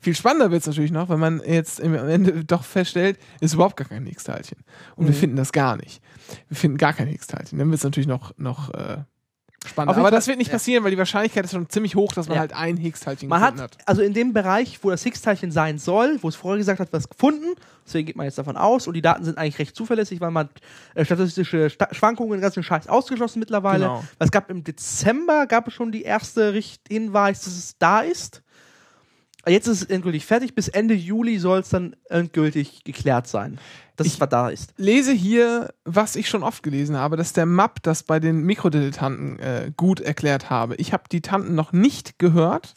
Viel 0.00 0.14
spannender 0.14 0.50
wird 0.52 0.60
es 0.62 0.66
natürlich 0.68 0.92
noch, 0.92 1.08
wenn 1.08 1.18
man 1.18 1.40
jetzt 1.44 1.82
am 1.82 1.94
Ende 1.94 2.44
doch 2.46 2.62
feststellt, 2.62 3.18
ist 3.40 3.54
überhaupt 3.54 3.76
gar 3.76 3.88
kein 3.88 4.06
Higgs-Teilchen. 4.06 4.58
Und 4.96 5.06
wir 5.06 5.14
Mhm. 5.14 5.18
finden 5.18 5.36
das 5.36 5.50
gar 5.52 5.76
nicht. 5.76 6.00
Wir 6.48 6.56
finden 6.56 6.78
gar 6.78 6.92
kein 6.92 7.08
Higgs-Teilchen. 7.08 7.58
Dann 7.58 7.68
wird 7.70 7.78
es 7.78 7.84
natürlich 7.84 8.06
noch, 8.06 8.32
noch 8.38 8.72
äh, 8.74 8.98
jeden 9.64 9.78
Aber 9.88 9.94
Fall- 10.02 10.10
das 10.10 10.26
wird 10.26 10.38
nicht 10.38 10.48
ja. 10.48 10.52
passieren, 10.54 10.84
weil 10.84 10.90
die 10.92 10.98
Wahrscheinlichkeit 10.98 11.44
ist 11.44 11.50
schon 11.52 11.68
ziemlich 11.68 11.94
hoch, 11.96 12.12
dass 12.12 12.28
man 12.28 12.36
Ja. 12.36 12.40
halt 12.40 12.52
ein 12.52 12.76
Higgs-Teilchen 12.76 13.28
Man 13.28 13.40
gefunden 13.40 13.62
hat, 13.62 13.72
hat. 13.76 13.88
also 13.88 14.02
in 14.02 14.14
dem 14.14 14.32
Bereich, 14.32 14.78
wo 14.82 14.90
das 14.90 15.02
Higgs-Teilchen 15.02 15.50
sein 15.50 15.78
soll, 15.78 16.18
wo 16.22 16.28
es 16.28 16.36
vorher 16.36 16.58
gesagt 16.58 16.80
hat, 16.80 16.92
was 16.92 17.08
gefunden, 17.08 17.54
deswegen 17.86 18.06
geht 18.06 18.16
man 18.16 18.24
jetzt 18.24 18.38
davon 18.38 18.56
aus 18.56 18.86
und 18.86 18.94
die 18.94 19.02
Daten 19.02 19.24
sind 19.24 19.36
eigentlich 19.36 19.58
recht 19.58 19.74
zuverlässig, 19.74 20.20
weil 20.20 20.30
man 20.30 20.48
äh, 20.94 21.04
statistische 21.04 21.70
Sta 21.70 21.88
Schwankungen, 21.92 22.32
den 22.32 22.40
ganzen 22.40 22.62
Scheiß 22.62 22.88
ausgeschlossen 22.88 23.40
mittlerweile. 23.40 23.84
Genau. 23.86 24.04
Es 24.18 24.30
gab 24.30 24.48
im 24.50 24.62
Dezember, 24.64 25.46
gab 25.46 25.68
es 25.68 25.74
schon 25.74 25.90
die 25.92 26.02
erste 26.02 26.52
Richt 26.54 26.82
Hinweis, 26.88 27.42
dass 27.42 27.56
es 27.56 27.76
da 27.78 28.00
ist. 28.00 28.42
Jetzt 29.46 29.66
ist 29.66 29.82
es 29.82 29.88
endgültig 29.88 30.26
fertig, 30.26 30.54
bis 30.54 30.68
Ende 30.68 30.94
Juli 30.94 31.38
soll 31.38 31.60
es 31.60 31.68
dann 31.70 31.96
endgültig 32.10 32.84
geklärt 32.84 33.26
sein, 33.28 33.58
dass 33.96 34.06
es 34.06 34.14
Ich- 34.14 34.20
was 34.20 34.28
da 34.28 34.48
ist. 34.50 34.74
lese 34.76 35.12
hier, 35.12 35.72
was 35.84 36.16
ich 36.16 36.28
schon 36.28 36.42
oft 36.42 36.62
gelesen 36.62 36.96
habe, 36.96 37.16
dass 37.16 37.32
der 37.32 37.46
Map 37.46 37.82
das 37.82 38.02
bei 38.02 38.20
den 38.20 38.42
Mikrodilettanten 38.42 39.38
äh, 39.38 39.72
gut 39.76 40.00
erklärt 40.00 40.50
habe. 40.50 40.74
Ich 40.76 40.92
habe 40.92 41.04
die 41.10 41.20
Tanten 41.22 41.54
noch 41.54 41.72
nicht 41.72 42.18
gehört. 42.18 42.74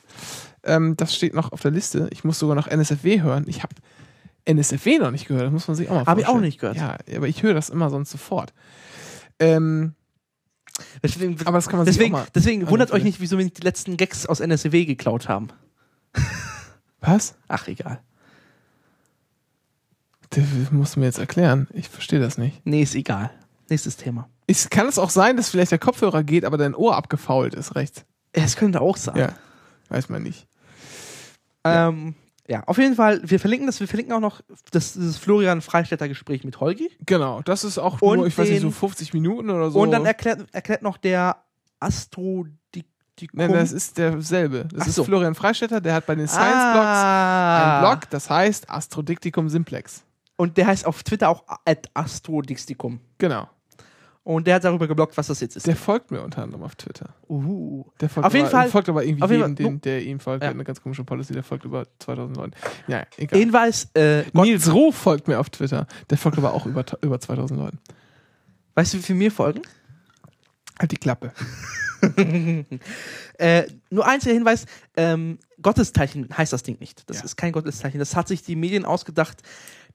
Ähm, 0.64 0.96
das 0.96 1.16
steht 1.16 1.34
noch 1.34 1.52
auf 1.52 1.62
der 1.62 1.72
Liste. 1.72 2.08
Ich 2.12 2.24
muss 2.24 2.40
sogar 2.40 2.56
noch 2.56 2.68
NSFW 2.68 3.22
hören. 3.22 3.46
Ich 3.48 3.64
habe 3.64 3.74
NSFW 4.46 5.00
noch 5.00 5.12
nicht 5.12 5.28
gehört. 5.28 5.46
Das 5.48 5.52
muss 5.52 5.68
man 5.68 5.76
sich 5.76 5.90
auch 5.90 5.96
mal 5.96 6.06
Hab 6.06 6.20
ich 6.20 6.28
auch 6.28 6.40
nicht 6.40 6.60
gehört. 6.60 6.78
Ja, 6.78 6.98
aber 7.18 7.28
ich 7.28 7.44
höre 7.44 7.54
das 7.56 7.70
immer 7.70 7.90
sonst 7.90 8.12
sofort. 8.12 8.54
Ähm, 9.40 9.94
Deswegen, 11.04 11.36
aber 11.46 11.58
das 11.58 11.68
kann 11.68 11.78
man 11.78 11.86
sich 11.86 11.96
deswegen, 11.98 12.16
auch 12.16 12.20
mal. 12.22 12.28
deswegen 12.34 12.68
wundert 12.70 12.92
euch 12.92 13.04
nicht, 13.04 13.20
wieso 13.20 13.38
wir 13.38 13.44
nicht 13.44 13.58
die 13.58 13.64
letzten 13.64 13.98
Gags 13.98 14.26
aus 14.26 14.40
NSW 14.40 14.86
geklaut 14.86 15.28
haben. 15.28 15.50
Was? 17.02 17.36
Ach, 17.48 17.68
egal. 17.68 18.02
Das 20.30 20.46
musst 20.72 20.96
du 20.96 21.00
mir 21.02 21.08
jetzt 21.08 21.20
erklären. 21.20 21.68
Ich 21.74 21.90
verstehe 21.90 22.20
das 22.20 22.38
nicht. 22.38 22.66
Nee, 22.66 22.84
ist 22.84 22.96
egal. 22.96 23.32
Nächstes 23.70 23.98
Thema. 23.98 24.30
Ist, 24.48 24.72
kann 24.72 24.88
es 24.88 24.98
auch 24.98 25.10
sein, 25.10 25.36
dass 25.38 25.50
vielleicht 25.50 25.72
der 25.72 25.80
Kopfhörer 25.80 26.24
geht, 26.24 26.46
aber 26.46 26.58
dein 26.58 26.76
Ohr 26.76 26.96
abgefault 26.96 27.54
ist 27.54 27.76
rechts? 27.76 28.06
Es 28.32 28.56
könnte 28.56 28.80
auch 28.82 28.98
sein. 28.98 29.18
Ja. 29.18 29.34
Weiß 29.90 30.08
man 30.10 30.24
nicht. 30.24 30.48
Ähm, 31.66 32.16
ja, 32.48 32.64
auf 32.66 32.78
jeden 32.78 32.96
Fall, 32.96 33.22
wir 33.24 33.40
verlinken 33.40 33.68
das, 33.68 33.80
wir 33.80 33.88
verlinken 33.88 34.14
auch 34.14 34.20
noch 34.22 34.42
das, 34.72 34.94
dieses 34.94 35.18
Florian 35.18 35.62
Freistädter 35.62 36.08
Gespräch 36.08 36.44
mit 36.44 36.60
Holgi. 36.60 36.90
Genau, 37.06 37.42
das 37.42 37.64
ist 37.64 37.78
auch 37.78 38.02
Und 38.02 38.20
nur, 38.20 38.28
ich 38.28 38.38
weiß 38.38 38.50
nicht, 38.50 38.62
so 38.62 38.68
den- 38.70 38.74
50 38.74 39.14
Minuten 39.14 39.50
oder 39.50 39.70
so. 39.70 39.80
Und 39.82 39.92
dann 39.92 40.06
erklärt, 40.06 40.48
erklärt 40.54 40.82
noch 40.82 40.98
der 40.98 41.44
Astrodiktikum. 43.30 43.38
Nein, 43.38 43.54
das 43.54 43.72
ist 43.72 43.98
derselbe. 43.98 44.68
Das 44.72 44.82
Ach 44.84 44.88
ist 44.88 44.96
so. 44.96 45.04
Florian 45.04 45.36
Freistetter, 45.36 45.82
der 45.82 45.94
hat 45.94 46.06
bei 46.06 46.16
den 46.16 46.28
Science 46.28 46.74
Blogs 46.74 46.86
ah, 46.88 47.80
einen 47.82 47.90
Blog, 47.90 48.10
das 48.10 48.30
heißt 48.30 48.70
Astrodiktikum 48.70 49.50
Simplex. 49.50 50.04
Und 50.38 50.58
der 50.58 50.68
heißt 50.68 50.86
auf 50.86 51.04
Twitter 51.04 51.30
auch 51.30 51.44
Astrodiktikum. 51.94 53.00
Genau. 53.18 53.48
Und 54.24 54.46
der 54.46 54.56
hat 54.56 54.64
darüber 54.64 54.88
geblockt, 54.88 55.18
was 55.18 55.28
das 55.28 55.40
jetzt 55.40 55.56
ist. 55.56 55.66
Der 55.66 55.76
folgt 55.76 56.12
mir 56.12 56.22
unter 56.22 56.44
anderem 56.44 56.62
auf 56.64 56.76
Twitter. 56.76 57.10
uh. 57.28 57.86
Der 58.00 58.08
folgt 58.08 58.28
Auf 58.28 58.34
jeden 58.34 58.46
aber, 58.46 58.52
Fall- 58.52 58.70
folgt 58.70 58.88
aber 58.90 59.04
irgendwie 59.04 59.24
auf 59.24 59.32
jeden 59.32 59.56
den, 59.56 59.82
der 59.82 60.04
ihm 60.04 60.20
folgt. 60.20 60.44
Der 60.44 60.48
Ja. 60.48 60.50
hat 60.52 60.56
eine 60.58 60.64
ganz 60.64 60.82
komische 60.82 61.04
Policy, 61.04 61.34
der 61.34 61.42
folgt 61.44 61.66
über 61.66 61.86
2009. 61.98 62.52
Ja, 62.88 63.04
egal. 63.18 63.40
Hinweis, 63.40 63.90
äh, 63.96 64.24
Nils 64.34 64.72
Ruf 64.72 64.96
folgt 64.96 65.28
mir 65.28 65.40
auf 65.40 65.50
Twitter. 65.50 65.88
Der 66.12 66.20
folgt 66.20 66.38
aber 66.38 66.54
auch 66.54 66.68
über, 66.68 66.86
über 67.02 67.20
2000 67.20 67.60
Leuten. 67.60 67.80
weißt 68.76 68.94
du, 68.94 68.98
wie 69.00 69.02
viel 69.02 69.16
mir 69.16 69.32
folgen? 69.32 69.64
Halt 70.82 70.92
die 70.92 70.98
Klappe. 70.98 71.32
Äh, 73.38 73.68
nur 73.92 74.08
einziger 74.08 74.34
Hinweis, 74.34 74.66
ähm, 74.98 75.38
Gotteszeichen 75.62 76.36
heißt 76.36 76.52
das 76.52 76.64
Ding 76.64 76.80
nicht. 76.80 77.08
Das 77.10 77.18
Ja. 77.20 77.24
ist 77.26 77.36
kein 77.38 77.52
Gotteszeichen. 77.52 78.00
Das 78.00 78.16
hat 78.16 78.28
sich 78.28 78.42
die 78.42 78.56
Medien 78.56 78.86
ausgedacht. 78.86 79.42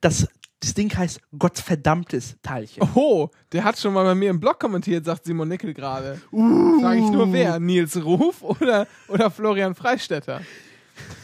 Das, 0.01 0.29
das 0.61 0.75
Ding 0.75 0.97
heißt 0.97 1.21
Gottverdammtes 1.37 2.37
Teilchen. 2.43 2.89
Oh, 2.95 3.29
der 3.51 3.65
hat 3.65 3.77
schon 3.79 3.93
mal 3.93 4.05
bei 4.05 4.15
mir 4.15 4.31
im 4.31 4.39
Blog 4.39 4.61
kommentiert, 4.61 5.05
sagt 5.05 5.25
Simon 5.25 5.49
Nickel 5.49 5.75
gerade. 5.75 6.21
Uh. 6.31 6.81
Frage 6.81 7.01
ich 7.01 7.11
nur 7.11 7.33
wer, 7.33 7.59
Nils 7.59 7.97
Ruf 8.05 8.43
oder, 8.43 8.87
oder 9.09 9.29
Florian 9.31 9.75
Freistetter? 9.75 10.43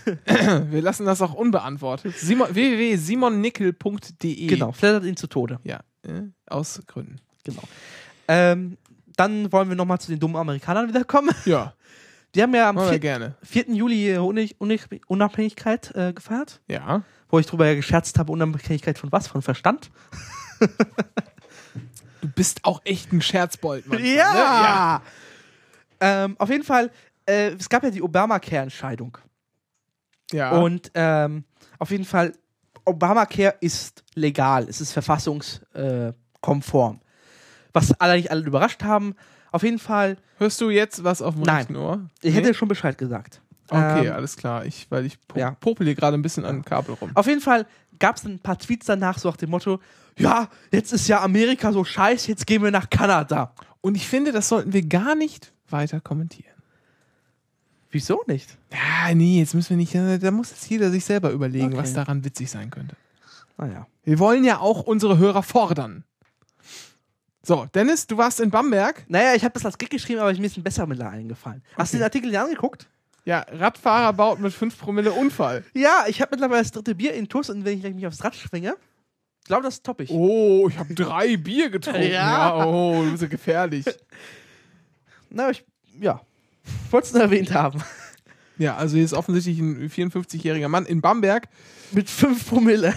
Wir 0.70 0.82
lassen 0.82 1.06
das 1.06 1.22
auch 1.22 1.34
unbeantwortet. 1.34 2.14
Simon, 2.18 2.52
www.simonnickel.de 2.52 4.46
Genau, 4.48 4.72
flattert 4.72 5.04
ihn 5.04 5.16
zu 5.16 5.28
Tode. 5.28 5.60
Ja, 5.64 5.80
äh, 6.02 6.22
aus 6.46 6.80
Gründen. 6.86 7.16
Genau. 7.44 7.62
Ähm, 8.28 8.76
dann 9.16 9.52
wollen 9.52 9.68
wir 9.68 9.76
nochmal 9.76 10.00
zu 10.00 10.10
den 10.10 10.20
dummen 10.20 10.36
Amerikanern 10.36 10.88
wiederkommen. 10.88 11.30
Ja, 11.44 11.74
Die 12.34 12.42
haben 12.42 12.54
ja 12.54 12.68
am 12.68 12.76
machen 12.76 12.86
wir 12.86 12.90
4. 12.92 12.98
gerne. 13.00 13.34
4. 13.42 13.64
Juli 13.74 14.16
Unabhängigkeit 15.06 15.94
äh, 15.94 16.12
gefeiert. 16.12 16.60
Ja. 16.68 17.02
wo 17.28 17.38
ich 17.38 17.46
drüber 17.46 17.66
ja 17.66 17.74
gescherzt 17.74 18.18
habe, 18.18 18.32
Unabhängigkeit 18.32 18.98
von 18.98 19.12
was? 19.12 19.26
Von 19.28 19.42
Verstand? 19.42 19.90
Du 22.20 22.28
bist 22.28 22.60
auch 22.64 22.80
echt 22.84 23.12
ein 23.12 23.20
Scherzbold, 23.20 23.88
Mann. 23.88 23.98
Ja! 24.04 25.02
Ähm, 26.00 26.36
auf 26.38 26.48
jeden 26.50 26.62
Fall, 26.62 26.92
äh, 27.26 27.48
es 27.48 27.68
gab 27.68 27.82
ja 27.82 27.90
die 27.90 28.00
Obamacare-Entscheidung. 28.00 29.18
Ja. 30.30 30.52
Und 30.52 30.92
ähm, 30.94 31.42
auf 31.80 31.90
jeden 31.90 32.04
Fall, 32.04 32.32
Obamacare 32.84 33.56
ist 33.60 34.04
legal, 34.14 34.68
es 34.68 34.80
ist 34.80 34.92
verfassungskonform. 34.92 37.00
Was 37.72 37.92
alle 38.00 38.16
nicht 38.16 38.30
alle 38.30 38.42
überrascht 38.44 38.82
haben. 38.84 39.14
Auf 39.50 39.62
jeden 39.62 39.78
Fall, 39.78 40.16
Hörst 40.38 40.60
du 40.60 40.70
jetzt 40.70 41.04
was 41.04 41.20
auf 41.22 41.34
dem 41.34 41.42
Nein. 41.44 41.56
rechten 41.56 41.76
Ohr? 41.76 42.00
ich 42.22 42.34
Nee? 42.34 42.40
hätte 42.40 42.54
schon 42.54 42.68
Bescheid 42.68 42.96
gesagt. 42.98 43.40
Okay, 43.68 44.06
Ähm, 44.08 44.12
alles 44.12 44.36
klar. 44.36 44.64
Ich, 44.66 44.86
weil 44.90 45.06
ich 45.06 45.18
po 45.26 45.38
ja. 45.38 45.52
popel 45.52 45.86
hier 45.86 45.94
gerade 45.94 46.16
ein 46.16 46.22
bisschen 46.22 46.44
an 46.44 46.56
den 46.56 46.64
Kabel 46.64 46.94
rum. 46.94 47.10
Auf 47.14 47.26
jeden 47.26 47.40
Fall 47.40 47.66
gab 47.98 48.16
es 48.16 48.24
ein 48.24 48.38
paar 48.38 48.58
Tweets 48.58 48.86
danach, 48.86 49.18
so 49.18 49.28
nach 49.30 49.36
dem 49.36 49.50
Motto: 49.50 49.80
Ja, 50.18 50.48
jetzt 50.70 50.92
ist 50.92 51.08
ja 51.08 51.22
Amerika 51.22 51.72
so 51.72 51.84
scheiße, 51.84 52.28
jetzt 52.28 52.46
gehen 52.46 52.62
wir 52.62 52.70
nach 52.70 52.90
Kanada. 52.90 53.52
Und 53.80 53.94
ich 53.94 54.06
finde, 54.08 54.32
das 54.32 54.48
sollten 54.48 54.72
wir 54.72 54.82
gar 54.86 55.14
nicht 55.14 55.52
weiter 55.70 56.00
kommentieren. 56.00 56.52
Wieso 57.90 58.22
nicht? 58.26 58.56
Ja, 58.72 59.14
nee, 59.14 59.38
jetzt 59.40 59.54
müssen 59.54 59.70
wir 59.70 59.76
nicht. 59.76 59.94
Da 60.22 60.30
muss 60.30 60.50
jetzt 60.50 60.68
jeder 60.70 60.90
sich 60.90 61.04
selber 61.04 61.30
überlegen, 61.30 61.66
Okay. 61.66 61.76
was 61.76 61.92
daran 61.92 62.24
witzig 62.24 62.50
sein 62.50 62.70
könnte. 62.70 62.96
Naja. 63.58 63.86
Wir 64.04 64.18
wollen 64.18 64.44
ja 64.44 64.58
auch 64.58 64.82
unsere 64.82 65.18
Hörer 65.18 65.42
fordern. 65.42 66.04
So, 67.44 67.66
Dennis, 67.74 68.06
du 68.06 68.16
warst 68.16 68.38
in 68.40 68.50
Bamberg. 68.50 69.04
Naja, 69.08 69.34
ich 69.34 69.42
habe 69.44 69.54
das 69.54 69.64
als 69.66 69.76
Gag 69.76 69.90
geschrieben, 69.90 70.20
aber 70.20 70.32
mir 70.32 70.44
ist 70.46 70.56
ein 70.56 70.62
besserer 70.62 70.86
Mittler 70.86 71.10
eingefallen. 71.10 71.62
Hast 71.76 71.92
du 71.92 71.96
Okay. 71.96 72.00
den 72.00 72.04
Artikel 72.04 72.30
dir 72.30 72.42
angeguckt? 72.42 72.88
Ja, 73.24 73.44
Radfahrer 73.50 74.12
baut 74.12 74.40
mit 74.40 74.52
5 74.52 74.78
Promille 74.78 75.12
Unfall. 75.12 75.64
Ja, 75.74 76.04
ich 76.08 76.20
habe 76.20 76.30
mittlerweile 76.32 76.62
das 76.62 76.72
dritte 76.72 76.94
Bier 76.94 77.14
in 77.14 77.28
Tuss 77.28 77.50
und 77.50 77.64
wenn 77.64 77.74
ich 77.74 77.80
gleich 77.80 77.94
mich 77.94 78.06
aufs 78.06 78.22
Rad 78.24 78.34
schwinge, 78.34 78.76
glaube 79.44 79.64
das 79.64 79.82
topp 79.82 80.00
ich. 80.00 80.10
Oh, 80.10 80.68
ich 80.68 80.78
habe 80.78 80.92
drei 80.94 81.36
Bier 81.36 81.70
getrunken. 81.70 82.02
Ja. 82.02 82.08
Ja. 82.58 82.64
oh, 82.66 83.02
du 83.04 83.10
bist 83.10 83.22
ja 83.22 83.28
gefährlich. 83.28 83.84
Na, 85.30 85.50
ich, 85.50 85.64
ja. 86.00 86.20
Wollte 86.90 87.06
es 87.08 87.12
nur 87.12 87.22
erwähnt 87.22 87.52
haben. 87.52 87.82
Ja, 88.58 88.76
also 88.76 88.94
hier 88.96 89.04
ist 89.04 89.14
offensichtlich 89.14 89.58
ein 89.58 89.88
54-jähriger 89.90 90.68
Mann 90.68 90.84
in 90.86 91.00
Bamberg 91.00 91.48
Mit 91.90 92.08
5 92.08 92.48
Promille. 92.48 92.94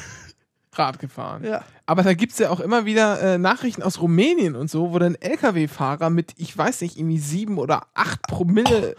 Rad 0.77 0.99
gefahren. 0.99 1.43
Ja. 1.43 1.63
Aber 1.85 2.03
da 2.03 2.13
gibt 2.13 2.33
es 2.33 2.39
ja 2.39 2.49
auch 2.49 2.59
immer 2.59 2.85
wieder 2.85 3.21
äh, 3.21 3.37
Nachrichten 3.37 3.83
aus 3.83 4.01
Rumänien 4.01 4.55
und 4.55 4.69
so, 4.69 4.91
wo 4.93 4.99
dann 4.99 5.15
LKW-Fahrer 5.15 6.09
mit, 6.09 6.33
ich 6.37 6.57
weiß 6.57 6.81
nicht, 6.81 6.97
irgendwie 6.97 7.19
sieben 7.19 7.57
oder 7.57 7.87
acht 7.93 8.21
Promille 8.23 8.95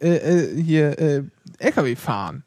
äh, 0.00 0.08
äh, 0.16 0.62
hier 0.62 0.98
äh, 0.98 1.22
LKW 1.58 1.96
fahren. 1.96 2.44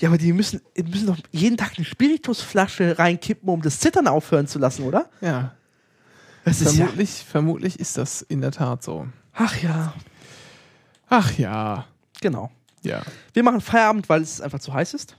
Ja, 0.00 0.08
aber 0.08 0.18
die 0.18 0.32
müssen, 0.32 0.60
die 0.76 0.82
müssen 0.82 1.06
doch 1.06 1.16
jeden 1.30 1.56
Tag 1.56 1.74
eine 1.76 1.84
Spiritusflasche 1.84 2.98
reinkippen, 2.98 3.48
um 3.48 3.62
das 3.62 3.78
Zittern 3.78 4.08
aufhören 4.08 4.48
zu 4.48 4.58
lassen, 4.58 4.82
oder? 4.82 5.08
Ja, 5.20 5.52
Das 6.44 6.60
ist 6.60 6.72
ja. 6.76 6.84
vermutlich, 6.86 7.24
vermutlich 7.28 7.78
ist 7.80 7.96
das 7.98 8.22
in 8.22 8.40
der 8.40 8.50
Tat 8.50 8.82
so. 8.82 9.06
Ach 9.32 9.56
ja. 9.62 9.94
Ach 11.08 11.32
ja, 11.38 11.86
Genau. 12.20 12.50
ja. 12.82 13.02
Wir 13.32 13.42
machen 13.42 13.60
Feierabend, 13.60 14.08
weil 14.08 14.22
es 14.22 14.40
einfach 14.40 14.58
zu 14.58 14.72
heiß 14.74 14.94
ist. 14.94 15.16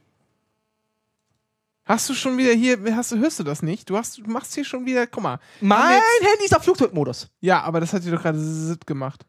Hast 1.86 2.08
du 2.10 2.14
schon 2.14 2.38
wieder 2.38 2.54
hier, 2.54 2.78
hast 2.96 3.12
du, 3.12 3.18
hörst 3.18 3.40
du 3.40 3.44
das 3.44 3.62
nicht? 3.62 3.90
Du, 3.90 3.98
hast, 3.98 4.18
du 4.18 4.24
machst 4.30 4.54
hier 4.56 4.64
schon 4.64 4.86
wieder, 4.86 5.06
guck 5.06 5.22
mal. 5.24 5.40
Mein 5.60 6.00
Handy 6.22 6.46
ist 6.46 6.56
auf 6.56 6.64
Flugzeugmodus. 6.64 7.30
Ja, 7.42 7.62
aber 7.64 7.82
das 7.82 7.92
hat 7.92 8.06
dir 8.06 8.12
doch 8.12 8.22
gerade 8.22 8.40
zip 8.40 8.86
gemacht. 8.88 9.26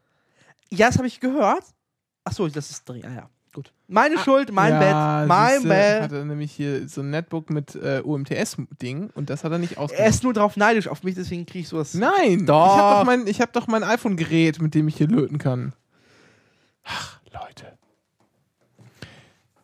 Ja, 0.71 0.87
das 0.87 0.97
habe 0.97 1.07
ich 1.07 1.19
gehört. 1.19 1.63
Ach 2.23 2.31
so, 2.31 2.47
das 2.47 2.69
ist 2.71 2.87
drin. 2.87 3.03
Ah, 3.05 3.13
ja, 3.13 3.29
gut. 3.53 3.73
Meine 3.87 4.17
Schuld, 4.19 4.53
mein 4.53 4.71
ja, 4.73 4.79
Bett, 5.19 5.27
mein 5.27 5.53
siehste, 5.55 5.67
Bett. 5.67 6.01
Hat 6.03 6.11
er 6.13 6.23
nämlich 6.25 6.53
hier 6.53 6.87
so 6.87 7.01
ein 7.01 7.09
Netbook 7.09 7.49
mit 7.49 7.75
äh, 7.75 8.01
UMTS-Ding 8.03 9.09
und 9.13 9.29
das 9.29 9.43
hat 9.43 9.51
er 9.51 9.59
nicht 9.59 9.73
Er 9.73 9.81
ausgemacht. 9.81 10.09
ist 10.09 10.23
nur 10.23 10.33
drauf 10.33 10.55
neidisch 10.55 10.87
auf 10.87 11.03
mich, 11.03 11.15
deswegen 11.15 11.45
kriege 11.45 11.59
ich 11.59 11.67
sowas. 11.67 11.93
Nein, 11.93 12.45
Doch. 12.45 12.65
ich 12.65 12.81
habe 12.81 12.95
doch 12.99 13.05
mein, 13.05 13.27
ich 13.27 13.41
hab 13.41 13.51
doch 13.51 13.67
mein 13.67 13.83
iPhone-Gerät, 13.83 14.61
mit 14.61 14.73
dem 14.75 14.87
ich 14.87 14.95
hier 14.95 15.07
löten 15.09 15.39
kann. 15.39 15.73
Ach, 16.85 17.19
Leute. 17.33 17.77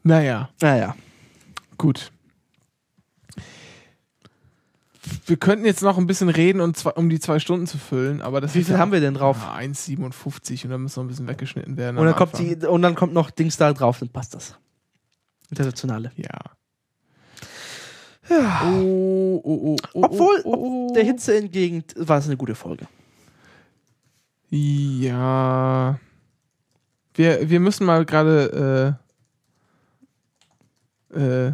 Naja, 0.03 0.49
Naja. 0.61 0.95
gut. 1.77 2.11
Wir 5.25 5.37
könnten 5.37 5.65
jetzt 5.65 5.81
noch 5.81 5.97
ein 5.97 6.07
bisschen 6.07 6.29
reden, 6.29 6.61
und 6.61 6.77
zwei, 6.77 6.91
um 6.91 7.09
die 7.09 7.19
zwei 7.19 7.39
Stunden 7.39 7.67
zu 7.67 7.77
füllen, 7.77 8.21
aber 8.21 8.41
das 8.41 8.55
Wie 8.55 8.63
viel 8.63 8.73
ja 8.73 8.79
haben 8.79 8.91
wir 8.91 8.99
denn 8.99 9.13
drauf? 9.13 9.37
Ja, 9.41 9.55
1,57 9.55 10.65
und 10.65 10.71
dann 10.71 10.81
muss 10.83 10.95
noch 10.95 11.03
ein 11.03 11.07
bisschen 11.07 11.27
weggeschnitten 11.27 11.77
werden. 11.77 11.97
Und 11.97 12.05
dann, 12.05 12.15
kommt 12.15 12.37
die, 12.37 12.55
und 12.55 12.81
dann 12.81 12.95
kommt 12.95 13.13
noch 13.13 13.31
Dings 13.31 13.57
da 13.57 13.73
drauf, 13.73 13.99
dann 13.99 14.09
passt 14.09 14.35
das. 14.35 14.55
Internationale. 15.49 16.11
Ja. 16.15 16.29
Ja. 18.29 18.61
Oh, 18.65 19.41
oh, 19.43 19.61
oh, 19.63 19.77
oh, 19.93 20.03
Obwohl, 20.03 20.41
oh, 20.45 20.53
oh, 20.53 20.87
ob 20.87 20.93
der 20.93 21.03
Hitze 21.03 21.35
entgegen 21.35 21.83
war 21.95 22.19
es 22.19 22.25
eine 22.25 22.37
gute 22.37 22.55
Folge. 22.55 22.87
Ja. 24.49 25.99
Wir, 27.13 27.49
wir 27.49 27.59
müssen 27.59 27.85
mal 27.85 28.05
gerade. 28.05 28.97
Äh, 31.13 31.19
äh, 31.19 31.53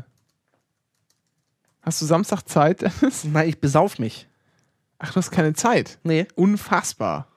hast 1.88 2.02
du 2.02 2.06
Samstag 2.06 2.44
Zeit, 2.44 2.82
Dennis? 2.82 3.24
Nein, 3.24 3.48
ich 3.48 3.60
besauf 3.60 3.98
mich. 3.98 4.28
Ach, 5.00 5.12
du 5.12 5.16
hast 5.16 5.32
keine 5.32 5.54
Zeit. 5.54 6.00
Nee. 6.04 6.28
Unfassbar. 6.36 7.28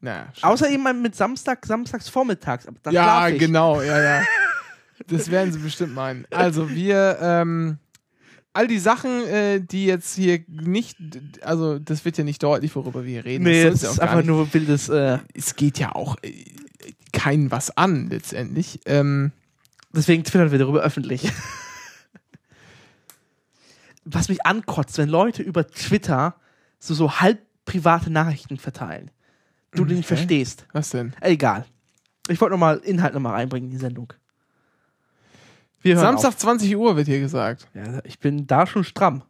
Na, 0.00 0.28
scheiße. 0.32 0.46
Außer 0.46 0.70
eben 0.70 1.02
mit 1.02 1.14
Samstag, 1.14 1.64
samstags 1.66 2.08
vormittags. 2.08 2.66
Aber 2.66 2.90
ja, 2.90 3.28
ich. 3.28 3.38
genau, 3.38 3.80
ja, 3.80 4.00
ja. 4.00 4.22
Das 5.06 5.30
werden 5.30 5.52
sie 5.52 5.60
bestimmt 5.60 5.94
meinen. 5.94 6.26
Also, 6.32 6.70
wir, 6.70 7.18
ähm, 7.20 7.78
all 8.52 8.66
die 8.66 8.80
Sachen, 8.80 9.24
äh, 9.28 9.60
die 9.60 9.86
jetzt 9.86 10.16
hier 10.16 10.40
nicht, 10.48 10.96
also, 11.40 11.78
das 11.78 12.04
wird 12.04 12.18
ja 12.18 12.24
nicht 12.24 12.42
deutlich, 12.42 12.74
worüber 12.74 13.04
wir 13.04 13.12
hier 13.12 13.24
reden. 13.24 13.44
Nee, 13.44 13.62
das 13.62 13.84
ist 13.84 13.96
ja 13.98 14.02
einfach 14.02 14.16
nicht. 14.16 14.26
nur 14.26 14.52
wildes. 14.52 14.88
Äh, 14.88 15.18
es 15.34 15.54
geht 15.54 15.78
ja 15.78 15.94
auch 15.94 16.16
äh, 16.22 16.32
keinen 17.12 17.52
was 17.52 17.76
an, 17.76 18.08
letztendlich. 18.10 18.80
Ähm, 18.86 19.30
deswegen 19.92 20.24
twittern 20.24 20.50
wir 20.50 20.58
darüber 20.58 20.82
öffentlich. 20.82 21.30
Was 24.10 24.28
mich 24.28 24.44
ankotzt, 24.46 24.96
wenn 24.98 25.08
Leute 25.08 25.42
über 25.42 25.66
Twitter 25.66 26.34
so, 26.78 26.94
so 26.94 27.20
halb 27.20 27.40
private 27.64 28.10
Nachrichten 28.10 28.56
verteilen. 28.56 29.10
Du 29.72 29.84
die 29.84 29.94
nicht 29.94 30.06
Okay. 30.06 30.16
verstehst. 30.16 30.66
was 30.72 30.90
denn? 30.90 31.14
Egal. 31.20 31.66
Ich 32.28 32.40
wollte 32.40 32.52
nochmal 32.52 32.78
Inhalt 32.78 33.12
nochmal 33.12 33.34
reinbringen 33.34 33.68
in 33.68 33.72
die 33.72 33.80
Sendung. 33.80 34.12
Samstag 35.84 36.38
20 36.38 36.76
Uhr 36.76 36.96
wird 36.96 37.06
hier 37.06 37.20
gesagt. 37.20 37.64
Auf. 37.64 37.86
Ja, 37.86 38.00
ich 38.04 38.18
bin 38.18 38.46
da 38.46 38.66
schon 38.66 38.84
stramm. 38.84 39.22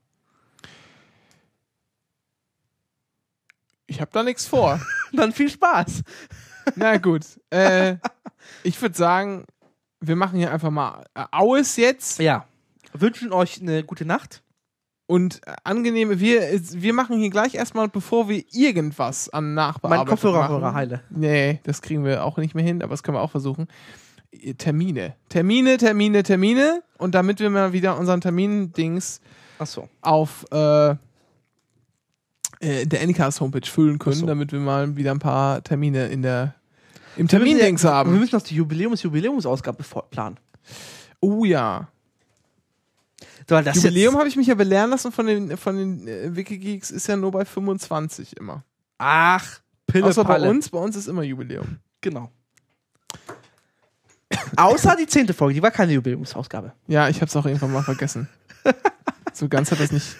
Ich 3.86 4.00
habe 4.00 4.10
da 4.12 4.22
nichts 4.22 4.46
vor. 4.46 4.80
Dann 5.12 5.32
viel 5.32 5.50
Spaß. 5.50 6.02
Na 6.76 6.96
gut. 6.98 7.24
Äh, 7.50 7.96
ich 8.62 8.80
würde 8.80 8.96
sagen, 8.96 9.46
wir 10.00 10.16
machen 10.16 10.38
hier 10.38 10.52
einfach 10.52 10.70
mal 10.70 11.04
äh, 11.14 11.24
Aues 11.30 11.76
jetzt 11.76 12.18
Ja. 12.20 12.46
Wünschen 12.92 13.32
euch 13.32 13.60
eine 13.60 13.84
gute 13.84 14.04
Nacht. 14.04 14.42
Und 15.08 15.40
äh, 15.46 15.54
angenehme. 15.64 16.20
Wir, 16.20 16.42
wir 16.52 16.92
machen 16.92 17.18
hier 17.18 17.30
gleich 17.30 17.54
erstmal, 17.56 17.88
bevor 17.88 18.28
wir 18.28 18.44
irgendwas 18.52 19.28
an 19.30 19.46
Mein 19.46 19.54
Nachbearbeitung 19.54 20.06
Kopfhörer 20.06 20.60
machen. 20.60 20.74
heile. 20.74 21.00
Nee, 21.10 21.58
das 21.64 21.82
kriegen 21.82 22.04
wir 22.04 22.22
auch 22.24 22.36
nicht 22.36 22.54
mehr 22.54 22.64
hin, 22.64 22.80
aber 22.82 22.90
das 22.92 23.02
können 23.02 23.16
wir 23.16 23.22
auch 23.22 23.30
versuchen. 23.32 23.66
Äh, 24.30 24.54
Termine. 24.54 25.14
Termine, 25.30 25.78
Termine, 25.78 26.22
Termine. 26.22 26.82
Und 26.98 27.14
damit 27.16 27.40
wir 27.40 27.50
mal 27.50 27.72
wieder 27.72 27.98
unseren 27.98 28.20
Termin-Dings 28.20 29.20
Achso. 29.58 29.88
auf 30.02 30.44
äh, 30.52 30.90
äh, 32.60 32.86
der 32.86 33.02
Anycast 33.02 33.40
Homepage 33.40 33.66
füllen 33.68 33.98
können, 33.98 34.16
so. 34.16 34.26
damit 34.26 34.52
wir 34.52 34.60
mal 34.60 34.96
wieder 34.96 35.12
ein 35.12 35.18
paar 35.20 35.62
Termine 35.62 36.08
in 36.08 36.22
der 36.22 36.54
im 37.16 37.28
Termin-Dings 37.28 37.82
ja- 37.82 37.90
Wir 37.90 37.94
haben. 37.96 38.18
müssen 38.18 38.34
noch 38.36 38.42
die 38.42 38.54
Jubiläums-Jubiläumsausgabe 38.56 39.82
planen. 40.10 40.38
Oh 41.20 41.44
ja. 41.44 41.88
Weil 43.48 43.64
das 43.64 43.76
Jubiläum 43.76 44.16
habe 44.16 44.28
ich 44.28 44.36
mich 44.36 44.46
ja 44.46 44.54
belehren 44.54 44.90
lassen 44.90 45.10
von 45.10 45.26
den, 45.26 45.56
von 45.56 45.76
den 45.76 46.06
äh, 46.06 46.36
Wikigeeks, 46.36 46.90
ist 46.90 47.06
ja 47.06 47.16
nur 47.16 47.32
bei 47.32 47.44
25 47.44 48.36
immer. 48.36 48.62
Ach, 48.98 49.60
Pille 49.86 50.04
Außer 50.04 50.22
bei 50.24 50.34
Palle. 50.34 50.50
uns, 50.50 50.68
bei 50.68 50.78
uns 50.78 50.96
ist 50.96 51.08
immer 51.08 51.22
Jubiläum. 51.22 51.78
Genau. 52.00 52.30
Außer 54.56 54.96
die 54.96 55.06
zehnte 55.06 55.32
Folge, 55.32 55.54
die 55.54 55.62
war 55.62 55.70
keine 55.70 55.92
Jubiläumsausgabe. 55.92 56.72
Ja, 56.86 57.08
ich 57.08 57.16
habe 57.16 57.26
es 57.26 57.36
auch 57.36 57.46
irgendwann 57.46 57.72
mal 57.72 57.82
vergessen. 57.82 58.28
so 59.32 59.48
ganz 59.48 59.70
hat 59.72 59.80
das 59.80 59.92
nicht. 59.92 60.16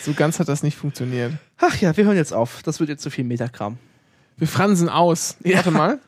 So 0.00 0.14
ganz 0.14 0.40
hat 0.40 0.48
das 0.48 0.62
nicht 0.62 0.76
funktioniert. 0.76 1.34
Ach 1.58 1.76
ja, 1.76 1.96
wir 1.96 2.04
hören 2.04 2.16
jetzt 2.16 2.32
auf. 2.32 2.62
Das 2.62 2.80
wird 2.80 2.88
jetzt 2.88 3.02
zu 3.02 3.10
viel 3.10 3.24
Metakram. 3.24 3.78
Wir 4.36 4.48
fransen 4.48 4.88
aus. 4.88 5.36
Ja. 5.44 5.56
Warte 5.56 5.70
mal. 5.70 5.98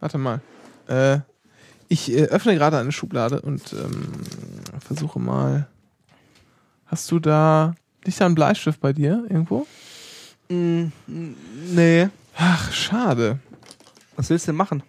Warte 0.00 0.18
mal. 0.18 0.40
Äh, 0.86 1.20
ich 1.88 2.12
äh, 2.12 2.24
öffne 2.24 2.54
gerade 2.54 2.78
eine 2.78 2.92
Schublade 2.92 3.40
und 3.40 3.72
ähm, 3.72 4.12
versuche 4.86 5.18
mal. 5.18 5.66
Hast 6.86 7.10
du 7.10 7.18
da. 7.18 7.74
Liegt 8.04 8.20
da 8.20 8.26
ein 8.26 8.34
Bleistift 8.34 8.80
bei 8.80 8.92
dir 8.92 9.24
irgendwo? 9.28 9.66
Mm, 10.48 10.86
nee. 11.74 12.08
Ach, 12.36 12.72
schade. 12.72 13.40
Was 14.14 14.30
willst 14.30 14.46
du 14.46 14.52
denn 14.52 14.56
machen? 14.56 14.82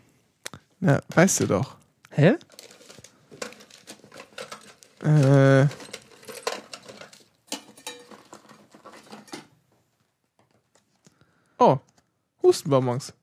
Ja, 0.80 1.02
weißt 1.16 1.40
du 1.42 1.48
doch. 1.48 1.78
Hä? 2.12 2.36
Äh. 5.04 5.68
Oh, 11.58 11.80
Hustenbonbons. 12.44 13.14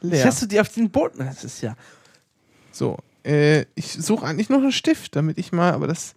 Leer. 0.00 0.24
Hast 0.24 0.42
du 0.42 0.46
die 0.46 0.58
auf 0.60 0.72
den 0.72 0.90
Boden? 0.90 1.18
Das 1.18 1.44
ist 1.44 1.60
ja. 1.60 1.76
So, 2.72 2.96
äh, 3.26 3.66
ich 3.74 3.92
suche 3.92 4.24
eigentlich 4.24 4.48
noch 4.48 4.58
einen 4.58 4.72
Stift, 4.72 5.16
damit 5.16 5.38
ich 5.38 5.52
mal, 5.52 5.72
aber 5.72 5.86
das. 5.86 6.14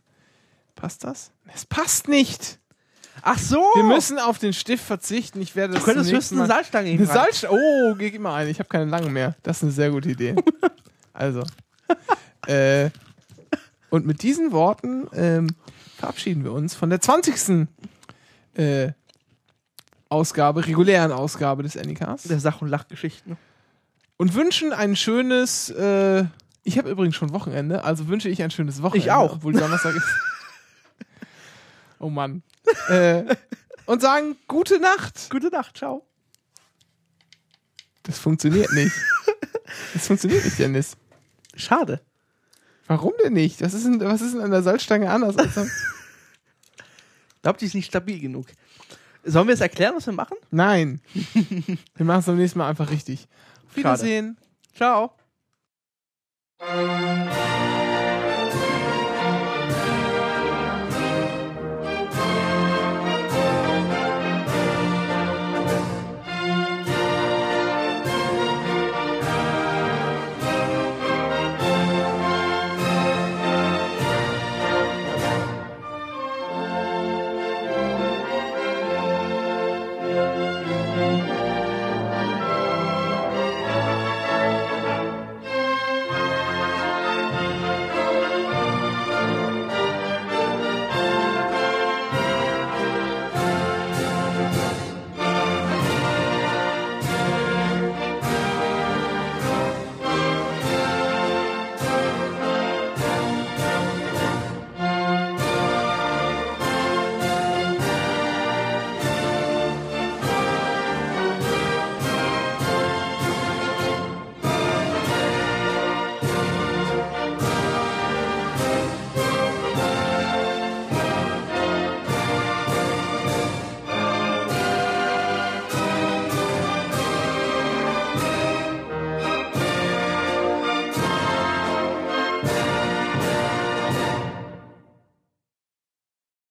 Passt 0.75 1.03
das? 1.03 1.31
Es 1.53 1.65
passt 1.65 2.07
nicht! 2.07 2.59
Ach 3.21 3.37
so! 3.37 3.57
Wir 3.73 3.83
müssen 3.83 4.17
auf 4.19 4.37
den 4.37 4.53
Stift 4.53 4.85
verzichten. 4.85 5.41
Ich 5.41 5.55
werde 5.55 5.73
du 5.73 5.81
könntest 5.81 6.11
höchstens 6.11 6.39
eine 6.39 6.47
Salzstange 6.47 6.89
Eine 6.91 7.05
Salzstange. 7.05 7.59
Oh, 7.59 7.95
geh 7.95 8.17
mal 8.19 8.35
ein. 8.35 8.47
Ich 8.47 8.59
habe 8.59 8.69
keine 8.69 8.85
lange 8.85 9.09
mehr. 9.09 9.35
Das 9.43 9.57
ist 9.57 9.63
eine 9.63 9.71
sehr 9.71 9.91
gute 9.91 10.09
Idee. 10.09 10.35
also. 11.13 11.43
äh, 12.47 12.91
und 13.89 14.05
mit 14.05 14.21
diesen 14.21 14.51
Worten 14.51 15.07
ähm, 15.13 15.47
verabschieden 15.97 16.43
wir 16.43 16.53
uns 16.53 16.75
von 16.75 16.89
der 16.89 17.01
20. 17.01 17.67
Äh, 18.53 18.91
Ausgabe, 20.07 20.65
regulären 20.65 21.11
Ausgabe 21.11 21.63
des 21.63 21.75
Anycasts. 21.75 22.27
Der 22.27 22.39
Sach- 22.39 22.61
und 22.61 22.69
Lachgeschichten. 22.69 23.35
Und 24.17 24.33
wünschen 24.35 24.71
ein 24.71 24.95
schönes. 24.95 25.69
Äh, 25.71 26.25
ich 26.63 26.77
habe 26.77 26.89
übrigens 26.89 27.15
schon 27.15 27.31
Wochenende, 27.33 27.83
also 27.83 28.07
wünsche 28.07 28.29
ich 28.29 28.41
ein 28.43 28.51
schönes 28.51 28.81
Wochenende. 28.81 29.07
Ich 29.07 29.11
auch. 29.11 29.33
Obwohl 29.33 29.53
Donnerstag 29.53 29.95
ist. 29.95 30.07
oh 31.99 32.09
Mann. 32.09 32.43
äh, 32.89 33.23
und 33.85 34.01
sagen 34.01 34.35
gute 34.47 34.79
Nacht. 34.79 35.29
Gute 35.29 35.49
Nacht, 35.49 35.77
ciao. 35.77 36.05
Das 38.03 38.19
funktioniert 38.19 38.71
nicht. 38.73 38.95
Das 39.93 40.07
funktioniert 40.07 40.43
nicht, 40.43 40.57
Dennis. 40.57 40.97
Schade. 41.55 42.01
Warum 42.87 43.13
denn 43.23 43.33
nicht? 43.33 43.61
Was 43.61 43.75
ist 43.75 43.85
denn, 43.85 43.99
was 43.99 44.21
ist 44.21 44.33
denn 44.33 44.41
an 44.41 44.49
der 44.49 44.63
Salzstange 44.63 45.09
anders? 45.11 45.37
Als 45.37 45.57
ich 45.57 47.41
glaube, 47.41 47.59
die 47.59 47.65
ist 47.65 47.75
nicht 47.75 47.85
stabil 47.85 48.19
genug. 48.19 48.47
Sollen 49.23 49.47
wir 49.47 49.53
es 49.53 49.61
erklären, 49.61 49.93
was 49.95 50.07
wir 50.07 50.13
machen? 50.13 50.37
Nein. 50.49 51.01
wir 51.95 52.05
machen 52.05 52.19
es 52.19 52.25
beim 52.25 52.37
nächsten 52.37 52.59
Mal 52.59 52.67
einfach 52.67 52.89
richtig. 52.89 53.27
Auf 53.67 53.77
Wiedersehen. 53.77 54.37
Schade. 54.73 54.75
Ciao. 54.75 55.18
Música 56.61 57.38